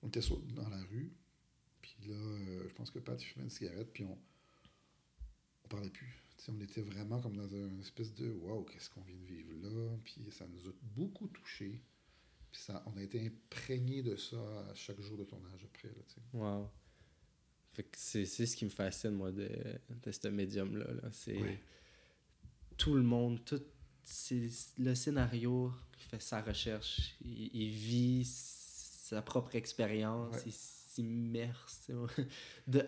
On 0.02 0.08
était 0.08 0.20
dans 0.54 0.68
la 0.68 0.82
rue. 0.84 1.12
Puis 1.98 2.10
là, 2.10 2.38
je 2.68 2.74
pense 2.74 2.90
que 2.90 2.98
Pat 2.98 3.20
fumait 3.20 3.44
une 3.44 3.50
cigarette, 3.50 3.92
puis 3.92 4.04
on 4.04 4.18
on 5.64 5.68
parlait 5.68 5.90
plus 5.90 6.28
on 6.48 6.60
était 6.60 6.82
vraiment 6.82 7.20
comme 7.20 7.36
dans 7.36 7.48
une 7.48 7.80
espèce 7.80 8.14
de 8.14 8.30
wow, 8.30 8.62
qu'est-ce 8.64 8.90
qu'on 8.90 9.02
vient 9.02 9.16
de 9.16 9.24
vivre 9.24 9.52
là? 9.62 9.98
Puis 10.04 10.14
ça 10.30 10.46
nous 10.46 10.68
a 10.68 10.72
beaucoup 10.94 11.26
touchés. 11.28 11.82
Puis 12.50 12.62
ça, 12.62 12.82
on 12.86 12.96
a 12.96 13.02
été 13.02 13.26
imprégné 13.26 14.02
de 14.02 14.16
ça 14.16 14.36
à 14.70 14.74
chaque 14.74 15.00
jour 15.00 15.18
de 15.18 15.24
tournage 15.24 15.64
après. 15.64 15.88
Là, 15.88 16.02
wow. 16.32 16.70
c'est, 17.92 18.24
ce 18.24 18.56
qui 18.56 18.64
me 18.64 18.70
fascine, 18.70 19.10
moi, 19.10 19.30
de, 19.30 19.48
de 20.02 20.10
ce 20.10 20.28
médium-là. 20.28 20.86
C'est 21.12 21.60
tout 22.76 22.94
le 22.94 23.02
monde, 23.02 23.44
tout 23.44 23.62
c'est 24.04 24.48
le 24.78 24.94
scénario, 24.94 25.70
il 25.98 26.04
fait 26.04 26.22
sa 26.22 26.40
recherche, 26.40 27.14
il, 27.20 27.68
vit 27.68 28.24
sa 28.24 29.20
propre 29.20 29.54
expérience, 29.54 30.36
s'immerse 30.98 31.90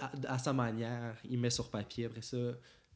à, 0.00 0.34
à, 0.34 0.38
sa 0.38 0.52
manière, 0.52 1.16
il 1.28 1.38
met 1.38 1.50
sur 1.50 1.70
papier. 1.70 2.06
Après 2.06 2.22
ça, 2.22 2.36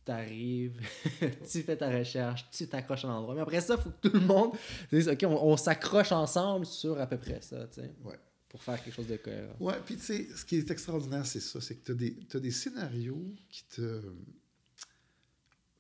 t'arrives, 0.04 0.80
tu 1.50 1.62
fais 1.62 1.76
ta 1.76 1.90
recherche, 1.90 2.46
tu 2.50 2.66
t'accroches 2.66 3.04
à 3.04 3.08
l'endroit. 3.08 3.34
Mais 3.34 3.40
après 3.40 3.60
ça, 3.60 3.76
il 3.78 3.82
faut 3.82 3.90
que 3.90 4.08
tout 4.08 4.14
le 4.14 4.26
monde 4.26 4.52
on, 4.92 5.52
on 5.52 5.56
s'accroche 5.56 6.12
ensemble 6.12 6.66
sur 6.66 7.00
à 7.00 7.06
peu 7.06 7.18
près 7.18 7.40
ça, 7.40 7.66
tu 7.68 7.80
sais. 7.80 7.92
Ouais. 8.04 8.18
Pour 8.48 8.62
faire 8.62 8.82
quelque 8.82 8.94
chose 8.94 9.08
de 9.08 9.16
cohérent. 9.16 9.56
Ouais, 9.58 9.74
puis 9.84 9.96
tu 9.96 10.02
sais, 10.02 10.28
ce 10.36 10.44
qui 10.44 10.56
est 10.56 10.70
extraordinaire, 10.70 11.26
c'est 11.26 11.40
ça, 11.40 11.60
c'est 11.60 11.74
que 11.74 11.86
tu 11.86 11.92
as 11.92 11.94
des, 11.94 12.14
t'as 12.28 12.38
des 12.38 12.52
scénarios 12.52 13.34
qui 13.48 13.64
te. 13.64 14.00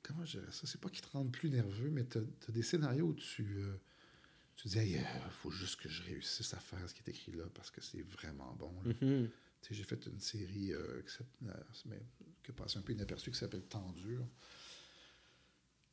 Comment 0.02 0.24
je 0.24 0.38
dirais 0.38 0.50
ça? 0.50 0.66
C'est 0.66 0.80
pas 0.80 0.90
qui 0.90 1.00
te 1.00 1.06
rendent 1.12 1.30
plus 1.30 1.50
nerveux, 1.50 1.90
mais 1.90 2.04
tu 2.04 2.18
as, 2.18 2.52
des 2.52 2.62
scénarios 2.62 3.06
où 3.06 3.14
tu, 3.14 3.58
euh, 3.58 3.76
tu 4.56 4.68
dis, 4.68 4.78
il 4.78 5.04
faut 5.42 5.50
juste 5.50 5.76
que 5.80 5.88
je 5.88 6.02
réussisse 6.02 6.54
à 6.54 6.58
faire 6.60 6.88
ce 6.88 6.94
qui 6.94 7.02
est 7.02 7.10
écrit 7.10 7.32
là 7.32 7.44
parce 7.54 7.70
que 7.70 7.80
c'est 7.80 8.02
vraiment 8.02 8.54
bon. 8.54 8.72
Mhm. 8.84 9.30
Sais, 9.62 9.74
j'ai 9.74 9.84
fait 9.84 10.04
une 10.06 10.20
série 10.20 10.72
euh, 10.72 11.02
qui, 11.02 11.12
s'appelle- 11.12 11.48
euh, 11.50 11.62
mais 11.86 12.02
qui 12.42 12.50
a 12.50 12.54
passé 12.54 12.78
un 12.78 12.82
peu 12.82 12.92
inaperçue 12.92 13.30
qui 13.30 13.38
s'appelle 13.38 13.62
Temps 13.64 13.92
dur. 13.92 14.26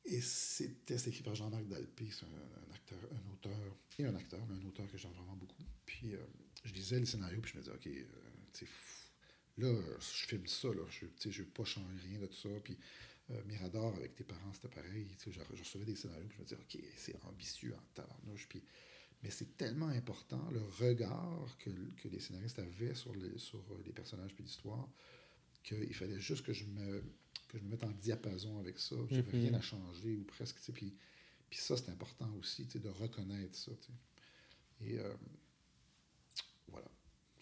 Et 0.06 0.20
c'était 0.22 0.96
écrit 0.96 1.22
par 1.24 1.36
Jean-Marc 1.36 1.68
Dalpé, 1.68 2.10
c'est 2.12 2.26
un, 2.26 2.70
un 2.70 2.74
acteur, 2.74 3.00
un 3.14 3.32
auteur, 3.34 3.78
et 4.00 4.06
un 4.06 4.16
acteur, 4.16 4.46
mais 4.48 4.56
un 4.56 4.66
auteur 4.68 4.90
que 4.92 4.98
j'aime 4.98 5.12
vraiment 5.14 5.36
beaucoup. 5.36 5.64
Puis 5.86 6.16
euh, 6.16 6.26
je 6.64 6.74
lisais 6.74 7.00
le 7.00 7.06
scénario, 7.06 7.40
puis 7.40 7.52
je 7.54 7.58
me 7.58 7.62
disais, 7.64 7.76
OK, 7.76 7.88
euh, 7.88 8.66
fou, 8.66 9.08
là, 9.58 9.68
euh, 9.68 9.98
je 10.00 10.26
filme 10.28 10.48
ça, 10.48 10.70
là, 10.70 10.82
je 10.90 11.06
ne 11.06 11.34
veux 11.34 11.46
pas 11.46 11.64
changer 11.66 12.08
rien 12.08 12.20
de 12.20 12.26
tout 12.26 12.34
ça. 12.34 12.50
Puis 12.64 12.78
euh, 13.32 13.44
Mirador, 13.46 13.96
avec 13.96 14.16
tes 14.16 14.24
parents, 14.24 14.52
c'était 14.54 14.68
pareil. 14.70 15.08
Tu 15.18 15.32
sais, 15.32 15.32
je, 15.32 15.56
je 15.56 15.62
recevais 15.64 15.86
des 15.86 15.96
scénarios, 15.96 16.28
puis 16.28 16.38
je 16.38 16.42
me 16.42 16.46
disais, 16.48 16.62
OK, 16.62 16.84
c'est 16.98 17.16
ambitieux 17.26 17.74
en 17.76 17.82
tabarnouche. 17.94 18.48
Puis, 18.48 18.64
mais 19.24 19.30
c'est 19.30 19.56
tellement 19.58 19.88
important, 19.90 20.50
le 20.52 20.62
regard 20.62 21.56
que, 21.60 21.70
que 22.02 22.08
les 22.08 22.20
scénaristes 22.20 22.60
avaient 22.60 22.96
sur 22.96 23.14
les, 23.16 23.38
sur 23.38 23.60
euh, 23.72 23.82
les 23.86 23.94
personnages 23.94 24.34
puis 24.34 24.44
l'histoire, 24.44 24.90
qu'il 25.64 25.94
fallait 25.94 26.20
juste 26.20 26.44
que 26.46 26.54
je 26.54 26.66
me 26.66 27.04
que 27.48 27.58
je 27.58 27.64
me 27.66 27.70
mette 27.72 27.84
en 27.84 27.92
diapason 27.92 28.60
avec 28.60 28.80
ça. 28.80 28.96
Je 29.10 29.16
n'avais 29.16 29.34
Mhm. 29.38 29.42
rien 29.50 29.54
à 29.56 29.62
changer, 29.62 30.16
ou 30.16 30.24
presque. 30.24 30.56
tu 30.58 30.64
sais, 30.64 30.72
Puis, 30.72 30.96
puis 31.50 31.60
ça, 31.60 31.76
c'est 31.76 31.90
important 31.92 32.34
aussi, 32.40 32.66
tu 32.66 32.72
sais, 32.74 32.80
de 32.80 32.88
reconnaître 32.90 33.58
ça. 33.58 33.72
tu 33.82 33.88
sais. 33.88 34.90
Et 34.94 35.00
euh. 35.00 35.14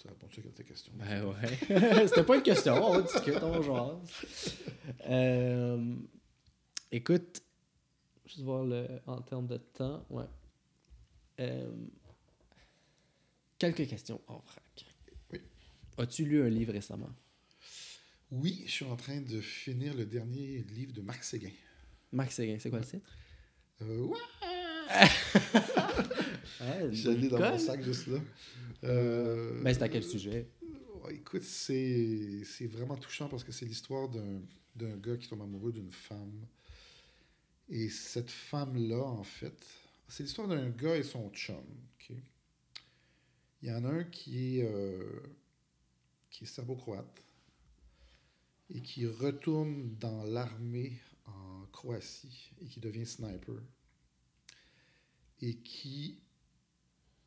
Ça 0.02 0.08
répond 0.08 0.28
à 0.28 0.52
ta 0.56 0.64
question. 0.64 0.94
Ben 0.96 1.26
ouais. 1.26 1.58
C'était 2.08 2.24
pas 2.24 2.38
une 2.38 2.42
question, 2.42 2.74
on 2.74 3.02
discute, 3.02 3.44
on 3.44 3.62
jase. 3.62 4.56
Euh, 5.06 5.96
écoute, 6.90 7.42
juste 8.26 8.40
voir 8.40 8.64
le, 8.64 8.88
en 9.08 9.22
termes 9.22 9.48
de 9.48 9.58
temps. 9.58 10.06
Ouais. 10.10 10.24
Euh, 11.42 11.70
quelques 13.58 13.90
questions 13.90 14.22
en 14.28 14.38
vrac. 14.38 14.86
Oui. 15.34 15.42
As-tu 15.98 16.24
lu 16.24 16.44
un 16.44 16.50
livre 16.50 16.72
récemment? 16.72 17.14
Oui, 18.32 18.64
je 18.68 18.72
suis 18.72 18.86
en 18.86 18.96
train 18.96 19.20
de 19.20 19.42
finir 19.42 19.94
le 19.94 20.06
dernier 20.06 20.64
livre 20.70 20.94
de 20.94 21.02
Marc 21.02 21.26
Séguin. 21.26 21.52
Marc 22.14 22.32
Séguin, 22.32 22.56
c'est 22.58 22.70
quoi 22.70 22.80
le 22.80 22.86
titre? 22.86 23.10
Euh, 23.82 24.04
ouais, 24.04 24.18
l'ai 26.92 27.28
dans 27.28 27.40
mon 27.40 27.58
sac 27.58 27.84
juste 27.84 28.08
là. 28.08 28.20
Euh, 28.84 29.62
Ben, 29.64 29.74
c'est 29.74 29.84
à 29.84 29.90
quel 29.90 30.04
sujet? 30.04 30.48
Ouais, 31.04 31.16
écoute, 31.16 31.44
c'est 31.44 32.44
c'est 32.44 32.68
vraiment 32.68 32.98
touchant 32.98 33.30
parce 33.30 33.44
que 33.44 33.52
c'est 33.52 33.66
l'histoire 33.66 34.10
d'un 34.10 34.42
d'un 34.76 34.98
gars 34.98 35.18
qui 35.18 35.28
tombe 35.28 35.42
amoureux 35.42 35.72
d'une 35.72 35.92
femme. 35.92 36.46
Et 37.70 37.90
cette 37.90 38.32
femme-là, 38.32 39.02
en 39.04 39.24
fait, 39.24 39.66
c'est 40.08 40.24
l'histoire 40.24 40.48
d'un 40.48 40.70
gars 40.70 40.98
et 40.98 41.04
son 41.04 41.30
chum. 41.32 41.56
ok? 41.96 42.16
Il 43.62 43.70
y 43.70 43.72
en 43.72 43.86
a 43.86 43.90
un 43.90 44.04
qui 44.06 44.60
est, 44.60 44.64
euh, 44.64 45.22
qui 46.32 46.44
est 46.46 46.48
serbo-croate 46.48 47.24
et 48.70 48.82
qui 48.82 49.06
retourne 49.06 49.96
dans 50.00 50.24
l'armée 50.24 50.94
en 51.26 51.66
Croatie 51.72 52.52
et 52.62 52.66
qui 52.68 52.80
devient 52.80 53.06
sniper. 53.06 53.62
Et 55.42 55.56
qui, 55.58 56.20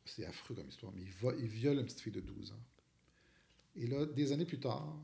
c'est 0.05 0.25
affreux 0.25 0.55
comme 0.55 0.67
histoire, 0.67 0.91
mais 0.93 1.01
il, 1.01 1.11
va, 1.11 1.33
il 1.37 1.47
viole 1.47 1.77
une 1.79 1.85
petite 1.85 2.01
fille 2.01 2.11
de 2.13 2.21
12 2.21 2.51
ans. 2.51 2.63
Et 3.75 3.87
là, 3.87 4.05
des 4.05 4.31
années 4.31 4.45
plus 4.45 4.59
tard, 4.59 4.95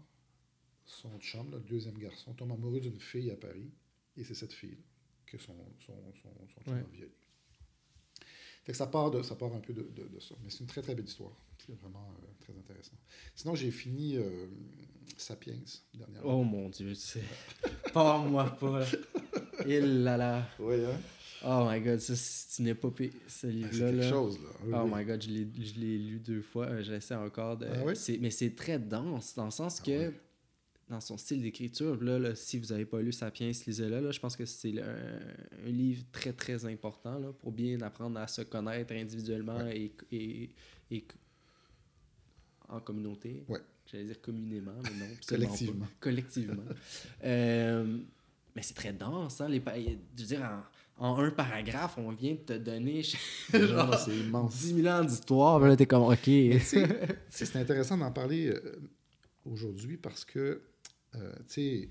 son 0.85 1.17
chum, 1.19 1.51
le 1.51 1.59
deuxième 1.59 1.97
garçon, 1.97 2.33
tombe 2.33 2.51
amoureux 2.51 2.79
d'une 2.79 2.99
fille 2.99 3.31
à 3.31 3.35
Paris. 3.35 3.71
Et 4.17 4.23
c'est 4.23 4.33
cette 4.35 4.53
fille 4.53 4.77
que 5.25 5.37
son, 5.37 5.55
son, 5.85 5.93
son, 6.21 6.29
son 6.53 6.61
chum 6.63 6.73
Ouais. 6.73 6.79
a 6.81 6.95
violée. 6.95 7.11
Fait 8.65 8.73
que 8.73 8.77
ça 8.77 8.87
part, 8.87 9.09
de, 9.09 9.21
ça 9.23 9.35
part 9.35 9.53
un 9.55 9.59
peu 9.61 9.73
de, 9.73 9.83
de- 9.83 10.07
de 10.07 10.19
ça. 10.19 10.35
Mais 10.43 10.49
c'est 10.49 10.59
une 10.59 10.67
très, 10.67 10.81
très 10.81 10.93
belle 10.95 11.05
histoire. 11.05 11.31
C'est 11.65 11.73
vraiment 11.79 12.13
euh, 12.21 12.27
très 12.39 12.53
intéressant. 12.57 12.97
Sinon, 13.35 13.55
j'ai 13.55 13.71
fini 13.71 14.17
euh, 14.17 14.47
Sapiens 15.17 15.59
dernièrement. 15.93 16.29
Oh 16.39 16.43
mon 16.43 16.69
dieu, 16.69 16.93
c'est. 16.95 17.23
Parle-moi 17.93 18.55
pas. 18.57 18.85
Il 19.65 20.03
là 20.03 20.17
là. 20.17 20.49
Oui, 20.59 20.83
hein? 20.85 20.99
Oh 21.45 21.65
my 21.69 21.79
god, 21.81 21.99
ça, 21.99 22.15
c'est 22.15 22.61
une 22.61 22.67
épopée, 22.69 23.11
ce 23.11 23.17
Ah, 23.17 23.27
C'est 23.27 23.47
livre-là. 23.51 23.91
quelque 23.91 24.01
là. 24.01 24.09
chose, 24.09 24.39
là. 24.39 24.49
Oui, 24.63 24.73
Oh 24.75 24.81
oui. 24.85 24.91
my 24.93 25.05
god, 25.05 25.21
je 25.23 25.29
l'ai, 25.29 25.47
je 25.63 25.79
l'ai 25.79 25.97
lu 25.97 26.19
deux 26.19 26.41
fois. 26.41 26.65
euh, 26.67 26.83
J'essaie 26.83 27.15
encore 27.15 27.57
de. 27.57 27.65
Ah 27.71 27.83
oui? 27.85 27.95
c'est- 27.95 28.17
mais 28.17 28.29
c'est 28.31 28.55
très 28.55 28.77
dense, 28.79 29.35
dans 29.35 29.45
le 29.45 29.51
sens 29.51 29.79
Ah 29.81 29.85
que, 29.85 30.13
dans 30.89 30.99
son 30.99 31.17
style 31.17 31.41
d'écriture, 31.41 32.01
là, 32.03 32.17
là, 32.19 32.35
si 32.35 32.57
vous 32.59 32.67
n'avez 32.67 32.85
pas 32.85 32.99
lu 33.01 33.11
Sapiens, 33.11 33.51
lisez-le. 33.65 33.99
Là, 34.01 34.11
je 34.11 34.19
pense 34.19 34.35
que 34.35 34.43
c'est 34.45 34.81
un, 34.81 35.19
un 35.65 35.69
livre 35.69 36.03
très 36.11 36.33
très 36.33 36.65
important 36.65 37.17
là, 37.19 37.31
pour 37.31 37.51
bien 37.51 37.79
apprendre 37.81 38.19
à 38.19 38.27
se 38.27 38.41
connaître 38.41 38.91
individuellement 38.93 39.65
et, 39.67 39.91
et, 40.11 40.49
et 40.91 41.05
en 42.67 42.79
communauté. 42.79 43.43
Ouais. 43.47 43.59
J'allais 43.85 44.05
dire 44.05 44.21
communément, 44.21 44.73
mais 44.83 44.89
non. 45.07 45.11
Collectivement. 45.27 45.87
Collectivement. 45.99 46.63
Euh, 47.23 47.97
mais 48.55 48.61
c'est 48.63 48.73
très 48.73 48.91
dense, 48.93 49.41
hein, 49.41 49.47
les 49.47 49.59
je 49.65 50.21
veux 50.21 50.27
dire, 50.27 50.41
en, 50.41 50.63
en 50.99 51.17
un 51.17 51.31
paragraphe, 51.31 51.97
on 51.97 52.11
vient 52.11 52.33
de 52.33 52.39
te 52.39 52.53
donner 52.53 53.01
genre, 53.53 53.97
c'est 53.97 54.15
immense. 54.15 54.57
10 54.57 54.75
000 54.81 54.87
ans 54.87 55.03
d'histoire, 55.03 55.59
là, 55.59 55.75
t'es 55.75 55.85
comme, 55.85 56.03
OK. 56.03 56.29
C'est 57.29 57.55
intéressant 57.55 57.97
d'en 57.97 58.11
parler 58.11 58.47
euh, 58.47 58.81
aujourd'hui 59.45 59.97
parce 59.97 60.25
que, 60.25 60.61
euh, 61.15 61.33
tu 61.39 61.43
sais, 61.47 61.89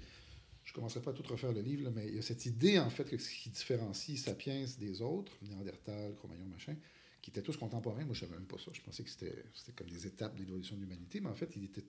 je 0.63 0.73
ne 0.73 0.75
commencerai 0.75 1.01
pas 1.01 1.13
à 1.13 1.15
tout 1.15 1.23
refaire 1.23 1.53
le 1.53 1.63
livre, 1.63 1.85
là, 1.85 1.91
mais 1.95 2.07
il 2.09 2.17
y 2.17 2.19
a 2.19 2.23
cette 2.23 2.45
idée, 2.45 2.79
en 2.79 2.91
fait, 2.91 3.05
que 3.05 3.17
ce 3.17 3.31
qui 3.31 3.49
différencie 3.49 4.23
Sapiens 4.23 4.67
des 4.79 5.01
autres, 5.01 5.33
Néandertal, 5.43 6.15
Cro-Magnon, 6.17 6.47
machin, 6.47 6.77
qui 7.23 7.31
étaient 7.31 7.43
tous 7.43 7.57
contemporains. 7.57 8.05
Moi, 8.05 8.15
je 8.15 8.25
ne 8.25 8.29
savais 8.29 8.39
même 8.39 8.47
pas 8.47 8.59
ça. 8.59 8.71
Je 8.75 8.83
pensais 8.83 9.03
que 9.03 9.11
c'était 9.11 9.45
c'était 9.55 9.73
comme 9.73 9.89
des 9.89 10.07
étapes 10.07 10.35
de 10.35 10.41
l'évolution 10.41 10.77
de 10.77 10.83
l'humanité, 10.83 11.21
mais 11.21 11.31
en 11.31 11.35
fait, 11.35 11.51
ils 11.57 11.65
étaient 11.65 11.85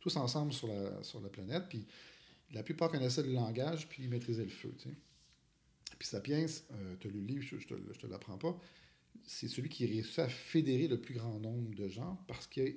tous 0.00 0.16
ensemble 0.16 0.52
sur 0.52 0.66
la, 0.66 1.04
sur 1.04 1.20
la 1.20 1.28
planète, 1.28 1.64
puis 1.68 1.86
la 2.50 2.64
plupart 2.64 2.90
connaissaient 2.90 3.22
le 3.22 3.32
langage, 3.32 3.88
puis 3.88 4.02
ils 4.02 4.08
maîtrisaient 4.10 4.44
le 4.44 4.50
feu, 4.50 4.74
tu 4.76 4.88
sais. 4.88 4.94
Puis 5.98 6.08
Sapiens, 6.08 6.46
tu 7.00 7.08
as 7.08 7.10
lu 7.10 7.20
le 7.20 7.26
livre, 7.26 7.44
je 7.44 7.56
je 7.58 7.98
te 7.98 8.06
l'apprends 8.06 8.38
pas, 8.38 8.58
c'est 9.26 9.48
celui 9.48 9.68
qui 9.68 9.86
réussit 9.86 10.18
à 10.18 10.28
fédérer 10.28 10.88
le 10.88 11.00
plus 11.00 11.14
grand 11.14 11.38
nombre 11.38 11.74
de 11.74 11.88
gens 11.88 12.22
parce 12.28 12.46
qu'il 12.46 12.76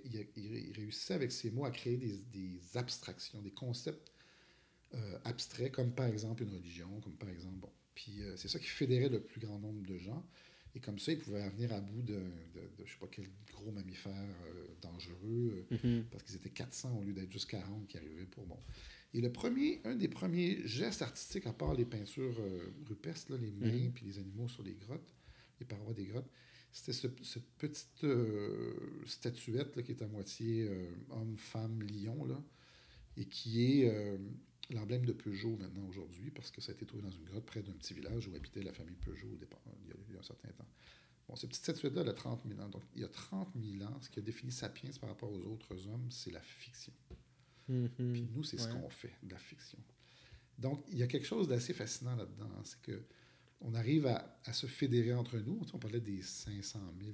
réussissait 0.75 1.13
avec 1.13 1.31
ses 1.31 1.51
mots 1.51 1.65
à 1.65 1.71
créer 1.71 1.97
des, 1.97 2.17
des 2.31 2.77
abstractions, 2.77 3.41
des 3.41 3.51
concepts 3.51 4.11
euh, 4.95 5.19
abstraits, 5.25 5.73
comme 5.73 5.91
par 5.91 6.05
exemple 6.05 6.43
une 6.43 6.53
religion, 6.53 6.87
comme 7.01 7.15
par 7.17 7.29
exemple. 7.29 7.57
Bon. 7.57 7.71
Puis 7.93 8.21
euh, 8.21 8.37
c'est 8.37 8.47
ça 8.47 8.57
qui 8.57 8.67
fédérait 8.67 9.09
le 9.09 9.19
plus 9.19 9.41
grand 9.41 9.59
nombre 9.59 9.85
de 9.85 9.97
gens. 9.97 10.25
Et 10.77 10.79
comme 10.79 10.99
ça, 10.99 11.11
il 11.11 11.17
pouvait 11.17 11.41
en 11.41 11.49
venir 11.49 11.73
à 11.73 11.81
bout 11.81 12.03
de, 12.03 12.13
de, 12.13 12.61
de 12.77 12.85
je 12.85 12.91
sais 12.93 12.99
pas 12.99 13.07
quel 13.11 13.25
gros 13.51 13.71
mammifère 13.71 14.13
euh, 14.13 14.67
dangereux, 14.79 15.65
euh, 15.71 15.75
Mhm. 15.83 16.05
parce 16.11 16.21
qu'ils 16.23 16.35
étaient 16.35 16.51
400 16.51 16.95
au 16.99 17.03
lieu 17.03 17.13
d'être 17.13 17.31
juste 17.31 17.49
40 17.49 17.87
qui 17.87 17.97
arrivaient 17.97 18.27
pour 18.27 18.45
bon. 18.45 18.59
Et 19.15 19.21
le 19.21 19.31
premier, 19.31 19.81
un 19.85 19.95
des 19.95 20.07
premiers 20.07 20.61
gestes 20.67 21.01
artistiques, 21.01 21.47
à 21.47 21.53
part 21.53 21.73
les 21.73 21.85
peintures 21.85 22.39
euh, 22.39 22.71
rupestres, 22.85 23.31
là, 23.31 23.37
les 23.39 23.49
mains 23.49 23.85
Mhm. 23.85 23.91
puis 23.91 24.05
les 24.05 24.19
animaux 24.19 24.47
sur 24.47 24.61
les 24.61 24.75
grottes, 24.75 25.15
les 25.59 25.65
parois 25.65 25.93
des 25.95 26.05
grottes, 26.05 26.29
c'était 26.71 26.93
ce- 26.93 27.07
cette 27.23 27.49
petite 27.57 28.03
euh, 28.03 28.75
statuette 29.07 29.75
là, 29.77 29.81
qui 29.81 29.93
est 29.93 30.01
à 30.03 30.07
moitié 30.07 30.69
homme, 31.09 31.37
femme, 31.37 31.81
lion, 31.81 32.23
là, 32.25 32.39
et 33.15 33.25
qui 33.25 33.63
est 33.81 33.91
l'emblème 34.69 35.05
de 35.05 35.13
Peugeot 35.13 35.55
maintenant 35.57 35.85
aujourd'hui, 35.87 36.31
parce 36.31 36.51
que 36.51 36.61
ça 36.61 36.71
a 36.71 36.75
été 36.75 36.85
trouvé 36.85 37.03
dans 37.03 37.11
une 37.11 37.23
grotte 37.25 37.45
près 37.45 37.61
d'un 37.61 37.73
petit 37.73 37.93
village 37.93 38.27
où 38.27 38.35
habitait 38.35 38.61
la 38.63 38.73
famille 38.73 38.97
Peugeot 38.97 39.29
au 39.31 39.37
départ, 39.37 39.61
il 39.83 39.89
y 39.89 39.91
a, 39.91 39.95
il 40.09 40.13
y 40.13 40.17
a 40.17 40.19
un 40.19 40.23
certain 40.23 40.49
temps. 40.49 40.67
Bon, 41.27 41.35
cette 41.35 41.49
petite 41.49 41.63
statuette-là, 41.63 42.01
elle 42.01 42.09
a 42.09 42.13
30 42.13 42.43
000 42.47 42.59
ans. 42.61 42.69
Donc, 42.69 42.83
il 42.95 43.01
y 43.01 43.05
a 43.05 43.09
30 43.09 43.49
000 43.61 43.83
ans, 43.89 43.97
ce 44.01 44.09
qui 44.09 44.19
a 44.19 44.21
défini 44.21 44.51
Sapiens 44.51 44.91
par 44.99 45.09
rapport 45.09 45.31
aux 45.31 45.41
autres 45.51 45.87
hommes, 45.87 46.09
c'est 46.09 46.31
la 46.31 46.41
fiction. 46.41 46.93
Mhm. 47.67 47.89
Puis 48.13 48.29
nous, 48.33 48.43
c'est 48.43 48.57
ce 48.57 48.67
qu'on 48.69 48.89
fait, 48.89 49.13
de 49.23 49.31
la 49.33 49.39
fiction. 49.39 49.77
Donc, 50.57 50.83
il 50.89 50.97
y 50.97 51.03
a 51.03 51.07
quelque 51.07 51.25
chose 51.27 51.47
d'assez 51.47 51.73
fascinant 51.73 52.15
là-dedans. 52.15 52.49
hein. 52.57 52.61
C'est 52.63 52.81
que 52.81 53.03
on 53.59 53.73
arrive 53.73 54.05
à, 54.05 54.39
à 54.45 54.53
se 54.53 54.67
fédérer 54.67 55.13
entre 55.13 55.37
nous. 55.39 55.59
On 55.73 55.79
parlait 55.79 55.99
des 55.99 56.21
500 56.21 56.79
000, 56.99 57.11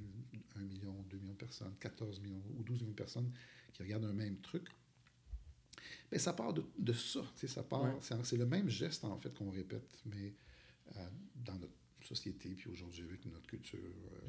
1 0.55 0.61
million, 0.61 0.93
2 1.09 1.17
millions 1.17 1.31
de 1.33 1.37
personnes, 1.37 1.73
14 1.79 2.19
millions 2.19 2.43
ou 2.57 2.63
12 2.63 2.81
millions 2.81 2.91
de 2.91 2.95
personnes 2.95 3.31
qui 3.71 3.81
regardent 3.81 4.05
un 4.05 4.13
même 4.13 4.39
truc. 4.41 4.67
Mais 6.11 6.19
ça 6.19 6.33
part 6.33 6.53
de, 6.53 6.63
de 6.77 6.93
ça. 6.93 7.21
Ça 7.47 7.63
part, 7.63 7.83
Ouais. 7.83 8.17
c'est, 8.23 8.37
le 8.37 8.45
même 8.45 8.69
geste, 8.69 9.03
en 9.03 9.17
fait, 9.17 9.33
qu'on 9.33 9.49
répète, 9.49 9.99
mais 10.05 10.33
euh, 10.95 11.07
dans 11.35 11.55
notre 11.55 11.73
société, 12.01 12.49
puis 12.49 12.69
aujourd'hui, 12.69 13.03
avec 13.03 13.25
notre 13.25 13.47
culture 13.47 13.79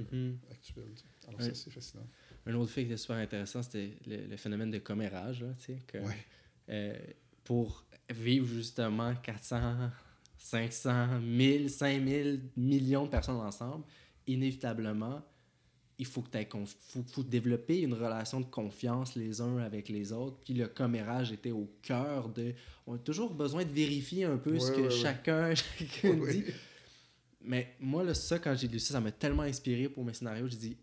euh, 0.01 0.05
Mhm. 0.12 0.39
actuelle. 0.51 0.95
Alors, 1.29 1.41
Ouais. 1.41 1.47
ça, 1.47 1.55
c'est 1.55 1.70
fascinant. 1.70 2.07
Un 2.47 2.55
autre 2.55 2.70
fait 2.70 2.83
qui 2.83 2.87
était 2.87 2.97
super 2.97 3.16
intéressant, 3.16 3.62
c'était 3.62 3.99
le, 4.07 4.27
le 4.29 4.37
phénomène 4.37 4.70
de 4.70 4.79
commérage. 4.79 5.43
Là, 5.43 5.53
tu 5.59 5.64
sais, 5.64 5.79
que, 5.87 5.99
Ouais. 5.99 6.16
euh, 6.70 6.99
pour 7.43 7.85
vivre 8.11 8.47
justement 8.47 9.14
400, 9.16 9.91
500, 10.39 11.20
1000, 11.20 11.68
5000 11.70 12.51
millions 12.57 13.05
de 13.07 13.11
personnes 13.11 13.37
ensemble, 13.37 13.85
inévitablement, 14.27 15.22
il 15.99 16.07
faut 16.07 16.22
que 16.22 16.36
tu 16.36 16.47
faut, 16.80 17.05
faut 17.07 17.22
développer 17.22 17.80
une 17.80 17.95
relation 17.95 18.40
de 18.40 18.47
confiance 18.47 19.14
les 19.14 19.40
uns 19.40 19.59
avec 19.59 19.88
les 19.88 20.12
autres. 20.12 20.36
Puis 20.45 20.55
le 20.55 20.66
commérage 20.66 21.32
était 21.32 21.53
au 21.53 21.70
cœur 21.82 22.28
de. 22.28 22.55
On 22.86 22.95
a 22.95 22.99
toujours 22.99 23.32
besoin 23.32 23.64
de 23.64 23.70
vérifier 23.70 24.24
un 24.24 24.36
peu 24.36 24.59
ce 24.59 24.72
que 24.72 24.90
chacun, 24.90 25.55
chacun 25.55 26.14
dit. 26.14 26.45
Mais 27.42 27.74
moi, 27.78 28.03
là, 28.03 28.14
ça, 28.14 28.38
quand 28.38 28.55
j'ai 28.57 28.68
lu 28.68 28.78
ça, 28.78 28.95
ça 28.95 29.01
m'a 29.01 29.12
tellement 29.12 29.42
inspiré 29.42 29.88
pour 29.88 30.05
mes 30.05 30.14
scénarios. 30.14 30.49
J'ai 30.49 30.57
dit, 30.57 30.76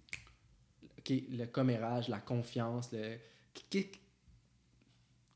OK, 0.98 1.14
le 1.30 1.46
commérage, 1.46 2.08
la 2.08 2.20
confiance, 2.20 2.92
le. 2.92 3.18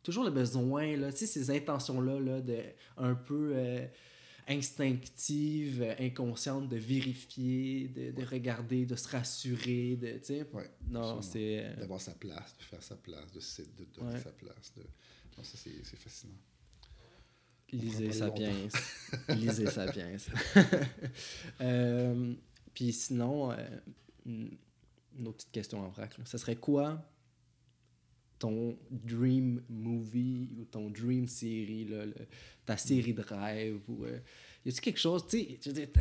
Toujours 0.03 0.23
le 0.23 0.31
besoin, 0.31 0.95
là, 0.95 1.11
tu 1.11 1.19
sais, 1.19 1.25
ces 1.25 1.49
intentions-là, 1.49 2.19
là, 2.19 2.41
de 2.41 2.59
un 2.97 3.15
peu. 3.15 3.53
Euh, 3.55 3.85
instinctive, 4.47 5.95
inconsciente 5.99 6.69
de 6.69 6.77
vérifier, 6.77 7.87
de, 7.87 8.11
de 8.11 8.25
regarder, 8.25 8.85
de 8.85 8.95
se 8.95 9.07
rassurer, 9.07 9.95
de, 9.95 10.17
tu 10.19 10.25
sais. 10.25 10.47
non, 10.87 11.21
c'est... 11.21 11.65
Euh, 11.65 11.75
D'avoir 11.77 12.01
sa 12.01 12.13
place, 12.13 12.55
de 12.57 12.63
faire 12.63 12.83
sa 12.83 12.95
place, 12.95 13.31
de, 13.31 13.83
de 13.83 13.89
donner 13.93 14.19
sa 14.19 14.31
place. 14.31 14.73
De... 14.77 14.83
Non, 15.37 15.43
ça, 15.43 15.57
c'est 15.57 15.97
fascinant. 15.97 16.37
Lisez 17.71 18.11
Sapiens. 18.11 18.67
Lisez 19.29 19.67
Sapiens. 19.67 20.17
euh, 21.61 22.33
Puis 22.73 22.93
sinon, 22.93 23.51
euh, 23.51 23.57
une 24.25 24.57
autre 25.27 25.37
petite 25.37 25.51
question 25.51 25.79
en 25.79 25.89
vrac. 25.89 26.15
Ça 26.25 26.37
serait 26.37 26.55
quoi 26.55 27.03
ton 28.39 28.77
dream 28.91 29.61
movie 29.69 30.49
ou 30.57 30.65
ton 30.65 30.89
dream 30.89 31.27
série, 31.27 31.85
là, 31.85 32.05
ta 32.65 32.77
série 32.77 33.13
de 33.13 33.21
rêve? 33.21 33.79
Ou, 33.87 34.05
euh, 34.05 34.19
y 34.65 34.69
a-tu 34.69 34.81
quelque 34.81 34.99
chose, 34.99 35.25
tu 35.27 35.57
sais, 35.61 35.91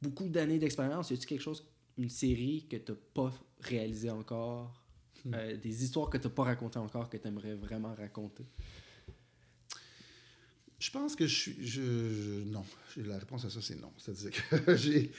beaucoup 0.00 0.28
d'années 0.28 0.58
d'expérience, 0.58 1.10
y 1.10 1.14
a-tu 1.14 1.26
quelque 1.26 1.42
chose, 1.42 1.66
une 1.98 2.08
série 2.08 2.66
que 2.68 2.76
tu 2.76 2.92
n'as 2.92 2.98
pas 3.14 3.32
réalisé 3.60 4.10
encore? 4.10 4.82
Hmm. 5.24 5.34
Euh, 5.34 5.56
des 5.56 5.84
histoires 5.84 6.10
que 6.10 6.18
tu 6.18 6.26
n'as 6.26 6.32
pas 6.32 6.44
racontées 6.44 6.80
encore 6.80 7.08
que 7.08 7.16
tu 7.16 7.28
aimerais 7.28 7.54
vraiment 7.54 7.94
raconter? 7.94 8.44
Je 10.82 10.90
pense 10.90 11.14
que 11.14 11.28
je 11.28 11.34
suis. 11.34 11.56
Je, 11.64 12.42
non. 12.42 12.64
La 12.96 13.16
réponse 13.16 13.44
à 13.44 13.50
ça, 13.50 13.60
c'est 13.62 13.80
non. 13.80 13.92
C'est-à-dire 13.98 14.32
que 14.32 14.74
j'ai. 14.76 15.12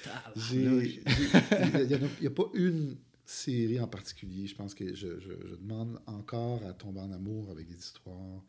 Il 0.51 2.17
n'y 2.19 2.27
a, 2.27 2.29
pas 2.31 2.49
une 2.53 2.97
série 3.25 3.79
en 3.79 3.87
particulier. 3.87 4.47
Je 4.47 4.55
pense 4.55 4.73
que 4.73 4.93
je, 4.93 5.19
je, 5.19 5.55
demande 5.55 6.01
encore 6.07 6.65
à 6.65 6.73
tomber 6.73 6.99
en 6.99 7.11
amour 7.11 7.49
avec 7.51 7.67
des 7.67 7.77
histoires. 7.77 8.43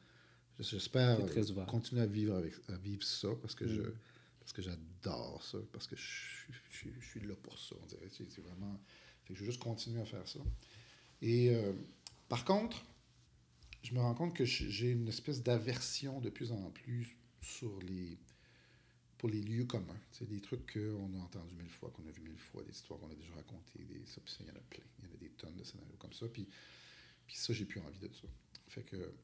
J'espère 0.58 1.18
continuer 1.66 2.02
à 2.02 2.06
vivre, 2.06 2.34
avec, 2.36 2.54
à 2.68 2.76
vivre 2.76 3.02
ça 3.02 3.28
parce 3.40 3.54
que 3.54 3.66
je 3.66 3.82
mm. 3.82 3.94
parce 4.40 4.52
que 4.52 4.62
j'adore 4.62 5.42
ça, 5.42 5.58
parce 5.72 5.86
que 5.86 5.96
je, 5.96 6.52
je, 6.70 7.06
suis 7.06 7.20
là 7.20 7.34
pour 7.42 7.58
ça, 7.58 7.74
on 7.82 7.86
dirait. 7.86 8.08
C'est 8.10 8.40
vraiment... 8.40 8.80
Fait 9.24 9.32
que 9.32 9.38
je 9.38 9.44
vais 9.44 9.50
juste 9.50 9.62
continuer 9.62 10.00
à 10.00 10.04
faire 10.04 10.26
ça. 10.28 10.40
Et 11.22 11.50
euh, 11.54 11.72
par 12.28 12.44
contre, 12.44 12.84
je 13.82 13.94
me 13.94 14.00
rends 14.00 14.14
compte 14.14 14.34
que 14.34 14.44
j'ai 14.44 14.90
une 14.90 15.08
espèce 15.08 15.42
d'aversion 15.42 16.20
de 16.20 16.30
plus 16.30 16.52
en 16.52 16.70
plus 16.70 17.16
sur 17.40 17.78
les 17.80 18.18
pour 19.24 19.32
les 19.32 19.40
lieux 19.40 19.64
communs. 19.64 19.98
C'est 20.10 20.28
des 20.28 20.42
trucs 20.42 20.74
qu'on 20.74 21.14
a 21.14 21.16
entendus 21.16 21.54
mille 21.54 21.70
fois, 21.70 21.90
qu'on 21.96 22.06
a 22.06 22.10
vu 22.10 22.20
mille 22.20 22.36
fois, 22.36 22.62
des 22.62 22.72
histoires 22.72 23.00
qu'on 23.00 23.10
a 23.10 23.14
déjà 23.14 23.32
racontées, 23.34 23.82
des, 23.82 24.04
ça, 24.04 24.20
il 24.40 24.46
y 24.48 24.50
en 24.50 24.56
a 24.56 24.60
plein. 24.68 24.84
Il 24.98 25.06
y 25.06 25.08
en 25.08 25.14
a 25.14 25.16
des 25.16 25.30
tonnes 25.30 25.56
de 25.56 25.64
scénarios 25.64 25.96
comme 25.98 26.12
ça. 26.12 26.28
Puis, 26.28 26.46
puis 27.26 27.34
ça, 27.34 27.54
j'ai 27.54 27.64
plus 27.64 27.80
envie 27.80 28.00
de 28.00 28.10
ça. 28.12 28.28
Fait 28.68 28.82
que, 28.82 29.14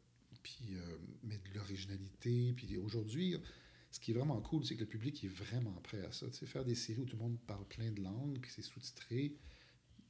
puis, 0.43 0.69
euh, 0.71 0.97
mais 1.23 1.37
de 1.37 1.55
l'originalité. 1.55 2.55
Puis 2.57 2.79
aujourd'hui, 2.79 3.37
ce 3.91 4.01
qui 4.01 4.13
est 4.13 4.15
vraiment 4.15 4.41
cool, 4.41 4.65
c'est 4.65 4.75
que 4.75 4.81
le 4.81 4.87
public 4.87 5.23
est 5.23 5.29
vraiment 5.29 5.79
prêt 5.83 6.03
à 6.07 6.13
ça. 6.13 6.31
Tu 6.31 6.39
sais, 6.39 6.47
faire 6.47 6.65
des 6.65 6.77
séries 6.77 7.03
où 7.03 7.05
tout 7.05 7.17
le 7.19 7.23
monde 7.23 7.39
parle 7.47 7.67
plein 7.69 7.91
de 7.91 8.01
langues, 8.01 8.39
puis 8.41 8.51
c'est 8.51 8.63
sous-titré, 8.63 9.37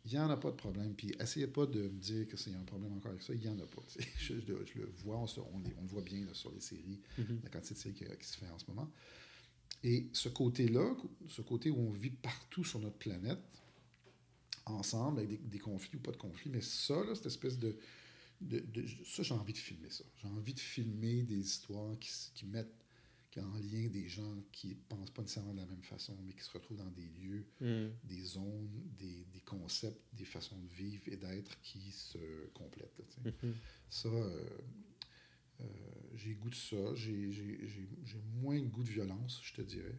il 0.05 0.12
n'y 0.12 0.20
en 0.20 0.30
a 0.30 0.36
pas 0.36 0.53
de 0.53 0.57
problème. 0.57 0.95
Puis 0.95 1.12
essayez 1.18 1.49
pas 1.49 1.66
de 1.66 1.82
me 1.82 1.99
dire 1.99 2.28
y 2.28 2.55
a 2.55 2.61
un 2.61 2.62
problème 2.62 2.93
encore 2.93 3.11
avec 3.11 3.24
ça. 3.24 3.34
Il 3.34 3.41
n'y 3.41 3.49
en 3.49 3.59
a 3.59 3.66
pas. 3.66 3.82
Je, 4.18 4.34
je, 4.38 4.78
le 4.78 4.93
vois, 5.03 5.16
on, 5.16 5.26
on, 5.53 5.59
le 5.82 5.88
voit 5.88 6.03
bien 6.03 6.24
là, 6.24 6.32
sur 6.32 6.53
les 6.53 6.61
séries, 6.61 7.01
mm-hmm. 7.18 7.43
la 7.43 7.51
quantité 7.51 7.74
de 7.74 7.78
séries 7.80 7.95
qui, 7.95 8.05
qui, 8.05 8.28
se 8.28 8.36
fait 8.36 8.49
en 8.49 8.59
ce 8.61 8.66
moment. 8.68 8.88
Et 9.83 10.09
ce 10.12 10.28
côté-là, 10.28 10.95
ce 11.28 11.43
côté 11.43 11.70
où 11.70 11.78
on 11.78 11.91
vit 11.91 12.11
partout 12.11 12.64
sur 12.64 12.81
notre 12.81 12.99
planète, 12.99 13.39
ensemble, 14.66 15.20
avec 15.20 15.49
des, 15.49 15.59
conflits 15.59 15.97
ou 15.97 16.01
pas 16.01 16.12
de 16.12 16.16
conflits, 16.16 16.51
mais 16.51 16.61
ça, 16.61 17.03
là, 17.05 17.14
cette 17.14 17.26
espèce 17.26 17.59
de. 17.59 17.76
de, 18.41 18.62
ça, 19.05 19.22
j'ai 19.22 19.35
envie 19.35 19.53
de 19.53 19.59
filmer 19.59 19.91
ça. 19.91 20.05
J'ai 20.20 20.28
envie 20.28 20.55
de 20.55 20.61
filmer 20.61 21.22
des 21.22 21.39
histoires 21.39 21.99
qui, 21.99 22.11
qui 22.35 22.47
mettent 22.47 22.81
en 23.39 23.59
lien 23.59 23.89
des 23.89 24.09
gens 24.09 24.43
qui 24.51 24.68
ne 24.70 24.74
pensent 24.89 25.11
pas 25.11 25.22
nécessairement 25.22 25.53
de 25.55 25.61
la 25.61 25.66
même 25.66 25.83
façon, 25.83 26.16
mais 26.26 26.33
qui 26.33 26.43
se 26.43 26.51
retrouvent 26.51 26.78
dans 26.78 26.91
des 26.91 27.09
lieux, 27.20 27.47
hmm. 27.61 27.91
des 28.05 28.24
zones, 28.24 28.68
des, 28.99 29.24
des, 29.33 29.41
concepts, 29.41 30.03
des 30.12 30.24
façons 30.24 30.59
de 30.59 30.68
vivre 30.68 31.03
et 31.07 31.16
d'être 31.16 31.61
qui 31.62 31.93
se 31.93 32.18
complètent. 32.55 33.01
Mm-hmm. 33.24 33.53
Ça, 33.89 34.09
euh, 34.09 34.45
euh, 35.61 35.64
j'ai 36.14 36.34
goût 36.34 36.50
de 36.50 36.54
ça. 36.54 36.94
J'ai 36.94 38.20
moins 38.40 38.61
goût 38.61 38.82
de 38.82 38.90
violence, 38.90 39.40
je 39.42 39.54
te 39.54 39.62
dirais. 39.62 39.98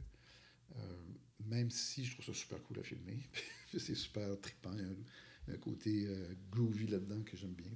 Euh, 0.75 1.03
même 1.45 1.69
si 1.69 2.05
je 2.05 2.13
trouve 2.13 2.25
ça 2.25 2.33
super 2.33 2.61
cool 2.63 2.79
à 2.79 2.83
filmer. 2.83 3.19
c'est 3.77 3.95
super 3.95 4.39
trippant. 4.39 4.71
Il 4.73 4.81
y 4.81 5.51
a 5.51 5.55
un, 5.55 5.57
côté 5.57 6.05
euh, 6.07 6.33
groovy 6.51 6.87
là-dedans 6.87 7.21
que 7.23 7.35
j'aime 7.35 7.53
bien. 7.53 7.71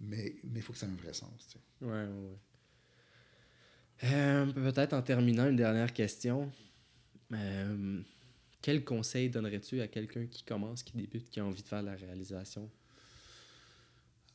Mais 0.00 0.36
il 0.42 0.62
faut 0.62 0.72
que 0.72 0.78
ça 0.78 0.86
ait 0.86 0.90
un 0.90 0.96
vrai 0.96 1.12
sens. 1.14 1.56
Ouais, 1.80 1.88
ouais. 1.88 2.38
Peut-être 4.54 4.92
en 4.92 5.02
terminant, 5.02 5.48
une 5.48 5.56
dernière 5.56 5.92
question. 5.92 6.50
quel 8.60 8.84
conseil 8.84 9.30
donnerais-tu 9.30 9.80
à 9.80 9.88
quelqu'un 9.88 10.26
qui 10.26 10.42
commence, 10.42 10.82
qui 10.82 10.96
débute, 10.96 11.30
qui 11.30 11.40
a 11.40 11.44
envie 11.46 11.62
de 11.62 11.68
faire 11.68 11.82
la 11.82 11.94
réalisation? 11.94 12.70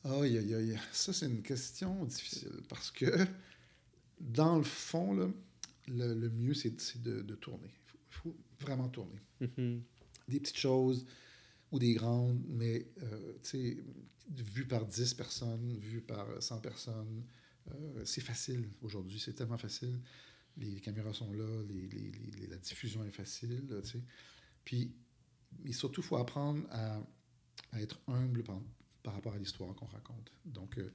Aïe, 0.04 0.38
aïe, 0.38 0.56
aïe. 0.56 0.80
Ça, 0.91 1.12
c'est 1.12 1.26
une 1.26 1.41
question 1.41 2.06
difficile 2.06 2.62
parce 2.70 2.89
que, 2.91 3.28
dans 4.20 4.58
le 4.58 4.64
fond, 4.64 5.14
là, 5.14 5.28
le, 5.88 6.14
le, 6.14 6.30
mieux, 6.30 6.54
c'est 6.54 7.02
de, 7.02 7.22
de, 7.22 7.36
tourner. 7.36 7.68
Il 7.68 8.16
faut, 8.16 8.36
vraiment 8.60 8.89
tourner. 8.89 9.20
Mm-hmm. 9.41 9.82
Des 10.28 10.39
petites 10.39 10.58
choses 10.58 11.06
ou 11.72 11.80
des 11.80 11.93
grandes, 11.93 12.41
mais, 12.47 12.88
euh, 13.04 13.34
tu 13.43 13.50
sais, 13.50 13.78
vues 14.30 14.68
par 14.68 14.86
10 14.86 15.14
personnes, 15.16 15.78
vues 15.78 16.02
par 16.02 16.28
100 16.41 16.60
personnes, 16.60 17.24
euh, 17.70 18.02
c'est 18.06 18.22
facile 18.22 18.70
aujourd'hui. 18.82 19.20
C'est 19.20 19.34
tellement 19.34 19.58
facile. 19.58 20.00
Les, 20.58 20.80
caméras 20.80 21.14
sont 21.14 21.32
là, 21.32 21.64
les, 21.68 21.88
les, 21.88 22.47
la 22.47 22.58
diffusion 22.58 23.04
est 23.06 23.12
facile, 23.12 23.66
tu 23.84 23.89
sais. 23.89 24.04
Puis, 24.64 24.93
mais 25.64 25.72
surtout, 25.72 26.02
il 26.02 26.08
faut 26.08 26.18
apprendre 26.18 26.66
à, 26.70 27.02
à 27.72 27.82
être 27.82 28.00
humble 28.08 28.43
pendant 28.43 28.64
par 29.04 29.14
rapport 29.14 29.34
à 29.34 29.38
l'histoire 29.38 29.74
qu'on 29.76 29.86
raconte. 29.86 30.32
Donc, 30.45 30.74
il 30.78 30.82
euh, 30.84 30.91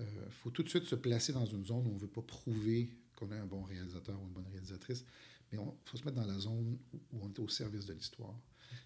euh, 0.00 0.30
faut 0.30 0.50
tout 0.50 0.62
de 0.62 0.68
suite 0.68 0.84
se 0.84 0.94
placer 0.94 1.32
dans 1.32 1.46
une 1.46 1.64
zone 1.64 1.86
où 1.86 1.90
on 1.90 1.94
ne 1.94 1.98
veut 1.98 2.08
pas 2.08 2.22
prouver 2.22 2.90
qu'on 3.14 3.30
est 3.30 3.38
un 3.38 3.46
bon 3.46 3.62
réalisateur 3.62 4.20
ou 4.20 4.26
une 4.26 4.32
bonne 4.32 4.48
réalisatrice, 4.50 5.04
mais 5.52 5.58
il 5.58 5.64
faut 5.84 5.96
se 5.96 6.04
mettre 6.04 6.16
dans 6.16 6.26
la 6.26 6.38
zone 6.38 6.78
où 7.12 7.18
on 7.20 7.28
est 7.28 7.38
au 7.38 7.48
service 7.48 7.86
de 7.86 7.92
l'histoire. 7.92 8.34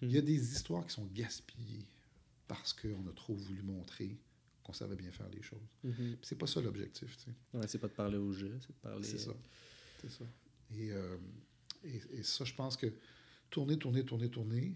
Mhm. 0.01 0.09
Il 0.09 0.11
y 0.11 0.17
a 0.17 0.21
des 0.21 0.53
histoires 0.53 0.85
qui 0.85 0.93
sont 0.93 1.05
gaspillées 1.05 1.87
parce 2.47 2.73
qu'on 2.73 3.07
a 3.07 3.13
trop 3.13 3.33
voulu 3.33 3.61
montrer 3.63 4.17
qu'on 4.63 4.73
savait 4.73 4.95
bien 4.95 5.11
faire 5.11 5.29
les 5.29 5.41
choses. 5.41 5.67
Mhm. 5.83 6.17
C'est 6.21 6.37
pas 6.37 6.47
ça 6.47 6.61
l'objectif. 6.61 7.17
Tu 7.17 7.23
sais. 7.23 7.57
ouais, 7.57 7.67
c'est 7.67 7.79
pas 7.79 7.87
de 7.87 7.93
parler 7.93 8.17
au 8.17 8.31
jeu, 8.33 8.57
c'est 8.61 8.73
de 8.73 8.81
parler. 8.81 9.07
C'est 9.07 9.17
ça. 9.17 9.33
C'est 10.01 10.11
ça. 10.11 10.25
Et, 10.75 10.91
euh, 10.91 11.17
et, 11.83 12.01
et, 12.11 12.23
ça, 12.23 12.45
je 12.45 12.53
pense 12.53 12.77
que 12.77 12.93
tourner, 13.49 13.77
tourner, 13.79 14.05
tourner, 14.05 14.29
tourner, 14.29 14.75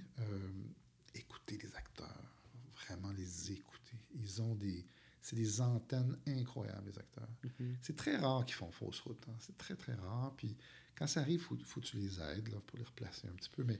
écouter 1.13 1.59
les 1.61 1.75
acteurs, 1.75 2.33
vraiment 2.73 3.11
les 3.11 3.51
écouter. 3.51 3.72
Ils 4.15 4.41
ont 4.41 4.55
des. 4.55 4.85
C'est 5.21 5.37
des 5.37 5.61
antennes 5.61 6.17
incroyables, 6.27 6.89
les 6.89 6.99
acteurs. 6.99 7.29
Mm-hmm. 7.45 7.75
C'est 7.81 7.95
très 7.95 8.17
rare 8.17 8.43
qu'ils 8.43 8.55
font 8.55 8.71
fausse 8.71 8.99
route. 8.99 9.23
Hein. 9.29 9.35
C'est 9.39 9.57
très, 9.57 9.75
très 9.75 9.93
rare. 9.93 10.33
Puis 10.35 10.57
quand 10.95 11.07
ça 11.07 11.21
arrive, 11.21 11.39
il 11.39 11.43
faut, 11.43 11.57
faut, 11.63 11.79
que 11.79 11.85
tu 11.85 11.97
les 11.97 12.19
aides 12.19 12.49
là, 12.49 12.59
pour 12.67 12.77
les 12.77 12.83
replacer 12.83 13.27
un 13.27 13.33
petit 13.33 13.49
peu. 13.49 13.63
Mais, 13.63 13.79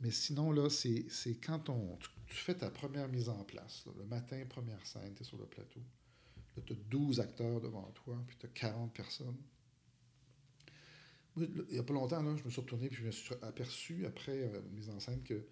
mais 0.00 0.10
sinon, 0.10 0.50
là, 0.50 0.68
c'est 0.68 1.06
quand 1.40 1.68
on, 1.68 1.96
tu, 1.96 2.10
fais 2.34 2.56
ta 2.56 2.70
première 2.70 3.08
mise 3.08 3.28
en 3.28 3.44
place. 3.44 3.84
le 3.96 4.04
matin, 4.04 4.42
première 4.48 4.84
scène, 4.84 5.14
tu 5.14 5.22
es 5.22 5.24
sur 5.24 5.38
le 5.38 5.46
plateau. 5.46 5.80
Là, 6.56 6.62
tu 6.66 6.72
as 6.72 6.76
12 6.76 7.20
acteurs 7.20 7.60
devant 7.60 7.90
toi, 7.92 8.22
puis 8.26 8.36
tu 8.36 8.46
as 8.46 8.48
40 8.48 8.92
personnes. 8.92 9.36
il 11.36 11.64
n'y 11.70 11.78
a 11.78 11.82
pas 11.82 11.94
longtemps, 11.94 12.22
là, 12.22 12.36
je 12.36 12.44
me 12.44 12.50
suis 12.50 12.60
retourné 12.60 12.88
puis 12.88 12.98
je 12.98 13.04
me 13.04 13.10
suis 13.10 13.34
aperçu, 13.42 14.04
après 14.04 14.52
euh, 14.52 14.60
mise 14.72 14.90
en 14.90 14.98
scène, 14.98 15.22
que 15.22 15.46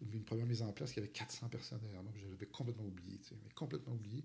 une 0.00 0.24
première 0.24 0.46
mise 0.46 0.62
en 0.62 0.72
place, 0.72 0.92
il 0.92 0.96
y 0.96 0.98
avait 1.00 1.12
400 1.12 1.48
personnes 1.48 1.80
derrière 1.80 2.02
moi. 2.02 2.12
J'avais 2.16 2.46
complètement 2.46 2.84
oublié, 2.84 3.18
mais 3.44 3.50
complètement 3.54 3.94
oublié. 3.94 4.24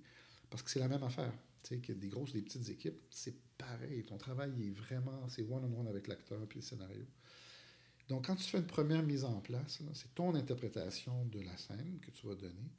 Parce 0.49 0.63
que 0.63 0.69
c'est 0.69 0.79
la 0.79 0.87
même 0.87 1.03
affaire. 1.03 1.33
Tu 1.63 1.79
sais, 1.81 1.91
a 1.91 1.95
des 1.95 2.09
grosses, 2.09 2.33
des 2.33 2.41
petites 2.41 2.67
équipes, 2.69 2.99
c'est 3.09 3.35
pareil. 3.57 4.03
Ton 4.03 4.17
travail 4.17 4.51
est 4.67 4.71
vraiment, 4.71 5.29
c'est 5.29 5.43
one-on-one 5.43 5.87
avec 5.87 6.07
l'acteur 6.07 6.45
puis 6.47 6.59
le 6.59 6.65
scénario. 6.65 7.05
Donc, 8.09 8.27
quand 8.27 8.35
tu 8.35 8.43
fais 8.43 8.57
une 8.57 8.67
première 8.67 9.03
mise 9.03 9.23
en 9.23 9.39
place, 9.39 9.81
c'est 9.93 10.13
ton 10.13 10.35
interprétation 10.35 11.25
de 11.25 11.39
la 11.39 11.55
scène 11.55 11.99
que 12.01 12.11
tu 12.11 12.27
vas 12.27 12.35
donner. 12.35 12.69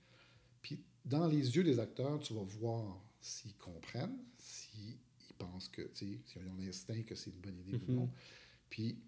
Puis, 0.61 0.85
dans 1.05 1.27
les 1.27 1.57
yeux 1.57 1.65
des 1.65 1.79
acteurs, 1.79 2.19
tu 2.21 2.35
vas 2.35 2.43
voir 2.43 3.03
s'ils 3.21 3.57
comprennent, 3.57 4.19
s'ils 4.37 4.99
pensent 5.39 5.69
que, 5.69 5.83
tu 5.83 5.95
sais, 5.95 6.21
s'ils 6.27 6.49
ont 6.49 6.57
l'instinct 6.59 7.03
que 7.03 7.15
c'est 7.15 7.31
une 7.31 7.41
bonne 7.41 7.59
idée 7.61 7.81
ou 7.89 7.93
non. 7.93 8.11
Puis, 8.69 9.01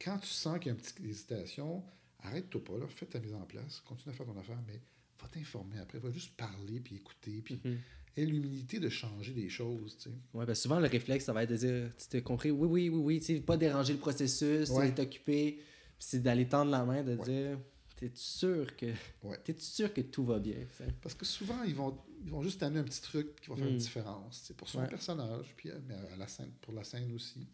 quand 0.00 0.18
tu 0.18 0.28
sens 0.28 0.58
qu'il 0.58 0.66
y 0.66 0.70
a 0.70 0.72
une 0.74 0.80
petite 0.80 1.00
hésitation, 1.00 1.82
arrête-toi 2.20 2.62
pas, 2.64 2.78
là, 2.78 2.86
fais 2.88 3.06
ta 3.06 3.18
mise 3.20 3.34
en 3.34 3.42
place, 3.44 3.80
continue 3.80 4.12
à 4.14 4.16
faire 4.16 4.26
ton 4.26 4.36
affaire, 4.38 4.58
mais 4.66 4.80
va 5.20 5.28
t'informer 5.28 5.78
après, 5.78 5.98
va 5.98 6.10
juste 6.10 6.34
parler, 6.36 6.80
puis 6.80 6.96
écouter, 6.96 7.40
puis 7.42 7.60
Mhm. 7.64 7.78
aie 8.16 8.24
l'humilité 8.26 8.78
de 8.80 8.88
changer 8.88 9.32
des 9.32 9.48
choses, 9.48 9.96
tu 9.98 10.04
sais. 10.10 10.16
Ouais, 10.34 10.46
ben 10.46 10.54
souvent, 10.54 10.78
le 10.80 10.88
réflexe, 10.88 11.24
ça 11.24 11.32
va 11.32 11.42
être 11.44 11.50
de 11.50 11.56
dire 11.56 11.90
Tu 11.98 12.08
t'es 12.08 12.22
compris 12.22 12.50
Oui, 12.50 12.66
oui, 12.68 12.88
oui, 12.88 12.98
oui. 12.98 13.20
Tu 13.20 13.26
sais, 13.36 13.40
pas 13.40 13.56
déranger 13.56 13.92
le 13.94 13.98
processus, 13.98 14.70
Ouais. 14.70 14.94
t'occuper. 14.94 15.52
Puis 15.98 16.06
c'est 16.08 16.22
d'aller 16.22 16.46
tendre 16.48 16.70
la 16.70 16.84
main, 16.84 17.02
de 17.02 17.16
Ouais. 17.16 17.24
dire 17.24 17.58
T'es-tu 17.96 18.20
sûr 18.20 18.76
que. 18.76 18.86
Ouais. 19.22 19.38
T'es-tu 19.42 19.62
sûr 19.64 19.92
que 19.94 20.02
tout 20.02 20.24
va 20.26 20.38
bien? 20.38 20.58
Parce 21.00 21.14
que 21.14 21.24
souvent, 21.24 21.62
ils 21.62 21.74
vont, 21.74 21.98
ils 22.24 22.30
vont 22.30 22.42
juste 22.42 22.62
amener 22.62 22.80
un 22.80 22.84
petit 22.84 23.00
truc 23.00 23.40
qui 23.40 23.48
va 23.48 23.56
faire 23.56 23.68
une 23.68 23.74
Mm. 23.76 23.78
différence. 23.78 24.42
C'est 24.44 24.54
pour 24.54 24.68
son 24.68 24.84
personnage, 24.86 25.54
puis 25.56 25.70
à, 25.70 25.78
mais 25.88 25.94
à 25.94 26.16
la 26.16 26.28
scène, 26.28 26.50
pour 26.60 26.74
la 26.74 26.84
scène 26.84 27.10
aussi. 27.14 27.46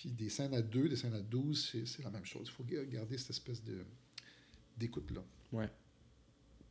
Puis 0.00 0.12
des 0.12 0.28
scènes 0.28 0.54
à 0.54 0.62
2, 0.62 0.88
des 0.88 0.94
scènes 0.94 1.14
à 1.14 1.20
12, 1.20 1.70
c'est, 1.72 1.84
c'est 1.84 2.04
la 2.04 2.10
même 2.10 2.24
chose. 2.24 2.46
Il 2.46 2.52
faut 2.52 2.62
ga- 2.62 2.84
garder 2.84 3.18
cette 3.18 3.30
espèce 3.30 3.64
de, 3.64 3.84
d'écoute-là. 4.76 5.24
Ouais. 5.50 5.68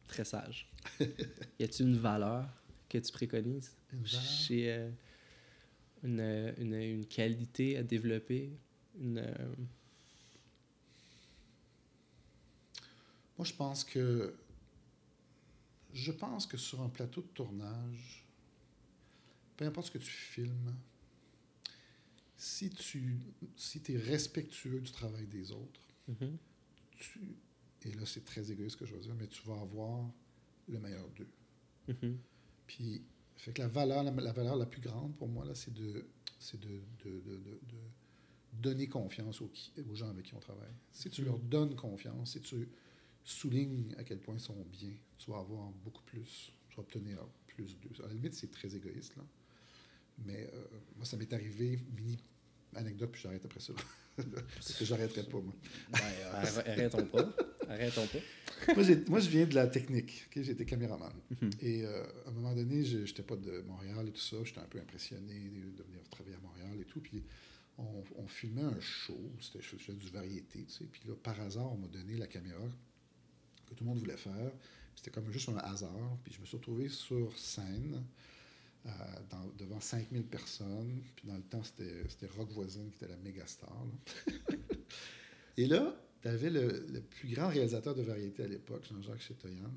Très 0.08 0.24
sage. 0.24 0.72
y 1.02 1.64
a-t-il 1.64 1.90
une 1.90 1.98
valeur 1.98 2.48
que 2.88 2.98
tu 2.98 3.12
préconises? 3.12 3.76
Une 3.92 4.04
valeur? 4.04 4.22
chez 4.24 4.72
euh, 4.72 4.90
une, 6.04 6.22
euh, 6.22 6.54
une, 6.58 6.74
une 6.76 7.06
qualité 7.06 7.76
à 7.78 7.84
développer? 7.84 8.58
Une, 8.98 9.18
euh, 9.18 9.56
Moi, 13.38 13.46
je 13.46 13.54
pense 13.54 13.84
que. 13.84 14.34
Je 15.94 16.14
pense 16.14 16.46
que 16.46 16.56
sur 16.56 16.82
un 16.82 16.88
plateau 16.90 17.22
de 17.22 17.28
tournage, 17.28 18.26
peu 19.58 19.66
importe 19.66 19.88
ce 19.88 19.92
que 19.92 19.98
tu 19.98 20.10
filmes, 20.12 20.74
si 22.38 22.70
tu 22.70 23.20
si 23.56 23.82
es 23.90 23.98
respectueux 23.98 24.80
du 24.82 24.92
travail 24.92 25.28
des 25.28 25.52
autres, 25.52 25.82
mhm, 26.08 26.38
tu, 26.92 27.36
et 27.84 27.92
là 27.94 28.06
c'est 28.06 28.26
très 28.26 28.52
égoïste 28.52 28.76
ce 28.76 28.78
que 28.78 28.86
je 28.86 28.96
veux 28.96 29.02
dire, 29.02 29.16
mais 29.16 29.28
tu 29.28 29.44
vas 29.48 29.60
avoir 29.62 30.12
le 30.68 30.80
meilleur 30.80 31.10
d'eux. 31.12 31.30
mhm, 31.88 32.18
Puis, 32.66 33.02
fait 33.36 33.54
que 33.54 33.62
la 33.62 33.68
valeur, 33.68 34.04
la, 34.04 34.12
la 34.12 34.32
valeur 34.32 34.56
la 34.56 34.66
plus 34.66 34.82
grande 34.82 35.16
pour 35.16 35.28
moi, 35.28 35.46
là, 35.46 35.56
c'est 35.56 35.74
de, 35.74 36.06
c'est 36.40 36.60
de, 36.60 36.82
de, 37.04 37.20
de, 37.22 37.60
donner 38.54 38.88
confiance 38.88 39.42
aux, 39.42 39.50
qui- 39.50 39.72
aux 39.90 39.96
gens 39.96 40.10
avec 40.10 40.26
qui 40.26 40.34
on 40.36 40.40
travaille. 40.40 40.74
Si 40.92 41.10
tu 41.10 41.22
Mhm. 41.22 41.28
leur 41.28 41.40
donnes 41.40 41.76
confiance, 41.76 42.34
si 42.34 42.42
tu 42.42 42.70
soulignes 43.24 43.94
à 43.98 44.04
quel 44.04 44.20
point 44.20 44.36
ils 44.36 44.40
sont 44.42 44.66
bien, 44.72 44.94
tu 45.18 45.32
vas 45.32 45.40
avoir 45.40 45.70
beaucoup 45.72 46.04
plus, 46.04 46.54
tu 46.70 46.76
vas 46.78 46.84
obtenir 46.84 47.20
plus 47.48 47.78
d'eux. 47.80 47.92
À 48.04 48.08
la 48.08 48.14
limite, 48.14 48.34
c'est 48.34 48.52
très 48.52 48.76
égoïste, 48.76 49.16
là. 49.18 49.24
Mais 50.26 50.50
euh, 50.54 50.64
moi, 50.96 51.06
ça 51.06 51.18
m'est 51.18 51.32
arrivé, 51.34 51.80
mini 51.96 52.18
anecdote, 52.76 53.12
puis 53.12 53.22
j'arrête 53.22 53.46
après 53.46 53.60
ça. 53.60 53.74
Parce 54.16 54.74
que 54.74 54.86
j'arrêterai 54.86 55.24
pas, 55.24 55.40
moi. 55.40 55.54
Ben, 55.92 56.00
arr- 56.34 56.70
arrêtons 56.70 57.06
pas. 57.06 57.34
Arrêtons 57.70 58.08
pas. 58.08 58.74
moi, 58.76 58.84
moi, 59.08 59.20
je 59.20 59.30
viens 59.30 59.46
de 59.46 59.54
la 59.54 59.68
technique. 59.68 60.28
J'étais 60.36 60.66
caméraman. 60.66 61.12
Mhm. 61.42 61.50
Et 61.62 61.86
euh, 61.86 62.04
à 62.26 62.30
un 62.30 62.32
moment 62.32 62.56
donné, 62.56 62.84
je 62.84 63.00
n'étais 63.00 63.24
pas 63.24 63.36
de 63.36 63.62
Montréal 63.62 64.08
et 64.08 64.12
tout 64.12 64.22
ça. 64.22 64.38
J'étais 64.44 64.60
un 64.60 64.66
peu 64.66 64.80
impressionné 64.80 65.34
de, 65.36 65.84
venir 65.84 66.02
travailler 66.10 66.36
à 66.36 66.40
Montréal 66.40 66.78
et 66.82 66.86
tout. 66.86 67.00
Puis 67.00 67.24
on, 67.78 68.04
on 68.16 68.28
filmait 68.28 68.64
un 68.64 68.80
show. 68.80 69.20
C'était 69.40 69.94
du 69.94 70.10
variété, 70.10 70.66
tu 70.66 70.74
sais. 70.74 70.86
Puis 70.86 71.02
là, 71.08 71.14
par 71.22 71.40
hasard, 71.42 71.72
on 71.72 71.78
m'a 71.78 71.88
donné 71.88 72.18
la 72.18 72.28
caméra 72.28 72.66
que 73.68 73.76
tout 73.76 73.84
le 73.84 73.90
monde 73.90 74.00
voulait 74.00 74.18
faire. 74.18 74.52
C'était 74.96 75.12
comme 75.12 75.32
juste 75.32 75.50
un 75.50 75.58
hasard. 75.58 76.18
Puis 76.24 76.34
je 76.34 76.42
me 76.42 76.46
suis 76.46 76.58
retrouvé 76.58 76.90
sur 76.90 77.38
scène 77.38 77.96
euh, 77.96 78.00
dans- 79.30 79.52
devant 79.58 79.80
5000 79.80 80.24
personnes. 80.24 81.02
Puis 81.16 81.28
dans 81.28 81.36
le 81.36 81.44
temps, 81.44 81.64
c'était 81.64 82.28
Rock 82.38 82.52
Voisine 82.52 82.90
qui 82.90 82.96
était 82.98 83.08
la 83.08 83.18
méga 83.18 83.46
star. 83.46 83.86
et 85.58 85.66
là, 85.68 85.96
tu 86.22 86.28
avais 86.28 86.50
le, 86.50 86.86
le 86.88 87.02
plus 87.02 87.30
grand 87.30 87.50
réalisateur 87.50 87.96
de 87.96 88.02
variété 88.02 88.44
à 88.44 88.48
l'époque, 88.48 88.86
Jean-Jacques 88.90 89.22
Chetoyan, 89.22 89.72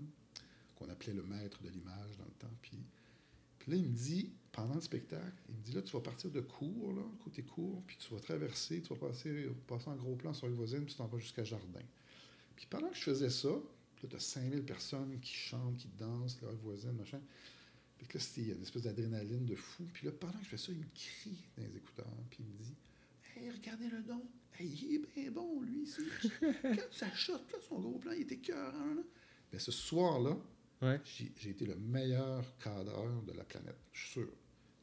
qu'on 0.77 0.89
appelait 0.89 1.15
le 1.15 1.23
maître 1.23 1.63
de 1.63 1.69
l'image 1.69 2.17
dans 2.19 2.25
le 2.25 2.35
temps. 2.39 2.55
Puis, 2.63 2.79
puis 3.59 3.73
là, 3.73 3.77
il 3.77 3.85
me 3.85 3.95
dit, 3.95 4.33
pendant 4.53 4.75
le 4.75 4.81
spectacle, 4.81 5.37
il 5.49 5.57
me 5.57 5.63
dit 5.63 5.73
là, 5.73 5.83
tu 5.83 5.93
vas 5.93 6.01
partir 6.01 6.31
de 6.31 6.41
cours, 6.41 6.93
là, 6.93 7.03
côté 7.23 7.43
cours, 7.43 7.83
puis 7.87 7.97
tu 7.97 8.13
vas 8.15 8.21
traverser, 8.21 8.81
tu 8.81 8.95
vas 8.95 9.09
passer, 9.09 9.49
passer 9.67 9.89
en 9.89 9.97
gros 9.97 10.17
plan 10.17 10.33
sur 10.33 10.49
Rock 10.49 10.57
Voisine, 10.57 10.81
puis 10.85 10.93
tu 10.93 10.97
t'en 10.97 11.07
vas 11.07 11.19
jusqu'à 11.19 11.45
Jardin. 11.45 11.83
Puis 12.57 12.67
pendant 12.69 12.89
que 12.89 12.97
je 12.97 13.03
faisais 13.03 13.31
ça, 13.31 13.49
là, 13.49 14.09
tu 14.09 14.17
as 14.17 14.21
5000 14.21 14.63
personnes 14.65 15.19
qui 15.21 15.33
chantent, 15.33 15.77
qui 15.77 15.89
dansent, 15.99 16.41
le 16.43 16.49
voisine, 16.63 16.93
machin. 16.93 17.21
Puis 18.09 18.19
là, 18.19 18.25
c'était 18.25 18.51
une 18.53 18.63
espèce 18.63 18.83
d'adrénaline 18.83 19.47
de 19.47 19.55
fou. 19.55 19.85
Puis 19.93 20.07
là, 20.07 20.13
pendant 20.13 20.33
que 20.39 20.45
je 20.45 20.49
fais 20.51 20.57
ça, 20.57 20.73
il 20.73 20.79
me 20.79 20.85
crie 20.95 21.45
dans 21.57 21.63
les 21.65 21.77
écouteurs. 21.77 22.07
Puis 22.31 22.39
il 22.41 22.47
me 22.47 22.59
dit 22.59 22.75
Hey, 23.37 23.51
regardez 23.51 23.89
le 23.89 24.03
don. 24.03 24.23
Hey, 24.59 24.69
il 24.69 24.95
est 24.97 25.15
bien 25.15 25.31
bon, 25.31 25.61
lui. 25.63 25.83
ici. 25.83 26.03
Quand 26.63 26.75
ça 26.93 27.13
shot, 27.15 27.35
là, 27.35 27.59
son 27.69 27.79
gros 27.81 27.99
plan, 27.99 28.13
il 28.13 28.23
était 28.23 28.39
cœur. 28.39 28.75
Mais 29.53 29.59
ce 29.59 29.71
soir-là, 29.73 30.37
Ouais. 30.83 30.99
j'ai 31.05 31.51
été 31.51 31.67
le 31.67 31.77
meilleur 31.77 32.43
cadreur 32.59 33.23
de 33.23 33.33
la 33.33 33.45
planète. 33.45 33.77
Je 33.93 34.01
suis 34.01 34.11
sûr. 34.13 34.29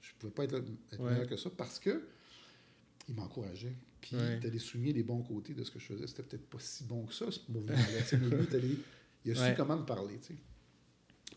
Je 0.01 0.13
ne 0.13 0.17
pouvais 0.19 0.31
pas 0.33 0.43
être, 0.45 0.63
être 0.91 0.99
Ouais. 1.03 1.11
meilleur 1.11 1.27
que 1.27 1.35
ça 1.37 1.49
parce 1.49 1.79
que 1.79 2.07
il 3.09 3.15
m'encourageait. 3.15 3.75
Puis 3.99 4.15
Ouais. 4.15 4.37
il 4.41 4.47
allé 4.47 4.59
souligner 4.59 4.93
les 4.93 5.03
bons 5.03 5.23
côtés 5.23 5.53
de 5.53 5.63
ce 5.63 5.71
que 5.71 5.79
je 5.79 5.85
faisais. 5.85 6.05
C'était 6.07 6.23
peut-être 6.23 6.47
pas 6.49 6.59
si 6.59 6.83
bon 6.83 7.05
que 7.07 7.13
ça, 7.13 7.31
ce 7.31 7.39
mouvement-là. 7.51 7.77
Il 9.25 9.31
a 9.31 9.49
su 9.49 9.55
comment 9.57 9.77
me 9.77 9.85
parler. 9.85 10.17
tu 10.19 10.33
sais. 10.33 10.39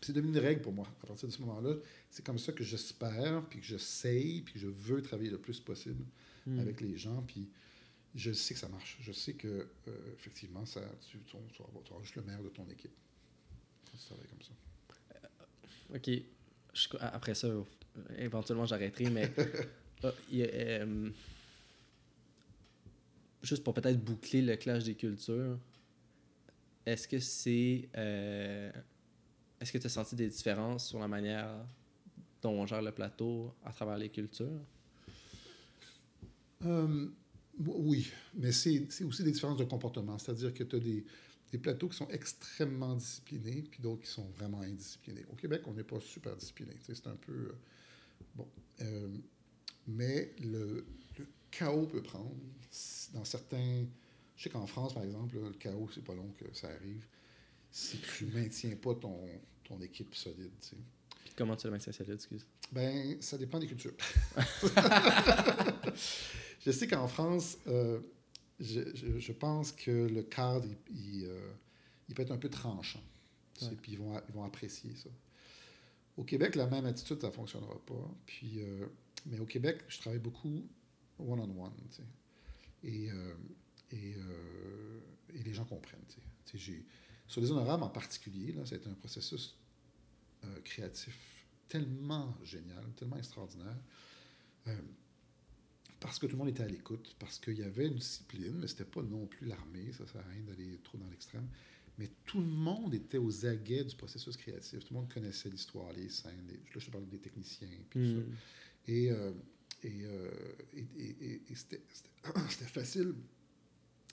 C'est 0.01 0.13
devenu 0.13 0.31
une 0.31 0.39
règle 0.39 0.61
pour 0.61 0.73
moi. 0.73 0.87
À 1.03 1.05
partir 1.07 1.27
de 1.27 1.33
ce 1.33 1.39
moment-là, 1.41 1.75
c'est 2.09 2.25
comme 2.25 2.39
ça 2.39 2.51
que 2.51 2.63
j'espère, 2.63 3.43
puis 3.49 3.59
que 3.59 3.65
j'essaye, 3.65 4.41
puis 4.41 4.55
que 4.55 4.59
je 4.59 4.67
veux 4.67 5.01
travailler 5.01 5.29
le 5.29 5.37
plus 5.37 5.59
possible 5.59 6.03
Hmm. 6.47 6.59
avec 6.59 6.81
les 6.81 6.97
gens. 6.97 7.21
Puis 7.21 7.47
je 8.15 8.31
sais 8.31 8.55
que 8.55 8.59
ça 8.59 8.67
marche. 8.67 8.97
Je 9.01 9.11
sais 9.11 9.33
que, 9.33 9.47
euh, 9.87 10.13
effectivement, 10.17 10.65
ça, 10.65 10.81
tu, 11.07 11.19
tu, 11.19 11.37
tu 11.53 11.61
auras 11.61 12.01
juste 12.01 12.15
le 12.15 12.23
meilleur 12.23 12.41
de 12.41 12.49
ton 12.49 12.67
équipe. 12.67 12.91
Quand 13.85 13.97
tu 13.97 14.05
travailles 14.05 14.27
comme 14.27 14.41
ça. 14.41 14.53
Ok. 15.95 16.09
Je- 16.73 16.97
après 16.99 17.35
ça, 17.35 17.45
euh, 17.47 17.63
éventuellement, 18.17 18.65
j'arrêterai, 18.65 19.09
mais. 19.11 19.31
ah, 20.03 20.11
il 20.31 20.37
y 20.39 20.43
a, 20.43 20.47
euh, 20.47 21.09
juste 23.43 23.63
pour 23.63 23.73
peut-être 23.75 24.03
boucler 24.03 24.41
le 24.41 24.55
clash 24.55 24.83
des 24.83 24.95
cultures, 24.95 25.59
est-ce 26.87 27.07
que 27.07 27.19
c'est. 27.19 27.87
Est-ce 29.61 29.71
que 29.71 29.77
tu 29.77 29.85
as 29.85 29.91
senti 29.91 30.15
des 30.15 30.27
différences 30.27 30.87
sur 30.87 30.99
la 30.99 31.07
manière 31.07 31.53
dont 32.41 32.51
on 32.51 32.65
gère 32.65 32.81
le 32.81 32.91
plateau 32.91 33.53
à 33.63 33.71
travers 33.71 33.97
les 33.97 34.09
cultures? 34.09 34.59
Euh, 36.65 37.07
oui, 37.59 38.11
mais 38.33 38.51
c'est 38.51 38.87
aussi 39.03 39.23
des 39.23 39.31
différences 39.31 39.57
de 39.57 39.63
comportement. 39.63 40.17
C'est-à-dire 40.17 40.53
que 40.53 40.63
tu 40.63 40.75
as 40.75 40.79
des, 40.79 41.05
des 41.51 41.57
plateaux 41.57 41.89
qui 41.89 41.97
sont 41.97 42.07
extrêmement 42.09 42.95
disciplinés, 42.95 43.63
puis 43.69 43.81
d'autres 43.81 44.01
qui 44.01 44.09
sont 44.09 44.27
vraiment 44.29 44.61
indisciplinés. 44.61 45.25
Au 45.31 45.35
Québec, 45.35 45.61
on 45.67 45.73
n'est 45.73 45.83
pas 45.83 45.99
super 45.99 46.35
discipliné. 46.35 46.73
C'est 46.81 47.07
un 47.07 47.15
peu. 47.15 47.31
euh, 47.31 47.55
bon. 48.35 48.47
Euh, 48.81 49.09
mais 49.87 50.33
le, 50.41 50.85
chaos 51.51 51.85
peut 51.85 52.01
prendre. 52.01 52.35
Dans 53.13 53.25
certains. 53.25 53.85
Je 54.37 54.43
sais 54.43 54.49
qu'en 54.49 54.65
France, 54.65 54.93
par 54.93 55.03
exemple, 55.03 55.35
le 55.35 55.51
chaos, 55.51 55.89
c'est 55.93 56.03
pas 56.03 56.15
long 56.15 56.31
que 56.39 56.45
ça 56.53 56.69
arrive. 56.69 57.05
Si 57.71 57.99
tu 57.99 58.25
maintiens 58.25 58.75
pas 58.75 58.95
ton, 58.95 59.27
ton 59.63 59.79
équipe 59.81 60.13
solide. 60.15 60.51
tu 60.61 60.69
sais. 60.69 60.77
Puis 61.23 61.33
comment 61.35 61.55
tu 61.55 61.67
le 61.67 61.71
maintiens 61.71 61.93
solide, 61.93 62.15
excuse? 62.15 62.45
Ben, 62.71 63.21
ça 63.21 63.37
dépend 63.37 63.59
des 63.59 63.67
cultures. 63.67 63.93
je 66.65 66.71
sais 66.71 66.87
qu'en 66.87 67.07
France, 67.07 67.57
euh, 67.67 67.99
je, 68.59 68.81
je- 68.95 69.19
je 69.19 69.31
pense 69.31 69.71
que 69.71 69.91
le 69.91 70.23
cadre, 70.23 70.67
il, 70.89 71.19
il, 71.19 71.25
euh, 71.25 71.51
il 72.09 72.15
peut 72.15 72.23
être 72.23 72.31
un 72.31 72.37
peu 72.37 72.49
tranchant. 72.49 73.01
tu 73.53 73.65
sais, 73.65 73.71
Ouais. 73.71 73.77
Puis 73.81 73.91
ils 73.93 73.97
vont, 73.99 74.19
ils 74.27 74.33
vont 74.33 74.43
apprécier 74.43 74.93
ça. 74.95 75.09
Au 76.17 76.23
Québec, 76.23 76.55
la 76.55 76.67
même 76.67 76.85
attitude, 76.85 77.21
ça 77.21 77.27
ne 77.27 77.31
fonctionnera 77.31 77.79
pas. 77.85 78.11
Puis, 78.25 78.61
euh, 78.61 78.85
mais 79.25 79.39
au 79.39 79.45
Québec, 79.45 79.79
je 79.87 79.99
travaille 79.99 80.19
beaucoup 80.19 80.63
one-on-one. 81.19 81.71
tu 81.89 81.95
sais. 81.97 82.03
Et, 82.83 83.09
et, 83.95 84.15
et 85.35 85.43
les 85.43 85.53
gens 85.53 85.65
comprennent. 85.65 86.01
tu 86.45 86.57
sais. 86.59 86.83
Sur 87.31 87.39
les 87.39 87.49
honorables 87.49 87.83
en 87.83 87.89
particulier, 87.89 88.51
là, 88.51 88.63
été 88.63 88.89
un 88.89 88.93
processus 88.93 89.55
euh, 90.43 90.59
créatif 90.65 91.45
tellement 91.69 92.37
génial, 92.43 92.83
tellement 92.97 93.15
extraordinaire. 93.15 93.77
Euh, 94.67 94.77
parce 96.01 96.19
que 96.19 96.25
tout 96.25 96.33
le 96.33 96.39
monde 96.39 96.49
était 96.49 96.63
à 96.63 96.67
l'écoute, 96.67 97.15
parce 97.19 97.39
qu'il 97.39 97.57
y 97.57 97.63
avait 97.63 97.87
une 97.87 97.95
discipline, 97.95 98.57
mais 98.59 98.67
c'était 98.67 98.83
pas 98.83 99.01
non 99.01 99.27
plus 99.27 99.47
l'armée, 99.47 99.93
ça 99.93 100.05
sert 100.07 100.19
à 100.19 100.29
rien 100.29 100.43
d'aller 100.43 100.77
trop 100.83 100.97
dans 100.97 101.07
l'extrême. 101.07 101.47
Mais 101.97 102.09
tout 102.25 102.41
le 102.41 102.47
monde 102.47 102.93
était 102.93 103.17
aux 103.17 103.45
aguets 103.45 103.85
du 103.85 103.95
processus 103.95 104.35
créatif. 104.35 104.79
Tout 104.79 104.93
le 104.93 104.99
monde 104.99 105.13
connaissait 105.13 105.49
l'histoire, 105.49 105.93
les 105.93 106.09
scènes. 106.09 106.45
les- 106.49 106.55
là, 106.57 106.79
je 106.79 106.85
te 106.85 106.91
parle 106.91 107.07
des 107.07 107.19
techniciens. 107.19 107.69
Puis 107.89 108.13
tout 108.13 108.19
ça. 108.19 108.91
Et, 108.91 109.09
euh, 109.09 109.31
et, 109.83 110.05
et, 111.47 111.55
c'était 111.55 112.65
facile 112.65 113.13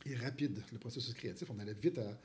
et 0.06 0.14
rapide, 0.14 0.62
le 0.70 0.78
processus 0.78 1.14
créatif. 1.14 1.50
On 1.50 1.58
allait 1.58 1.74
vite 1.74 1.98
à 1.98 2.16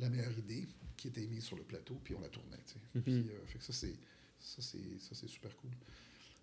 la 0.00 0.08
meilleure 0.08 0.38
idée 0.38 0.66
qui 0.96 1.08
était 1.08 1.26
mise 1.26 1.44
sur 1.44 1.56
le 1.56 1.62
plateau, 1.62 2.00
puis 2.02 2.14
on 2.14 2.20
la 2.20 2.28
tournait. 2.28 2.58
tu 2.66 2.74
sais. 2.74 2.78
Mhm. 2.94 3.02
Puis, 3.02 3.30
euh, 3.30 3.46
fait 3.46 3.58
que 3.58 3.64
ça, 3.64 3.72
c'est 3.72 3.94
ça, 4.40 4.62
c'est 4.62 5.28
super 5.28 5.54
cool. 5.56 5.70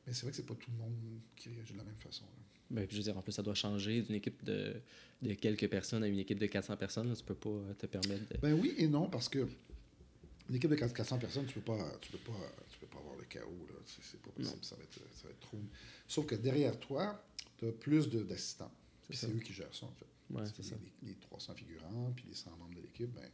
Mais 0.05 0.13
c'est 0.13 0.21
vrai 0.21 0.31
que 0.31 0.37
c'est 0.37 0.45
pas 0.45 0.55
tout 0.55 0.71
le 0.71 0.77
monde 0.77 0.93
qui 1.35 1.49
réagit 1.49 1.73
de 1.73 1.77
la 1.77 1.83
même 1.83 1.97
façon. 1.97 2.25
là. 2.25 2.43
Ben, 2.69 2.85
puis 2.85 2.97
je 2.97 3.01
veux 3.01 3.03
dire, 3.03 3.17
en 3.17 3.21
plus, 3.21 3.31
ça 3.31 3.43
doit 3.43 3.55
changer 3.55 4.01
d'une 4.01 4.15
équipe 4.15 4.43
de, 4.43 4.75
de 5.21 5.33
quelques 5.33 5.69
personnes 5.69 6.03
à 6.03 6.07
une 6.07 6.19
équipe 6.19 6.37
de 6.39 6.45
400 6.45 6.77
personnes. 6.77 7.09
là. 7.09 7.15
Tu 7.15 7.23
peux 7.23 7.35
pas 7.35 7.73
te 7.77 7.85
permettre 7.85 8.27
de... 8.33 8.37
Ben 8.39 8.53
oui 8.53 8.73
et 8.77 8.87
non, 8.87 9.09
parce 9.09 9.29
que 9.29 9.47
une 10.49 10.55
équipe 10.55 10.69
de 10.69 10.75
400 10.75 11.17
personnes, 11.17 11.45
tu 11.45 11.53
peux 11.55 11.61
pas, 11.61 11.97
tu 12.01 12.11
peux 12.11 12.17
pas, 12.19 12.39
tu 12.69 12.77
peux 12.79 12.87
pas 12.87 12.99
avoir 12.99 13.15
le 13.17 13.25
chaos. 13.25 13.67
Là. 13.69 13.75
C'est, 13.85 14.21
pas 14.21 14.31
possible. 14.31 14.63
Ça 14.63 14.75
va, 14.75 14.83
être, 14.83 14.99
ça 15.13 15.23
va 15.25 15.29
être 15.31 15.39
trop. 15.39 15.59
Sauf 16.07 16.25
que 16.25 16.35
derrière 16.35 16.77
toi, 16.79 17.21
tu 17.57 17.67
as 17.67 17.71
plus 17.71 18.09
d'assistants. 18.09 18.71
C'est 19.03 19.07
Puis 19.09 19.17
c'est 19.17 19.29
eux 19.29 19.39
qui 19.39 19.53
gèrent 19.53 19.73
ça, 19.73 19.85
en 19.85 19.91
fait. 19.91 20.05
Ouais, 20.29 20.37
Parce 20.37 20.49
c'est 20.49 20.57
que 20.57 20.63
ça. 20.63 20.75
Les, 21.03 21.09
les 21.09 21.15
300 21.15 21.53
figurants, 21.55 22.13
puis 22.15 22.25
les 22.27 22.35
100 22.35 22.51
membres 22.51 22.75
de 22.75 22.81
l'équipe, 22.81 23.11
ben, 23.13 23.29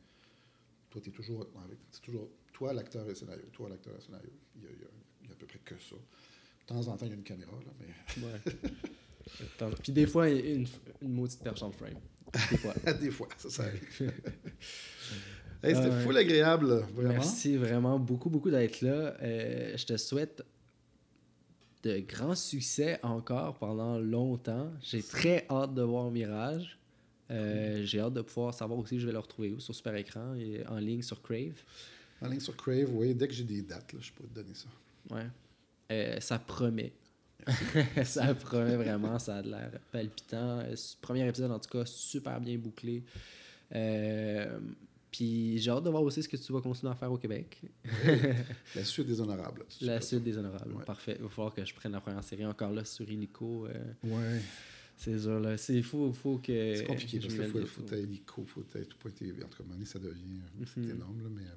toi, 0.93 1.01
tu 1.01 1.09
es 1.09 1.11
toujours. 1.11 1.47
C'est 1.91 2.01
toujours 2.01 2.29
toi, 2.53 2.71
l'acteur 2.71 3.03
et 3.05 3.09
le 3.09 3.15
scénario. 3.15 3.43
Toi, 3.51 3.69
l'acteur 3.69 3.93
et 3.93 3.95
le 3.95 4.01
scénario. 4.01 4.29
Il 4.55 4.63
y, 4.63 4.67
a, 4.67 4.69
il, 4.69 4.79
y 4.79 4.83
a, 4.83 4.87
il 5.23 5.27
y 5.27 5.31
a 5.31 5.33
à 5.33 5.35
peu 5.35 5.47
près 5.47 5.59
que 5.65 5.75
ça. 5.79 5.95
De 5.95 6.65
temps 6.67 6.87
en 6.87 6.95
temps, 6.95 7.05
il 7.05 7.09
y 7.09 7.11
a 7.13 7.15
une 7.15 7.23
caméra, 7.23 7.51
là, 7.51 7.71
mais 7.79 8.23
Ouais. 8.23 9.71
Puis 9.81 9.91
des 9.91 10.05
fois, 10.05 10.29
une, 10.29 10.67
une 11.01 11.13
maudite 11.13 11.41
perche 11.41 11.61
dans 11.61 11.67
le 11.67 11.73
frame. 11.73 11.95
Des 12.51 12.57
fois. 12.57 12.73
des 13.01 13.09
fois, 13.11 13.27
ça, 13.37 13.49
ça 13.49 13.63
arrive. 13.63 14.11
Hey, 15.65 15.75
c'était 15.75 16.01
full 16.01 16.17
agréable, 16.17 16.85
vraiment. 16.93 17.13
Merci 17.13 17.55
vraiment 17.55 17.97
beaucoup, 17.97 18.29
beaucoup 18.29 18.51
d'être 18.51 18.81
là. 18.81 19.15
Euh, 19.21 19.77
je 19.77 19.85
te 19.85 19.95
souhaite 19.95 20.43
de 21.83 21.99
grands 21.99 22.35
succès 22.35 22.99
encore 23.01 23.55
pendant 23.59 23.97
longtemps. 23.97 24.69
J'ai 24.81 25.01
très 25.01 25.45
hâte 25.49 25.73
de 25.73 25.81
voir 25.81 26.11
Mirage. 26.11 26.77
Euh, 27.33 27.83
J'ai 27.83 27.99
hâte 27.99 28.13
de 28.13 28.21
pouvoir 28.21 28.53
savoir 28.53 28.79
aussi, 28.79 28.99
je 28.99 29.05
vais 29.05 29.11
le 29.13 29.19
retrouver 29.19 29.51
où 29.51 29.59
sur 29.59 29.73
Super 29.75 29.95
Écran 29.95 30.35
et 30.35 30.65
en 30.67 30.77
ligne 30.77 31.01
sur 31.01 31.21
Crave. 31.21 31.61
En 32.21 32.27
ligne 32.27 32.39
sur 32.39 32.55
Crave, 32.55 32.89
oui, 32.93 33.13
dès 33.13 33.27
que 33.27 33.33
j'ai 33.33 33.43
des 33.43 33.61
dates, 33.61 33.91
là, 33.93 33.99
je 34.01 34.11
peux 34.11 34.23
te 34.25 34.33
donner 34.33 34.53
ça. 34.53 34.67
Ouais. 35.09 35.27
Euh, 35.91 36.19
ça 36.19 36.39
promet. 36.39 36.93
ça 38.05 38.33
promet 38.35 38.77
vraiment, 38.77 39.19
ça 39.19 39.37
a 39.37 39.41
l'air 39.41 39.71
palpitant. 39.91 40.59
Euh, 40.59 40.75
Premier 41.01 41.27
épisode, 41.27 41.51
en 41.51 41.59
tout 41.59 41.69
cas, 41.69 41.85
super 41.85 42.39
bien 42.39 42.57
bouclé. 42.57 43.03
Euh, 43.75 44.59
Puis 45.11 45.57
j'ai 45.59 45.69
hâte 45.71 45.83
de 45.83 45.89
voir 45.89 46.03
aussi 46.03 46.23
ce 46.23 46.29
que 46.29 46.37
tu 46.37 46.53
vas 46.53 46.61
continuer 46.61 46.91
à 46.91 46.95
faire 46.95 47.11
au 47.11 47.17
Québec. 47.17 47.61
La 48.75 48.83
suite 48.83 49.07
des 49.07 49.19
honorables. 49.19 49.65
La 49.81 49.99
suite 49.99 50.23
des 50.23 50.37
honorables. 50.37 50.73
Ouais. 50.73 50.85
Parfait. 50.85 51.15
Il 51.19 51.23
va 51.23 51.29
falloir 51.29 51.53
que 51.53 51.65
je 51.65 51.73
prenne 51.73 51.91
la 51.91 51.99
première 52.01 52.23
série 52.23 52.45
encore 52.45 52.71
là 52.71 52.85
sur 52.85 53.09
Illico. 53.09 53.67
euh. 53.67 53.73
Ouais. 54.03 54.41
C'est 54.97 55.19
sûr, 55.19 55.39
là. 55.39 55.57
C'est 55.57 55.81
fou, 55.81 56.11
faut 56.13 56.37
que. 56.37 56.75
C'est 56.75 56.85
compliqué 56.85 57.19
parce 57.19 57.33
mette 57.39 57.51
faut, 57.51 57.57
faut 57.67 57.81
être 57.83 57.93
hélico, 57.93 58.45
faut 58.45 58.61
tout 58.85 58.97
point 58.97 59.11
TV. 59.11 59.43
En 59.43 59.47
tout 59.47 59.57
cas, 59.57 59.63
donné, 59.75 59.85
ça 59.85 59.99
devient 59.99 60.39
euh, 60.39 60.65
Mhm. 60.77 60.89
énorme, 60.91 61.21
là, 61.23 61.29
mais 61.29 61.41
euh, 61.43 61.55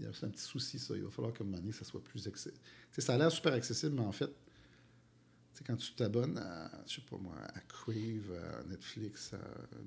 il 0.00 0.04
y 0.04 0.08
a 0.08 0.10
un 0.10 0.28
petit 0.30 0.42
souci, 0.44 0.78
ça. 0.78 0.94
Il 0.96 1.02
va 1.02 1.10
falloir 1.10 1.32
moment 1.46 1.58
donné, 1.58 1.72
ça 1.72 1.84
soit 1.84 2.02
plus 2.02 2.26
accessible. 2.26 2.60
Ça 2.96 3.14
a 3.14 3.18
l'air 3.18 3.30
super 3.32 3.52
accessible, 3.52 3.94
mais 3.96 4.02
en 4.02 4.12
fait, 4.12 4.30
quand 5.66 5.76
tu 5.76 5.92
t'abonnes 5.94 6.38
à, 6.38 6.70
je 6.86 6.94
sais 6.94 7.00
pas 7.10 7.16
moi, 7.18 7.34
à 7.36 7.60
Crave, 7.62 8.32
à 8.60 8.62
Netflix, 8.68 9.32
à 9.34 9.38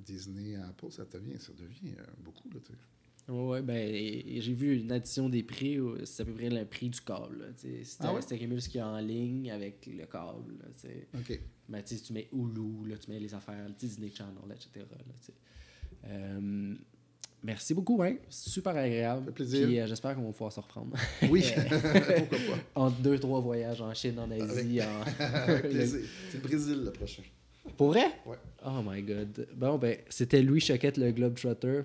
Disney, 0.06 0.56
à 0.56 0.68
Apple, 0.68 0.92
ça 0.92 1.06
devient, 1.06 1.40
ça 1.40 1.54
devient 1.54 1.94
euh, 1.98 2.04
beaucoup, 2.20 2.50
là, 2.50 2.60
tu 2.66 2.74
sais. 2.74 2.78
Ouais, 3.32 3.62
ben, 3.62 3.78
et- 3.78 4.36
et 4.38 4.42
j'ai 4.42 4.54
vu 4.54 4.76
une 4.78 4.92
addition 4.92 5.30
des 5.30 5.44
prix, 5.44 5.80
où 5.80 5.96
c'est 6.06 6.24
à 6.24 6.26
peu 6.26 6.34
près 6.34 6.50
le 6.50 6.66
prix 6.66 6.90
du 6.90 7.00
câble. 7.00 7.38
là. 7.40 7.46
C'était 7.56 7.84
Ah 8.00 8.14
ouais? 8.14 8.22
c'était 8.22 8.38
ce 8.60 8.68
qu'il 8.68 8.80
y 8.80 8.82
a 8.82 8.88
en 8.88 9.00
ligne 9.00 9.50
avec 9.52 9.86
le 9.86 10.06
câble. 10.08 10.58
là. 10.60 10.90
OK. 11.20 11.40
Mais 11.72 11.84
tu 11.84 12.14
mets 12.14 12.28
Hulu, 12.34 12.90
là, 12.90 12.98
tu 12.98 13.10
mets 13.10 13.20
les 13.20 13.34
affaires, 13.34 13.66
Disney 13.80 14.12
Channel, 14.14 14.36
etc. 14.52 14.86
là, 14.92 14.98
sais. 15.22 15.34
Euh, 16.06 16.74
merci 17.44 17.74
beaucoup, 17.74 18.02
hein. 18.04 18.16
super 18.30 18.76
agréable. 18.76 19.22
Ça 19.22 19.26
fait 19.28 19.32
plaisir. 19.32 19.68
Puis 19.68 19.80
euh, 19.80 19.88
j'espère 19.88 20.16
qu'on 20.16 20.24
va 20.26 20.32
pouvoir 20.32 20.52
se 20.52 20.60
reprendre. 20.60 20.96
Oui, 21.30 21.44
pourquoi 22.30 22.56
pas. 22.56 22.62
Entre 22.76 22.98
deux, 23.02 23.18
trois 23.20 23.40
voyages 23.40 23.82
en 23.82 23.94
Chine, 23.94 24.20
en 24.20 24.30
Asie. 24.32 24.80
en... 24.82 25.02
Avec 25.24 25.70
plaisir. 25.70 26.02
C'est 26.30 26.38
le 26.38 26.44
Brésil, 26.44 26.82
le 26.86 26.92
prochain. 26.92 27.24
Pour 27.78 27.88
vrai? 27.90 28.06
Ouais. 28.26 28.38
Oh 28.66 28.82
my 28.86 29.02
god. 29.04 29.48
Bon, 29.56 29.78
ben, 29.78 29.98
c'était 30.10 30.42
Louis 30.42 30.60
Choquette, 30.60 30.98
le 30.98 31.12
Globetrotter. 31.12 31.84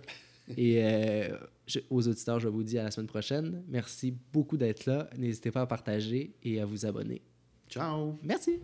Et 0.57 0.83
euh, 0.83 1.37
je- 1.67 1.81
aux 1.91 2.09
auditeurs, 2.09 2.41
je 2.41 2.49
vous 2.49 2.63
dis 2.63 2.79
à 2.79 2.85
la 2.85 2.91
semaine 2.91 3.07
prochaine. 3.09 3.63
Merci 3.69 4.17
beaucoup 4.33 4.57
d'être 4.57 4.87
là. 4.87 5.09
N'hésitez 5.19 5.51
pas 5.51 5.63
à 5.63 5.67
partager 5.67 6.35
et 6.43 6.61
à 6.61 6.65
vous 6.67 6.87
abonner. 6.87 7.21
Ciao! 7.69 8.19
Merci. 8.23 8.61